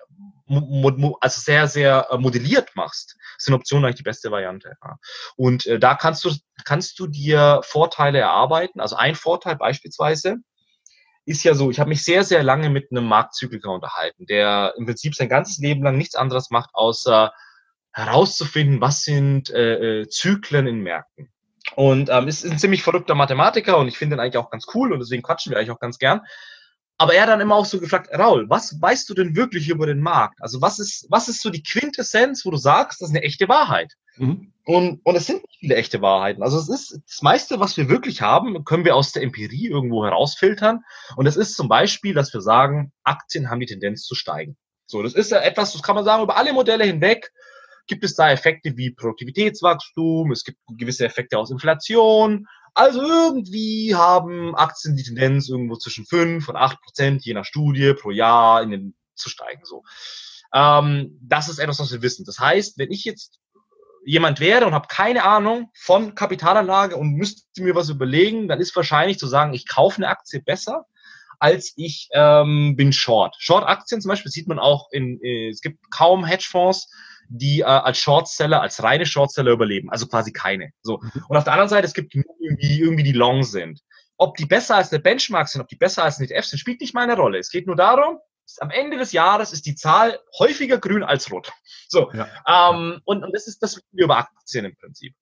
also 0.49 1.41
sehr, 1.41 1.66
sehr 1.66 2.07
äh, 2.11 2.18
modelliert 2.18 2.70
machst, 2.77 3.16
sind 3.39 3.55
Optionen 3.55 3.85
eigentlich 3.85 3.97
die 3.97 4.03
beste 4.05 4.31
Variante. 4.31 4.77
Ja. 4.83 4.97
Und 5.37 5.66
äh, 5.66 5.79
da 5.79 5.95
kannst 5.95 6.24
du, 6.24 6.31
kannst 6.64 6.99
du 6.99 7.07
dir 7.07 7.61
Vorteile 7.64 8.20
erarbeiten. 8.20 8.81
Also 8.81 8.97
ein 8.97 9.16
Vorteil 9.16 9.57
beispielsweise 9.57 10.37
ist 11.24 11.43
ja 11.43 11.55
so, 11.55 11.70
ich 11.70 11.81
habe 11.81 11.89
mich 11.89 12.05
sehr, 12.05 12.22
sehr 12.22 12.45
lange 12.45 12.70
mit 12.70 12.91
einem 12.91 13.07
Marktzykliker 13.07 13.70
unterhalten, 13.70 14.27
der 14.27 14.74
im 14.77 14.87
Prinzip 14.87 15.16
sein 15.16 15.29
ganzes 15.29 15.59
Leben 15.59 15.83
lang 15.83 15.99
nichts 15.99 16.14
anderes 16.14 16.51
macht, 16.51 16.70
außer 16.72 17.33
herauszufinden, 17.93 18.81
was 18.81 19.03
sind 19.03 19.51
äh, 19.51 20.03
äh 20.03 20.09
Zyklen 20.09 20.68
in 20.68 20.81
Märkten. 20.81 21.33
Und 21.74 22.09
ähm, 22.11 22.29
ist 22.29 22.45
ein 22.45 22.59
ziemlich 22.59 22.85
verrückter 22.85 23.16
Mathematiker 23.16 23.77
und 23.79 23.89
ich 23.89 23.99
finde 23.99 24.16
ihn 24.16 24.20
eigentlich 24.20 24.37
auch 24.37 24.51
ganz 24.51 24.66
cool 24.74 24.93
und 24.93 25.01
deswegen 25.01 25.24
quatschen 25.24 25.51
wir 25.51 25.59
eigentlich 25.59 25.72
auch 25.72 25.81
ganz 25.81 25.99
gern. 25.99 26.20
Aber 26.99 27.14
er 27.14 27.22
hat 27.22 27.28
dann 27.28 27.40
immer 27.40 27.57
auch 27.57 27.66
so 27.66 27.78
gefragt, 27.78 28.11
Raul, 28.12 28.49
was 28.49 28.80
weißt 28.80 29.09
du 29.11 29.14
denn 29.14 29.36
wirklich 29.36 29.68
über 29.68 29.86
den 29.86 30.01
Markt? 30.01 30.40
Also 30.40 30.62
was 30.62 30.78
ist, 30.78 31.07
was 31.11 31.28
ist 31.28 31.42
so 31.42 31.51
die 31.51 31.62
Quintessenz, 31.62 32.44
wo 32.47 32.51
du 32.51 32.57
sagst, 32.57 33.01
das 33.01 33.11
ist 33.11 33.14
eine 33.14 33.24
echte 33.24 33.49
Wahrheit? 33.49 33.92
Mhm. 34.16 34.53
Und, 34.64 35.01
und 35.05 35.14
es 35.14 35.26
sind 35.26 35.42
nicht 35.42 35.59
viele 35.61 35.76
echte 35.76 36.01
Wahrheiten. 36.01 36.42
Also 36.42 36.59
es 36.59 36.68
ist 36.68 37.01
das 37.07 37.22
meiste, 37.22 37.61
was 37.61 37.76
wir 37.76 37.88
wirklich 37.88 38.22
haben, 38.22 38.64
können 38.64 38.84
wir 38.84 38.97
aus 38.97 39.12
der 39.12 39.22
Empirie 39.22 39.68
irgendwo 39.68 40.05
herausfiltern. 40.05 40.80
Und 41.16 41.26
es 41.26 41.36
ist 41.36 41.55
zum 41.55 41.68
Beispiel, 41.68 42.14
dass 42.14 42.32
wir 42.32 42.40
sagen, 42.40 42.92
Aktien 43.05 43.51
haben 43.51 43.61
die 43.61 43.66
Tendenz 43.66 44.03
zu 44.05 44.14
steigen. 44.14 44.57
So, 44.86 45.03
das 45.03 45.14
ist 45.14 45.30
ja 45.30 45.40
etwas, 45.40 45.72
das 45.72 45.82
kann 45.82 45.97
man 45.97 46.05
sagen, 46.05 46.22
über 46.22 46.36
alle 46.36 46.53
Modelle 46.53 46.84
hinweg 46.84 47.30
gibt 47.86 48.05
es 48.05 48.14
da 48.14 48.30
Effekte 48.30 48.76
wie 48.76 48.90
Produktivitätswachstum, 48.90 50.32
es 50.32 50.44
gibt 50.44 50.59
gewisse 50.76 51.05
Effekte 51.05 51.38
aus 51.38 51.51
Inflation, 51.51 52.47
also 52.77 53.01
irgendwie 53.01 53.95
haben 53.95 54.55
Aktien 54.55 54.97
die 54.97 55.03
Tendenz, 55.03 55.49
irgendwo 55.49 55.77
zwischen 55.77 56.05
5 56.05 56.47
und 56.49 56.57
8 56.57 56.81
Prozent, 56.83 57.24
je 57.24 57.33
nach 57.33 57.47
Studie, 57.47 57.95
pro 57.95 58.11
Jahr 58.11 58.62
in 58.62 58.70
den, 58.70 58.95
zu 59.14 59.31
steigen. 59.31 59.64
So. 59.64 59.83
Ähm, 60.55 61.18
das 61.22 61.49
ist 61.49 61.59
etwas, 61.59 61.79
was 61.79 61.91
wir 61.91 62.03
wissen. 62.03 62.27
Das 62.27 62.39
heißt, 62.39 62.77
wenn 62.77 62.93
ich 62.93 63.05
jetzt 63.05 63.41
jemand 64.05 64.41
wäre 64.41 64.66
und 64.66 64.74
habe 64.74 64.89
keine 64.89 65.24
Ahnung 65.24 65.70
von 65.74 66.14
Kapitalanlage 66.14 66.97
und 66.97 67.14
müsste 67.14 67.62
mir 67.62 67.74
was 67.74 67.89
überlegen, 67.89 68.47
dann 68.47 68.61
ist 68.61 68.77
wahrscheinlich 68.77 69.18
zu 69.18 69.27
sagen, 69.27 69.55
ich 69.55 69.66
kaufe 69.66 69.97
eine 69.97 70.09
Aktie 70.09 70.43
besser, 70.43 70.85
als 71.39 71.72
ich 71.77 72.11
ähm, 72.12 72.77
bin 72.77 72.93
Short. 72.93 73.37
Short-Aktien 73.39 74.03
zum 74.03 74.11
Beispiel 74.11 74.31
sieht 74.31 74.49
man 74.49 74.59
auch 74.59 74.89
in, 74.93 75.18
äh, 75.22 75.49
es 75.49 75.62
gibt 75.62 75.91
kaum 75.91 76.27
Hedgefonds, 76.27 76.89
die 77.29 77.61
äh, 77.61 77.64
als 77.64 77.99
Shortseller, 77.99 78.61
als 78.61 78.83
reine 78.83 79.07
Shortseller 79.07 79.53
überleben, 79.53 79.91
also 79.91 80.07
quasi 80.07 80.33
keine. 80.33 80.70
So. 80.83 80.99
Mhm. 80.99 81.24
Und 81.29 81.37
auf 81.37 81.45
der 81.45 81.53
anderen 81.53 81.68
Seite, 81.68 81.87
es 81.87 81.95
gibt 81.95 82.12
genug, 82.12 82.37
die 82.41 82.81
irgendwie 82.81 83.03
die 83.03 83.12
Long 83.12 83.43
sind. 83.43 83.81
Ob 84.18 84.37
die 84.37 84.47
besser 84.47 84.77
als 84.77 84.91
der 84.91 84.99
Benchmark 84.99 85.49
sind, 85.49 85.61
ob 85.61 85.68
die 85.68 85.77
besser 85.77 86.05
als 86.05 86.18
ein 86.18 86.24
ETF 86.24 86.47
sind, 86.47 86.59
spielt 86.59 86.81
nicht 86.81 86.95
meine 86.95 87.16
Rolle. 87.16 87.39
Es 87.39 87.51
geht 87.51 87.66
nur 87.66 87.77
darum, 87.77 88.18
am 88.61 88.70
Ende 88.70 88.97
des 88.97 89.12
Jahres 89.12 89.53
ist 89.53 89.66
die 89.66 89.74
Zahl 89.74 90.20
häufiger 90.39 90.79
grün 90.79 91.03
als 91.03 91.31
rot. 91.31 91.53
So. 91.89 92.12
Ja. 92.12 92.29
Ähm, 92.47 93.01
und, 93.05 93.24
und 93.24 93.33
das 93.35 93.47
ist 93.47 93.62
das 93.62 93.83
über 93.93 94.18
Aktien 94.18 94.64
im 94.64 94.77
Prinzip. 94.77 95.14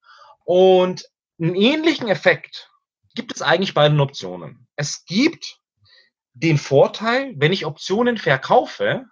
Und 0.44 1.08
einen 1.40 1.54
ähnlichen 1.54 2.08
Effekt 2.08 2.70
gibt 3.14 3.34
es 3.34 3.42
eigentlich 3.42 3.74
bei 3.74 3.88
den 3.88 4.00
Optionen. 4.00 4.66
Es 4.76 5.04
gibt 5.04 5.58
den 6.34 6.58
Vorteil, 6.58 7.34
wenn 7.36 7.52
ich 7.52 7.64
Optionen 7.64 8.18
verkaufe, 8.18 9.06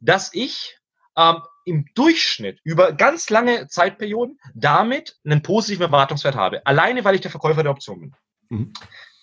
dass 0.00 0.32
ich 0.32 0.78
ähm, 1.16 1.42
im 1.64 1.86
Durchschnitt 1.94 2.60
über 2.62 2.92
ganz 2.92 3.30
lange 3.30 3.68
Zeitperioden 3.68 4.38
damit 4.54 5.16
einen 5.24 5.42
positiven 5.42 5.84
Erwartungswert 5.84 6.34
habe. 6.34 6.66
Alleine, 6.66 7.04
weil 7.04 7.14
ich 7.14 7.20
der 7.20 7.30
Verkäufer 7.30 7.62
der 7.62 7.72
Option 7.72 8.00
bin. 8.00 8.14
Mhm. 8.50 8.72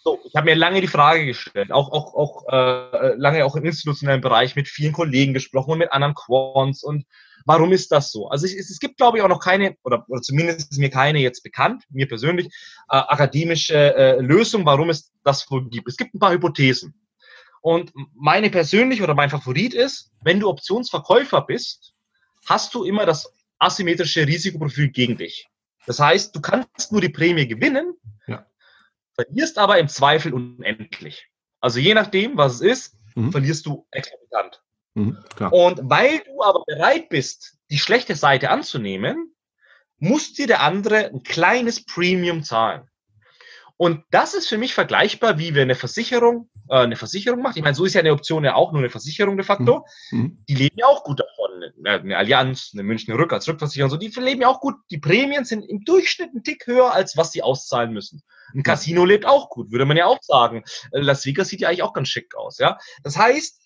So, 0.03 0.19
ich 0.25 0.35
habe 0.35 0.45
mir 0.45 0.55
lange 0.55 0.81
die 0.81 0.87
Frage 0.87 1.27
gestellt, 1.27 1.71
auch, 1.71 1.91
auch, 1.91 2.15
auch 2.15 2.47
äh, 2.51 3.13
lange 3.17 3.45
auch 3.45 3.55
im 3.55 3.65
institutionellen 3.65 4.21
Bereich 4.21 4.55
mit 4.55 4.67
vielen 4.67 4.93
Kollegen 4.93 5.33
gesprochen 5.33 5.73
und 5.73 5.77
mit 5.77 5.91
anderen 5.91 6.15
Quants 6.15 6.83
und 6.83 7.05
warum 7.45 7.71
ist 7.71 7.91
das 7.91 8.11
so? 8.11 8.27
Also 8.27 8.47
es, 8.47 8.69
es 8.69 8.79
gibt, 8.79 8.97
glaube 8.97 9.17
ich, 9.17 9.23
auch 9.23 9.29
noch 9.29 9.39
keine, 9.39 9.75
oder, 9.83 10.03
oder 10.07 10.21
zumindest 10.21 10.71
ist 10.71 10.79
mir 10.79 10.89
keine 10.89 11.19
jetzt 11.19 11.43
bekannt, 11.43 11.83
mir 11.89 12.07
persönlich, 12.07 12.47
äh, 12.89 12.97
akademische 12.97 13.95
äh, 13.95 14.21
Lösung, 14.21 14.65
warum 14.65 14.89
es 14.89 15.11
das 15.23 15.49
wohl 15.51 15.69
gibt. 15.69 15.87
Es 15.87 15.97
gibt 15.97 16.15
ein 16.15 16.19
paar 16.19 16.31
Hypothesen. 16.31 16.95
Und 17.61 17.93
meine 18.15 18.49
persönliche 18.49 19.03
oder 19.03 19.13
mein 19.13 19.29
Favorit 19.29 19.73
ist, 19.73 20.11
wenn 20.21 20.39
du 20.39 20.49
Optionsverkäufer 20.49 21.41
bist, 21.41 21.93
hast 22.47 22.73
du 22.73 22.83
immer 22.83 23.05
das 23.05 23.31
asymmetrische 23.59 24.25
Risikoprofil 24.25 24.89
gegen 24.89 25.17
dich. 25.17 25.47
Das 25.85 25.99
heißt, 25.99 26.35
du 26.35 26.41
kannst 26.41 26.91
nur 26.91 27.01
die 27.01 27.09
Prämie 27.09 27.47
gewinnen, 27.47 27.95
ja. 28.27 28.45
verlierst 29.13 29.57
aber 29.57 29.77
im 29.77 29.87
Zweifel 29.87 30.33
unendlich. 30.33 31.27
Also 31.59 31.79
je 31.79 31.93
nachdem, 31.93 32.37
was 32.37 32.55
es 32.55 32.61
ist, 32.61 32.95
mhm. 33.15 33.31
verlierst 33.31 33.65
du 33.67 33.87
exorbitant. 33.91 34.61
Mhm, 34.93 35.17
und 35.51 35.79
weil 35.83 36.19
du 36.19 36.43
aber 36.43 36.63
bereit 36.65 37.09
bist, 37.09 37.57
die 37.69 37.79
schlechte 37.79 38.15
Seite 38.15 38.49
anzunehmen, 38.49 39.33
muss 39.99 40.33
dir 40.33 40.47
der 40.47 40.61
andere 40.61 41.05
ein 41.05 41.23
kleines 41.23 41.85
Premium 41.85 42.43
zahlen. 42.43 42.89
Und 43.77 44.03
das 44.11 44.33
ist 44.33 44.47
für 44.47 44.57
mich 44.57 44.73
vergleichbar, 44.73 45.39
wie 45.39 45.55
wenn 45.55 45.63
eine 45.63 45.75
Versicherung 45.75 46.50
äh, 46.71 46.77
eine 46.77 46.95
Versicherung 46.95 47.41
macht. 47.41 47.57
Ich 47.57 47.63
meine, 47.63 47.75
so 47.75 47.83
ist 47.83 47.93
ja 47.93 47.99
eine 47.99 48.13
Option 48.13 48.45
ja 48.45 48.55
auch 48.55 48.71
nur 48.71 48.79
eine 48.79 48.89
Versicherung 48.89 49.35
de 49.35 49.45
facto. 49.45 49.85
Mhm. 50.09 50.43
Die 50.47 50.55
leben 50.55 50.77
ja 50.77 50.85
auch 50.87 51.03
gut 51.03 51.19
davon. 51.19 51.51
Eine 51.85 52.17
Allianz, 52.17 52.71
eine 52.73 52.83
Münchner 52.83 53.15
Rück 53.15 53.33
als 53.33 53.47
Rückversicherung, 53.47 53.91
so, 53.91 53.97
die 53.97 54.07
leben 54.07 54.41
ja 54.41 54.47
auch 54.47 54.61
gut. 54.61 54.75
Die 54.89 54.97
Prämien 54.97 55.43
sind 55.43 55.63
im 55.63 55.83
Durchschnitt 55.83 56.33
ein 56.33 56.43
Tick 56.43 56.65
höher, 56.65 56.93
als 56.93 57.17
was 57.17 57.33
sie 57.33 57.43
auszahlen 57.43 57.91
müssen. 57.91 58.23
Ein 58.55 58.63
Casino 58.63 59.03
lebt 59.03 59.25
auch 59.25 59.49
gut, 59.49 59.71
würde 59.71 59.85
man 59.85 59.97
ja 59.97 60.05
auch 60.05 60.19
sagen. 60.21 60.63
Äh, 60.93 61.01
Las 61.01 61.25
Vegas 61.25 61.49
sieht 61.49 61.59
ja 61.59 61.67
eigentlich 61.67 61.83
auch 61.83 61.93
ganz 61.93 62.07
schick 62.07 62.33
aus, 62.35 62.57
ja. 62.57 62.77
Das 63.03 63.17
heißt, 63.17 63.59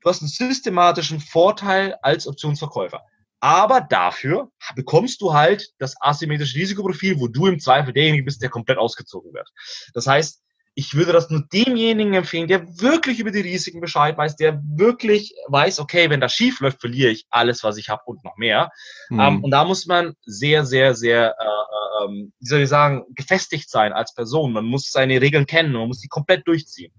du 0.00 0.08
hast 0.08 0.22
einen 0.22 0.28
systematischen 0.28 1.18
Vorteil 1.18 1.96
als 2.02 2.28
Optionsverkäufer. 2.28 3.02
Aber 3.40 3.80
dafür 3.80 4.50
bekommst 4.76 5.20
du 5.20 5.34
halt 5.34 5.72
das 5.78 5.96
asymmetrische 6.00 6.56
Risikoprofil, 6.56 7.18
wo 7.18 7.26
du 7.26 7.46
im 7.46 7.58
Zweifel 7.58 7.92
derjenige 7.92 8.22
bist, 8.22 8.40
der 8.40 8.48
komplett 8.48 8.78
ausgezogen 8.78 9.34
wird. 9.34 9.50
Das 9.92 10.06
heißt, 10.06 10.44
ich 10.76 10.94
würde 10.94 11.12
das 11.12 11.30
nur 11.30 11.44
demjenigen 11.52 12.14
empfehlen, 12.14 12.48
der 12.48 12.66
wirklich 12.80 13.20
über 13.20 13.30
die 13.30 13.40
Risiken 13.40 13.80
Bescheid 13.80 14.18
weiß, 14.18 14.36
der 14.36 14.60
wirklich 14.64 15.34
weiß, 15.46 15.78
okay, 15.78 16.10
wenn 16.10 16.20
das 16.20 16.34
schief 16.34 16.60
läuft, 16.60 16.80
verliere 16.80 17.10
ich 17.10 17.26
alles, 17.30 17.62
was 17.62 17.76
ich 17.76 17.88
habe 17.88 18.02
und 18.06 18.24
noch 18.24 18.36
mehr. 18.36 18.70
Mhm. 19.08 19.20
Ähm, 19.20 19.44
und 19.44 19.50
da 19.52 19.64
muss 19.64 19.86
man 19.86 20.14
sehr, 20.24 20.64
sehr, 20.64 20.94
sehr, 20.94 21.36
äh, 21.38 21.44
äh, 21.44 22.04
ähm, 22.04 22.32
wie 22.40 22.46
soll 22.46 22.60
ich 22.60 22.68
sagen, 22.68 23.04
gefestigt 23.10 23.70
sein 23.70 23.92
als 23.92 24.14
Person. 24.14 24.52
Man 24.52 24.64
muss 24.64 24.90
seine 24.90 25.20
Regeln 25.20 25.46
kennen, 25.46 25.72
man 25.72 25.86
muss 25.86 26.00
die 26.00 26.08
komplett 26.08 26.46
durchziehen. 26.48 26.92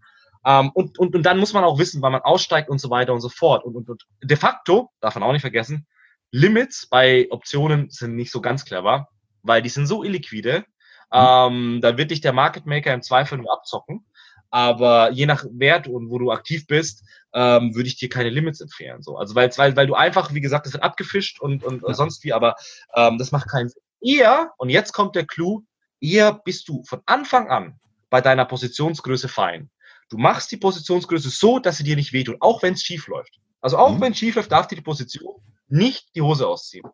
Ähm, 0.45 0.71
und, 0.73 0.97
und, 0.97 1.13
und 1.13 1.23
dann 1.23 1.38
muss 1.38 1.53
man 1.53 1.65
auch 1.65 1.78
wissen, 1.78 2.01
wann 2.01 2.13
man 2.13 2.21
aussteigt 2.21 2.69
und 2.69 2.80
so 2.80 2.89
weiter 2.89 3.13
und 3.13 3.21
so 3.21 3.30
fort. 3.30 3.65
Und, 3.65 3.76
und, 3.76 3.89
und 3.89 4.05
de 4.23 4.38
facto, 4.38 4.91
darf 5.01 5.15
man 5.15 5.23
auch 5.23 5.34
nicht 5.34 5.41
vergessen, 5.41 5.86
Limits 6.32 6.88
bei 6.88 7.28
Optionen 7.30 7.89
sind 7.89 8.15
nicht 8.15 8.32
so 8.32 8.41
ganz 8.41 8.63
clever, 8.63 9.09
weil 9.41 9.61
die 9.61 9.69
sind 9.69 9.88
so 9.88 10.03
illiquide, 10.03 10.65
ähm, 11.12 11.80
da 11.82 11.97
wird 11.97 12.12
dich 12.12 12.22
der 12.22 12.34
Market 12.34 12.66
Maker 12.66 12.93
im 12.93 13.01
Zweifel 13.01 13.38
nur 13.38 13.51
abzocken. 13.51 14.06
Aber 14.49 15.12
je 15.12 15.26
nach 15.26 15.45
Wert 15.51 15.88
und 15.88 16.10
wo 16.10 16.18
du 16.18 16.32
aktiv 16.32 16.66
bist, 16.68 17.03
ähm, 17.34 17.76
würde 17.76 17.88
ich 17.88 17.97
dir 17.97 18.10
keine 18.10 18.30
Limits 18.30 18.62
empfehlen. 18.62 19.01
So. 19.01 19.18
Also 19.18 19.36
weil, 19.36 19.49
weil, 19.58 19.76
weil 19.76 19.88
du 19.88 19.95
einfach, 19.95 20.34
wie 20.34 20.41
gesagt, 20.41 20.66
das 20.66 20.74
wird 20.74 20.84
abgefischt 20.84 21.41
und, 21.41 21.64
und 21.64 21.84
ja. 21.86 21.93
sonst 21.93 22.24
wie, 22.24 22.32
aber 22.32 22.56
ähm, 22.95 23.18
das 23.18 23.32
macht 23.32 23.49
keinen 23.49 23.70
Sinn. 23.70 23.82
Eher, 23.99 24.53
und 24.58 24.70
jetzt 24.70 24.93
kommt 24.93 25.16
der 25.16 25.26
Clou, 25.26 25.64
eher 25.99 26.34
bist 26.34 26.70
du 26.70 26.84
von 26.84 27.01
Anfang 27.06 27.49
an 27.49 27.80
bei 28.10 28.22
deiner 28.22 28.45
Positionsgröße 28.45 29.28
fein. 29.28 29.70
Du 30.10 30.18
machst 30.18 30.51
die 30.51 30.58
Positionsgröße 30.58 31.30
so, 31.30 31.60
dass 31.60 31.78
sie 31.78 31.84
dir 31.84 31.95
nicht 31.95 32.14
wehtut, 32.14 32.38
auch 32.39 32.62
wenn 32.62 32.76
es 32.76 32.84
schief 32.84 33.08
läuft. 33.08 33.39
Also 33.60 33.78
auch 33.78 33.95
mhm. 33.95 34.01
wenn 34.01 34.12
es 34.12 34.20
schief 34.20 34.36
läuft, 34.36 34.51
darf 34.51 34.68
dir 34.68 34.76
die 34.76 34.82
Position 34.82 35.41
nicht 35.68 36.16
die 36.16 36.22
Hose 36.22 36.47
ausziehen. 36.47 36.88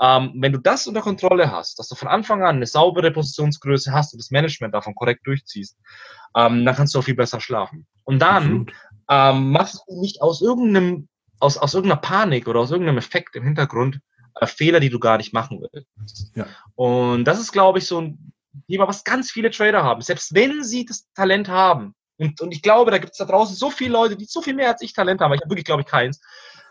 Ähm, 0.00 0.34
wenn 0.36 0.52
du 0.52 0.58
das 0.58 0.86
unter 0.86 1.00
Kontrolle 1.00 1.50
hast, 1.50 1.78
dass 1.78 1.88
du 1.88 1.94
von 1.94 2.08
Anfang 2.08 2.42
an 2.42 2.56
eine 2.56 2.66
saubere 2.66 3.10
Positionsgröße 3.10 3.92
hast 3.92 4.12
und 4.12 4.18
das 4.18 4.30
Management 4.30 4.74
davon 4.74 4.94
korrekt 4.94 5.26
durchziehst, 5.26 5.78
ähm, 6.36 6.64
dann 6.64 6.74
kannst 6.74 6.94
du 6.94 6.98
auch 6.98 7.04
viel 7.04 7.14
besser 7.14 7.40
schlafen. 7.40 7.86
Und 8.04 8.20
dann 8.20 8.70
ähm, 9.08 9.52
machst 9.52 9.82
du 9.86 10.00
nicht 10.00 10.20
aus 10.20 10.42
irgendeinem, 10.42 11.08
aus, 11.40 11.56
aus 11.56 11.74
irgendeiner 11.74 12.00
Panik 12.00 12.46
oder 12.46 12.60
aus 12.60 12.70
irgendeinem 12.70 12.98
Effekt 12.98 13.36
im 13.36 13.44
Hintergrund 13.44 14.00
äh, 14.34 14.46
Fehler, 14.46 14.80
die 14.80 14.90
du 14.90 14.98
gar 14.98 15.16
nicht 15.16 15.32
machen 15.32 15.60
willst. 15.60 16.32
Ja. 16.34 16.46
Und 16.74 17.24
das 17.24 17.40
ist, 17.40 17.52
glaube 17.52 17.78
ich, 17.78 17.86
so 17.86 18.00
ein 18.00 18.32
Thema, 18.68 18.88
was 18.88 19.04
ganz 19.04 19.30
viele 19.30 19.50
Trader 19.50 19.82
haben. 19.82 20.02
Selbst 20.02 20.34
wenn 20.34 20.62
sie 20.62 20.84
das 20.84 21.06
Talent 21.14 21.48
haben, 21.48 21.94
und, 22.18 22.40
und 22.40 22.52
ich 22.52 22.62
glaube, 22.62 22.90
da 22.90 22.98
gibt 22.98 23.12
es 23.12 23.18
da 23.18 23.26
draußen 23.26 23.56
so 23.56 23.70
viele 23.70 23.92
Leute, 23.92 24.16
die 24.16 24.24
so 24.24 24.40
viel 24.40 24.54
mehr 24.54 24.70
als 24.70 24.80
ich 24.82 24.94
Talent 24.94 25.20
haben, 25.20 25.34
ich 25.34 25.40
habe 25.40 25.50
wirklich, 25.50 25.66
glaube 25.66 25.82
ich, 25.82 25.86
keins. 25.86 26.20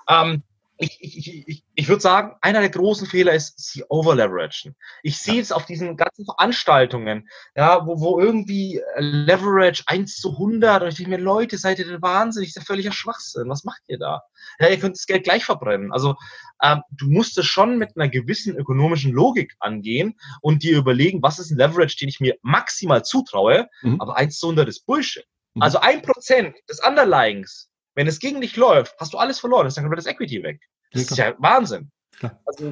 Ähm, 0.08 0.44
ich, 0.78 0.98
ich, 1.02 1.48
ich, 1.48 1.64
ich 1.74 1.88
würde 1.88 2.02
sagen, 2.02 2.36
einer 2.42 2.60
der 2.60 2.70
großen 2.70 3.08
Fehler 3.08 3.34
ist, 3.34 3.58
sie 3.58 3.84
overleveragen. 3.88 4.76
Ich 5.04 5.18
sehe 5.20 5.42
es 5.42 5.52
auf 5.52 5.66
diesen 5.66 5.96
ganzen 5.96 6.26
Veranstaltungen, 6.26 7.30
ja, 7.56 7.86
wo, 7.86 8.00
wo 8.02 8.20
irgendwie 8.20 8.78
äh, 8.78 9.02
Leverage 9.02 9.84
1 9.86 10.18
zu 10.18 10.32
100 10.32 10.84
und 10.84 10.90
ich 10.90 10.96
denke 10.96 11.12
mir, 11.12 11.18
Leute, 11.18 11.58
seid 11.58 11.80
ihr 11.80 11.86
denn 11.86 12.02
wahnsinnig? 12.02 12.50
Das 12.50 12.62
ist 12.62 12.68
ja 12.68 12.74
völliger 12.74 12.92
Schwachsinn. 12.92 13.50
Was 13.50 13.64
macht 13.64 13.82
ihr 13.88 13.98
da? 13.98 14.24
Ja, 14.60 14.68
ihr 14.68 14.80
könnt 14.80 14.96
das 14.96 15.06
Geld 15.06 15.24
gleich 15.24 15.46
verbrennen. 15.46 15.94
Also, 15.94 16.16
ähm, 16.62 16.82
du 16.92 17.10
musst 17.10 17.38
es 17.38 17.46
schon 17.46 17.78
mit 17.78 17.96
einer 17.96 18.10
gewissen 18.10 18.56
ökonomischen 18.56 19.14
Logik 19.14 19.56
angehen 19.60 20.18
und 20.42 20.64
dir 20.64 20.78
überlegen, 20.78 21.22
was 21.22 21.40
ist 21.40 21.52
ein 21.52 21.58
Leverage, 21.58 21.98
den 21.98 22.10
ich 22.10 22.20
mir 22.20 22.36
maximal 22.42 23.04
zutraue, 23.04 23.70
mhm. 23.82 24.02
aber 24.02 24.18
1 24.18 24.38
zu 24.38 24.48
100 24.48 24.68
ist 24.68 24.86
Bullshit. 24.86 25.26
Mhm. 25.54 25.62
Also 25.62 25.80
ein 25.80 26.02
Prozent 26.02 26.56
des 26.70 26.82
Underlyings 26.86 27.70
wenn 27.96 28.08
es 28.08 28.20
gegen 28.20 28.42
dich 28.42 28.56
läuft, 28.56 28.96
hast 29.00 29.14
du 29.14 29.18
alles 29.18 29.40
verloren, 29.40 29.68
ist 29.68 29.78
dann 29.78 29.86
komplett 29.86 30.06
das 30.06 30.12
Equity 30.12 30.44
weg. 30.44 30.62
Das 30.92 31.04
ja, 31.04 31.12
ist 31.12 31.18
ja 31.18 31.34
Wahnsinn. 31.40 31.92
Klar. 32.18 32.40
Also, 32.46 32.72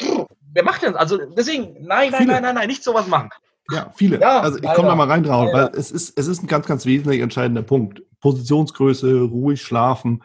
pff, 0.00 0.26
wer 0.52 0.64
macht 0.64 0.82
denn 0.82 0.92
das? 0.92 1.00
Also 1.00 1.18
deswegen, 1.18 1.74
nein, 1.84 2.10
nein, 2.10 2.14
viele. 2.22 2.32
nein, 2.32 2.42
nein, 2.42 2.54
nein, 2.54 2.68
nicht 2.68 2.82
sowas 2.82 3.06
machen. 3.06 3.30
Ja, 3.70 3.92
viele. 3.96 4.18
Ja, 4.18 4.40
also 4.40 4.58
ich 4.58 4.72
komme 4.74 4.88
da 4.88 4.94
mal 4.94 5.08
rein, 5.08 5.24
Raul, 5.24 5.52
weil 5.52 5.70
es 5.74 5.90
ist, 5.90 6.18
es 6.18 6.26
ist 6.26 6.42
ein 6.42 6.46
ganz, 6.46 6.66
ganz 6.66 6.86
wesentlich 6.86 7.20
entscheidender 7.20 7.62
Punkt. 7.62 8.02
Positionsgröße, 8.20 9.22
ruhig 9.22 9.60
schlafen. 9.60 10.22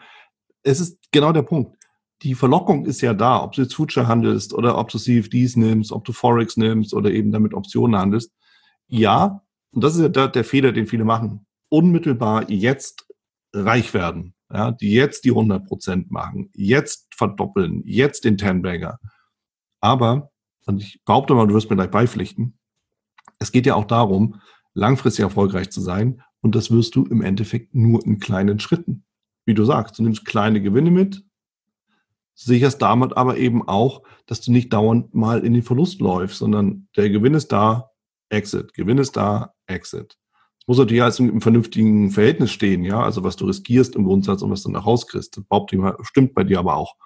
Es 0.62 0.80
ist 0.80 0.98
genau 1.12 1.32
der 1.32 1.42
Punkt. 1.42 1.76
Die 2.22 2.34
Verlockung 2.34 2.86
ist 2.86 3.02
ja 3.02 3.12
da, 3.12 3.42
ob 3.42 3.52
du 3.52 3.62
jetzt 3.62 3.74
Future 3.74 4.08
handelst 4.08 4.54
oder 4.54 4.78
ob 4.78 4.88
du 4.88 4.98
CFDs 4.98 5.56
nimmst, 5.56 5.92
ob 5.92 6.04
du 6.04 6.12
Forex 6.12 6.56
nimmst 6.56 6.94
oder 6.94 7.10
eben 7.10 7.32
damit 7.32 7.52
Optionen 7.52 8.00
handelst. 8.00 8.32
Ja, 8.88 9.42
und 9.72 9.84
das 9.84 9.94
ist 9.94 10.02
ja 10.02 10.08
der, 10.08 10.28
der 10.28 10.44
Fehler, 10.44 10.72
den 10.72 10.86
viele 10.86 11.04
machen. 11.04 11.46
Unmittelbar 11.68 12.50
jetzt 12.50 13.03
reich 13.54 13.94
werden 13.94 14.34
ja, 14.54 14.70
die 14.70 14.92
jetzt 14.92 15.24
die 15.24 15.30
100 15.30 15.66
Prozent 15.66 16.10
machen, 16.10 16.50
jetzt 16.54 17.12
verdoppeln, 17.14 17.82
jetzt 17.84 18.24
den 18.24 18.38
Ten-Bagger. 18.38 18.98
Aber, 19.80 20.30
und 20.66 20.82
ich 20.82 21.02
behaupte 21.04 21.34
mal, 21.34 21.46
du 21.46 21.54
wirst 21.54 21.68
mir 21.70 21.76
gleich 21.76 21.90
beipflichten, 21.90 22.58
es 23.38 23.52
geht 23.52 23.66
ja 23.66 23.74
auch 23.74 23.84
darum, 23.84 24.40
langfristig 24.74 25.24
erfolgreich 25.24 25.70
zu 25.70 25.80
sein 25.80 26.22
und 26.40 26.54
das 26.54 26.70
wirst 26.70 26.94
du 26.94 27.04
im 27.04 27.20
Endeffekt 27.20 27.74
nur 27.74 28.04
in 28.04 28.20
kleinen 28.20 28.60
Schritten. 28.60 29.04
Wie 29.44 29.54
du 29.54 29.64
sagst, 29.64 29.98
du 29.98 30.02
nimmst 30.02 30.24
kleine 30.24 30.62
Gewinne 30.62 30.90
mit, 30.90 31.24
sicherst 32.34 32.80
damit 32.80 33.16
aber 33.16 33.36
eben 33.36 33.66
auch, 33.66 34.02
dass 34.26 34.40
du 34.40 34.52
nicht 34.52 34.72
dauernd 34.72 35.14
mal 35.14 35.44
in 35.44 35.52
den 35.52 35.62
Verlust 35.62 36.00
läufst, 36.00 36.38
sondern 36.38 36.88
der 36.96 37.10
Gewinn 37.10 37.34
ist 37.34 37.48
da, 37.48 37.90
Exit, 38.28 38.72
Gewinn 38.74 38.98
ist 38.98 39.16
da, 39.16 39.54
Exit 39.66 40.16
muss 40.66 40.78
natürlich 40.78 41.02
alles 41.02 41.18
im 41.18 41.40
vernünftigen 41.40 42.10
Verhältnis 42.10 42.50
stehen, 42.50 42.84
ja, 42.84 43.02
also 43.02 43.22
was 43.22 43.36
du 43.36 43.46
riskierst 43.46 43.96
im 43.96 44.04
Grundsatz 44.04 44.42
und 44.42 44.50
was 44.50 44.62
du 44.62 44.70
nach 44.70 44.84
Hause 44.84 45.06
kriegst. 45.06 45.36
Das 45.36 45.44
Hauptthema 45.52 45.96
stimmt 46.02 46.34
bei 46.34 46.44
dir 46.44 46.58
aber 46.58 46.76
auch. 46.76 46.96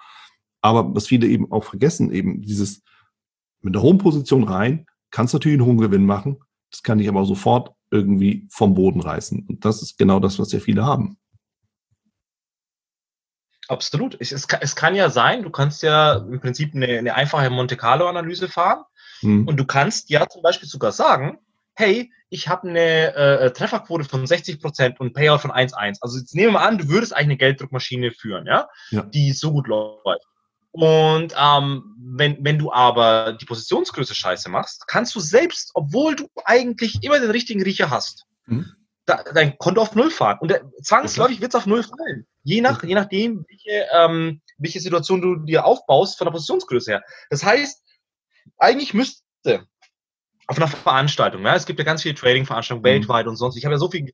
Aber 0.61 0.95
was 0.95 1.07
viele 1.07 1.27
eben 1.27 1.51
auch 1.51 1.65
vergessen, 1.65 2.13
eben 2.13 2.43
dieses 2.43 2.83
mit 3.61 3.75
der 3.75 3.83
hohen 3.83 3.99
Position 3.99 4.45
rein, 4.45 4.87
kannst 5.11 5.35
natürlich 5.35 5.59
einen 5.59 5.67
hohen 5.67 5.79
Gewinn 5.79 6.07
machen, 6.07 6.39
das 6.71 6.83
kann 6.83 6.99
dich 6.99 7.09
aber 7.09 7.25
sofort 7.25 7.73
irgendwie 7.91 8.47
vom 8.51 8.75
Boden 8.75 9.01
reißen. 9.01 9.47
Und 9.49 9.65
das 9.65 9.83
ist 9.83 9.99
genau 9.99 10.21
das, 10.21 10.39
was 10.39 10.53
ja 10.53 10.61
viele 10.61 10.85
haben. 10.85 11.17
Absolut. 13.69 14.17
Es, 14.19 14.33
es, 14.33 14.47
es 14.61 14.77
kann 14.77 14.95
ja 14.95 15.11
sein, 15.11 15.43
du 15.43 15.51
kannst 15.51 15.83
ja 15.83 16.17
im 16.17 16.41
Prinzip 16.41 16.75
eine, 16.75 16.87
eine 16.87 17.15
einfache 17.15 17.51
Monte 17.51 17.77
Carlo-Analyse 17.77 18.49
fahren 18.49 18.85
hm. 19.21 19.47
und 19.47 19.59
du 19.59 19.67
kannst 19.67 20.11
ja 20.11 20.27
zum 20.29 20.43
Beispiel 20.43 20.69
sogar 20.69 20.93
sagen, 20.93 21.39
hey, 21.79 22.13
ich 22.29 22.49
habe 22.49 22.69
eine 22.69 23.15
äh, 23.15 23.53
Trefferquote 23.53 24.05
von 24.05 24.27
60 24.27 24.61
Prozent 24.61 24.99
und 25.01 25.15
Payout 25.15 25.39
von 25.39 25.53
1,1. 25.53 25.99
Also 26.01 26.19
jetzt 26.19 26.35
nehmen 26.35 26.49
wir 26.49 26.59
mal 26.59 26.67
an, 26.67 26.79
du 26.79 26.89
würdest 26.89 27.15
eigentlich 27.15 27.27
eine 27.27 27.37
Gelddruckmaschine 27.37 28.11
führen, 28.11 28.47
ja, 28.47 28.69
ja. 28.91 29.03
die 29.03 29.33
so 29.33 29.53
gut 29.53 29.69
läuft. 29.69 30.27
Und 30.73 31.35
ähm, 31.39 31.95
wenn, 31.99 32.45
wenn 32.45 32.59
du 32.59 32.73
aber 32.73 33.33
die 33.33 33.47
Positionsgröße 33.47 34.15
scheiße 34.15 34.51
machst, 34.51 34.89
kannst 34.89 35.15
du 35.15 35.21
selbst, 35.21 35.71
obwohl 35.75 36.17
du 36.17 36.29
eigentlich 36.45 37.03
immer 37.03 37.21
den 37.21 37.31
richtigen 37.31 37.63
Riecher 37.63 37.91
hast, 37.91 38.27
mhm. 38.47 38.73
da, 39.07 39.23
dein 39.23 39.57
Konto 39.57 39.81
auf 39.81 39.95
Null 39.95 40.11
fahren. 40.11 40.39
Und 40.41 40.51
der, 40.51 40.69
zwangsläufig 40.83 41.41
wird 41.41 41.55
es 41.55 41.59
auf 41.59 41.67
Null 41.67 41.85
fallen. 41.85 42.27
Je, 42.43 42.61
nach, 42.61 42.83
je 42.83 42.95
nachdem, 42.95 43.47
welche, 43.49 43.87
ähm, 43.95 44.41
welche 44.59 44.81
Situation 44.81 45.23
du 45.23 45.37
dir 45.37 45.65
aufbaust 45.65 46.19
von 46.19 46.27
der 46.27 46.33
Positionsgröße 46.33 46.91
her. 46.91 47.03
Das 47.31 47.45
heißt, 47.45 47.83
eigentlich 48.59 48.95
müsste 48.95 49.67
auf 50.49 50.57
einer 50.57 50.67
Veranstaltung. 50.67 51.45
Ja? 51.45 51.55
Es 51.55 51.67
gibt 51.67 51.79
ja 51.79 51.85
ganz 51.85 52.03
viele 52.03 52.17
Trading-Veranstaltungen 52.17 52.83
mhm. 52.83 53.01
weltweit 53.01 53.27
und 53.29 53.37
sonst. 53.37 53.57
Ich 53.57 53.65
habe 53.65 53.75
ja 53.75 53.79
so 53.79 53.91
viel 53.91 54.13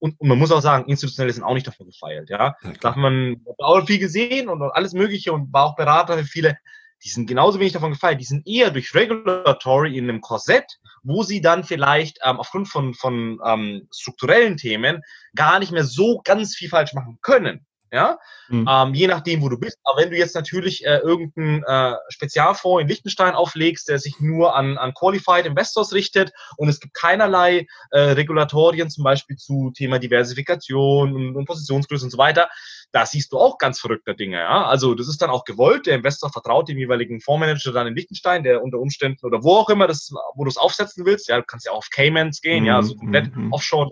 und, 0.00 0.20
und 0.20 0.28
man 0.28 0.38
muss 0.38 0.52
auch 0.52 0.60
sagen, 0.60 0.88
institutionelle 0.88 1.32
sind 1.32 1.42
auch 1.42 1.54
nicht 1.54 1.66
davon 1.66 1.86
gefeilt. 1.86 2.30
Ja, 2.30 2.56
ja 2.62 2.72
da 2.80 2.90
hat 2.90 2.96
man 2.96 3.44
auch 3.58 3.84
viel 3.86 3.98
gesehen 3.98 4.48
und 4.48 4.62
alles 4.62 4.92
Mögliche 4.92 5.32
und 5.32 5.52
war 5.52 5.64
auch 5.64 5.76
Berater 5.76 6.18
für 6.18 6.24
viele. 6.24 6.58
Die 7.04 7.08
sind 7.08 7.28
genauso 7.28 7.60
wenig 7.60 7.72
davon 7.72 7.92
gefeilt. 7.92 8.20
Die 8.20 8.24
sind 8.24 8.46
eher 8.46 8.70
durch 8.70 8.94
Regulatory 8.94 9.96
in 9.96 10.08
einem 10.08 10.20
Korsett, 10.20 10.78
wo 11.02 11.22
sie 11.22 11.40
dann 11.40 11.64
vielleicht 11.64 12.18
ähm, 12.24 12.38
aufgrund 12.38 12.68
von, 12.68 12.94
von 12.94 13.40
ähm, 13.44 13.88
strukturellen 13.92 14.56
Themen 14.56 15.02
gar 15.34 15.58
nicht 15.60 15.72
mehr 15.72 15.84
so 15.84 16.20
ganz 16.24 16.54
viel 16.56 16.68
falsch 16.68 16.94
machen 16.94 17.18
können 17.22 17.66
ja, 17.92 18.18
mhm. 18.48 18.68
ähm, 18.68 18.94
je 18.94 19.06
nachdem, 19.06 19.42
wo 19.42 19.48
du 19.48 19.58
bist. 19.58 19.78
Aber 19.84 20.00
wenn 20.00 20.10
du 20.10 20.16
jetzt 20.16 20.34
natürlich 20.34 20.84
äh, 20.84 20.98
irgendeinen 20.98 21.62
äh, 21.64 21.96
Spezialfonds 22.08 22.82
in 22.82 22.88
Liechtenstein 22.88 23.34
auflegst, 23.34 23.88
der 23.88 23.98
sich 23.98 24.20
nur 24.20 24.54
an, 24.54 24.78
an 24.78 24.94
Qualified 24.94 25.46
Investors 25.46 25.92
richtet 25.92 26.32
und 26.56 26.68
es 26.68 26.80
gibt 26.80 26.94
keinerlei 26.94 27.66
äh, 27.90 28.00
Regulatorien, 28.00 28.90
zum 28.90 29.04
Beispiel 29.04 29.36
zu 29.36 29.72
Thema 29.74 29.98
Diversifikation 29.98 31.14
und, 31.14 31.36
und 31.36 31.44
Positionsgröße 31.46 32.04
und 32.04 32.10
so 32.10 32.18
weiter, 32.18 32.48
da 32.92 33.04
siehst 33.04 33.32
du 33.32 33.38
auch 33.38 33.58
ganz 33.58 33.80
verrückte 33.80 34.14
Dinge. 34.14 34.38
Ja? 34.38 34.64
Also 34.64 34.94
das 34.94 35.08
ist 35.08 35.20
dann 35.20 35.30
auch 35.30 35.44
gewollt. 35.44 35.86
Der 35.86 35.96
Investor 35.96 36.30
vertraut 36.30 36.68
dem 36.68 36.78
jeweiligen 36.78 37.20
Fondsmanager 37.20 37.72
dann 37.72 37.86
in 37.86 37.94
Liechtenstein, 37.94 38.42
der 38.42 38.62
unter 38.62 38.78
Umständen 38.78 39.24
oder 39.26 39.42
wo 39.42 39.56
auch 39.56 39.68
immer 39.68 39.86
das, 39.86 40.10
wo 40.34 40.44
du 40.44 40.50
es 40.50 40.56
aufsetzen 40.56 41.04
willst. 41.04 41.28
Ja, 41.28 41.36
du 41.36 41.44
kannst 41.44 41.66
ja 41.66 41.72
auch 41.72 41.78
auf 41.78 41.90
Caymans 41.90 42.40
gehen, 42.40 42.60
mhm. 42.60 42.66
ja, 42.66 42.82
so 42.82 42.94
komplett 42.94 43.34
mhm. 43.34 43.52
offshore 43.52 43.90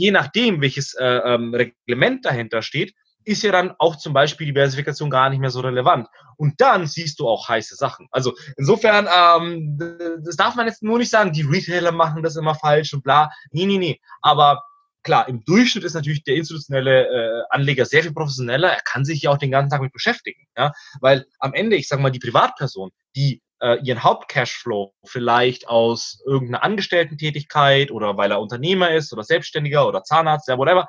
je 0.00 0.10
nachdem, 0.10 0.62
welches 0.62 0.94
äh, 0.94 1.04
ähm, 1.04 1.54
Reglement 1.54 2.24
dahinter 2.24 2.62
steht, 2.62 2.94
ist 3.24 3.42
ja 3.42 3.52
dann 3.52 3.74
auch 3.78 3.96
zum 3.96 4.14
Beispiel 4.14 4.46
die 4.46 4.54
Diversifikation 4.54 5.10
gar 5.10 5.28
nicht 5.28 5.40
mehr 5.40 5.50
so 5.50 5.60
relevant. 5.60 6.08
Und 6.36 6.58
dann 6.58 6.86
siehst 6.86 7.20
du 7.20 7.28
auch 7.28 7.50
heiße 7.50 7.76
Sachen. 7.76 8.08
Also 8.10 8.34
insofern, 8.56 9.06
ähm, 9.14 9.78
das 10.24 10.36
darf 10.36 10.54
man 10.54 10.66
jetzt 10.66 10.82
nur 10.82 10.96
nicht 10.96 11.10
sagen, 11.10 11.32
die 11.32 11.42
Retailer 11.42 11.92
machen 11.92 12.22
das 12.22 12.36
immer 12.36 12.54
falsch 12.54 12.94
und 12.94 13.04
bla. 13.04 13.30
Nee, 13.50 13.66
nee, 13.66 13.76
nee. 13.76 14.00
Aber 14.22 14.62
klar, 15.02 15.28
im 15.28 15.44
Durchschnitt 15.44 15.84
ist 15.84 15.92
natürlich 15.92 16.24
der 16.24 16.36
institutionelle 16.36 17.06
äh, 17.06 17.42
Anleger 17.50 17.84
sehr 17.84 18.02
viel 18.02 18.14
professioneller. 18.14 18.72
Er 18.72 18.80
kann 18.80 19.04
sich 19.04 19.20
ja 19.20 19.30
auch 19.30 19.38
den 19.38 19.50
ganzen 19.50 19.70
Tag 19.70 19.82
mit 19.82 19.92
beschäftigen. 19.92 20.46
Ja? 20.56 20.72
Weil 21.02 21.26
am 21.40 21.52
Ende, 21.52 21.76
ich 21.76 21.88
sage 21.88 22.00
mal, 22.00 22.10
die 22.10 22.20
Privatperson, 22.20 22.90
die 23.14 23.42
äh, 23.60 23.78
ihren 23.82 24.02
Hauptcashflow 24.02 24.92
vielleicht 25.04 25.68
aus 25.68 26.22
irgendeiner 26.26 26.62
Angestellten-Tätigkeit 26.64 27.90
oder 27.90 28.16
weil 28.16 28.30
er 28.30 28.40
Unternehmer 28.40 28.90
ist 28.90 29.12
oder 29.12 29.22
Selbstständiger 29.22 29.86
oder 29.86 30.02
Zahnarzt, 30.02 30.48
ja, 30.48 30.58
whatever, 30.58 30.86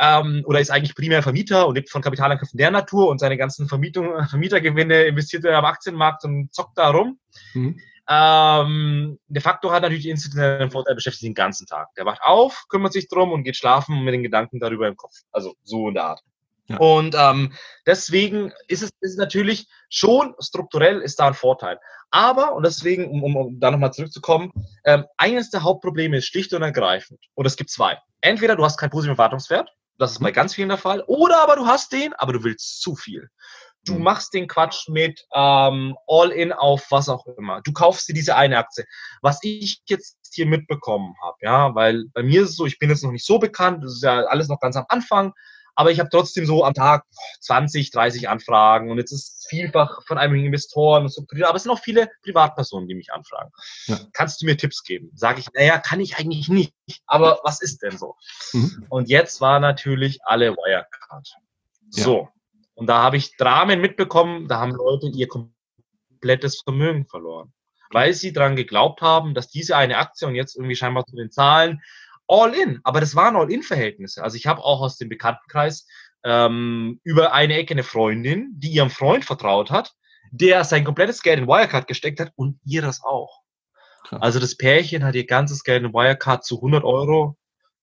ähm, 0.00 0.42
oder 0.46 0.60
ist 0.60 0.70
eigentlich 0.70 0.94
primär 0.94 1.22
Vermieter 1.22 1.66
und 1.66 1.76
lebt 1.76 1.90
von 1.90 2.02
Kapitalangriffen 2.02 2.58
der 2.58 2.70
Natur 2.70 3.08
und 3.08 3.18
seine 3.18 3.36
ganzen 3.36 3.68
Vermietung, 3.68 4.12
Vermietergewinne 4.28 5.04
investiert 5.04 5.44
er 5.44 5.58
am 5.58 5.64
Aktienmarkt 5.64 6.24
und 6.24 6.52
zockt 6.52 6.76
da 6.78 6.90
rum. 6.90 7.18
Mhm. 7.54 7.78
Ähm, 8.06 9.18
de 9.28 9.40
facto 9.40 9.70
hat 9.72 9.82
natürlich 9.82 10.04
die 10.04 10.10
institutionellen 10.10 10.70
Vorteil, 10.70 10.94
beschäftigt 10.94 11.20
sich 11.20 11.28
den 11.28 11.34
ganzen 11.34 11.66
Tag. 11.66 11.94
Der 11.94 12.04
wacht 12.04 12.20
auf, 12.22 12.64
kümmert 12.68 12.92
sich 12.92 13.08
drum 13.08 13.32
und 13.32 13.44
geht 13.44 13.56
schlafen 13.56 14.04
mit 14.04 14.12
den 14.12 14.22
Gedanken 14.22 14.60
darüber 14.60 14.86
im 14.88 14.96
Kopf. 14.96 15.14
Also 15.32 15.54
so 15.62 15.88
in 15.88 15.94
der 15.94 16.04
Art. 16.04 16.20
Ja. 16.66 16.78
Und 16.78 17.14
ähm, 17.18 17.52
deswegen 17.86 18.52
ist 18.68 18.82
es 18.82 18.90
ist 19.00 19.18
natürlich 19.18 19.68
schon 19.90 20.34
strukturell 20.40 21.00
ist 21.00 21.20
da 21.20 21.26
ein 21.26 21.34
Vorteil. 21.34 21.78
Aber, 22.10 22.54
und 22.54 22.64
deswegen, 22.64 23.10
um, 23.10 23.22
um, 23.22 23.36
um 23.36 23.60
da 23.60 23.70
nochmal 23.70 23.92
zurückzukommen, 23.92 24.52
ähm, 24.84 25.04
eines 25.16 25.50
der 25.50 25.62
Hauptprobleme 25.62 26.18
ist 26.18 26.26
schlicht 26.26 26.52
und 26.54 26.62
ergreifend, 26.62 27.20
und 27.34 27.44
es 27.44 27.56
gibt 27.56 27.70
zwei. 27.70 27.98
Entweder 28.20 28.56
du 28.56 28.64
hast 28.64 28.78
keinen 28.78 28.90
positiven 28.90 29.16
Erwartungswert, 29.16 29.68
das 29.98 30.12
ist 30.12 30.20
bei 30.20 30.30
mhm. 30.30 30.34
ganz 30.34 30.54
vielen 30.54 30.68
der 30.68 30.78
Fall, 30.78 31.02
oder 31.06 31.42
aber 31.42 31.56
du 31.56 31.66
hast 31.66 31.92
den, 31.92 32.12
aber 32.14 32.32
du 32.32 32.44
willst 32.44 32.80
zu 32.80 32.94
viel. 32.94 33.28
Du 33.84 33.94
mhm. 33.94 34.02
machst 34.02 34.32
den 34.32 34.46
Quatsch 34.48 34.88
mit 34.88 35.26
ähm, 35.34 35.96
All-in 36.06 36.52
auf 36.52 36.86
was 36.90 37.08
auch 37.08 37.26
immer. 37.36 37.60
Du 37.62 37.72
kaufst 37.72 38.08
dir 38.08 38.14
diese 38.14 38.36
eine 38.36 38.58
Aktie. 38.58 38.84
Was 39.20 39.40
ich 39.42 39.82
jetzt 39.86 40.16
hier 40.32 40.46
mitbekommen 40.46 41.14
habe, 41.22 41.36
ja, 41.42 41.74
weil 41.74 42.04
bei 42.14 42.22
mir 42.22 42.42
ist 42.42 42.50
es 42.50 42.56
so, 42.56 42.64
ich 42.64 42.78
bin 42.78 42.90
jetzt 42.90 43.04
noch 43.04 43.12
nicht 43.12 43.26
so 43.26 43.38
bekannt, 43.38 43.84
das 43.84 43.94
ist 43.94 44.02
ja 44.02 44.24
alles 44.24 44.48
noch 44.48 44.60
ganz 44.60 44.76
am 44.76 44.86
Anfang, 44.88 45.32
aber 45.74 45.90
ich 45.90 46.00
habe 46.00 46.08
trotzdem 46.10 46.46
so 46.46 46.64
am 46.64 46.74
Tag 46.74 47.04
20, 47.40 47.90
30 47.90 48.28
Anfragen 48.28 48.90
und 48.90 48.98
jetzt 48.98 49.12
ist 49.12 49.40
es 49.40 49.46
vielfach 49.48 50.02
von 50.06 50.18
einem 50.18 50.34
Investoren 50.34 51.02
und 51.02 51.12
so, 51.12 51.26
aber 51.44 51.56
es 51.56 51.64
sind 51.64 51.72
auch 51.72 51.80
viele 51.80 52.08
Privatpersonen, 52.22 52.88
die 52.88 52.94
mich 52.94 53.12
anfragen. 53.12 53.50
Ja. 53.86 53.98
Kannst 54.12 54.40
du 54.40 54.46
mir 54.46 54.56
Tipps 54.56 54.84
geben? 54.84 55.10
Sage 55.14 55.40
ich, 55.40 55.52
naja, 55.52 55.78
kann 55.78 56.00
ich 56.00 56.16
eigentlich 56.16 56.48
nicht, 56.48 56.74
aber 57.06 57.40
was 57.44 57.60
ist 57.60 57.82
denn 57.82 57.98
so? 57.98 58.16
Mhm. 58.52 58.86
Und 58.88 59.08
jetzt 59.08 59.40
war 59.40 59.60
natürlich 59.60 60.20
alle 60.24 60.52
Wirecard. 60.52 61.34
So. 61.90 62.22
Ja. 62.22 62.28
Und 62.74 62.86
da 62.88 63.02
habe 63.02 63.16
ich 63.16 63.36
Dramen 63.36 63.80
mitbekommen, 63.80 64.48
da 64.48 64.58
haben 64.58 64.72
Leute 64.72 65.08
ihr 65.08 65.28
komplettes 65.28 66.60
Vermögen 66.62 67.06
verloren, 67.06 67.52
weil 67.90 68.14
sie 68.14 68.32
daran 68.32 68.56
geglaubt 68.56 69.00
haben, 69.00 69.34
dass 69.34 69.48
diese 69.48 69.76
eine 69.76 69.98
Aktie 69.98 70.26
und 70.26 70.34
jetzt 70.34 70.56
irgendwie 70.56 70.74
scheinbar 70.74 71.06
zu 71.06 71.14
den 71.14 71.30
Zahlen 71.30 71.82
All-in, 72.26 72.80
aber 72.84 73.00
das 73.00 73.14
waren 73.14 73.36
All-in-Verhältnisse. 73.36 74.22
Also 74.22 74.36
ich 74.36 74.46
habe 74.46 74.62
auch 74.62 74.80
aus 74.80 74.96
dem 74.96 75.08
Bekanntenkreis 75.08 75.86
ähm, 76.24 77.00
über 77.04 77.32
eine 77.32 77.56
Ecke 77.56 77.74
eine 77.74 77.82
Freundin, 77.82 78.52
die 78.56 78.70
ihrem 78.70 78.90
Freund 78.90 79.24
vertraut 79.24 79.70
hat, 79.70 79.92
der 80.30 80.64
sein 80.64 80.84
komplettes 80.84 81.22
Geld 81.22 81.38
in 81.38 81.46
Wirecard 81.46 81.86
gesteckt 81.86 82.20
hat 82.20 82.32
und 82.34 82.58
ihr 82.64 82.82
das 82.82 83.02
auch. 83.02 83.40
Klar. 84.06 84.22
Also 84.22 84.40
das 84.40 84.56
Pärchen 84.56 85.04
hat 85.04 85.14
ihr 85.14 85.26
ganzes 85.26 85.64
Geld 85.64 85.84
in 85.84 85.92
Wirecard 85.92 86.44
zu 86.44 86.56
100 86.56 86.84
Euro 86.84 87.36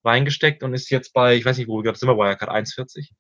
reingesteckt 0.04 0.64
und 0.64 0.74
ist 0.74 0.90
jetzt 0.90 1.14
bei, 1.14 1.36
ich 1.36 1.46
weiß 1.46 1.58
nicht, 1.58 1.68
wo 1.68 1.78
wir 1.78 1.84
gerade 1.84 1.98
sind, 1.98 2.10
wir 2.10 2.18
Wirecard 2.18 2.50
1,40. 2.50 3.12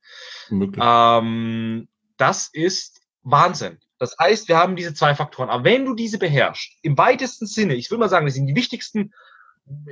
Ähm, 0.82 1.88
das 2.18 2.50
ist 2.52 3.02
Wahnsinn. 3.24 3.80
Das 4.00 4.16
heißt, 4.20 4.48
wir 4.48 4.58
haben 4.58 4.76
diese 4.76 4.96
zwei 4.96 5.14
Faktoren. 5.14 5.50
Aber 5.50 5.64
wenn 5.64 5.86
du 5.86 5.94
diese 5.94 6.18
beherrschst, 6.18 6.80
im 6.82 6.98
weitesten 6.98 7.46
Sinne, 7.46 7.76
ich 7.76 7.92
würde 7.92 8.00
mal 8.00 8.10
sagen, 8.10 8.26
das 8.26 8.34
sind 8.34 8.48
die 8.48 8.56
wichtigsten 8.56 9.14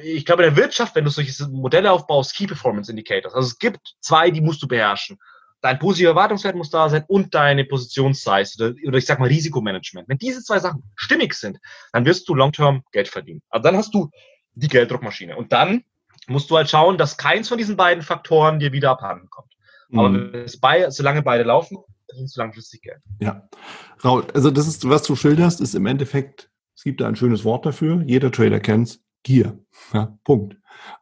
ich 0.03 0.26
glaube, 0.26 0.43
in 0.43 0.53
der 0.53 0.61
Wirtschaft, 0.61 0.95
wenn 0.95 1.05
du 1.05 1.09
solche 1.09 1.47
Modelle 1.47 1.91
aufbaust, 1.91 2.36
Key 2.36 2.47
Performance 2.47 2.91
Indicators, 2.91 3.34
also 3.34 3.47
es 3.47 3.59
gibt 3.59 3.95
zwei, 4.01 4.32
die 4.32 4.41
musst 4.41 4.61
du 4.61 4.67
beherrschen. 4.67 5.17
Dein 5.61 5.78
positiver 5.78 6.11
Erwartungswert 6.11 6.55
muss 6.55 6.70
da 6.70 6.88
sein 6.89 7.03
und 7.07 7.36
deine 7.36 7.65
Positionssize 7.65 8.55
oder, 8.63 8.76
oder 8.88 8.97
ich 8.97 9.05
sag 9.05 9.20
mal 9.20 9.28
Risikomanagement. 9.28 10.07
Wenn 10.07 10.17
diese 10.17 10.41
zwei 10.41 10.59
Sachen 10.59 10.84
stimmig 10.95 11.34
sind, 11.34 11.57
dann 11.91 12.05
wirst 12.05 12.30
du 12.30 12.36
long-term 12.36 12.84
Geld 12.93 13.09
verdienen. 13.09 13.41
Also 13.49 13.63
dann 13.63 13.76
hast 13.76 13.93
du 13.93 14.09
die 14.53 14.70
Gelddruckmaschine. 14.70 15.36
Und 15.36 15.51
dann 15.51 15.84
musst 16.28 16.49
du 16.49 16.55
halt 16.55 16.70
schauen, 16.70 16.97
dass 16.97 17.17
keins 17.17 17.49
von 17.49 17.57
diesen 17.57 17.76
beiden 17.76 18.03
Faktoren 18.03 18.59
dir 18.59 18.72
wieder 18.72 18.91
abhanden 18.91 19.30
kommt. 19.30 19.51
Mhm. 19.89 19.99
Aber 19.99 20.45
bei, 20.61 20.89
solange 20.91 21.24
beide 21.24 21.43
laufen, 21.43 21.78
verdienst 22.07 22.38
du 22.38 22.41
langfristig 22.41 22.82
Geld. 22.82 23.01
Ja. 23.20 23.49
Raul, 24.03 24.26
also 24.34 24.51
das 24.51 24.65
ist, 24.65 24.88
was 24.88 25.03
du 25.03 25.17
schilderst, 25.17 25.59
ist 25.59 25.76
im 25.76 25.86
Endeffekt, 25.86 26.49
es 26.74 26.84
gibt 26.84 27.01
da 27.01 27.07
ein 27.07 27.17
schönes 27.17 27.43
Wort 27.43 27.65
dafür, 27.65 28.01
jeder 28.05 28.32
Trader 28.32 28.61
kennt 28.61 29.01
Gier. 29.24 29.59
Ja, 29.93 30.17
Punkt. 30.24 30.57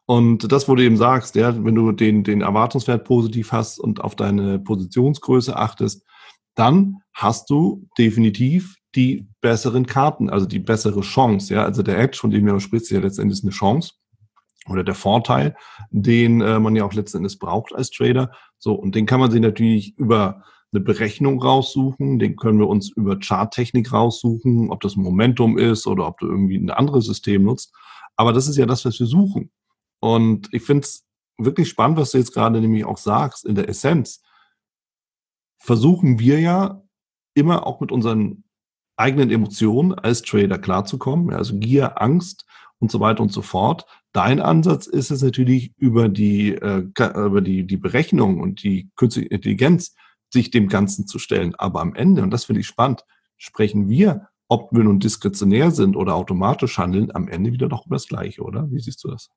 Und 0.06 0.50
das, 0.50 0.68
wo 0.68 0.74
du 0.74 0.82
eben 0.82 0.96
sagst, 0.96 1.34
ja, 1.36 1.64
wenn 1.64 1.74
du 1.74 1.92
den, 1.92 2.24
den 2.24 2.40
Erwartungswert 2.40 3.04
positiv 3.04 3.52
hast 3.52 3.78
und 3.78 4.00
auf 4.00 4.16
deine 4.16 4.58
Positionsgröße 4.58 5.56
achtest, 5.56 6.04
dann 6.54 6.96
hast 7.12 7.48
du 7.50 7.86
definitiv 7.96 8.76
die 8.94 9.28
besseren 9.40 9.86
Karten, 9.86 10.30
also 10.30 10.46
die 10.46 10.58
bessere 10.58 11.02
Chance. 11.02 11.54
Ja, 11.54 11.64
also 11.64 11.82
der 11.82 11.98
Edge, 11.98 12.18
von 12.18 12.30
dem 12.30 12.46
du 12.46 12.58
sprichst, 12.58 12.86
ist 12.86 12.96
ja 12.96 13.00
letztendlich 13.00 13.42
eine 13.42 13.52
Chance 13.52 13.92
oder 14.68 14.84
der 14.84 14.94
Vorteil, 14.94 15.56
den 15.90 16.40
äh, 16.40 16.58
man 16.58 16.76
ja 16.76 16.84
auch 16.84 16.94
letztendlich 16.94 17.38
braucht 17.38 17.74
als 17.74 17.90
Trader. 17.90 18.32
So, 18.58 18.74
und 18.74 18.94
den 18.94 19.06
kann 19.06 19.20
man 19.20 19.30
sich 19.30 19.40
natürlich 19.40 19.96
über 19.98 20.42
eine 20.72 20.82
Berechnung 20.82 21.40
raussuchen, 21.40 22.18
den 22.18 22.36
können 22.36 22.58
wir 22.58 22.68
uns 22.68 22.90
über 22.90 23.18
Charttechnik 23.18 23.92
raussuchen, 23.92 24.70
ob 24.70 24.80
das 24.80 24.96
Momentum 24.96 25.56
ist 25.56 25.86
oder 25.86 26.06
ob 26.06 26.18
du 26.18 26.26
irgendwie 26.26 26.58
ein 26.58 26.70
anderes 26.70 27.06
System 27.06 27.44
nutzt. 27.44 27.72
Aber 28.18 28.32
das 28.32 28.48
ist 28.48 28.56
ja 28.56 28.66
das, 28.66 28.84
was 28.84 28.98
wir 28.98 29.06
suchen. 29.06 29.50
Und 30.00 30.48
ich 30.52 30.62
finde 30.62 30.82
es 30.82 31.06
wirklich 31.38 31.68
spannend, 31.68 31.98
was 31.98 32.10
du 32.10 32.18
jetzt 32.18 32.34
gerade 32.34 32.60
nämlich 32.60 32.84
auch 32.84 32.98
sagst. 32.98 33.46
In 33.46 33.54
der 33.54 33.68
Essenz 33.68 34.22
versuchen 35.58 36.18
wir 36.18 36.40
ja 36.40 36.82
immer 37.34 37.66
auch 37.66 37.80
mit 37.80 37.92
unseren 37.92 38.44
eigenen 38.96 39.30
Emotionen 39.30 39.94
als 39.94 40.22
Trader 40.22 40.58
klarzukommen. 40.58 41.32
Also 41.32 41.58
Gier, 41.58 42.02
Angst 42.02 42.44
und 42.80 42.90
so 42.90 42.98
weiter 42.98 43.22
und 43.22 43.32
so 43.32 43.42
fort. 43.42 43.86
Dein 44.12 44.40
Ansatz 44.40 44.88
ist 44.88 45.12
es 45.12 45.22
natürlich 45.22 45.72
über 45.76 46.08
die, 46.08 46.54
äh, 46.54 46.88
über 47.14 47.40
die, 47.40 47.64
die 47.68 47.76
Berechnung 47.76 48.40
und 48.40 48.64
die 48.64 48.90
künstliche 48.96 49.28
Intelligenz 49.28 49.94
sich 50.32 50.50
dem 50.50 50.68
Ganzen 50.68 51.06
zu 51.06 51.20
stellen. 51.20 51.54
Aber 51.54 51.80
am 51.80 51.94
Ende, 51.94 52.22
und 52.22 52.30
das 52.30 52.46
finde 52.46 52.62
ich 52.62 52.66
spannend, 52.66 53.04
sprechen 53.36 53.88
wir 53.88 54.28
ob 54.48 54.72
wir 54.72 54.82
nun 54.82 54.98
diskretionär 54.98 55.70
sind 55.70 55.94
oder 55.96 56.14
automatisch 56.14 56.78
handeln, 56.78 57.14
am 57.14 57.28
Ende 57.28 57.52
wieder 57.52 57.68
doch 57.68 57.84
das 57.88 58.08
Gleiche, 58.08 58.42
oder? 58.42 58.70
Wie 58.70 58.80
siehst 58.80 59.04
du 59.04 59.08
das? 59.08 59.30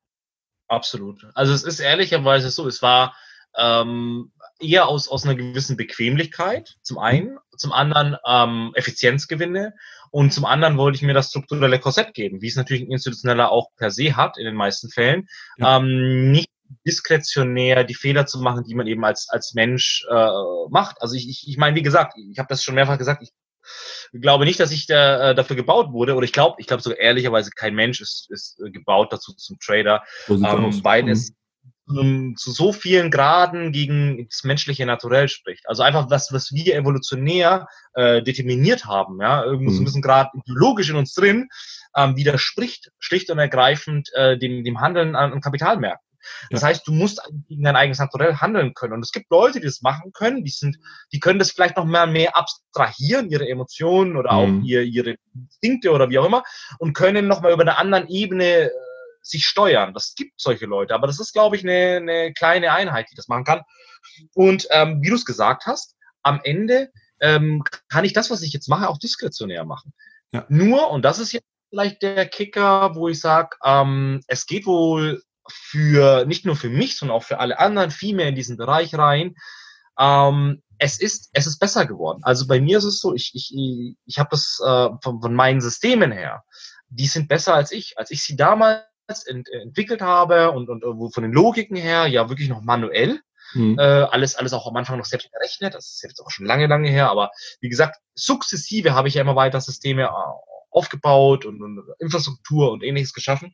Absolut. 0.67 1.27
Also 1.35 1.53
es 1.53 1.63
ist 1.63 1.81
ehrlicherweise 1.81 2.49
so, 2.49 2.65
es 2.65 2.81
war 2.81 3.13
ähm, 3.57 4.31
eher 4.59 4.87
aus, 4.87 5.09
aus 5.09 5.25
einer 5.25 5.35
gewissen 5.35 5.75
Bequemlichkeit, 5.75 6.77
zum 6.81 6.97
einen, 6.97 7.37
zum 7.57 7.73
anderen 7.73 8.15
ähm, 8.25 8.71
Effizienzgewinne 8.75 9.73
und 10.11 10.33
zum 10.33 10.45
anderen 10.45 10.77
wollte 10.77 10.95
ich 10.95 11.01
mir 11.01 11.13
das 11.13 11.29
strukturelle 11.29 11.79
Korsett 11.79 12.13
geben, 12.13 12.41
wie 12.41 12.47
es 12.47 12.55
natürlich 12.55 12.83
ein 12.83 12.91
institutioneller 12.91 13.51
auch 13.51 13.67
per 13.75 13.91
se 13.91 14.15
hat 14.15 14.37
in 14.37 14.45
den 14.45 14.55
meisten 14.55 14.89
Fällen. 14.89 15.27
Ja. 15.57 15.77
Ähm, 15.77 16.31
nicht 16.31 16.49
diskretionär 16.85 17.83
die 17.83 17.95
Fehler 17.95 18.25
zu 18.25 18.39
machen, 18.39 18.63
die 18.63 18.75
man 18.75 18.87
eben 18.87 19.03
als, 19.03 19.27
als 19.29 19.53
Mensch 19.53 20.05
äh, 20.09 20.29
macht. 20.69 21.01
Also 21.01 21.15
ich, 21.15 21.27
ich, 21.27 21.47
ich 21.49 21.57
meine, 21.57 21.75
wie 21.75 21.81
gesagt, 21.81 22.13
ich 22.17 22.39
habe 22.39 22.47
das 22.47 22.63
schon 22.63 22.75
mehrfach 22.75 22.97
gesagt, 22.97 23.23
ich 23.23 23.31
glaube 24.11 24.45
nicht, 24.45 24.59
dass 24.59 24.71
ich 24.71 24.87
da, 24.87 25.31
äh, 25.31 25.35
dafür 25.35 25.55
gebaut 25.55 25.91
wurde. 25.91 26.15
Oder 26.15 26.25
ich 26.25 26.33
glaube, 26.33 26.55
ich 26.59 26.67
glaube 26.67 26.83
sogar 26.83 26.99
ehrlicherweise, 26.99 27.51
kein 27.51 27.75
Mensch 27.75 28.01
ist, 28.01 28.29
ist 28.29 28.59
äh, 28.59 28.71
gebaut 28.71 29.11
dazu 29.11 29.33
zum 29.33 29.57
Trader, 29.59 30.03
ähm, 30.27 30.83
weil 30.83 31.03
mhm. 31.03 31.09
es 31.09 31.33
zu, 31.87 32.33
zu 32.35 32.51
so 32.51 32.73
vielen 32.73 33.11
Graden 33.11 33.71
gegen 33.71 34.27
das 34.27 34.43
menschliche 34.43 34.85
Naturell 34.85 35.27
spricht. 35.27 35.67
Also 35.67 35.83
einfach 35.83 36.09
was, 36.09 36.31
was 36.31 36.51
wir 36.51 36.75
evolutionär 36.75 37.67
äh, 37.93 38.21
determiniert 38.21 38.85
haben, 38.85 39.19
ja, 39.21 39.43
irgendwo 39.43 39.71
mhm. 39.71 39.75
so 39.75 39.81
ein 39.81 39.85
bisschen 39.85 40.01
gerade 40.01 40.29
biologisch 40.45 40.89
in 40.89 40.95
uns 40.95 41.13
drin, 41.13 41.49
ähm, 41.95 42.15
widerspricht 42.15 42.91
schlicht 42.99 43.29
und 43.29 43.39
ergreifend 43.39 44.09
äh, 44.13 44.37
dem, 44.37 44.63
dem 44.63 44.79
Handeln 44.79 45.15
an, 45.15 45.33
an 45.33 45.41
Kapitalmärkten. 45.41 46.10
Das 46.49 46.61
ja. 46.61 46.67
heißt, 46.67 46.87
du 46.87 46.91
musst 46.91 47.21
gegen 47.47 47.63
dein 47.63 47.75
eigenes 47.75 47.99
Naturell 47.99 48.35
handeln 48.35 48.73
können. 48.73 48.93
Und 48.93 49.03
es 49.03 49.11
gibt 49.11 49.29
Leute, 49.29 49.59
die 49.59 49.65
das 49.65 49.81
machen 49.81 50.11
können, 50.13 50.43
die 50.43 50.51
sind, 50.51 50.77
die 51.11 51.19
können 51.19 51.39
das 51.39 51.51
vielleicht 51.51 51.77
noch 51.77 51.85
mehr, 51.85 52.07
mehr 52.07 52.35
abstrahieren, 52.35 53.29
ihre 53.29 53.47
Emotionen 53.47 54.17
oder 54.17 54.33
mhm. 54.33 54.37
auch 54.61 54.65
ihr, 54.65 54.83
ihre 54.83 55.15
Instinkte 55.33 55.91
oder 55.91 56.09
wie 56.09 56.19
auch 56.19 56.25
immer, 56.25 56.43
und 56.79 56.93
können 56.93 57.27
noch 57.27 57.41
mal 57.41 57.51
über 57.51 57.61
eine 57.61 57.77
anderen 57.77 58.07
Ebene 58.07 58.45
äh, 58.45 58.69
sich 59.21 59.45
steuern. 59.45 59.93
Das 59.93 60.15
gibt 60.15 60.39
solche 60.39 60.65
Leute, 60.65 60.95
aber 60.95 61.07
das 61.07 61.19
ist, 61.19 61.33
glaube 61.33 61.55
ich, 61.55 61.63
eine, 61.63 61.97
eine 61.97 62.33
kleine 62.33 62.71
Einheit, 62.71 63.07
die 63.11 63.15
das 63.15 63.27
machen 63.27 63.43
kann. 63.43 63.61
Und 64.33 64.67
ähm, 64.71 65.01
wie 65.01 65.09
du 65.09 65.15
es 65.15 65.25
gesagt 65.25 65.65
hast, 65.65 65.95
am 66.23 66.39
Ende 66.43 66.91
ähm, 67.19 67.63
kann 67.89 68.05
ich 68.05 68.13
das, 68.13 68.31
was 68.31 68.41
ich 68.41 68.53
jetzt 68.53 68.67
mache, 68.67 68.89
auch 68.89 68.97
diskretionär 68.97 69.63
machen. 69.63 69.93
Ja. 70.33 70.45
Nur, 70.49 70.89
und 70.89 71.03
das 71.03 71.19
ist 71.19 71.33
jetzt 71.33 71.45
vielleicht 71.69 72.01
der 72.01 72.27
Kicker, 72.27 72.95
wo 72.95 73.07
ich 73.07 73.19
sage, 73.19 73.55
ähm, 73.63 74.21
es 74.27 74.45
geht 74.45 74.65
wohl 74.65 75.21
für 75.51 76.25
nicht 76.25 76.45
nur 76.45 76.55
für 76.55 76.69
mich, 76.69 76.97
sondern 76.97 77.17
auch 77.17 77.23
für 77.23 77.39
alle 77.39 77.59
anderen 77.59 77.91
viel 77.91 78.15
mehr 78.15 78.27
in 78.27 78.35
diesen 78.35 78.57
Bereich 78.57 78.95
rein. 78.95 79.35
Ähm, 79.99 80.61
es 80.77 80.99
ist, 80.99 81.29
es 81.33 81.45
ist 81.45 81.59
besser 81.59 81.85
geworden. 81.85 82.21
Also 82.23 82.47
bei 82.47 82.59
mir 82.59 82.79
ist 82.79 82.85
es 82.85 82.99
so, 82.99 83.13
ich, 83.13 83.31
ich, 83.35 83.53
ich 84.05 84.17
habe 84.17 84.29
das 84.31 84.59
äh, 84.65 84.89
von, 85.01 85.21
von 85.21 85.33
meinen 85.35 85.61
Systemen 85.61 86.11
her, 86.11 86.43
die 86.89 87.07
sind 87.07 87.27
besser 87.27 87.53
als 87.53 87.71
ich. 87.71 87.97
Als 87.97 88.09
ich 88.09 88.23
sie 88.23 88.35
damals 88.35 88.83
ent, 89.25 89.47
entwickelt 89.49 90.01
habe 90.01 90.51
und, 90.51 90.69
und 90.69 90.83
und 90.83 91.13
von 91.13 91.23
den 91.23 91.33
Logiken 91.33 91.77
her 91.77 92.07
ja 92.07 92.29
wirklich 92.29 92.49
noch 92.49 92.61
manuell. 92.61 93.21
Mhm. 93.53 93.77
Äh, 93.77 93.83
alles, 93.83 94.35
alles 94.35 94.53
auch 94.53 94.67
am 94.67 94.75
Anfang 94.75 94.97
noch 94.97 95.05
selbst 95.05 95.31
berechnet. 95.31 95.75
Das 95.75 95.91
ist 95.91 96.03
jetzt 96.03 96.19
auch 96.19 96.31
schon 96.31 96.45
lange, 96.45 96.67
lange 96.67 96.89
her. 96.89 97.09
Aber 97.09 97.31
wie 97.59 97.69
gesagt, 97.69 97.97
sukzessive 98.15 98.93
habe 98.93 99.07
ich 99.07 99.15
ja 99.15 99.21
immer 99.21 99.35
weiter 99.35 99.61
Systeme 99.61 100.03
äh, 100.03 100.07
aufgebaut 100.71 101.45
und, 101.45 101.61
und 101.61 101.83
Infrastruktur 101.99 102.71
und 102.71 102.83
ähnliches 102.83 103.13
geschaffen. 103.13 103.53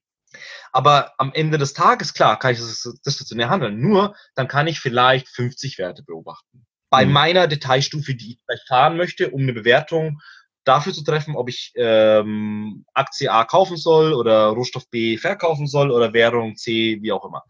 Aber 0.72 1.14
am 1.18 1.32
Ende 1.34 1.58
des 1.58 1.74
Tages, 1.74 2.14
klar, 2.14 2.38
kann 2.40 2.54
ich 2.54 2.60
das 2.60 3.00
diskretionär 3.06 3.50
handeln. 3.50 3.80
Nur, 3.80 4.16
dann 4.36 4.48
kann 4.48 4.68
ich 4.68 4.80
vielleicht 4.80 5.28
50 5.30 5.78
Werte 5.78 6.04
beobachten. 6.04 6.66
Bei 6.90 7.06
mhm. 7.06 7.14
meiner 7.14 7.48
Detailstufe, 7.48 8.16
die 8.16 8.32
ich 8.34 8.40
vielleicht 8.46 8.68
fahren 8.68 8.98
möchte, 8.98 9.30
um 9.30 9.42
eine 9.42 9.54
Bewertung 9.54 10.20
dafür 10.68 10.94
zu 10.94 11.04
treffen, 11.04 11.36
ob 11.36 11.50
ich 11.50 11.72
ähm, 11.76 12.86
Aktie 12.94 13.32
A 13.32 13.46
kaufen 13.46 13.78
soll 13.78 14.14
oder 14.14 14.48
Rohstoff 14.48 14.90
B 14.90 15.18
verkaufen 15.18 15.68
soll 15.68 15.92
oder 15.92 16.14
Währung 16.14 16.56
C, 16.56 17.00
wie 17.02 17.12
auch 17.12 17.26
immer. 17.26 17.44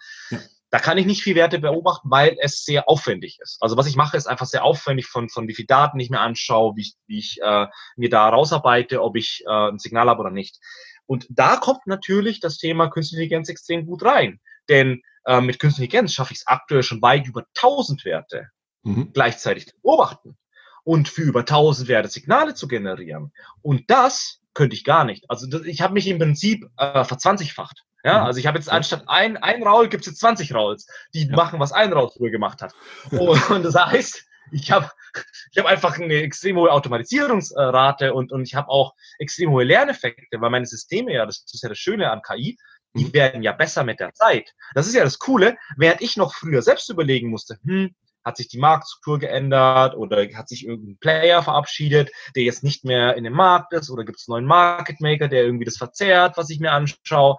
Da 0.70 0.80
kann 0.80 0.98
ich 0.98 1.06
nicht 1.06 1.24
viel 1.24 1.36
Werte 1.36 1.60
beobachten, 1.60 2.12
weil 2.12 2.38
es 2.42 2.66
sehr 2.66 2.90
aufwendig 2.90 3.40
ist. 3.42 3.58
Also 3.62 3.78
was 3.78 3.88
ich 3.88 3.96
mache, 3.96 4.18
ist 4.18 4.28
einfach 4.28 4.46
sehr 4.46 4.66
aufwendig 4.66 5.08
von, 5.08 5.30
von 5.30 5.48
wie 5.48 5.56
viel 5.56 5.66
Daten 5.66 6.00
ich 6.00 6.10
mir 6.10 6.20
anschaue, 6.20 6.76
wie 6.76 6.82
ich, 6.82 6.94
wie 7.08 7.20
ich 7.20 7.42
äh, 7.42 7.68
mir 7.96 8.10
da 8.10 8.28
rausarbeite, 8.28 9.02
ob 9.02 9.16
ich 9.16 9.44
äh, 9.48 9.70
ein 9.70 9.80
Signal 9.80 10.10
habe 10.10 10.20
oder 10.20 10.30
nicht. 10.30 10.60
Und 11.08 11.26
da 11.30 11.56
kommt 11.56 11.88
natürlich 11.88 12.40
das 12.40 12.58
Thema 12.58 12.90
Künstliche 12.90 13.24
Intelligenz 13.24 13.50
extrem 13.50 13.86
gut 13.86 14.04
rein. 14.04 14.40
Denn 14.70 15.02
äh, 15.26 15.42
mit 15.42 15.60
Künstliche 15.60 15.86
Intelligenz 15.86 16.14
schaffe 16.14 16.34
ich 16.34 16.40
es 16.40 16.48
aktuell 16.48 16.84
schon 16.84 17.02
weit 17.02 17.26
über 17.26 17.46
1000 17.56 18.06
Werte 18.06 18.50
mhm. 18.84 19.12
gleichzeitig 19.14 19.68
zu 19.68 19.76
beobachten 19.82 20.38
und 20.84 21.10
für 21.10 21.24
über 21.24 21.42
1000 21.42 21.88
Werte 21.90 22.10
Signale 22.10 22.54
zu 22.54 22.68
generieren. 22.68 23.34
Und 23.62 23.90
das 23.90 24.40
könnte 24.54 24.76
ich 24.76 24.84
gar 24.84 25.04
nicht. 25.04 25.30
Also 25.30 25.48
das, 25.48 25.64
ich 25.64 25.82
habe 25.82 25.94
mich 25.94 26.08
im 26.08 26.20
Prinzip 26.20 26.66
äh, 26.78 27.04
verzwanzigfacht. 27.04 27.84
Ja, 28.04 28.20
mhm. 28.20 28.26
also 28.26 28.40
ich 28.40 28.48
habe 28.48 28.58
jetzt 28.58 28.70
anstatt 28.70 29.04
ein, 29.08 29.38
ein 29.38 29.64
Raul 29.64 29.90
gibt 29.90 30.02
es 30.02 30.08
jetzt 30.08 30.20
20 30.20 30.54
Rauls, 30.54 30.88
die 31.14 31.28
ja. 31.28 31.36
machen, 31.36 31.60
was 31.60 31.72
ein 31.72 31.94
Raul 31.94 32.10
früher 32.10 32.32
gemacht 32.32 32.62
hat. 32.62 32.74
Und 33.12 33.64
das 33.64 33.76
heißt, 33.76 34.27
ich 34.52 34.72
habe 34.72 34.90
ich 35.52 35.58
hab 35.58 35.66
einfach 35.66 36.00
eine 36.00 36.16
extrem 36.16 36.58
hohe 36.58 36.72
Automatisierungsrate 36.72 38.14
und, 38.14 38.32
und 38.32 38.44
ich 38.44 38.56
habe 38.56 38.70
auch 38.70 38.94
extrem 39.20 39.52
hohe 39.52 39.64
Lerneffekte, 39.64 40.40
weil 40.40 40.50
meine 40.50 40.66
Systeme 40.66 41.14
ja, 41.14 41.26
das 41.26 41.44
ist 41.52 41.64
ja 41.64 41.70
das 41.70 41.78
Schöne 41.78 42.12
an 42.12 42.22
KI, 42.22 42.58
die 42.96 43.06
mhm. 43.06 43.14
werden 43.14 43.44
ja 43.44 43.52
besser 43.52 43.84
mit 43.84 44.00
der 44.00 44.14
Zeit. 44.14 44.54
Das 44.74 44.88
ist 44.88 44.96
ja 44.96 45.04
das 45.04 45.20
Coole, 45.20 45.58
während 45.78 46.02
ich 46.02 46.18
noch 46.18 46.34
früher 46.34 46.62
selbst 46.62 46.90
überlegen 46.90 47.30
musste, 47.30 47.58
hm, 47.64 47.96
hat 48.24 48.38
sich 48.38 48.50
die 48.50 48.60
Marktstruktur 48.60 49.20
geändert 49.20 49.96
oder 49.96 50.28
hat 50.36 50.50
sich 50.50 50.68
irgendein 50.68 50.98
Player 50.98 51.42
verabschiedet, 51.42 52.12
der 52.36 52.44
jetzt 52.44 52.64
nicht 52.64 52.84
mehr 52.84 53.16
in 53.16 53.24
dem 53.24 53.34
Markt 53.34 53.74
ist 53.74 53.90
oder 53.90 54.04
gibt 54.04 54.20
es 54.20 54.28
einen 54.28 54.34
neuen 54.34 54.46
Market 54.46 55.00
Maker, 55.00 55.30
der 55.30 55.44
irgendwie 55.44 55.66
das 55.66 55.78
verzerrt, 55.78 56.38
was 56.38 56.50
ich 56.50 56.60
mir 56.60 56.72
anschaue. 56.72 57.38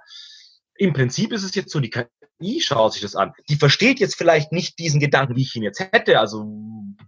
Im 0.76 0.92
Prinzip 0.94 1.32
ist 1.32 1.42
es 1.42 1.54
jetzt 1.54 1.72
so, 1.72 1.80
die 1.80 1.90
KI 2.38 2.60
schaut 2.60 2.92
sich 2.92 3.02
das 3.02 3.16
an. 3.16 3.32
Die 3.48 3.56
versteht 3.56 4.00
jetzt 4.00 4.16
vielleicht 4.16 4.52
nicht 4.52 4.78
diesen 4.78 5.00
Gedanken, 5.00 5.36
wie 5.36 5.42
ich 5.42 5.54
ihn 5.56 5.62
jetzt 5.62 5.80
hätte, 5.80 6.20
also 6.20 6.44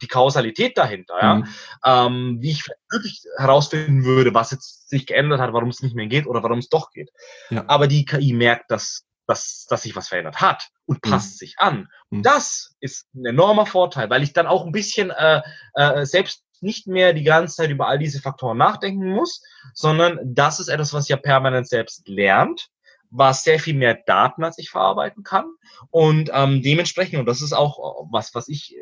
die 0.00 0.08
Kausalität 0.08 0.78
dahinter, 0.78 1.14
ja. 1.20 1.34
Mhm. 1.36 1.46
Ähm, 1.84 2.38
wie 2.40 2.50
ich 2.50 2.64
wirklich 2.90 3.22
herausfinden 3.36 4.04
würde, 4.04 4.34
was 4.34 4.50
jetzt 4.50 4.88
sich 4.88 5.06
geändert 5.06 5.40
hat, 5.40 5.52
warum 5.52 5.68
es 5.68 5.82
nicht 5.82 5.94
mehr 5.94 6.06
geht 6.06 6.26
oder 6.26 6.42
warum 6.42 6.58
es 6.58 6.68
doch 6.68 6.90
geht. 6.90 7.10
Ja. 7.50 7.64
Aber 7.66 7.86
die 7.86 8.04
KI 8.04 8.32
merkt, 8.32 8.70
dass 8.70 9.04
dass, 9.30 9.66
dass 9.66 9.82
sich 9.82 9.94
was 9.94 10.08
verändert 10.08 10.40
hat 10.40 10.70
und 10.86 11.04
mhm. 11.04 11.10
passt 11.10 11.34
mhm. 11.34 11.36
sich 11.36 11.54
an. 11.58 11.88
Und 12.10 12.18
mhm. 12.18 12.22
das 12.22 12.74
ist 12.80 13.06
ein 13.14 13.24
enormer 13.26 13.64
Vorteil, 13.64 14.10
weil 14.10 14.24
ich 14.24 14.32
dann 14.32 14.48
auch 14.48 14.66
ein 14.66 14.72
bisschen 14.72 15.10
äh, 15.10 15.40
äh, 15.74 16.04
selbst 16.04 16.42
nicht 16.60 16.86
mehr 16.86 17.14
die 17.14 17.22
ganze 17.22 17.56
Zeit 17.56 17.70
über 17.70 17.86
all 17.88 17.98
diese 17.98 18.20
Faktoren 18.20 18.58
nachdenken 18.58 19.08
muss, 19.08 19.40
sondern 19.72 20.18
das 20.22 20.60
ist 20.60 20.68
etwas, 20.68 20.92
was 20.92 21.08
ja 21.08 21.16
permanent 21.16 21.68
selbst 21.68 22.06
lernt, 22.06 22.68
was 23.10 23.44
sehr 23.44 23.58
viel 23.58 23.74
mehr 23.74 23.94
Daten 23.94 24.44
als 24.44 24.58
ich 24.58 24.70
verarbeiten 24.70 25.22
kann. 25.22 25.46
Und 25.90 26.30
ähm, 26.32 26.62
dementsprechend, 26.62 27.18
und 27.18 27.26
das 27.26 27.42
ist 27.42 27.52
auch 27.52 28.06
was, 28.10 28.34
was 28.34 28.48
ich, 28.48 28.76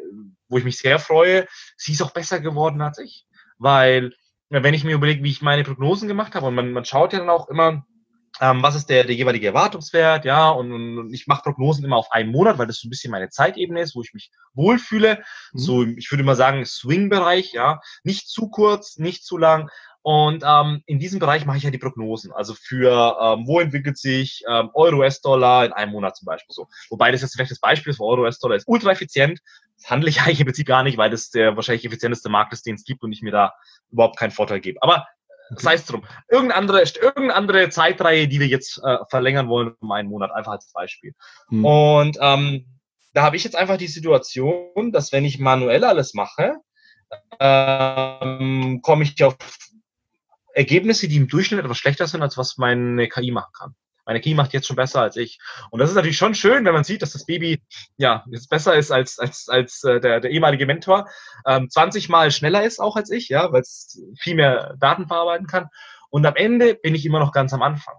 wo 0.49 0.59
ich 0.59 0.65
mich 0.65 0.79
sehr 0.79 0.99
freue, 0.99 1.47
sie 1.77 1.93
ist 1.93 2.03
auch 2.03 2.13
besser 2.13 2.41
geworden 2.41 2.81
als 2.81 2.99
ich. 2.99 3.27
Weil, 3.59 4.13
wenn 4.51 4.75
ich 4.75 4.85
mir 4.85 4.95
überlege, 4.95 5.25
wie 5.25 5.31
ich 5.31 5.43
meine 5.43 5.65
Prognosen 5.65 6.09
gemacht 6.09 6.35
habe, 6.35 6.47
und 6.47 6.55
man, 6.55 6.73
man 6.73 6.85
schaut 6.85 7.13
ja 7.13 7.19
dann 7.19 7.31
auch 7.31 7.49
immer, 7.49 7.85
ähm, 8.41 8.63
was 8.63 8.77
ist 8.77 8.89
der, 8.89 9.05
der 9.05 9.17
jeweilige 9.17 9.49
Erwartungswert, 9.49 10.25
ja, 10.25 10.51
und, 10.51 10.73
und 10.73 11.13
ich 11.13 11.27
mache 11.27 11.43
Prognosen 11.43 11.85
immer 11.85 11.97
auf 11.97 12.13
einen 12.13 12.31
Monat, 12.31 12.59
weil 12.59 12.67
das 12.67 12.79
so 12.79 12.87
ein 12.87 12.91
bisschen 12.91 13.11
meine 13.11 13.31
Zeitebene 13.31 13.81
ist, 13.81 13.97
wo 13.97 14.03
ich 14.03 14.15
mich 14.15 14.31
wohlfühle. 14.55 15.25
Mhm. 15.53 15.59
So, 15.59 15.85
ich 15.85 16.11
würde 16.11 16.25
mal 16.25 16.37
sagen, 16.37 16.65
Swing-Bereich, 16.65 17.53
ja, 17.53 17.81
nicht 18.05 18.29
zu 18.29 18.49
kurz, 18.49 18.99
nicht 18.99 19.25
zu 19.25 19.39
lang. 19.39 19.71
Und 20.09 20.43
ähm, 20.43 20.83
in 20.87 20.99
diesem 20.99 21.19
Bereich 21.19 21.45
mache 21.45 21.59
ich 21.59 21.65
ja 21.65 21.71
die 21.71 21.77
Prognosen. 21.77 22.33
Also 22.33 22.55
für 22.55 23.19
ähm, 23.21 23.47
wo 23.47 23.61
entwickelt 23.61 23.99
sich 23.99 24.43
ähm, 24.49 24.71
Euro-US-Dollar 24.73 25.67
in 25.67 25.75
einem 25.75 25.93
Monat 25.93 26.17
zum 26.17 26.25
Beispiel 26.25 26.55
so. 26.55 26.67
Wobei 26.89 27.13
das 27.13 27.21
jetzt 27.21 27.35
vielleicht 27.35 27.51
das 27.51 27.61
Beispiel 27.61 27.91
ist, 27.91 28.01
Euro-US-Dollar 28.01 28.57
ist 28.57 28.67
ultra 28.67 28.91
effizient. 28.91 29.39
Das 29.77 29.91
handle 29.91 30.09
ich 30.09 30.19
eigentlich 30.23 30.41
im 30.41 30.47
Prinzip 30.47 30.67
gar 30.67 30.83
nicht, 30.83 30.97
weil 30.97 31.11
das 31.11 31.29
der 31.29 31.57
wahrscheinlich 31.57 31.85
effizienteste 31.85 32.31
Markt 32.31 32.55
ist, 32.55 32.65
den 32.65 32.77
es 32.77 32.85
gibt 32.85 33.03
und 33.03 33.13
ich 33.13 33.21
mir 33.21 33.33
da 33.33 33.53
überhaupt 33.91 34.17
keinen 34.17 34.31
Vorteil 34.31 34.61
gebe. 34.61 34.83
Aber 34.83 35.07
sei 35.51 35.75
es 35.75 35.85
drum. 35.85 36.03
Irgendeine 36.31 36.59
andere, 36.59 36.81
irgendeine 36.81 37.35
andere 37.35 37.69
Zeitreihe, 37.69 38.29
die 38.29 38.41
wir 38.41 38.47
jetzt 38.47 38.81
äh, 38.83 38.97
verlängern 39.11 39.51
wollen 39.51 39.75
um 39.79 39.93
einen 39.93 40.09
Monat, 40.09 40.31
einfach 40.31 40.53
als 40.53 40.73
Beispiel. 40.73 41.13
Mhm. 41.51 41.67
Und 41.67 42.19
ähm, 42.23 42.81
da 43.13 43.25
habe 43.25 43.37
ich 43.37 43.45
jetzt 43.45 43.57
einfach 43.57 43.77
die 43.77 43.89
Situation, 43.89 44.91
dass 44.91 45.13
wenn 45.13 45.27
ich 45.27 45.39
manuell 45.39 45.85
alles 45.85 46.15
mache, 46.15 46.55
ähm, 47.41 48.81
komme 48.83 49.05
ich 49.05 49.23
auf 49.23 49.37
Ergebnisse, 50.59 51.09
die 51.09 51.17
im 51.17 51.29
Durchschnitt 51.29 51.61
etwas 51.61 51.79
schlechter 51.79 52.07
sind, 52.07 52.23
als 52.23 52.37
was 52.37 52.59
meine 52.59 53.09
KI 53.09 53.31
machen 53.31 53.53
kann 53.57 53.75
meine 54.09 54.23
KI 54.23 54.35
macht 54.35 54.55
jetzt 54.55 54.67
schon 54.67 54.75
besser 54.75 55.03
als 55.03 55.17
ich. 55.17 55.39
Und 55.71 55.81
das 55.81 55.91
ist 55.91 55.97
natürlich 55.97 56.17
schon 56.17 56.35
schön, 56.35 56.65
wenn 56.65 56.73
man 56.73 56.83
sieht, 56.83 57.03
dass 57.03 57.13
das 57.13 57.27
Baby 57.27 57.63
ja 57.99 58.25
jetzt 58.31 58.49
besser 58.49 58.75
ist 58.75 58.91
als, 58.91 59.19
als, 59.19 59.49
als 59.51 59.85
äh, 59.85 60.01
der, 60.01 60.21
der 60.21 60.31
ehemalige 60.31 60.65
Mentor, 60.65 61.09
ähm, 61.47 61.69
20 61.69 62.09
Mal 62.09 62.31
schneller 62.31 62.65
ist 62.65 62.81
auch 62.81 62.97
als 62.97 63.11
ich, 63.11 63.29
ja, 63.29 63.53
weil 63.53 63.61
es 63.61 64.03
viel 64.19 64.35
mehr 64.35 64.75
Daten 64.81 65.07
verarbeiten 65.07 65.47
kann. 65.47 65.69
Und 66.09 66.25
am 66.25 66.37
Ende 66.37 66.75
bin 66.75 66.95
ich 66.95 67.05
immer 67.05 67.21
noch 67.21 67.33
ganz 67.33 67.53
am 67.53 67.61
Anfang. 67.61 67.97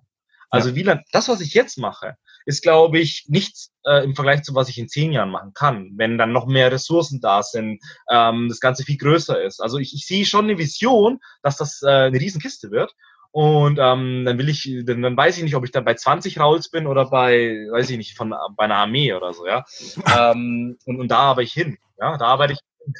Also 0.49 0.69
ja. 0.69 0.75
wie 0.75 0.83
lang, 0.83 1.03
das, 1.11 1.29
was 1.29 1.41
ich 1.41 1.53
jetzt 1.53 1.77
mache, 1.77 2.15
ist, 2.45 2.63
glaube 2.63 2.99
ich, 2.99 3.25
nichts 3.27 3.71
äh, 3.85 4.03
im 4.03 4.15
Vergleich 4.15 4.43
zu 4.43 4.55
was 4.55 4.69
ich 4.69 4.77
in 4.77 4.89
zehn 4.89 5.11
Jahren 5.11 5.29
machen 5.29 5.53
kann, 5.53 5.91
wenn 5.95 6.17
dann 6.17 6.31
noch 6.31 6.47
mehr 6.47 6.71
Ressourcen 6.71 7.21
da 7.21 7.43
sind, 7.43 7.81
ähm, 8.11 8.47
das 8.49 8.59
Ganze 8.59 8.83
viel 8.83 8.97
größer 8.97 9.41
ist. 9.41 9.59
Also 9.61 9.77
ich, 9.77 9.93
ich 9.93 10.05
sehe 10.05 10.25
schon 10.25 10.45
eine 10.45 10.57
Vision, 10.57 11.19
dass 11.43 11.57
das 11.57 11.81
äh, 11.83 11.87
eine 11.87 12.19
Riesenkiste 12.19 12.71
wird. 12.71 12.93
Und 13.31 13.77
ähm, 13.79 14.25
dann 14.25 14.37
will 14.39 14.49
ich, 14.49 14.67
dann, 14.85 15.03
dann 15.03 15.15
weiß 15.15 15.37
ich 15.37 15.43
nicht, 15.43 15.55
ob 15.55 15.63
ich 15.63 15.71
dann 15.71 15.85
bei 15.85 15.93
20 15.93 16.39
Rauls 16.39 16.71
bin 16.71 16.87
oder 16.87 17.11
bei, 17.11 17.67
weiß 17.71 17.91
ich 17.91 17.97
nicht, 17.97 18.17
von 18.17 18.33
bei 18.57 18.63
einer 18.63 18.77
Armee 18.77 19.13
oder 19.13 19.33
so, 19.33 19.45
ja. 19.45 19.65
ähm, 20.31 20.77
und, 20.85 20.99
und 20.99 21.07
da 21.09 21.17
arbeite 21.17 21.45
ich 21.45 21.53
hin. 21.53 21.77
Ja, 21.99 22.17
da 22.17 22.25
arbeite 22.25 22.53
ich 22.53 22.59
hin. 22.83 22.93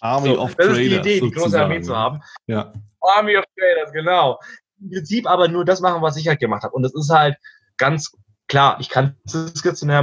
Army 0.00 0.28
so, 0.28 0.40
of 0.40 0.54
das 0.54 0.66
Traders. 0.66 0.68
Das 0.68 0.78
ist 0.78 0.90
die 0.90 0.94
Idee, 0.94 1.20
die 1.20 1.30
große 1.30 1.60
Armee 1.60 1.80
zu 1.80 1.96
haben. 1.96 2.20
Ja. 2.46 2.72
Army 3.00 3.36
of 3.36 3.44
Traders, 3.58 3.92
genau. 3.92 4.38
Im 4.80 4.90
Prinzip 4.90 5.26
aber 5.26 5.48
nur 5.48 5.64
das 5.64 5.80
machen, 5.80 6.02
was 6.02 6.16
ich 6.16 6.28
halt 6.28 6.40
gemacht 6.40 6.62
habe. 6.62 6.74
Und 6.74 6.82
das 6.82 6.94
ist 6.94 7.10
halt 7.10 7.36
ganz 7.76 8.12
klar, 8.48 8.78
ich 8.80 8.88
kann 8.88 9.16
diskretionär 9.24 10.02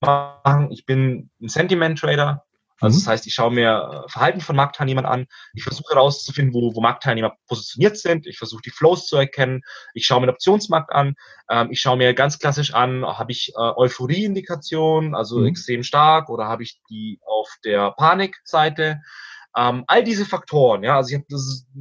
machen. 0.00 0.70
Ich 0.70 0.86
bin 0.86 1.30
ein 1.40 1.48
Sentiment-Trader. 1.48 2.44
Also 2.80 2.96
mhm. 2.96 3.00
das 3.00 3.08
heißt, 3.08 3.26
ich 3.26 3.34
schaue 3.34 3.50
mir 3.50 4.04
äh, 4.06 4.08
Verhalten 4.08 4.40
von 4.40 4.56
Marktteilnehmern 4.56 5.04
an, 5.04 5.26
ich 5.54 5.64
versuche 5.64 5.94
herauszufinden, 5.94 6.54
wo, 6.54 6.74
wo 6.74 6.80
Marktteilnehmer 6.80 7.34
positioniert 7.48 7.96
sind, 7.96 8.26
ich 8.26 8.38
versuche 8.38 8.62
die 8.64 8.70
Flows 8.70 9.06
zu 9.06 9.16
erkennen, 9.16 9.62
ich 9.94 10.06
schaue 10.06 10.20
mir 10.20 10.26
den 10.26 10.34
Optionsmarkt 10.34 10.92
an, 10.92 11.14
ähm, 11.50 11.68
ich 11.70 11.80
schaue 11.80 11.96
mir 11.96 12.14
ganz 12.14 12.38
klassisch 12.38 12.74
an, 12.74 13.04
habe 13.04 13.32
ich 13.32 13.52
äh, 13.56 13.60
Euphorie-Indikation, 13.60 15.14
also 15.14 15.38
mhm. 15.38 15.46
extrem 15.46 15.82
stark, 15.82 16.28
oder 16.28 16.46
habe 16.46 16.62
ich 16.62 16.80
die 16.88 17.20
auf 17.26 17.48
der 17.64 17.92
Panikseite? 17.92 19.00
Ähm, 19.58 19.82
all 19.88 20.04
diese 20.04 20.24
Faktoren, 20.24 20.84
ja, 20.84 20.96
also 20.96 21.08
ich 21.08 21.16
habe 21.16 21.26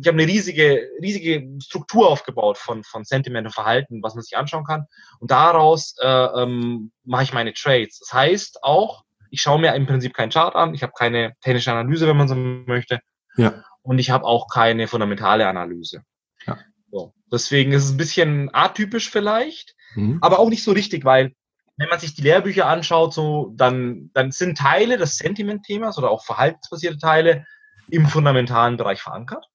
hab 0.07 0.13
eine 0.13 0.25
riesige, 0.25 0.89
riesige 0.99 1.47
Struktur 1.61 2.09
aufgebaut 2.09 2.57
von, 2.57 2.83
von 2.83 3.03
Sentiment 3.03 3.45
und 3.45 3.53
Verhalten, 3.53 4.01
was 4.01 4.15
man 4.15 4.23
sich 4.23 4.35
anschauen 4.35 4.63
kann. 4.63 4.87
Und 5.19 5.29
daraus 5.29 5.93
äh, 6.01 6.07
ähm, 6.07 6.91
mache 7.03 7.21
ich 7.21 7.33
meine 7.33 7.53
Trades. 7.53 7.99
Das 7.99 8.13
heißt 8.13 8.63
auch, 8.63 9.03
ich 9.29 9.43
schaue 9.43 9.59
mir 9.59 9.75
im 9.75 9.85
Prinzip 9.85 10.15
keinen 10.15 10.31
Chart 10.31 10.55
an, 10.55 10.73
ich 10.73 10.81
habe 10.81 10.93
keine 10.97 11.33
technische 11.41 11.71
Analyse, 11.71 12.07
wenn 12.07 12.17
man 12.17 12.27
so 12.27 12.33
möchte. 12.33 12.99
Ja. 13.35 13.63
Und 13.83 13.99
ich 13.99 14.09
habe 14.09 14.25
auch 14.25 14.47
keine 14.47 14.87
fundamentale 14.87 15.47
Analyse. 15.47 16.01
Ja. 16.47 16.57
So. 16.89 17.13
Deswegen 17.31 17.73
ist 17.73 17.83
es 17.83 17.91
ein 17.91 17.97
bisschen 17.97 18.49
atypisch 18.53 19.11
vielleicht, 19.11 19.75
mhm. 19.93 20.17
aber 20.21 20.39
auch 20.39 20.49
nicht 20.49 20.63
so 20.63 20.71
richtig, 20.71 21.05
weil 21.05 21.33
wenn 21.75 21.89
man 21.89 21.99
sich 21.99 22.15
die 22.15 22.23
Lehrbücher 22.23 22.65
anschaut, 22.65 23.13
so, 23.13 23.53
dann, 23.55 24.09
dann 24.15 24.31
sind 24.31 24.57
Teile 24.57 24.97
des 24.97 25.17
Sentiment-Themas 25.17 25.99
oder 25.99 26.09
auch 26.09 26.25
verhaltensbasierte 26.25 26.97
Teile 26.97 27.45
im 27.89 28.05
fundamentalen 28.07 28.77
Bereich 28.77 29.01
verankert 29.01 29.47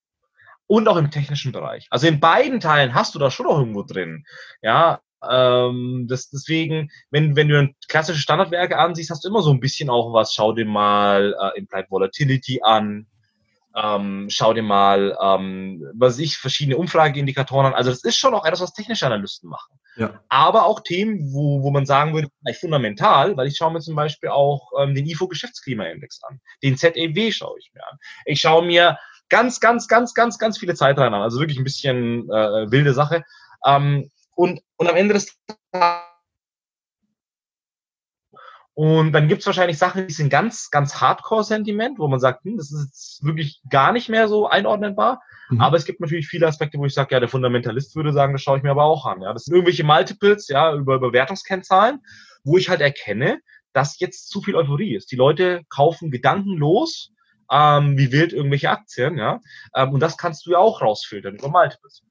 und 0.66 0.88
auch 0.88 0.96
im 0.96 1.10
technischen 1.10 1.52
Bereich. 1.52 1.86
Also 1.90 2.06
in 2.06 2.20
beiden 2.20 2.60
Teilen 2.60 2.94
hast 2.94 3.14
du 3.14 3.18
da 3.18 3.30
schon 3.30 3.46
noch 3.46 3.58
irgendwo 3.58 3.82
drin. 3.82 4.24
Ja, 4.62 5.00
ähm, 5.28 6.06
das, 6.08 6.30
deswegen, 6.30 6.90
wenn, 7.10 7.36
wenn 7.36 7.48
du 7.48 7.74
klassische 7.88 8.20
Standardwerke 8.20 8.78
ansiehst, 8.78 9.10
hast 9.10 9.24
du 9.24 9.28
immer 9.28 9.42
so 9.42 9.50
ein 9.50 9.60
bisschen 9.60 9.90
auch 9.90 10.12
was. 10.12 10.34
Schau 10.34 10.52
dir 10.52 10.66
mal 10.66 11.34
äh, 11.40 11.58
Implied 11.58 11.90
Volatility 11.90 12.60
an. 12.62 13.06
Ähm, 13.74 14.26
schau 14.28 14.52
dir 14.52 14.62
mal, 14.62 15.16
ähm, 15.22 15.82
was 15.94 16.18
ich, 16.18 16.36
verschiedene 16.36 16.76
Umfrageindikatoren 16.76 17.66
an. 17.66 17.74
Also 17.74 17.90
das 17.90 18.04
ist 18.04 18.16
schon 18.16 18.34
auch 18.34 18.44
etwas, 18.44 18.60
was 18.60 18.74
technische 18.74 19.06
Analysten 19.06 19.48
machen. 19.48 19.78
Ja. 19.96 20.20
Aber 20.28 20.66
auch 20.66 20.80
Themen, 20.80 21.32
wo, 21.32 21.62
wo 21.62 21.70
man 21.70 21.86
sagen 21.86 22.14
würde, 22.14 22.28
vielleicht 22.40 22.60
fundamental, 22.60 23.36
weil 23.36 23.46
ich 23.46 23.56
schaue 23.56 23.72
mir 23.72 23.80
zum 23.80 23.94
Beispiel 23.94 24.30
auch 24.30 24.70
ähm, 24.78 24.94
den 24.94 25.06
IFO 25.06 25.28
Geschäftsklimaindex 25.28 26.22
an. 26.24 26.40
Den 26.62 26.76
ZEW 26.76 27.32
schaue 27.32 27.58
ich 27.58 27.70
mir 27.74 27.86
an. 27.86 27.98
Ich 28.24 28.40
schaue 28.40 28.64
mir 28.64 28.98
ganz, 29.28 29.60
ganz, 29.60 29.88
ganz, 29.88 30.14
ganz, 30.14 30.38
ganz 30.38 30.58
viele 30.58 30.74
Zeitreihen 30.74 31.14
an. 31.14 31.22
Also 31.22 31.40
wirklich 31.40 31.58
ein 31.58 31.64
bisschen 31.64 32.28
äh, 32.30 32.70
wilde 32.70 32.92
Sache. 32.92 33.24
Ähm, 33.66 34.10
und, 34.34 34.60
und 34.76 34.88
am 34.88 34.96
Ende 34.96 35.14
des 35.14 35.34
Tages 35.72 36.11
und 38.74 39.12
dann 39.12 39.28
gibt 39.28 39.40
es 39.40 39.46
wahrscheinlich 39.46 39.76
Sachen, 39.76 40.06
die 40.06 40.14
sind 40.14 40.30
ganz, 40.30 40.70
ganz 40.70 41.00
Hardcore-Sentiment, 41.00 41.98
wo 41.98 42.08
man 42.08 42.20
sagt, 42.20 42.44
hm, 42.44 42.56
das 42.56 42.72
ist 42.72 42.86
jetzt 42.86 43.24
wirklich 43.24 43.60
gar 43.68 43.92
nicht 43.92 44.08
mehr 44.08 44.28
so 44.28 44.48
einordnbar. 44.48 45.20
Mhm. 45.50 45.60
Aber 45.60 45.76
es 45.76 45.84
gibt 45.84 46.00
natürlich 46.00 46.26
viele 46.26 46.46
Aspekte, 46.46 46.78
wo 46.78 46.86
ich 46.86 46.94
sage, 46.94 47.14
ja, 47.14 47.20
der 47.20 47.28
Fundamentalist 47.28 47.94
würde 47.96 48.12
sagen, 48.12 48.32
das 48.32 48.42
schaue 48.42 48.56
ich 48.56 48.62
mir 48.62 48.70
aber 48.70 48.84
auch 48.84 49.04
an. 49.04 49.20
Ja, 49.20 49.34
das 49.34 49.44
sind 49.44 49.54
irgendwelche 49.54 49.84
Multiples, 49.84 50.48
ja, 50.48 50.74
über 50.74 50.98
Bewertungskennzahlen, 50.98 52.00
wo 52.44 52.56
ich 52.56 52.70
halt 52.70 52.80
erkenne, 52.80 53.40
dass 53.74 54.00
jetzt 54.00 54.30
zu 54.30 54.40
viel 54.40 54.56
Euphorie 54.56 54.96
ist. 54.96 55.12
Die 55.12 55.16
Leute 55.16 55.62
kaufen 55.68 56.10
gedankenlos, 56.10 57.10
ähm, 57.50 57.98
wie 57.98 58.10
wild 58.10 58.32
irgendwelche 58.32 58.70
Aktien, 58.70 59.18
ja. 59.18 59.40
Ähm, 59.74 59.90
und 59.90 60.00
das 60.00 60.16
kannst 60.16 60.46
du 60.46 60.52
ja 60.52 60.58
auch 60.58 60.80
rausfiltern 60.80 61.34
über 61.34 61.48
Multiples. 61.48 62.02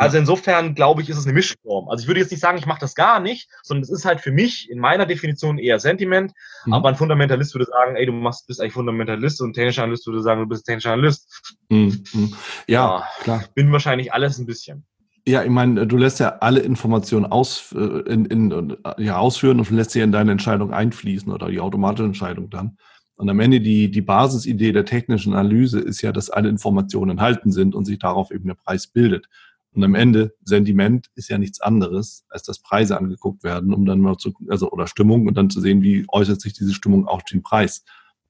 Also 0.00 0.16
insofern 0.16 0.74
glaube 0.74 1.02
ich, 1.02 1.10
ist 1.10 1.18
es 1.18 1.26
eine 1.26 1.34
Mischform. 1.34 1.90
Also 1.90 2.02
ich 2.02 2.08
würde 2.08 2.20
jetzt 2.20 2.30
nicht 2.30 2.40
sagen, 2.40 2.56
ich 2.56 2.64
mache 2.64 2.80
das 2.80 2.94
gar 2.94 3.20
nicht, 3.20 3.50
sondern 3.62 3.82
es 3.82 3.90
ist 3.90 4.06
halt 4.06 4.20
für 4.20 4.32
mich 4.32 4.70
in 4.70 4.78
meiner 4.78 5.04
Definition 5.04 5.58
eher 5.58 5.78
Sentiment. 5.78 6.32
Mhm. 6.64 6.72
Aber 6.72 6.88
ein 6.88 6.96
Fundamentalist 6.96 7.54
würde 7.54 7.66
sagen, 7.66 7.96
ey, 7.96 8.06
du 8.06 8.12
machst, 8.12 8.46
bist 8.46 8.62
eigentlich 8.62 8.72
Fundamentalist 8.72 9.42
und 9.42 9.50
ein 9.50 9.52
technischer 9.52 9.82
Analyst 9.82 10.06
würde 10.06 10.22
sagen, 10.22 10.40
du 10.40 10.46
bist 10.48 10.64
technischer 10.64 10.94
Analyst. 10.94 11.54
Mhm. 11.68 12.02
mhm. 12.14 12.34
Ja, 12.66 12.98
ja, 12.98 13.08
klar. 13.22 13.44
Bin 13.54 13.70
wahrscheinlich 13.72 14.12
alles 14.14 14.38
ein 14.38 14.46
bisschen. 14.46 14.86
Ja, 15.28 15.42
ich 15.42 15.50
meine, 15.50 15.86
du 15.86 15.98
lässt 15.98 16.18
ja 16.18 16.38
alle 16.40 16.60
Informationen 16.60 17.26
aus, 17.26 17.74
äh, 17.76 18.10
in, 18.10 18.24
in, 18.24 18.76
ja, 18.96 19.18
ausführen 19.18 19.60
und 19.60 19.70
lässt 19.70 19.90
sie 19.90 20.00
in 20.00 20.12
deine 20.12 20.32
Entscheidung 20.32 20.72
einfließen 20.72 21.30
oder 21.30 21.50
die 21.50 21.60
automatische 21.60 22.06
Entscheidung 22.06 22.48
dann. 22.48 22.78
Und 23.16 23.28
am 23.28 23.38
Ende 23.38 23.60
die, 23.60 23.90
die 23.90 24.00
Basisidee 24.00 24.72
der 24.72 24.86
technischen 24.86 25.34
Analyse 25.34 25.78
ist 25.78 26.00
ja, 26.00 26.10
dass 26.10 26.30
alle 26.30 26.48
Informationen 26.48 27.10
enthalten 27.10 27.52
sind 27.52 27.74
und 27.74 27.84
sich 27.84 27.98
darauf 27.98 28.30
eben 28.30 28.46
der 28.46 28.54
Preis 28.54 28.86
bildet. 28.86 29.26
Und 29.72 29.84
am 29.84 29.94
Ende, 29.94 30.34
Sentiment 30.42 31.08
ist 31.14 31.28
ja 31.28 31.38
nichts 31.38 31.60
anderes, 31.60 32.24
als 32.28 32.42
dass 32.42 32.58
Preise 32.58 32.98
angeguckt 32.98 33.44
werden, 33.44 33.72
um 33.72 33.84
dann 33.84 34.00
mal 34.00 34.16
zu, 34.16 34.34
also, 34.48 34.70
oder 34.70 34.86
Stimmung, 34.86 35.26
und 35.28 35.34
dann 35.34 35.50
zu 35.50 35.60
sehen, 35.60 35.82
wie 35.82 36.04
äußert 36.08 36.40
sich 36.40 36.54
diese 36.54 36.74
Stimmung 36.74 37.06
auch 37.06 37.22
den 37.22 37.42
Preis. 37.42 37.84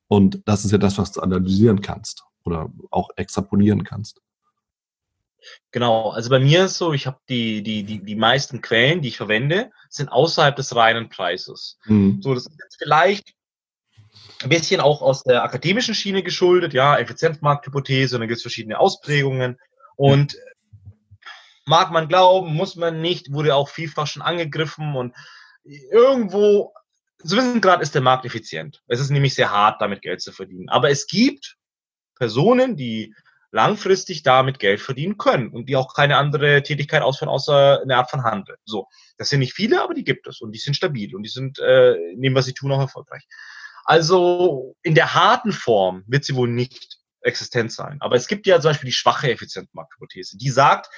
Und 0.07 0.43
das 0.45 0.65
ist 0.65 0.73
ja 0.73 0.79
das, 0.79 0.99
was 0.99 1.13
du 1.13 1.21
analysieren 1.21 1.81
kannst 1.81 2.25
oder 2.45 2.71
auch 2.91 3.09
extrapolieren 3.17 3.85
kannst. 3.85 4.21
Genau, 5.71 6.11
also 6.11 6.29
bei 6.29 6.41
mir 6.41 6.67
ist 6.67 6.77
so, 6.77 6.93
ich 6.93 7.07
habe 7.07 7.19
die, 7.29 7.63
die, 7.63 7.85
die, 7.85 8.05
die 8.05 8.17
meisten 8.17 8.61
Quellen, 8.61 9.01
die 9.01 9.09
ich 9.09 9.17
verwende, 9.17 9.71
sind 9.89 10.11
außerhalb 10.11 10.55
des 10.55 10.75
reinen 10.77 11.09
Preises. 11.09 11.79
Mhm. 11.87 12.21
So, 12.21 12.35
das 12.35 12.47
ist 12.47 12.59
jetzt 12.63 12.77
vielleicht 12.77 13.33
ein 14.43 14.51
bisschen 14.51 14.81
auch 14.81 15.01
aus 15.01 15.23
der 15.23 15.43
akademischen 15.43 15.95
Schiene 15.95 16.23
geschuldet, 16.23 16.75
ja, 16.75 16.99
Effizienzmarkthypothese, 16.99 18.17
und 18.17 18.21
dann 18.21 18.29
gibt 18.29 18.39
es 18.39 18.43
verschiedene 18.43 18.79
Ausprägungen. 18.79 19.59
Und 19.97 20.37
mag 21.71 21.91
man 21.91 22.09
glauben, 22.09 22.53
muss 22.55 22.77
man 22.77 23.01
nicht, 23.01 23.33
wurde 23.33 23.55
auch 23.55 23.71
vielfach 23.71 24.07
schon 24.07 24.21
angegriffen 24.21 24.95
und 24.97 25.15
irgendwo, 25.65 26.75
zu 27.25 27.37
wissen 27.37 27.61
gerade 27.61 27.83
ist 27.83 27.95
der 27.95 28.03
Markt 28.03 28.27
effizient. 28.27 28.83
Es 28.89 29.01
ist 29.01 29.11
nämlich 29.11 29.35
sehr 29.35 29.51
hart, 29.51 29.81
damit 29.81 30.03
Geld 30.03 30.21
zu 30.21 30.33
verdienen. 30.33 30.69
Aber 30.69 30.91
es 30.91 31.07
gibt 31.07 31.57
Personen, 32.17 32.77
die 32.77 33.15
langfristig 33.53 34.23
damit 34.23 34.59
Geld 34.59 34.81
verdienen 34.81 35.17
können 35.17 35.51
und 35.51 35.69
die 35.69 35.77
auch 35.77 35.95
keine 35.95 36.17
andere 36.17 36.63
Tätigkeit 36.63 37.03
ausführen, 37.03 37.31
außer 37.31 37.81
eine 37.83 37.97
Art 37.97 38.11
von 38.11 38.25
Handel. 38.25 38.57
So, 38.65 38.87
das 39.17 39.29
sind 39.29 39.41
nicht 39.41 39.55
viele, 39.55 39.83
aber 39.83 39.95
die 39.95 40.05
gibt 40.05 40.27
es 40.27 40.41
und 40.41 40.53
die 40.53 40.59
sind 40.59 40.75
stabil 40.75 41.15
und 41.15 41.23
die 41.23 41.31
sind 41.31 41.59
äh, 41.59 41.97
dem, 42.15 42.35
was 42.35 42.47
sie 42.47 42.55
tun, 42.55 42.73
auch 42.73 42.81
erfolgreich. 42.81 43.27
Also 43.85 44.77
in 44.83 44.95
der 44.95 45.15
harten 45.15 45.53
Form 45.53 46.05
wird 46.07 46.25
sie 46.25 46.35
wohl 46.35 46.49
nicht 46.49 46.99
existent 47.23 47.73
sein. 47.73 47.99
Aber 48.01 48.17
es 48.17 48.29
gibt 48.29 48.47
ja 48.47 48.61
zum 48.61 48.71
Beispiel 48.71 48.89
die 48.89 48.97
schwache 48.97 49.31
Effizienzmarkthypothese, 49.31 50.37
die 50.37 50.51
sagt, 50.51 50.89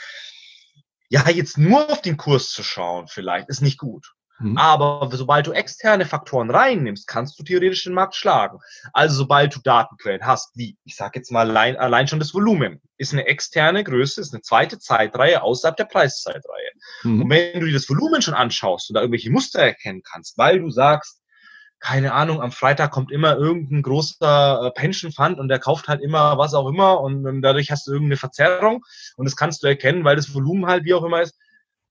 ja, 1.13 1.29
jetzt 1.29 1.59
nur 1.59 1.91
auf 1.91 2.01
den 2.01 2.17
Kurs 2.17 2.49
zu 2.49 2.63
schauen, 2.63 3.07
vielleicht, 3.07 3.51
ist 3.51 3.61
nicht 3.61 3.77
gut. 3.77 4.15
Mhm. 4.39 4.57
Aber 4.57 5.11
sobald 5.13 5.47
du 5.47 5.53
externe 5.53 6.07
Faktoren 6.07 6.49
reinnimmst, 6.49 7.07
kannst 7.07 7.39
du 7.39 7.45
theoretisch 7.45 7.85
den 7.85 7.93
Markt 7.93 8.15
schlagen. 8.15 8.61
Also 8.95 9.17
sobald 9.17 9.55
du 9.55 9.61
Datenquellen 9.61 10.25
hast, 10.27 10.57
wie, 10.57 10.79
ich 10.85 10.97
sage 10.97 11.19
jetzt 11.19 11.31
mal 11.31 11.51
allein, 11.51 11.77
allein 11.77 12.09
schon 12.09 12.19
das 12.19 12.33
Volumen, 12.33 12.81
ist 12.97 13.13
eine 13.13 13.27
externe 13.27 13.85
Größe, 13.85 14.23
ist 14.23 14.33
eine 14.33 14.41
zweite 14.41 14.79
Zeitreihe 14.79 15.43
außerhalb 15.43 15.77
der 15.77 15.85
Preiszeitreihe. 15.85 16.71
Mhm. 17.03 17.23
Und 17.23 17.31
wenn 17.31 17.61
du 17.61 17.67
dir 17.67 17.75
das 17.75 17.91
Volumen 17.91 18.23
schon 18.23 18.33
anschaust 18.33 18.89
und 18.89 18.95
da 18.95 19.03
irgendwelche 19.03 19.31
Muster 19.31 19.61
erkennen 19.61 20.03
kannst, 20.03 20.39
weil 20.39 20.61
du 20.61 20.71
sagst, 20.71 21.22
keine 21.83 22.13
Ahnung, 22.13 22.41
am 22.41 22.53
Freitag 22.53 22.93
kommt 22.93 23.11
immer 23.11 23.37
irgendein 23.37 23.83
großer 23.83 24.67
äh, 24.67 24.71
Pension 24.71 25.11
Fund 25.11 25.41
und 25.41 25.49
der 25.49 25.59
kauft 25.59 25.89
halt 25.89 26.01
immer 26.01 26.39
was 26.39 26.55
auch 26.55 26.69
immer 26.69 27.01
und 27.01 27.43
dadurch 27.43 27.73
hast 27.73 27.89
du 27.89 27.93
irgendeine 27.93 28.17
Verzerrung 28.17 28.85
und 29.17 29.25
das 29.25 29.37
kannst 29.37 29.63
du 29.63 29.67
erkennen, 29.67 30.05
weil 30.05 30.15
das 30.15 30.33
Volumen 30.33 30.67
halt 30.67 30.85
wie 30.85 30.95
auch 30.95 31.03
immer 31.03 31.23
ist. 31.23 31.37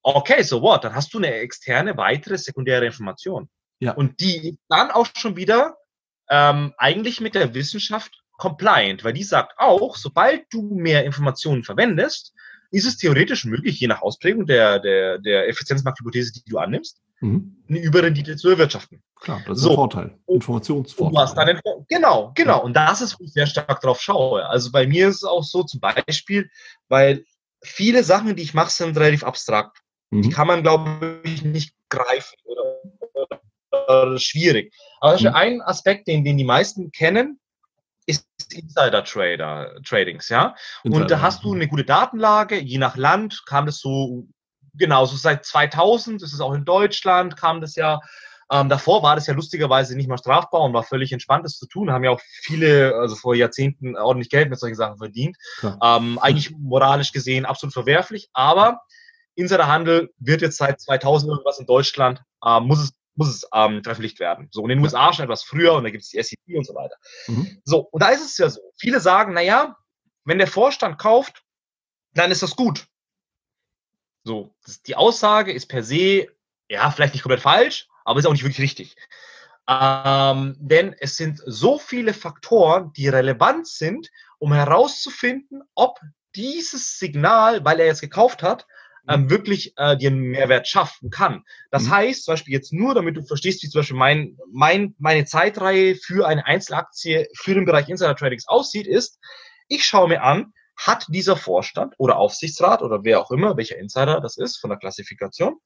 Okay, 0.02 0.44
so 0.44 0.62
what? 0.62 0.86
Dann 0.86 0.96
hast 0.96 1.14
du 1.14 1.18
eine 1.18 1.34
externe, 1.34 1.98
weitere, 1.98 2.38
sekundäre 2.38 2.86
Information. 2.86 3.50
Ja. 3.80 3.92
Und 3.92 4.22
die 4.22 4.58
dann 4.70 4.92
auch 4.92 5.08
schon 5.14 5.36
wieder 5.36 5.76
ähm, 6.30 6.74
eigentlich 6.78 7.20
mit 7.20 7.36
der 7.36 7.54
Wissenschaft 7.54 8.24
compliant, 8.38 9.04
weil 9.04 9.14
die 9.14 9.24
sagt 9.24 9.56
auch, 9.58 9.98
sobald 9.98 10.46
du 10.52 10.74
mehr 10.74 11.04
Informationen 11.04 11.64
verwendest, 11.64 12.34
ist 12.72 12.86
es 12.86 12.98
theoretisch 12.98 13.46
möglich, 13.46 13.80
je 13.80 13.88
nach 13.88 14.02
Ausprägung 14.02 14.48
der, 14.48 14.80
der, 14.80 15.20
der 15.20 15.48
Effizienzmarkthypothese, 15.50 16.32
die 16.34 16.50
du 16.50 16.58
annimmst, 16.58 17.02
mhm. 17.20 17.64
eine 17.70 17.80
Überrendite 17.80 18.36
zu 18.38 18.50
erwirtschaften. 18.50 19.04
Klar, 19.20 19.42
das 19.46 19.58
ist 19.58 19.64
so. 19.64 19.72
ein 19.72 19.76
Vorteil. 19.76 20.18
Informationsvorteil. 20.28 21.36
Dann, 21.36 21.62
genau, 21.90 22.32
genau. 22.34 22.58
Ja. 22.58 22.64
Und 22.64 22.74
das 22.74 23.02
ist, 23.02 23.20
wo 23.20 23.24
ich 23.26 23.34
sehr 23.34 23.46
stark 23.46 23.82
drauf 23.82 24.02
schaue. 24.02 24.48
Also 24.48 24.72
bei 24.72 24.88
mir 24.88 25.10
ist 25.10 25.18
es 25.18 25.24
auch 25.26 25.44
so, 25.44 25.64
zum 25.64 25.80
Beispiel, 25.82 26.50
weil 26.88 27.26
viele 27.62 28.04
Sachen, 28.04 28.36
die 28.36 28.44
ich 28.44 28.54
mache, 28.54 28.72
sind 28.72 28.98
relativ 28.98 29.24
abstrakt. 29.24 29.78
Mhm. 30.10 30.22
Die 30.22 30.30
kann 30.30 30.48
man, 30.48 30.64
glaube 30.64 31.20
ich, 31.24 31.44
nicht 31.44 31.76
greifen 31.90 32.38
oder, 32.46 33.42
oder 33.72 34.20
schwierig. 34.20 34.74
Aber 35.02 35.20
mhm. 35.20 35.28
ein 35.28 35.62
Aspekt, 35.62 36.08
den, 36.08 36.24
den 36.24 36.38
die 36.38 36.46
meisten 36.46 36.92
kennen, 36.92 37.41
Insider-Trader-Tradings, 38.54 40.30
ja. 40.30 40.56
Insider. 40.84 41.04
Und 41.04 41.12
da 41.12 41.22
hast 41.22 41.44
du 41.44 41.54
eine 41.54 41.68
gute 41.68 41.84
Datenlage, 41.84 42.60
je 42.60 42.78
nach 42.78 42.96
Land 42.98 43.44
kam 43.46 43.66
das 43.66 43.80
so, 43.80 44.28
genau, 44.74 45.06
so 45.06 45.16
seit 45.16 45.46
2000, 45.46 46.22
das 46.22 46.34
ist 46.34 46.42
auch 46.42 46.54
in 46.54 46.66
Deutschland, 46.66 47.38
kam 47.38 47.62
das 47.62 47.76
ja. 47.76 48.00
Ähm, 48.52 48.68
davor 48.68 49.02
war 49.02 49.16
das 49.16 49.28
ja 49.28 49.34
lustigerweise 49.34 49.96
nicht 49.96 50.10
mal 50.10 50.18
strafbar 50.18 50.62
und 50.62 50.74
war 50.74 50.84
völlig 50.84 51.14
entspannt, 51.14 51.46
das 51.46 51.58
zu 51.58 51.68
tun. 51.68 51.90
Haben 51.90 52.04
ja 52.04 52.12
auch 52.12 52.20
viele, 52.20 52.96
also 52.96 53.16
vor 53.16 53.34
Jahrzehnten, 53.34 53.96
ordentlich 53.96 54.30
Geld 54.30 54.50
mit 54.50 54.60
solchen 54.60 54.76
Sachen 54.76 54.98
verdient. 54.98 55.38
Ähm, 55.82 56.20
eigentlich 56.20 56.52
moralisch 56.52 57.14
gesehen 57.14 57.46
absolut 57.46 57.74
verwerflich, 57.74 58.30
aber 58.34 58.82
Insiderhandel 59.36 60.14
wird 60.20 60.42
jetzt 60.42 60.58
seit 60.58 60.82
2000 60.82 61.32
irgendwas 61.32 61.60
in 61.60 61.66
Deutschland, 61.66 62.22
äh, 62.46 62.60
muss 62.60 62.80
es 62.80 62.94
muss 63.16 63.30
es 63.30 63.48
ähm, 63.54 63.84
verpflichtet 63.84 64.20
werden. 64.20 64.48
So, 64.52 64.62
und 64.62 64.70
in 64.70 64.78
den 64.78 64.84
USA 64.84 65.12
schon 65.14 65.26
etwas 65.26 65.44
früher 65.44 65.74
und 65.74 65.84
da 65.84 65.90
gibt 65.90 66.04
es 66.04 66.10
die 66.10 66.22
SEC 66.22 66.40
und 66.56 66.66
so 66.66 66.74
weiter. 66.74 66.96
Mhm. 67.28 67.62
So, 67.66 67.88
und 67.92 68.02
da 68.02 68.10
ist 68.10 68.24
es 68.24 68.38
ja 68.38 68.50
so. 68.50 68.62
Viele 68.78 69.00
sagen, 69.00 69.34
naja, 69.34 69.78
wenn 70.24 70.38
der 70.38 70.48
Vorstand 70.48 70.98
kauft, 70.98 71.44
dann 72.14 72.32
ist 72.32 72.44
das 72.44 72.56
gut. 72.56 72.88
So, 74.24 74.56
das, 74.66 74.82
die 74.82 74.96
Aussage 74.96 75.52
ist 75.52 75.68
per 75.68 75.84
se, 75.84 76.28
ja, 76.70 76.90
vielleicht 76.92 77.14
nicht 77.14 77.24
komplett 77.24 77.42
falsch, 77.42 77.88
aber 78.06 78.20
ist 78.20 78.26
auch 78.26 78.32
nicht 78.32 78.44
wirklich 78.44 78.62
richtig. 78.62 78.96
Ähm, 79.68 80.56
denn 80.60 80.96
es 81.00 81.18
sind 81.18 81.42
so 81.46 81.78
viele 81.78 82.14
Faktoren, 82.14 82.94
die 82.94 83.08
relevant 83.08 83.68
sind, 83.68 84.10
um 84.40 84.54
herauszufinden, 84.54 85.64
ob 85.76 86.00
dieses 86.36 86.98
Signal, 86.98 87.64
weil 87.66 87.80
er 87.80 87.86
jetzt 87.88 88.02
gekauft 88.02 88.44
hat, 88.44 88.66
ähm, 89.08 89.30
wirklich 89.30 89.74
äh, 89.78 89.98
dir 89.98 90.10
einen 90.10 90.32
Mehrwert 90.32 90.68
schaffen 90.68 91.10
kann. 91.10 91.44
Das 91.70 91.84
mhm. 91.84 91.92
heißt, 91.92 92.26
zum 92.26 92.34
Beispiel 92.34 92.54
jetzt 92.54 92.74
nur, 92.74 92.94
damit 92.94 93.18
du 93.18 93.24
verstehst, 93.24 93.64
wie 93.64 93.70
zum 93.70 93.80
Beispiel 93.80 93.98
mein, 93.98 94.38
mein, 94.52 94.96
meine 95.00 95.26
Zeitreihe 95.26 95.96
für 95.96 96.28
eine 96.28 96.46
Einzelaktie 96.46 97.28
für 97.36 97.54
den 97.54 97.66
Bereich 97.66 97.90
Insider 97.90 98.16
Tradings 98.16 98.48
aussieht, 98.48 98.88
ist, 98.88 99.20
ich 99.68 99.86
schaue 99.86 100.10
mir 100.10 100.24
an, 100.24 100.54
hat 100.78 101.06
dieser 101.10 101.36
Vorstand 101.36 101.94
oder 101.98 102.18
Aufsichtsrat 102.18 102.82
oder 102.82 103.04
wer 103.04 103.20
auch 103.20 103.32
immer, 103.32 103.58
welcher 103.58 103.78
Insider 103.78 104.20
das 104.20 104.38
ist 104.38 104.58
von 104.58 104.70
der 104.70 104.80
Klassifikation, 104.80 105.58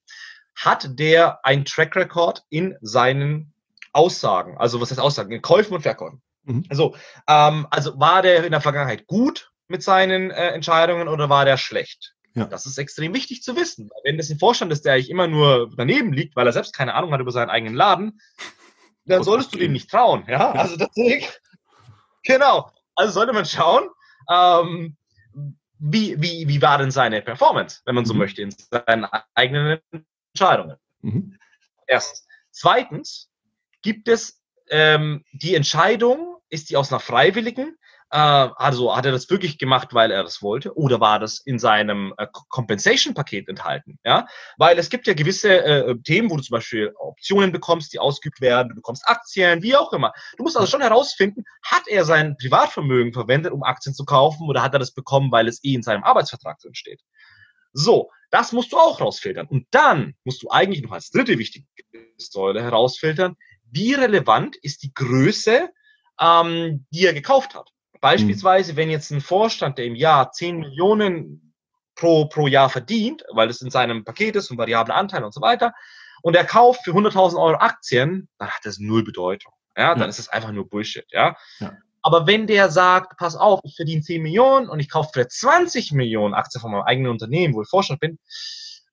hat 0.55 0.99
der 0.99 1.43
ein 1.43 1.65
Track 1.65 1.95
Record 1.95 2.43
in 2.49 2.75
seinen 2.81 3.53
Aussagen, 3.93 4.57
also 4.57 4.81
was 4.81 4.91
heißt 4.91 4.99
Aussagen, 4.99 5.31
in 5.31 5.41
Käufen 5.41 5.73
und 5.73 5.81
Verkäufen. 5.81 6.21
Mhm. 6.43 6.65
Also, 6.69 6.95
ähm, 7.27 7.67
also 7.71 7.99
war 7.99 8.21
der 8.21 8.43
in 8.43 8.51
der 8.51 8.61
Vergangenheit 8.61 9.07
gut 9.07 9.51
mit 9.67 9.83
seinen 9.83 10.31
äh, 10.31 10.49
Entscheidungen 10.49 11.07
oder 11.07 11.29
war 11.29 11.45
der 11.45 11.57
schlecht? 11.57 12.14
Ja. 12.35 12.45
Das 12.45 12.65
ist 12.65 12.77
extrem 12.77 13.13
wichtig 13.13 13.41
zu 13.41 13.55
wissen. 13.55 13.89
Wenn 14.03 14.17
das 14.17 14.29
ein 14.29 14.39
Vorstand 14.39 14.71
ist, 14.71 14.85
der 14.85 14.93
eigentlich 14.93 15.09
immer 15.09 15.27
nur 15.27 15.71
daneben 15.75 16.11
liegt, 16.11 16.35
weil 16.35 16.45
er 16.45 16.53
selbst 16.53 16.75
keine 16.75 16.93
Ahnung 16.93 17.11
hat 17.13 17.21
über 17.21 17.31
seinen 17.31 17.49
eigenen 17.49 17.75
Laden, 17.75 18.19
dann 19.05 19.23
solltest 19.23 19.53
du 19.53 19.57
dem 19.57 19.71
nicht 19.71 19.89
trauen. 19.89 20.25
Ja, 20.27 20.51
also 20.51 20.75
deswegen, 20.75 21.25
genau. 22.23 22.71
Also 22.95 23.13
sollte 23.13 23.33
man 23.33 23.45
schauen, 23.45 23.87
ähm, 24.29 24.97
wie, 25.79 26.19
wie, 26.21 26.47
wie 26.47 26.61
war 26.61 26.77
denn 26.77 26.91
seine 26.91 27.21
Performance, 27.21 27.81
wenn 27.85 27.95
man 27.95 28.05
so 28.05 28.13
mhm. 28.13 28.19
möchte, 28.19 28.41
in 28.41 28.51
seinen 28.51 29.05
eigenen 29.33 29.79
Entscheidungen. 30.33 30.77
Mhm. 31.01 31.37
Erstens. 31.87 32.27
Zweitens 32.51 33.29
gibt 33.81 34.07
es 34.07 34.41
ähm, 34.69 35.23
die 35.33 35.55
Entscheidung, 35.55 36.37
ist 36.49 36.69
die 36.69 36.77
aus 36.77 36.91
einer 36.91 37.01
freiwilligen 37.01 37.77
also 38.15 38.95
hat 38.95 39.05
er 39.05 39.11
das 39.11 39.29
wirklich 39.29 39.57
gemacht, 39.57 39.93
weil 39.93 40.09
er 40.11 40.23
das 40.23 40.41
wollte, 40.41 40.77
oder 40.77 40.99
war 41.01 41.19
das 41.19 41.39
in 41.39 41.59
seinem 41.59 42.13
äh, 42.17 42.27
Compensation-Paket 42.49 43.49
enthalten? 43.49 43.99
Ja, 44.05 44.27
weil 44.57 44.79
es 44.79 44.89
gibt 44.89 45.07
ja 45.07 45.13
gewisse 45.13 45.63
äh, 45.63 45.95
Themen, 46.03 46.29
wo 46.29 46.37
du 46.37 46.43
zum 46.43 46.53
Beispiel 46.53 46.93
Optionen 46.97 47.51
bekommst, 47.51 47.91
die 47.93 47.99
ausgeübt 47.99 48.39
werden, 48.39 48.69
du 48.69 48.75
bekommst 48.75 49.07
Aktien, 49.07 49.61
wie 49.63 49.75
auch 49.75 49.91
immer. 49.91 50.13
Du 50.37 50.43
musst 50.43 50.55
also 50.55 50.67
schon 50.67 50.81
herausfinden, 50.81 51.43
hat 51.63 51.87
er 51.87 52.05
sein 52.05 52.37
Privatvermögen 52.37 53.11
verwendet, 53.11 53.51
um 53.51 53.63
Aktien 53.63 53.93
zu 53.93 54.05
kaufen, 54.05 54.47
oder 54.47 54.61
hat 54.61 54.73
er 54.73 54.79
das 54.79 54.93
bekommen, 54.93 55.31
weil 55.31 55.47
es 55.47 55.63
eh 55.63 55.73
in 55.73 55.83
seinem 55.83 56.03
Arbeitsvertrag 56.03 56.59
drin 56.59 56.75
steht? 56.75 57.01
So, 57.73 58.11
das 58.31 58.53
musst 58.53 58.71
du 58.71 58.77
auch 58.77 59.01
rausfiltern. 59.01 59.47
Und 59.47 59.67
dann 59.71 60.15
musst 60.23 60.41
du 60.41 60.49
eigentlich 60.49 60.83
noch 60.83 60.93
als 60.93 61.11
dritte 61.11 61.37
wichtige 61.37 61.67
Säule 62.17 62.63
herausfiltern, 62.63 63.35
wie 63.69 63.93
relevant 63.93 64.55
ist 64.55 64.83
die 64.83 64.93
Größe, 64.93 65.69
ähm, 66.21 66.85
die 66.91 67.05
er 67.05 67.13
gekauft 67.13 67.55
hat. 67.55 67.71
Beispielsweise, 68.01 68.73
mhm. 68.73 68.77
wenn 68.77 68.89
jetzt 68.89 69.11
ein 69.11 69.21
Vorstand, 69.21 69.77
der 69.77 69.85
im 69.85 69.95
Jahr 69.95 70.31
10 70.31 70.59
Millionen 70.59 71.53
pro, 71.95 72.25
pro 72.25 72.47
Jahr 72.47 72.69
verdient, 72.69 73.23
weil 73.31 73.49
es 73.49 73.61
in 73.61 73.69
seinem 73.69 74.03
Paket 74.03 74.35
ist 74.35 74.51
und 74.51 74.57
variable 74.57 74.93
Anteile 74.93 75.25
und 75.25 75.33
so 75.33 75.41
weiter, 75.41 75.73
und 76.21 76.35
er 76.35 76.45
kauft 76.45 76.83
für 76.83 76.91
100.000 76.91 77.39
Euro 77.39 77.57
Aktien, 77.57 78.27
dann 78.39 78.49
hat 78.49 78.61
das 78.63 78.79
null 78.79 79.03
Bedeutung. 79.03 79.53
Ja, 79.77 79.93
dann 79.93 80.03
ja. 80.03 80.07
ist 80.07 80.19
es 80.19 80.29
einfach 80.29 80.51
nur 80.51 80.67
Bullshit. 80.67 81.05
Ja? 81.11 81.35
ja. 81.59 81.73
Aber 82.01 82.27
wenn 82.27 82.47
der 82.47 82.69
sagt, 82.69 83.17
pass 83.17 83.35
auf, 83.35 83.59
ich 83.63 83.75
verdiene 83.75 84.01
10 84.01 84.21
Millionen 84.21 84.69
und 84.69 84.79
ich 84.79 84.89
kaufe 84.89 85.09
für 85.13 85.27
20 85.27 85.91
Millionen 85.91 86.33
Aktien 86.33 86.61
von 86.61 86.71
meinem 86.71 86.83
eigenen 86.83 87.11
Unternehmen, 87.11 87.53
wo 87.53 87.61
ich 87.61 87.69
Vorstand 87.69 87.99
bin, 87.99 88.19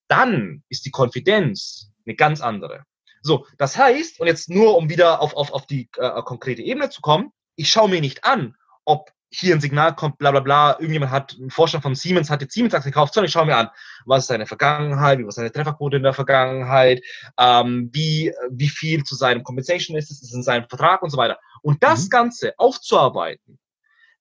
dann 0.09 0.62
ist 0.69 0.85
die 0.85 0.91
Konfidenz 0.91 1.91
eine 2.07 2.16
ganz 2.16 2.41
andere. 2.41 2.85
So, 3.23 3.47
das 3.57 3.77
heißt, 3.77 4.20
und 4.20 4.27
jetzt 4.27 4.51
nur 4.51 4.77
um 4.77 4.91
wieder 4.91 5.20
auf, 5.20 5.35
auf, 5.35 5.53
auf 5.53 5.66
die 5.66 5.89
äh, 5.97 6.23
konkrete 6.23 6.62
Ebene 6.62 6.91
zu 6.91 7.01
kommen, 7.01 7.33
ich 7.55 7.70
schaue 7.70 7.89
mir 7.89 8.01
nicht 8.01 8.24
an, 8.24 8.57
ob 8.85 9.13
hier 9.35 9.55
ein 9.55 9.61
Signal 9.61 9.95
kommt, 9.95 10.19
bla 10.19 10.31
bla 10.31 10.41
bla, 10.41 10.73
irgendjemand 10.73 11.11
hat, 11.11 11.33
ein 11.39 11.51
Vorstand 11.51 11.83
von 11.83 11.95
Siemens 11.95 12.29
hat 12.29 12.43
jetzt 12.43 12.53
Siemens 12.53 12.75
Aktien 12.75 12.93
gekauft, 12.93 13.15
sondern 13.15 13.27
ich 13.27 13.33
schaue 13.33 13.47
mir 13.47 13.57
an, 13.57 13.71
was 14.05 14.25
ist 14.25 14.29
seine 14.29 14.47
Vergangenheit, 14.47 15.19
wie 15.19 15.25
war 15.25 15.33
seine 15.33 15.51
Trefferquote 15.51 15.97
in 15.97 16.03
der 16.03 16.13
Vergangenheit, 16.13 17.03
ähm, 17.39 17.89
wie, 17.93 18.33
wie 18.51 18.69
viel 18.69 19.05
zu 19.05 19.15
seinem 19.15 19.43
Compensation 19.43 19.97
ist, 19.97 20.11
ist 20.11 20.23
es 20.23 20.35
in 20.35 20.43
seinem 20.43 20.69
Vertrag 20.69 21.03
und 21.03 21.09
so 21.09 21.17
weiter. 21.17 21.39
Und 21.63 21.83
das 21.83 22.05
mhm. 22.05 22.11
Ganze 22.11 22.53
aufzuarbeiten, 22.59 23.59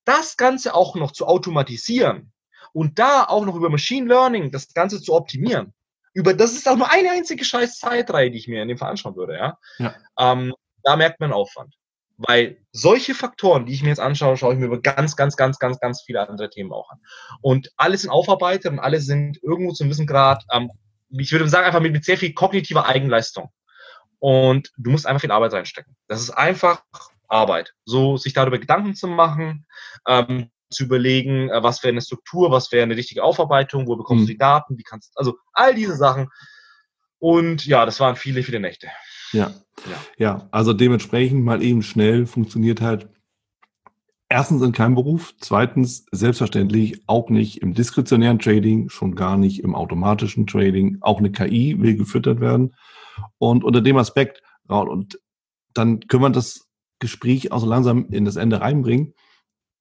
das 0.05 0.37
Ganze 0.37 0.73
auch 0.73 0.95
noch 0.95 1.11
zu 1.11 1.27
automatisieren 1.27 2.31
und 2.71 2.97
da 2.97 3.25
auch 3.25 3.45
noch 3.45 3.55
über 3.55 3.69
Machine 3.69 4.07
Learning 4.07 4.49
das 4.49 4.73
Ganze 4.73 5.01
zu 5.01 5.13
optimieren, 5.13 5.73
über, 6.13 6.33
das 6.33 6.53
ist 6.53 6.67
auch 6.69 6.77
nur 6.77 6.89
eine 6.89 7.11
einzige 7.11 7.43
scheiß 7.43 7.79
Zeitreihe, 7.79 8.31
die 8.31 8.37
ich 8.37 8.47
mir 8.47 8.61
in 8.61 8.69
dem 8.69 8.77
Fall 8.77 8.91
anschauen 8.91 9.15
würde, 9.15 9.35
ja. 9.35 9.57
ja. 9.77 9.95
Ähm, 10.17 10.53
da 10.83 10.95
merkt 10.95 11.19
man 11.19 11.33
Aufwand. 11.33 11.75
Weil 12.27 12.57
solche 12.71 13.15
Faktoren, 13.15 13.65
die 13.65 13.73
ich 13.73 13.83
mir 13.83 13.89
jetzt 13.89 13.99
anschaue, 13.99 14.37
schaue 14.37 14.53
ich 14.53 14.59
mir 14.59 14.67
über 14.67 14.81
ganz, 14.81 15.15
ganz, 15.15 15.35
ganz, 15.37 15.59
ganz, 15.59 15.79
ganz 15.79 16.03
viele 16.03 16.27
andere 16.27 16.49
Themen 16.49 16.71
auch 16.71 16.89
an. 16.89 16.99
Und 17.41 17.71
alle 17.77 17.97
sind 17.97 18.09
aufarbeitet 18.09 18.71
und 18.71 18.79
alle 18.79 18.99
sind 18.99 19.39
irgendwo 19.41 19.73
zum 19.73 19.87
gewissen 19.87 20.07
Grad, 20.07 20.43
ähm, 20.51 20.71
ich 21.09 21.31
würde 21.31 21.47
sagen, 21.49 21.65
einfach 21.65 21.81
mit, 21.81 21.93
mit 21.93 22.05
sehr 22.05 22.17
viel 22.17 22.33
kognitiver 22.33 22.85
Eigenleistung. 22.85 23.49
Und 24.19 24.71
du 24.77 24.91
musst 24.91 25.07
einfach 25.07 25.21
viel 25.21 25.31
Arbeit 25.31 25.53
reinstecken. 25.53 25.95
Das 26.07 26.21
ist 26.21 26.29
einfach 26.29 26.83
Arbeit. 27.27 27.73
So 27.85 28.17
sich 28.17 28.33
darüber 28.33 28.59
Gedanken 28.59 28.93
zu 28.93 29.07
machen, 29.07 29.65
ähm, 30.07 30.51
zu 30.69 30.83
überlegen, 30.83 31.49
äh, 31.49 31.63
was 31.63 31.83
wäre 31.83 31.91
eine 31.91 32.01
Struktur, 32.01 32.51
was 32.51 32.71
wäre 32.71 32.83
eine 32.83 32.95
richtige 32.95 33.23
Aufarbeitung, 33.23 33.87
wo 33.87 33.95
bekommst 33.95 34.23
mhm. 34.23 34.27
du 34.27 34.33
die 34.33 34.37
Daten, 34.37 34.77
wie 34.77 34.83
kannst 34.83 35.11
also 35.15 35.37
all 35.53 35.73
diese 35.75 35.95
Sachen. 35.95 36.29
Und 37.19 37.65
ja, 37.65 37.85
das 37.85 37.99
waren 37.99 38.15
viele, 38.15 38.43
viele 38.43 38.59
Nächte. 38.59 38.87
Ja. 39.31 39.51
ja. 39.89 39.97
Ja, 40.17 40.49
also 40.51 40.73
dementsprechend 40.73 41.43
mal 41.43 41.63
eben 41.63 41.81
schnell 41.81 42.25
funktioniert 42.25 42.81
halt 42.81 43.09
erstens 44.31 44.61
in 44.61 44.71
keinem 44.71 44.95
Beruf, 44.95 45.35
zweitens 45.39 46.05
selbstverständlich 46.11 47.03
auch 47.05 47.29
nicht 47.29 47.61
im 47.61 47.73
diskretionären 47.73 48.39
Trading, 48.39 48.89
schon 48.89 49.15
gar 49.15 49.37
nicht 49.37 49.61
im 49.61 49.75
automatischen 49.75 50.47
Trading. 50.47 50.97
Auch 51.01 51.19
eine 51.19 51.31
KI 51.31 51.75
will 51.79 51.97
gefüttert 51.97 52.39
werden. 52.39 52.73
Und 53.37 53.63
unter 53.65 53.81
dem 53.81 53.97
Aspekt, 53.97 54.41
und 54.67 55.19
dann 55.73 55.99
können 56.07 56.23
wir 56.23 56.29
das 56.29 56.69
Gespräch 56.99 57.51
auch 57.51 57.59
so 57.59 57.65
langsam 57.65 58.07
in 58.09 58.23
das 58.23 58.37
Ende 58.37 58.61
reinbringen. 58.61 59.13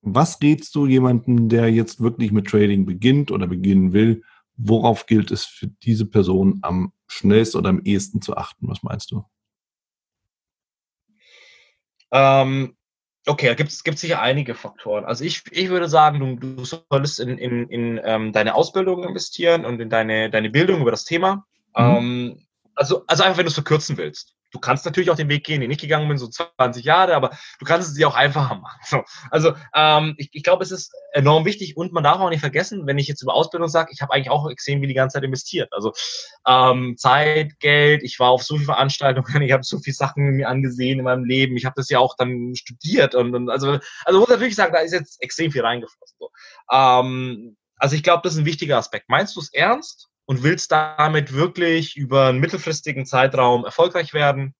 Was 0.02 0.43
rätst 0.43 0.74
du 0.74 0.86
jemanden, 0.86 1.48
der 1.48 1.70
jetzt 1.70 2.01
wirklich 2.01 2.32
mit 2.32 2.48
Trading 2.48 2.86
beginnt 2.86 3.31
oder 3.31 3.47
beginnen 3.47 3.93
will? 3.93 4.22
Worauf 4.56 5.06
gilt 5.06 5.31
es 5.31 5.44
für 5.44 5.68
diese 5.68 6.06
Person 6.06 6.59
am 6.62 6.93
schnellsten 7.06 7.59
oder 7.59 7.68
am 7.68 7.82
ehesten 7.85 8.20
zu 8.20 8.36
achten? 8.36 8.66
Was 8.66 8.82
meinst 8.82 9.12
du? 9.12 9.24
Ähm, 12.12 12.76
okay, 13.26 13.46
da 13.48 13.54
gibt 13.54 13.70
es 13.70 14.00
sicher 14.00 14.20
einige 14.20 14.54
Faktoren. 14.54 15.04
Also 15.04 15.24
ich, 15.24 15.42
ich 15.50 15.68
würde 15.68 15.88
sagen, 15.88 16.18
du, 16.20 16.54
du 16.54 16.64
solltest 16.64 17.20
in, 17.20 17.38
in, 17.38 17.68
in 17.68 18.00
ähm, 18.04 18.32
deine 18.32 18.54
Ausbildung 18.54 19.04
investieren 19.04 19.64
und 19.64 19.80
in 19.80 19.90
deine, 19.90 20.30
deine 20.30 20.50
Bildung 20.50 20.80
über 20.80 20.90
das 20.90 21.04
Thema. 21.04 21.46
Mhm. 21.76 21.84
Ähm, 21.84 22.46
also, 22.74 23.04
also 23.06 23.22
einfach, 23.22 23.38
wenn 23.38 23.46
du 23.46 23.50
es 23.50 23.54
verkürzen 23.54 23.96
willst 23.96 24.34
du 24.51 24.59
kannst 24.59 24.85
natürlich 24.85 25.10
auch 25.10 25.16
den 25.16 25.28
Weg 25.28 25.44
gehen, 25.44 25.60
den 25.60 25.70
ich 25.70 25.78
gegangen 25.78 26.09
bin, 26.09 26.18
so 26.18 26.28
20 26.28 26.85
Jahre, 26.85 27.14
aber 27.14 27.31
du 27.59 27.64
kannst 27.64 27.89
es 27.89 27.94
dir 27.94 28.09
auch 28.09 28.14
einfacher 28.14 28.56
machen. 28.56 28.81
So. 28.85 29.02
Also 29.31 29.55
ähm, 29.74 30.14
ich, 30.18 30.31
ich 30.32 30.43
glaube, 30.43 30.62
es 30.62 30.70
ist 30.70 30.93
enorm 31.12 31.44
wichtig 31.44 31.77
und 31.77 31.93
man 31.93 32.05
darf 32.05 32.20
auch 32.20 32.31
nicht 32.31 32.40
vergessen, 32.40 32.86
wenn 32.86 32.98
ich 32.98 33.09
jetzt 33.09 33.22
über 33.22 33.35
Ausbildung 33.35 33.68
sage, 33.68 33.90
ich 33.93 34.02
habe 34.02 34.12
eigentlich 34.12 34.31
auch 34.31 34.51
extrem 34.51 34.82
wie 34.82 34.86
die 34.86 34.94
ganze 34.94 35.14
Zeit 35.14 35.24
investiert. 35.24 35.72
Also 35.72 35.93
ähm, 36.47 36.97
Zeit, 36.97 37.59
Geld, 37.60 38.02
ich 38.02 38.18
war 38.18 38.31
auf 38.31 38.43
so 38.43 38.55
viele 38.56 38.66
Veranstaltungen, 38.66 39.43
ich 39.43 39.52
habe 39.52 39.64
so 39.64 39.78
viele 39.78 39.94
Sachen 39.94 40.36
mir 40.36 40.48
angesehen 40.48 40.98
in 40.98 41.05
meinem 41.05 41.24
Leben, 41.24 41.56
ich 41.56 41.64
habe 41.64 41.74
das 41.77 41.89
ja 41.89 41.98
auch 41.98 42.16
dann 42.16 42.55
studiert 42.55 43.14
und, 43.14 43.35
und 43.35 43.51
also, 43.51 43.78
also 44.05 44.20
muss 44.20 44.28
natürlich 44.28 44.56
sagen, 44.56 44.72
da 44.72 44.81
ist 44.81 44.93
jetzt 44.93 45.22
extrem 45.22 45.52
viel 45.52 45.62
reingeflossen. 45.62 46.16
So. 46.18 46.31
Ähm, 46.70 47.56
also 47.77 47.97
ich 47.97 48.02
glaube, 48.02 48.20
das 48.22 48.35
ist 48.35 48.40
ein 48.40 48.47
wichtiger 48.47 48.77
Aspekt. 48.77 49.09
Meinst 49.09 49.35
du 49.36 49.40
es 49.40 49.52
ernst? 49.52 50.09
Und 50.31 50.44
willst 50.44 50.70
damit 50.70 51.35
wirklich 51.35 51.97
über 51.97 52.28
einen 52.28 52.39
mittelfristigen 52.39 53.05
Zeitraum 53.05 53.65
erfolgreich 53.65 54.15
werden, 54.15 54.55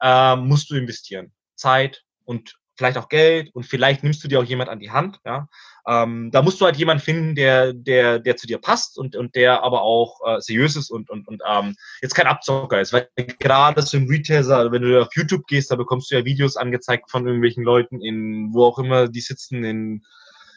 äh, 0.00 0.34
musst 0.34 0.70
du 0.70 0.76
investieren. 0.76 1.30
Zeit 1.56 2.04
und 2.24 2.56
vielleicht 2.74 2.96
auch 2.96 3.10
Geld 3.10 3.54
und 3.54 3.64
vielleicht 3.64 4.02
nimmst 4.02 4.24
du 4.24 4.28
dir 4.28 4.40
auch 4.40 4.44
jemand 4.44 4.70
an 4.70 4.80
die 4.80 4.92
Hand. 4.92 5.18
Ja? 5.26 5.46
Ähm, 5.86 6.30
da 6.32 6.40
musst 6.40 6.58
du 6.58 6.64
halt 6.64 6.76
jemanden 6.76 7.02
finden, 7.02 7.34
der, 7.34 7.74
der, 7.74 8.18
der 8.18 8.38
zu 8.38 8.46
dir 8.46 8.56
passt 8.56 8.96
und, 8.96 9.14
und 9.14 9.34
der 9.34 9.62
aber 9.62 9.82
auch 9.82 10.20
äh, 10.26 10.40
seriös 10.40 10.74
ist 10.74 10.88
und, 10.88 11.10
und, 11.10 11.28
und 11.28 11.42
ähm, 11.46 11.76
jetzt 12.00 12.14
kein 12.14 12.26
Abzocker 12.26 12.80
ist. 12.80 12.94
Weil 12.94 13.10
gerade 13.14 13.82
so 13.82 13.98
im 13.98 14.08
Retailer, 14.08 14.72
wenn 14.72 14.80
du 14.80 15.02
auf 15.02 15.14
YouTube 15.14 15.46
gehst, 15.46 15.70
da 15.70 15.76
bekommst 15.76 16.10
du 16.10 16.14
ja 16.14 16.24
Videos 16.24 16.56
angezeigt 16.56 17.10
von 17.10 17.26
irgendwelchen 17.26 17.62
Leuten 17.62 18.00
in, 18.00 18.54
wo 18.54 18.64
auch 18.64 18.78
immer 18.78 19.06
die 19.06 19.20
sitzen, 19.20 19.64
in 19.64 20.02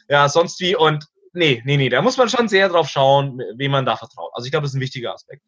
ja, 0.08 0.26
sonst 0.30 0.58
wie. 0.60 0.74
Und 0.74 1.06
nee, 1.34 1.62
nee, 1.64 1.76
nee, 1.76 1.88
da 1.88 2.02
muss 2.02 2.16
man 2.16 2.28
schon 2.28 2.48
sehr 2.48 2.68
drauf 2.68 2.88
schauen, 2.88 3.40
wem 3.56 3.72
man 3.72 3.84
da 3.84 3.96
vertraut. 3.96 4.30
Also 4.34 4.46
ich 4.46 4.50
glaube, 4.50 4.64
das 4.64 4.72
ist 4.72 4.76
ein 4.76 4.80
wichtiger 4.80 5.12
Aspekt. 5.14 5.42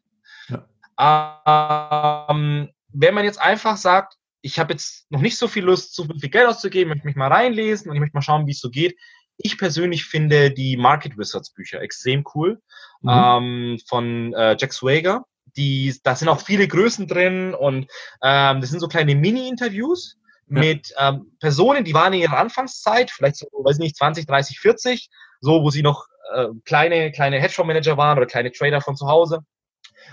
Ja. 0.49 2.27
Ähm, 2.29 2.69
wenn 2.89 3.13
man 3.13 3.25
jetzt 3.25 3.41
einfach 3.41 3.77
sagt, 3.77 4.15
ich 4.41 4.59
habe 4.59 4.73
jetzt 4.73 5.09
noch 5.11 5.21
nicht 5.21 5.37
so 5.37 5.47
viel 5.47 5.63
Lust, 5.63 5.95
so 5.95 6.05
viel 6.05 6.29
Geld 6.29 6.47
auszugeben, 6.47 6.89
möchte 6.89 7.07
mich 7.07 7.15
mal 7.15 7.31
reinlesen 7.31 7.89
und 7.89 7.95
ich 7.95 7.99
möchte 7.99 8.15
mal 8.15 8.21
schauen, 8.21 8.47
wie 8.47 8.51
es 8.51 8.59
so 8.59 8.69
geht. 8.69 8.97
Ich 9.37 9.57
persönlich 9.57 10.05
finde 10.05 10.51
die 10.51 10.77
Market 10.77 11.17
Wizards 11.17 11.51
Bücher 11.51 11.81
extrem 11.81 12.23
cool 12.33 12.61
mhm. 13.01 13.09
ähm, 13.09 13.79
von 13.87 14.33
äh, 14.33 14.55
Jack 14.59 14.73
Swager. 14.73 15.25
Die, 15.55 15.95
da 16.03 16.15
sind 16.15 16.27
auch 16.27 16.41
viele 16.41 16.67
Größen 16.67 17.07
drin 17.07 17.53
und 17.53 17.87
ähm, 18.21 18.61
das 18.61 18.69
sind 18.69 18.79
so 18.79 18.87
kleine 18.87 19.15
Mini-Interviews 19.15 20.17
ja. 20.49 20.59
mit 20.59 20.93
ähm, 20.97 21.31
Personen, 21.39 21.83
die 21.83 21.93
waren 21.93 22.13
in 22.13 22.21
ihrer 22.21 22.37
Anfangszeit, 22.37 23.11
vielleicht 23.11 23.37
so, 23.37 23.47
weiß 23.51 23.79
nicht, 23.79 23.95
20, 23.97 24.27
30, 24.27 24.59
40, 24.59 25.09
so, 25.41 25.63
wo 25.63 25.69
sie 25.69 25.81
noch 25.81 26.07
äh, 26.33 26.47
kleine, 26.65 27.11
kleine 27.11 27.39
Hedgefonds-Manager 27.39 27.97
waren 27.97 28.17
oder 28.17 28.27
kleine 28.27 28.51
Trader 28.51 28.81
von 28.81 28.95
zu 28.95 29.07
Hause. 29.07 29.41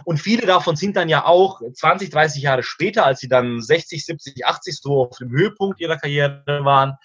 Und 0.05 0.19
viele 0.19 0.47
davon 0.47 0.77
sind 0.77 0.97
dann 0.97 1.09
ja 1.09 1.25
auch 1.25 1.61
20, 1.73 2.11
30 2.11 2.43
Jahre 2.43 2.63
später, 2.63 3.05
als 3.05 3.21
sie 3.21 3.29
dann 3.29 3.61
60, 3.61 4.05
70, 4.05 4.45
80 4.45 4.77
so 4.81 5.05
auf 5.05 5.19
dem 5.19 5.31
Höhepunkt 5.31 5.81
ihrer 5.81 5.97
Karriere 5.97 6.43
waren, 6.47 6.97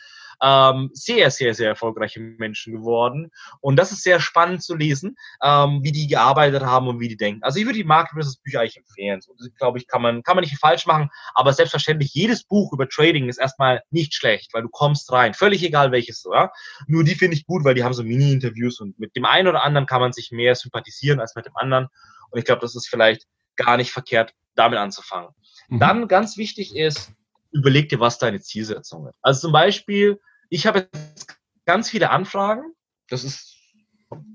ähm, 0.42 0.90
sehr, 0.94 1.32
sehr, 1.32 1.54
sehr 1.54 1.70
erfolgreiche 1.70 2.20
Menschen 2.20 2.74
geworden. 2.74 3.32
Und 3.62 3.76
das 3.78 3.92
ist 3.92 4.04
sehr 4.04 4.20
spannend 4.20 4.64
zu 4.64 4.76
lesen, 4.76 5.18
ähm, 5.44 5.80
wie 5.84 5.92
die 5.92 6.08
gearbeitet 6.08 6.64
haben 6.64 6.88
und 6.88 7.00
wie 7.00 7.08
die 7.08 7.18
denken. 7.18 7.44
Also 7.44 7.60
ich 7.60 7.66
würde 7.66 7.78
die 7.78 7.84
Market 7.84 8.14
Versus 8.14 8.38
Bücher 8.38 8.62
eigentlich 8.62 8.78
empfehlen. 8.78 9.22
So, 9.22 9.34
glaube 9.58 9.78
ich, 9.78 9.88
kann 9.88 10.02
man, 10.02 10.24
kann 10.24 10.36
man 10.36 10.44
nicht 10.44 10.58
falsch 10.58 10.86
machen. 10.86 11.10
Aber 11.34 11.54
selbstverständlich, 11.54 12.14
jedes 12.14 12.44
Buch 12.44 12.74
über 12.74 12.88
Trading 12.88 13.30
ist 13.30 13.38
erstmal 13.38 13.82
nicht 13.90 14.14
schlecht, 14.14 14.54
weil 14.54 14.62
du 14.62 14.70
kommst 14.70 15.12
rein. 15.12 15.34
Völlig 15.34 15.64
egal 15.64 15.92
welches, 15.92 16.26
ja. 16.32 16.52
Nur 16.88 17.04
die 17.04 17.16
finde 17.16 17.36
ich 17.36 17.46
gut, 17.46 17.64
weil 17.64 17.76
die 17.76 17.84
haben 17.84 17.94
so 17.94 18.04
Mini-Interviews 18.04 18.80
und 18.80 19.00
mit 19.00 19.16
dem 19.16 19.26
einen 19.26 19.48
oder 19.48 19.64
anderen 19.64 19.88
kann 19.88 20.02
man 20.02 20.14
sich 20.14 20.32
mehr 20.32 20.56
sympathisieren 20.56 21.20
als 21.20 21.36
mit 21.36 21.46
dem 21.46 21.56
anderen. 21.56 21.88
Und 22.32 22.40
ich 22.40 22.46
glaube, 22.46 22.62
das 22.62 22.76
ist 22.76 22.88
vielleicht 22.88 23.26
gar 23.56 23.78
nicht 23.78 23.92
verkehrt, 23.92 24.34
damit 24.56 24.80
anzufangen. 24.80 25.30
Mhm. 25.70 25.80
Dann 25.80 26.08
ganz 26.08 26.38
wichtig 26.38 26.76
ist, 26.76 27.12
überleg 27.52 27.90
dir, 27.90 28.00
was 28.00 28.20
deine 28.20 28.40
Zielsetzung 28.40 29.08
ist. 29.08 29.18
Also 29.22 29.42
zum 29.42 29.52
Beispiel, 29.52 30.20
ich 30.50 30.68
habe 30.68 30.90
jetzt 30.92 31.38
ganz 31.66 31.90
viele 31.90 32.10
Anfragen. 32.10 32.74
Das 33.10 33.24
ist 33.24 33.56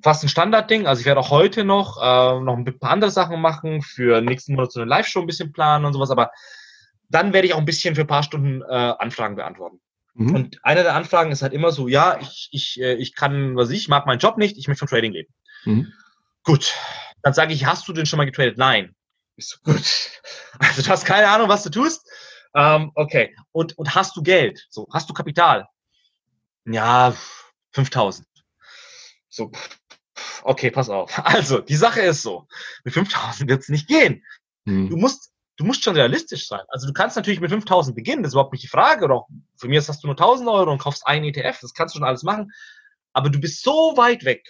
fast 0.02 0.22
ein 0.22 0.28
Standardding. 0.28 0.86
Also 0.86 1.00
ich 1.00 1.06
werde 1.06 1.20
auch 1.20 1.30
heute 1.30 1.64
noch, 1.64 2.00
äh, 2.00 2.40
noch 2.40 2.56
ein 2.56 2.78
paar 2.78 2.90
andere 2.90 3.10
Sachen 3.10 3.40
machen, 3.40 3.82
für 3.82 4.20
nächsten 4.20 4.54
Monat 4.54 4.72
so 4.72 4.80
eine 4.80 4.88
Live-Show 4.88 5.20
ein 5.20 5.26
bisschen 5.26 5.52
planen 5.52 5.84
und 5.84 5.92
sowas, 5.92 6.10
aber 6.10 6.30
dann 7.08 7.32
werde 7.32 7.46
ich 7.46 7.54
auch 7.54 7.58
ein 7.58 7.64
bisschen 7.64 7.94
für 7.94 8.02
ein 8.02 8.06
paar 8.06 8.22
Stunden 8.22 8.62
äh, 8.62 8.94
Anfragen 8.98 9.36
beantworten. 9.36 9.80
Mhm. 10.14 10.34
Und 10.34 10.64
eine 10.64 10.82
der 10.82 10.94
Anfragen 10.94 11.32
ist 11.32 11.42
halt 11.42 11.52
immer 11.52 11.72
so, 11.72 11.88
ja, 11.88 12.18
ich, 12.20 12.48
ich, 12.52 12.80
äh, 12.80 12.94
ich 12.94 13.14
kann, 13.14 13.56
was 13.56 13.70
ich, 13.70 13.88
mag 13.88 14.06
meinen 14.06 14.20
Job 14.20 14.38
nicht, 14.38 14.56
ich 14.56 14.68
möchte 14.68 14.80
vom 14.80 14.88
Trading 14.88 15.12
leben. 15.12 15.32
Mhm. 15.64 15.92
Gut, 16.44 16.74
dann 17.22 17.34
sage 17.34 17.52
ich, 17.52 17.66
hast 17.66 17.88
du 17.88 17.92
den 17.92 18.06
schon 18.06 18.18
mal 18.18 18.26
getradet? 18.26 18.58
Nein. 18.58 18.94
Ich 19.36 19.48
so, 19.48 19.56
gut. 19.64 19.82
Also 20.60 20.82
du 20.82 20.88
hast 20.88 21.04
keine 21.04 21.26
Ahnung, 21.26 21.48
was 21.48 21.64
du 21.64 21.70
tust. 21.70 22.08
Ähm, 22.54 22.92
okay. 22.94 23.34
Und, 23.50 23.76
und 23.76 23.96
hast 23.96 24.16
du 24.16 24.22
Geld? 24.22 24.64
So, 24.70 24.86
hast 24.92 25.10
du 25.10 25.14
Kapital? 25.14 25.66
Ja, 26.66 27.14
5000. 27.72 28.26
So, 29.28 29.50
okay, 30.42 30.70
pass 30.70 30.88
auf. 30.88 31.18
Also, 31.24 31.60
die 31.60 31.76
Sache 31.76 32.00
ist 32.00 32.22
so. 32.22 32.46
Mit 32.84 32.94
5000 32.94 33.50
wird 33.50 33.62
es 33.62 33.68
nicht 33.68 33.88
gehen. 33.88 34.24
Hm. 34.66 34.88
Du 34.88 34.96
musst, 34.96 35.32
du 35.56 35.64
musst 35.64 35.84
schon 35.84 35.96
realistisch 35.96 36.46
sein. 36.46 36.62
Also, 36.68 36.86
du 36.86 36.92
kannst 36.92 37.16
natürlich 37.16 37.40
mit 37.40 37.50
5000 37.50 37.94
beginnen. 37.94 38.22
Das 38.22 38.30
ist 38.30 38.34
überhaupt 38.34 38.52
nicht 38.52 38.64
die 38.64 38.68
Frage. 38.68 39.04
Oder 39.04 39.14
auch, 39.16 39.28
für 39.56 39.68
mich 39.68 39.86
hast 39.86 40.02
du 40.02 40.06
nur 40.06 40.16
1000 40.16 40.48
Euro 40.48 40.70
und 40.70 40.78
kaufst 40.78 41.06
einen 41.06 41.24
ETF. 41.24 41.58
Das 41.60 41.74
kannst 41.74 41.94
du 41.94 41.98
schon 41.98 42.08
alles 42.08 42.22
machen. 42.22 42.52
Aber 43.12 43.30
du 43.30 43.40
bist 43.40 43.62
so 43.62 43.94
weit 43.96 44.24
weg, 44.24 44.46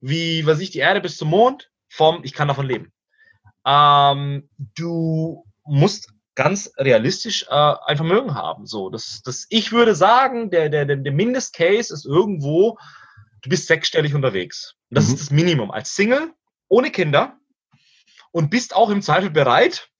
wie, 0.00 0.46
was 0.46 0.60
ich, 0.60 0.70
die 0.70 0.78
Erde 0.78 1.00
bis 1.00 1.16
zum 1.16 1.28
Mond 1.28 1.70
vom 1.88 2.20
Ich 2.22 2.32
kann 2.32 2.48
davon 2.48 2.66
leben. 2.66 2.92
Ähm, 3.64 4.48
du 4.74 5.44
musst 5.64 6.12
ganz 6.38 6.70
realistisch 6.78 7.46
äh, 7.50 7.74
ein 7.86 7.96
Vermögen 7.96 8.34
haben. 8.36 8.64
So, 8.64 8.90
das, 8.90 9.22
das, 9.24 9.46
ich 9.50 9.72
würde 9.72 9.96
sagen, 9.96 10.50
der, 10.50 10.68
der, 10.68 10.84
der 10.84 11.12
Mindestcase 11.12 11.92
ist 11.92 12.06
irgendwo, 12.06 12.78
du 13.42 13.50
bist 13.50 13.66
sechsstellig 13.66 14.14
unterwegs. 14.14 14.76
Das 14.88 15.08
mhm. 15.08 15.14
ist 15.14 15.20
das 15.20 15.30
Minimum. 15.32 15.72
Als 15.72 15.96
Single, 15.96 16.32
ohne 16.68 16.92
Kinder 16.92 17.36
und 18.30 18.50
bist 18.50 18.76
auch 18.76 18.90
im 18.90 19.02
Zweifel 19.02 19.30
bereit, 19.30 19.90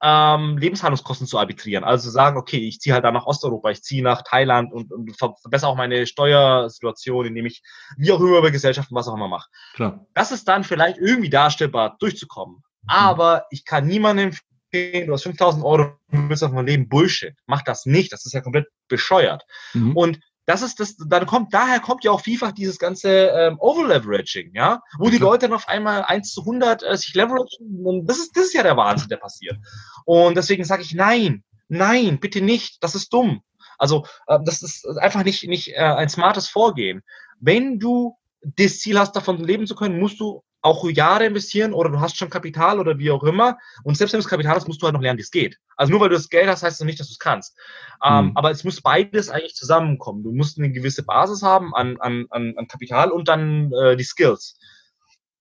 ähm, 0.00 0.56
Lebenshaltungskosten 0.56 1.26
zu 1.26 1.36
arbitrieren. 1.36 1.82
Also 1.82 2.04
zu 2.04 2.10
sagen, 2.10 2.38
okay, 2.38 2.58
ich 2.58 2.78
ziehe 2.78 2.94
halt 2.94 3.04
da 3.04 3.10
nach 3.10 3.26
Osteuropa, 3.26 3.70
ich 3.70 3.82
ziehe 3.82 4.04
nach 4.04 4.22
Thailand 4.22 4.72
und, 4.72 4.92
und 4.92 5.16
verbessere 5.18 5.68
auch 5.68 5.76
meine 5.76 6.06
Steuersituation, 6.06 7.26
indem 7.26 7.46
ich 7.46 7.60
wie 7.96 8.12
auch 8.12 8.20
immer 8.20 8.38
über 8.38 8.52
Gesellschaften 8.52 8.94
was 8.94 9.08
auch 9.08 9.16
immer 9.16 9.26
mache. 9.26 9.48
Klar. 9.74 10.06
Das 10.14 10.30
ist 10.30 10.46
dann 10.46 10.62
vielleicht 10.62 10.98
irgendwie 10.98 11.30
darstellbar, 11.30 11.96
durchzukommen. 11.98 12.58
Mhm. 12.58 12.88
Aber 12.88 13.46
ich 13.50 13.64
kann 13.64 13.88
niemandem 13.88 14.30
du 14.72 15.12
hast 15.12 15.22
5000 15.22 15.64
Euro, 15.64 15.96
du 16.10 16.28
willst 16.28 16.44
auf 16.44 16.52
mein 16.52 16.66
Leben 16.66 16.88
Bullshit. 16.88 17.34
Mach 17.46 17.62
das 17.62 17.86
nicht, 17.86 18.12
das 18.12 18.24
ist 18.26 18.32
ja 18.32 18.40
komplett 18.40 18.66
bescheuert. 18.88 19.44
Mhm. 19.74 19.96
Und 19.96 20.20
das 20.48 20.62
ist 20.62 20.80
das, 20.80 20.96
dann 20.96 21.26
kommt, 21.26 21.52
daher 21.52 21.78
kommt 21.78 22.04
ja 22.04 22.10
auch 22.10 22.22
vielfach 22.22 22.52
dieses 22.52 22.78
ganze 22.78 23.10
ähm, 23.10 23.58
Overleveraging, 23.60 24.52
ja, 24.54 24.80
wo 24.98 25.10
die 25.10 25.18
Leute 25.18 25.46
dann 25.46 25.54
auf 25.54 25.68
einmal 25.68 26.02
1 26.04 26.32
zu 26.32 26.40
100 26.40 26.82
äh, 26.82 26.96
sich 26.96 27.12
leveragen 27.12 27.84
und 27.84 28.06
das 28.06 28.18
ist, 28.18 28.34
das 28.34 28.44
ist 28.44 28.54
ja 28.54 28.62
der 28.62 28.78
Wahnsinn, 28.78 29.10
der 29.10 29.18
passiert. 29.18 29.58
Und 30.06 30.38
deswegen 30.38 30.64
sage 30.64 30.82
ich 30.82 30.94
nein, 30.94 31.44
nein, 31.68 32.18
bitte 32.18 32.40
nicht, 32.40 32.82
das 32.82 32.94
ist 32.94 33.12
dumm. 33.12 33.42
Also 33.76 34.06
äh, 34.26 34.38
das 34.42 34.62
ist 34.62 34.86
einfach 34.98 35.22
nicht, 35.22 35.46
nicht 35.46 35.68
äh, 35.68 35.80
ein 35.80 36.08
smartes 36.08 36.48
Vorgehen. 36.48 37.02
Wenn 37.40 37.78
du 37.78 38.16
das 38.40 38.80
Ziel 38.80 38.98
hast, 38.98 39.14
davon 39.16 39.44
leben 39.44 39.66
zu 39.66 39.74
können, 39.74 40.00
musst 40.00 40.18
du 40.18 40.42
auch 40.68 40.88
Jahre 40.88 41.26
investieren 41.26 41.72
oder 41.72 41.90
du 41.90 42.00
hast 42.00 42.16
schon 42.16 42.30
Kapital 42.30 42.78
oder 42.78 42.98
wie 42.98 43.10
auch 43.10 43.24
immer. 43.24 43.58
Und 43.84 43.96
selbst 43.96 44.12
wenn 44.12 44.20
du 44.20 44.24
das 44.24 44.30
Kapital 44.30 44.54
hast, 44.54 44.68
musst 44.68 44.82
du 44.82 44.86
halt 44.86 44.94
noch 44.94 45.02
lernen, 45.02 45.18
wie 45.18 45.22
es 45.22 45.30
geht. 45.30 45.58
Also 45.76 45.90
nur 45.90 46.00
weil 46.00 46.10
du 46.10 46.14
das 46.14 46.28
Geld 46.28 46.48
hast, 46.48 46.62
heißt 46.62 46.80
das 46.80 46.86
nicht, 46.86 47.00
dass 47.00 47.08
du 47.08 47.12
es 47.12 47.18
kannst. 47.18 47.56
Ähm, 48.04 48.26
mhm. 48.26 48.32
aber 48.36 48.50
es 48.50 48.64
muss 48.64 48.80
beides 48.80 49.30
eigentlich 49.30 49.54
zusammenkommen. 49.54 50.22
Du 50.22 50.32
musst 50.32 50.58
eine 50.58 50.70
gewisse 50.70 51.02
Basis 51.04 51.42
haben 51.42 51.74
an, 51.74 51.98
an, 52.00 52.26
an, 52.30 52.54
an 52.56 52.68
Kapital 52.68 53.10
und 53.10 53.28
dann 53.28 53.72
äh, 53.72 53.96
die 53.96 54.04
Skills. 54.04 54.58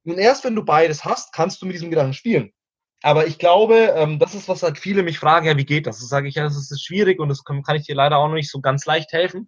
Und 0.06 0.18
erst 0.18 0.45
wenn 0.45 0.56
du 0.56 0.64
beides 0.64 1.04
hast, 1.04 1.34
kannst 1.34 1.62
du 1.62 1.66
mit 1.66 1.76
diesem 1.76 1.90
Gedanken 1.90 2.14
spielen. 2.14 2.54
Aber 3.03 3.28
ich 3.28 3.38
glaube, 3.38 3.94
ähm, 3.95 4.18
das 4.18 4.34
ist, 4.34 4.49
was 4.49 4.64
halt 4.64 4.80
viele 4.80 5.03
mich 5.03 5.19
fragen, 5.19 5.45
ja, 5.45 5.56
wie 5.56 5.65
geht 5.65 5.86
das? 5.86 5.99
Das 5.99 6.10
sage 6.10 6.28
ich, 6.28 6.36
ja, 6.36 6.44
das 6.44 6.57
ist 6.57 6.84
schwierig 6.84 7.19
und 7.19 7.30
das 7.30 7.44
kann, 7.44 7.61
kann 7.61 7.76
ich 7.76 7.86
dir 7.86 7.95
leider 7.95 8.18
auch 8.18 8.28
noch 8.28 8.34
nicht 8.34 8.49
so 8.49 8.60
ganz 8.60 8.86
leicht 8.86 9.11
helfen. 9.11 9.48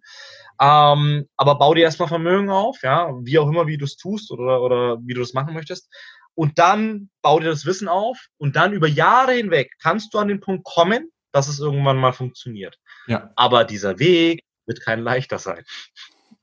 Ähm, 0.60 1.28
aber 1.36 1.56
bau 1.56 1.74
dir 1.74 1.82
erstmal 1.82 2.08
Vermögen 2.08 2.50
auf, 2.50 2.82
ja, 2.82 3.10
wie 3.22 3.38
auch 3.38 3.48
immer, 3.48 3.66
wie 3.66 3.78
du 3.78 3.86
es 3.86 3.96
tust 3.96 4.30
oder, 4.30 4.62
oder 4.62 4.98
wie 5.02 5.14
du 5.14 5.20
das 5.20 5.32
machen 5.32 5.54
möchtest. 5.54 5.90
Und 6.34 6.58
dann 6.58 7.10
bau 7.22 7.40
dir 7.40 7.48
das 7.48 7.66
Wissen 7.66 7.88
auf 7.88 8.18
und 8.38 8.56
dann 8.56 8.72
über 8.72 8.86
Jahre 8.86 9.32
hinweg 9.32 9.72
kannst 9.82 10.14
du 10.14 10.18
an 10.18 10.28
den 10.28 10.40
Punkt 10.40 10.64
kommen, 10.64 11.10
dass 11.32 11.48
es 11.48 11.58
irgendwann 11.58 11.96
mal 11.96 12.12
funktioniert. 12.12 12.78
Ja. 13.08 13.30
Aber 13.36 13.64
dieser 13.64 13.98
Weg 13.98 14.44
wird 14.66 14.80
kein 14.80 15.00
leichter 15.00 15.38
sein. 15.38 15.64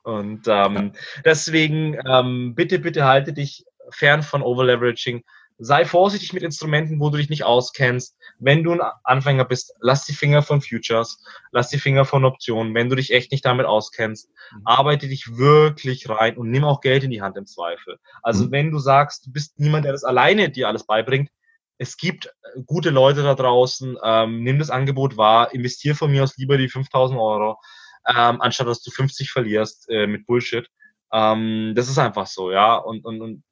Und 0.02 0.46
ähm, 0.46 0.92
ja. 0.94 1.00
deswegen 1.24 1.98
ähm, 2.06 2.54
bitte, 2.54 2.78
bitte 2.78 3.04
halte 3.04 3.32
dich 3.32 3.64
fern 3.90 4.22
von 4.22 4.42
Overleveraging 4.42 5.24
sei 5.58 5.84
vorsichtig 5.84 6.32
mit 6.32 6.42
Instrumenten, 6.42 7.00
wo 7.00 7.10
du 7.10 7.18
dich 7.18 7.28
nicht 7.28 7.44
auskennst. 7.44 8.16
Wenn 8.38 8.62
du 8.62 8.72
ein 8.72 8.80
Anfänger 9.02 9.44
bist, 9.44 9.74
lass 9.80 10.04
die 10.04 10.12
Finger 10.12 10.42
von 10.42 10.62
Futures, 10.62 11.22
lass 11.50 11.68
die 11.68 11.78
Finger 11.78 12.04
von 12.04 12.24
Optionen. 12.24 12.74
Wenn 12.74 12.88
du 12.88 12.96
dich 12.96 13.12
echt 13.12 13.32
nicht 13.32 13.44
damit 13.44 13.66
auskennst, 13.66 14.30
mhm. 14.52 14.62
arbeite 14.64 15.08
dich 15.08 15.36
wirklich 15.36 16.08
rein 16.08 16.36
und 16.36 16.50
nimm 16.50 16.64
auch 16.64 16.80
Geld 16.80 17.04
in 17.04 17.10
die 17.10 17.22
Hand 17.22 17.36
im 17.36 17.46
Zweifel. 17.46 17.98
Also 18.22 18.46
mhm. 18.46 18.52
wenn 18.52 18.70
du 18.70 18.78
sagst, 18.78 19.26
du 19.26 19.32
bist 19.32 19.58
niemand, 19.58 19.84
der 19.84 19.92
das 19.92 20.04
alleine 20.04 20.48
dir 20.48 20.68
alles 20.68 20.86
beibringt, 20.86 21.30
es 21.78 21.96
gibt 21.96 22.26
äh, 22.26 22.62
gute 22.66 22.90
Leute 22.90 23.22
da 23.22 23.34
draußen, 23.34 23.96
ähm, 24.02 24.42
nimm 24.42 24.58
das 24.58 24.70
Angebot 24.70 25.16
wahr, 25.16 25.52
investier 25.52 25.94
von 25.94 26.10
mir 26.10 26.22
aus 26.22 26.36
lieber 26.36 26.56
die 26.58 26.68
5000 26.68 27.18
Euro, 27.18 27.58
ähm, 28.08 28.40
anstatt 28.40 28.68
dass 28.68 28.82
du 28.82 28.90
50 28.90 29.30
verlierst 29.30 29.88
äh, 29.88 30.06
mit 30.06 30.26
Bullshit. 30.26 30.68
Ähm, 31.12 31.72
das 31.74 31.88
ist 31.88 31.98
einfach 31.98 32.26
so, 32.26 32.50
ja. 32.52 32.76
Und, 32.76 33.04
und, 33.04 33.22
und 33.22 33.42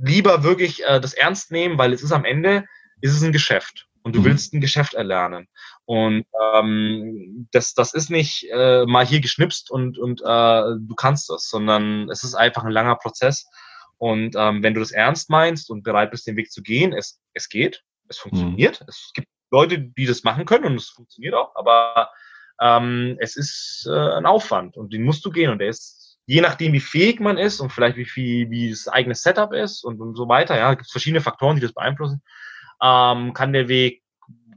lieber 0.00 0.42
wirklich 0.42 0.84
äh, 0.84 1.00
das 1.00 1.14
ernst 1.14 1.50
nehmen, 1.50 1.78
weil 1.78 1.92
es 1.92 2.02
ist 2.02 2.12
am 2.12 2.24
Ende, 2.24 2.64
ist 3.00 3.14
es 3.14 3.22
ein 3.22 3.32
Geschäft 3.32 3.86
und 4.02 4.14
du 4.14 4.20
mhm. 4.20 4.24
willst 4.24 4.54
ein 4.54 4.60
Geschäft 4.60 4.94
erlernen. 4.94 5.48
Und 5.84 6.26
ähm, 6.54 7.48
das, 7.52 7.74
das 7.74 7.94
ist 7.94 8.10
nicht 8.10 8.46
äh, 8.52 8.86
mal 8.86 9.06
hier 9.06 9.20
geschnipst 9.20 9.70
und, 9.70 9.98
und 9.98 10.20
äh, 10.20 10.24
du 10.24 10.94
kannst 10.96 11.28
das, 11.30 11.48
sondern 11.48 12.08
es 12.10 12.22
ist 12.24 12.34
einfach 12.34 12.64
ein 12.64 12.72
langer 12.72 12.96
Prozess. 12.96 13.48
Und 13.98 14.36
ähm, 14.36 14.62
wenn 14.62 14.74
du 14.74 14.80
das 14.80 14.92
ernst 14.92 15.30
meinst 15.30 15.70
und 15.70 15.82
bereit 15.82 16.10
bist, 16.10 16.26
den 16.26 16.36
Weg 16.36 16.52
zu 16.52 16.62
gehen, 16.62 16.92
es, 16.92 17.20
es 17.32 17.48
geht, 17.48 17.82
es 18.08 18.18
funktioniert. 18.18 18.80
Mhm. 18.80 18.86
Es 18.88 19.10
gibt 19.14 19.28
Leute, 19.50 19.78
die 19.78 20.06
das 20.06 20.22
machen 20.22 20.44
können 20.44 20.66
und 20.66 20.76
es 20.76 20.88
funktioniert 20.88 21.34
auch, 21.34 21.54
aber 21.54 22.10
ähm, 22.60 23.16
es 23.20 23.36
ist 23.36 23.88
äh, 23.88 24.14
ein 24.16 24.26
Aufwand 24.26 24.76
und 24.76 24.92
den 24.92 25.02
musst 25.02 25.24
du 25.24 25.30
gehen 25.30 25.50
und 25.50 25.58
der 25.58 25.68
ist 25.68 26.05
je 26.26 26.40
nachdem, 26.40 26.72
wie 26.72 26.80
fähig 26.80 27.20
man 27.20 27.38
ist 27.38 27.60
und 27.60 27.72
vielleicht 27.72 27.96
wie 27.96 28.04
viel, 28.04 28.50
wie 28.50 28.70
das 28.70 28.88
eigene 28.88 29.14
Setup 29.14 29.52
ist 29.52 29.84
und, 29.84 30.00
und 30.00 30.16
so 30.16 30.28
weiter, 30.28 30.58
ja, 30.58 30.74
gibt 30.74 30.86
es 30.86 30.92
verschiedene 30.92 31.20
Faktoren, 31.20 31.56
die 31.56 31.62
das 31.62 31.72
beeinflussen, 31.72 32.22
ähm, 32.82 33.32
kann 33.32 33.52
der 33.52 33.68
Weg 33.68 34.02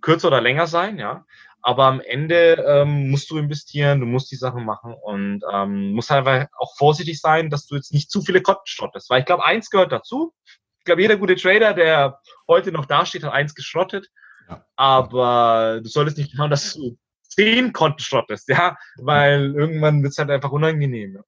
kürzer 0.01 0.27
oder 0.27 0.41
länger 0.41 0.67
sein, 0.67 0.97
ja. 0.97 1.25
Aber 1.61 1.85
am 1.85 1.99
Ende 1.99 2.63
ähm, 2.65 3.09
musst 3.09 3.29
du 3.29 3.37
investieren, 3.37 3.99
du 3.99 4.05
musst 4.05 4.31
die 4.31 4.37
Sachen 4.37 4.65
machen 4.65 4.95
und 5.03 5.43
ähm, 5.51 5.91
musst 5.91 6.09
halt 6.09 6.25
einfach 6.25 6.49
auch 6.57 6.75
vorsichtig 6.77 7.19
sein, 7.19 7.49
dass 7.49 7.67
du 7.67 7.75
jetzt 7.75 7.93
nicht 7.93 8.09
zu 8.09 8.21
viele 8.21 8.41
Kotten 8.41 8.65
schrottest. 8.65 9.09
Weil 9.09 9.19
ich 9.19 9.25
glaube, 9.25 9.43
eins 9.43 9.69
gehört 9.69 9.91
dazu. 9.91 10.33
Ich 10.45 10.85
glaube, 10.85 11.01
jeder 11.01 11.17
gute 11.17 11.35
Trader, 11.35 11.73
der 11.73 12.19
heute 12.47 12.71
noch 12.71 12.85
dasteht, 12.85 13.23
hat 13.23 13.33
eins 13.33 13.55
geschrottet. 13.55 14.07
ja. 14.49 14.65
aber 14.77 15.81
du 15.83 15.89
solltest 15.89 16.17
nicht 16.17 16.31
schauen, 16.33 16.49
dass 16.49 16.73
du 16.73 16.97
zehn 17.23 17.73
Konten 17.73 17.99
schrottest, 17.99 18.49
ja, 18.49 18.77
weil 18.97 19.53
irgendwann 19.53 20.01
wird 20.01 20.11
es 20.11 20.17
halt 20.17 20.29
einfach 20.29 20.51
unangenehm. 20.51 21.19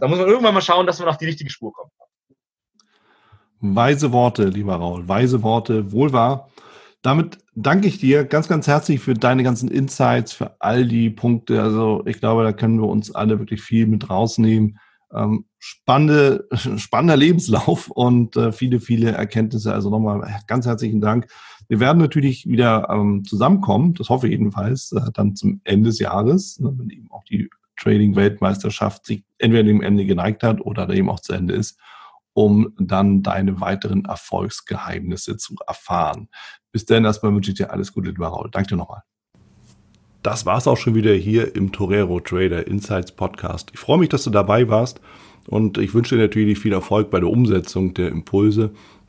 Da 0.00 0.08
muss 0.08 0.18
man 0.18 0.28
irgendwann 0.28 0.54
mal 0.54 0.62
schauen, 0.62 0.86
dass 0.86 0.98
man 0.98 1.08
auf 1.08 1.18
die 1.18 1.26
richtige 1.26 1.50
Spur 1.50 1.72
kommt. 1.72 1.92
Weise 3.60 4.12
Worte, 4.12 4.44
lieber 4.44 4.76
Raul, 4.76 5.08
weise 5.08 5.42
Worte, 5.42 5.90
wohl 5.90 6.12
wahr. 6.12 6.50
Damit 7.00 7.38
danke 7.54 7.86
ich 7.86 7.98
dir 7.98 8.24
ganz, 8.24 8.48
ganz 8.48 8.66
herzlich 8.66 9.00
für 9.00 9.14
deine 9.14 9.42
ganzen 9.42 9.70
Insights, 9.70 10.32
für 10.32 10.56
all 10.60 10.86
die 10.86 11.10
Punkte. 11.10 11.62
Also 11.62 12.02
ich 12.06 12.18
glaube, 12.18 12.44
da 12.44 12.52
können 12.52 12.80
wir 12.80 12.88
uns 12.88 13.14
alle 13.14 13.38
wirklich 13.38 13.62
viel 13.62 13.86
mit 13.86 14.10
rausnehmen. 14.10 14.78
Ähm, 15.12 15.44
spannende, 15.58 16.48
spannender 16.76 17.16
Lebenslauf 17.16 17.90
und 17.90 18.36
äh, 18.36 18.52
viele, 18.52 18.80
viele 18.80 19.12
Erkenntnisse. 19.12 19.72
Also 19.72 19.90
nochmal 19.90 20.40
ganz 20.46 20.66
herzlichen 20.66 21.00
Dank. 21.00 21.28
Wir 21.68 21.80
werden 21.80 21.98
natürlich 21.98 22.46
wieder 22.46 22.88
ähm, 22.90 23.24
zusammenkommen, 23.24 23.94
das 23.94 24.10
hoffe 24.10 24.26
ich 24.26 24.32
jedenfalls, 24.32 24.92
äh, 24.92 25.00
dann 25.14 25.36
zum 25.36 25.60
Ende 25.64 25.88
des 25.88 25.98
Jahres, 25.98 26.58
ne, 26.60 26.72
wenn 26.76 26.90
eben 26.90 27.10
auch 27.10 27.24
die 27.24 27.48
Trading-Weltmeisterschaft 27.76 29.06
sich 29.06 29.24
entweder 29.38 29.64
dem 29.64 29.82
Ende 29.82 30.04
geneigt 30.04 30.42
hat 30.42 30.60
oder 30.60 30.88
eben 30.90 31.10
auch 31.10 31.20
zu 31.20 31.32
Ende 31.32 31.54
ist, 31.54 31.78
um 32.32 32.74
dann 32.78 33.22
deine 33.22 33.60
weiteren 33.60 34.04
Erfolgsgeheimnisse 34.04 35.36
zu 35.36 35.54
erfahren. 35.66 36.28
Bis 36.72 36.84
dann 36.84 37.04
erstmal 37.04 37.34
wünsche 37.34 37.52
ich 37.52 37.56
dir 37.56 37.70
alles 37.70 37.92
Gute, 37.92 38.10
lieber 38.10 38.28
Raul. 38.28 38.50
Danke 38.50 38.70
dir 38.70 38.76
nochmal. 38.76 39.02
Das 40.22 40.46
war's 40.46 40.66
auch 40.66 40.78
schon 40.78 40.94
wieder 40.94 41.12
hier 41.12 41.54
im 41.54 41.70
Torero 41.70 42.18
Trader 42.18 42.66
Insights 42.66 43.12
Podcast. 43.12 43.70
Ich 43.74 43.78
freue 43.78 43.98
mich, 43.98 44.08
dass 44.08 44.24
du 44.24 44.30
dabei 44.30 44.68
warst 44.68 45.00
und 45.48 45.76
ich 45.78 45.92
wünsche 45.92 46.16
dir 46.16 46.22
natürlich 46.22 46.58
viel 46.58 46.72
Erfolg 46.72 47.10
bei 47.10 47.20
der 47.20 47.28
Umsetzung 47.28 47.92
der 47.92 48.08
Impulse. 48.08 48.72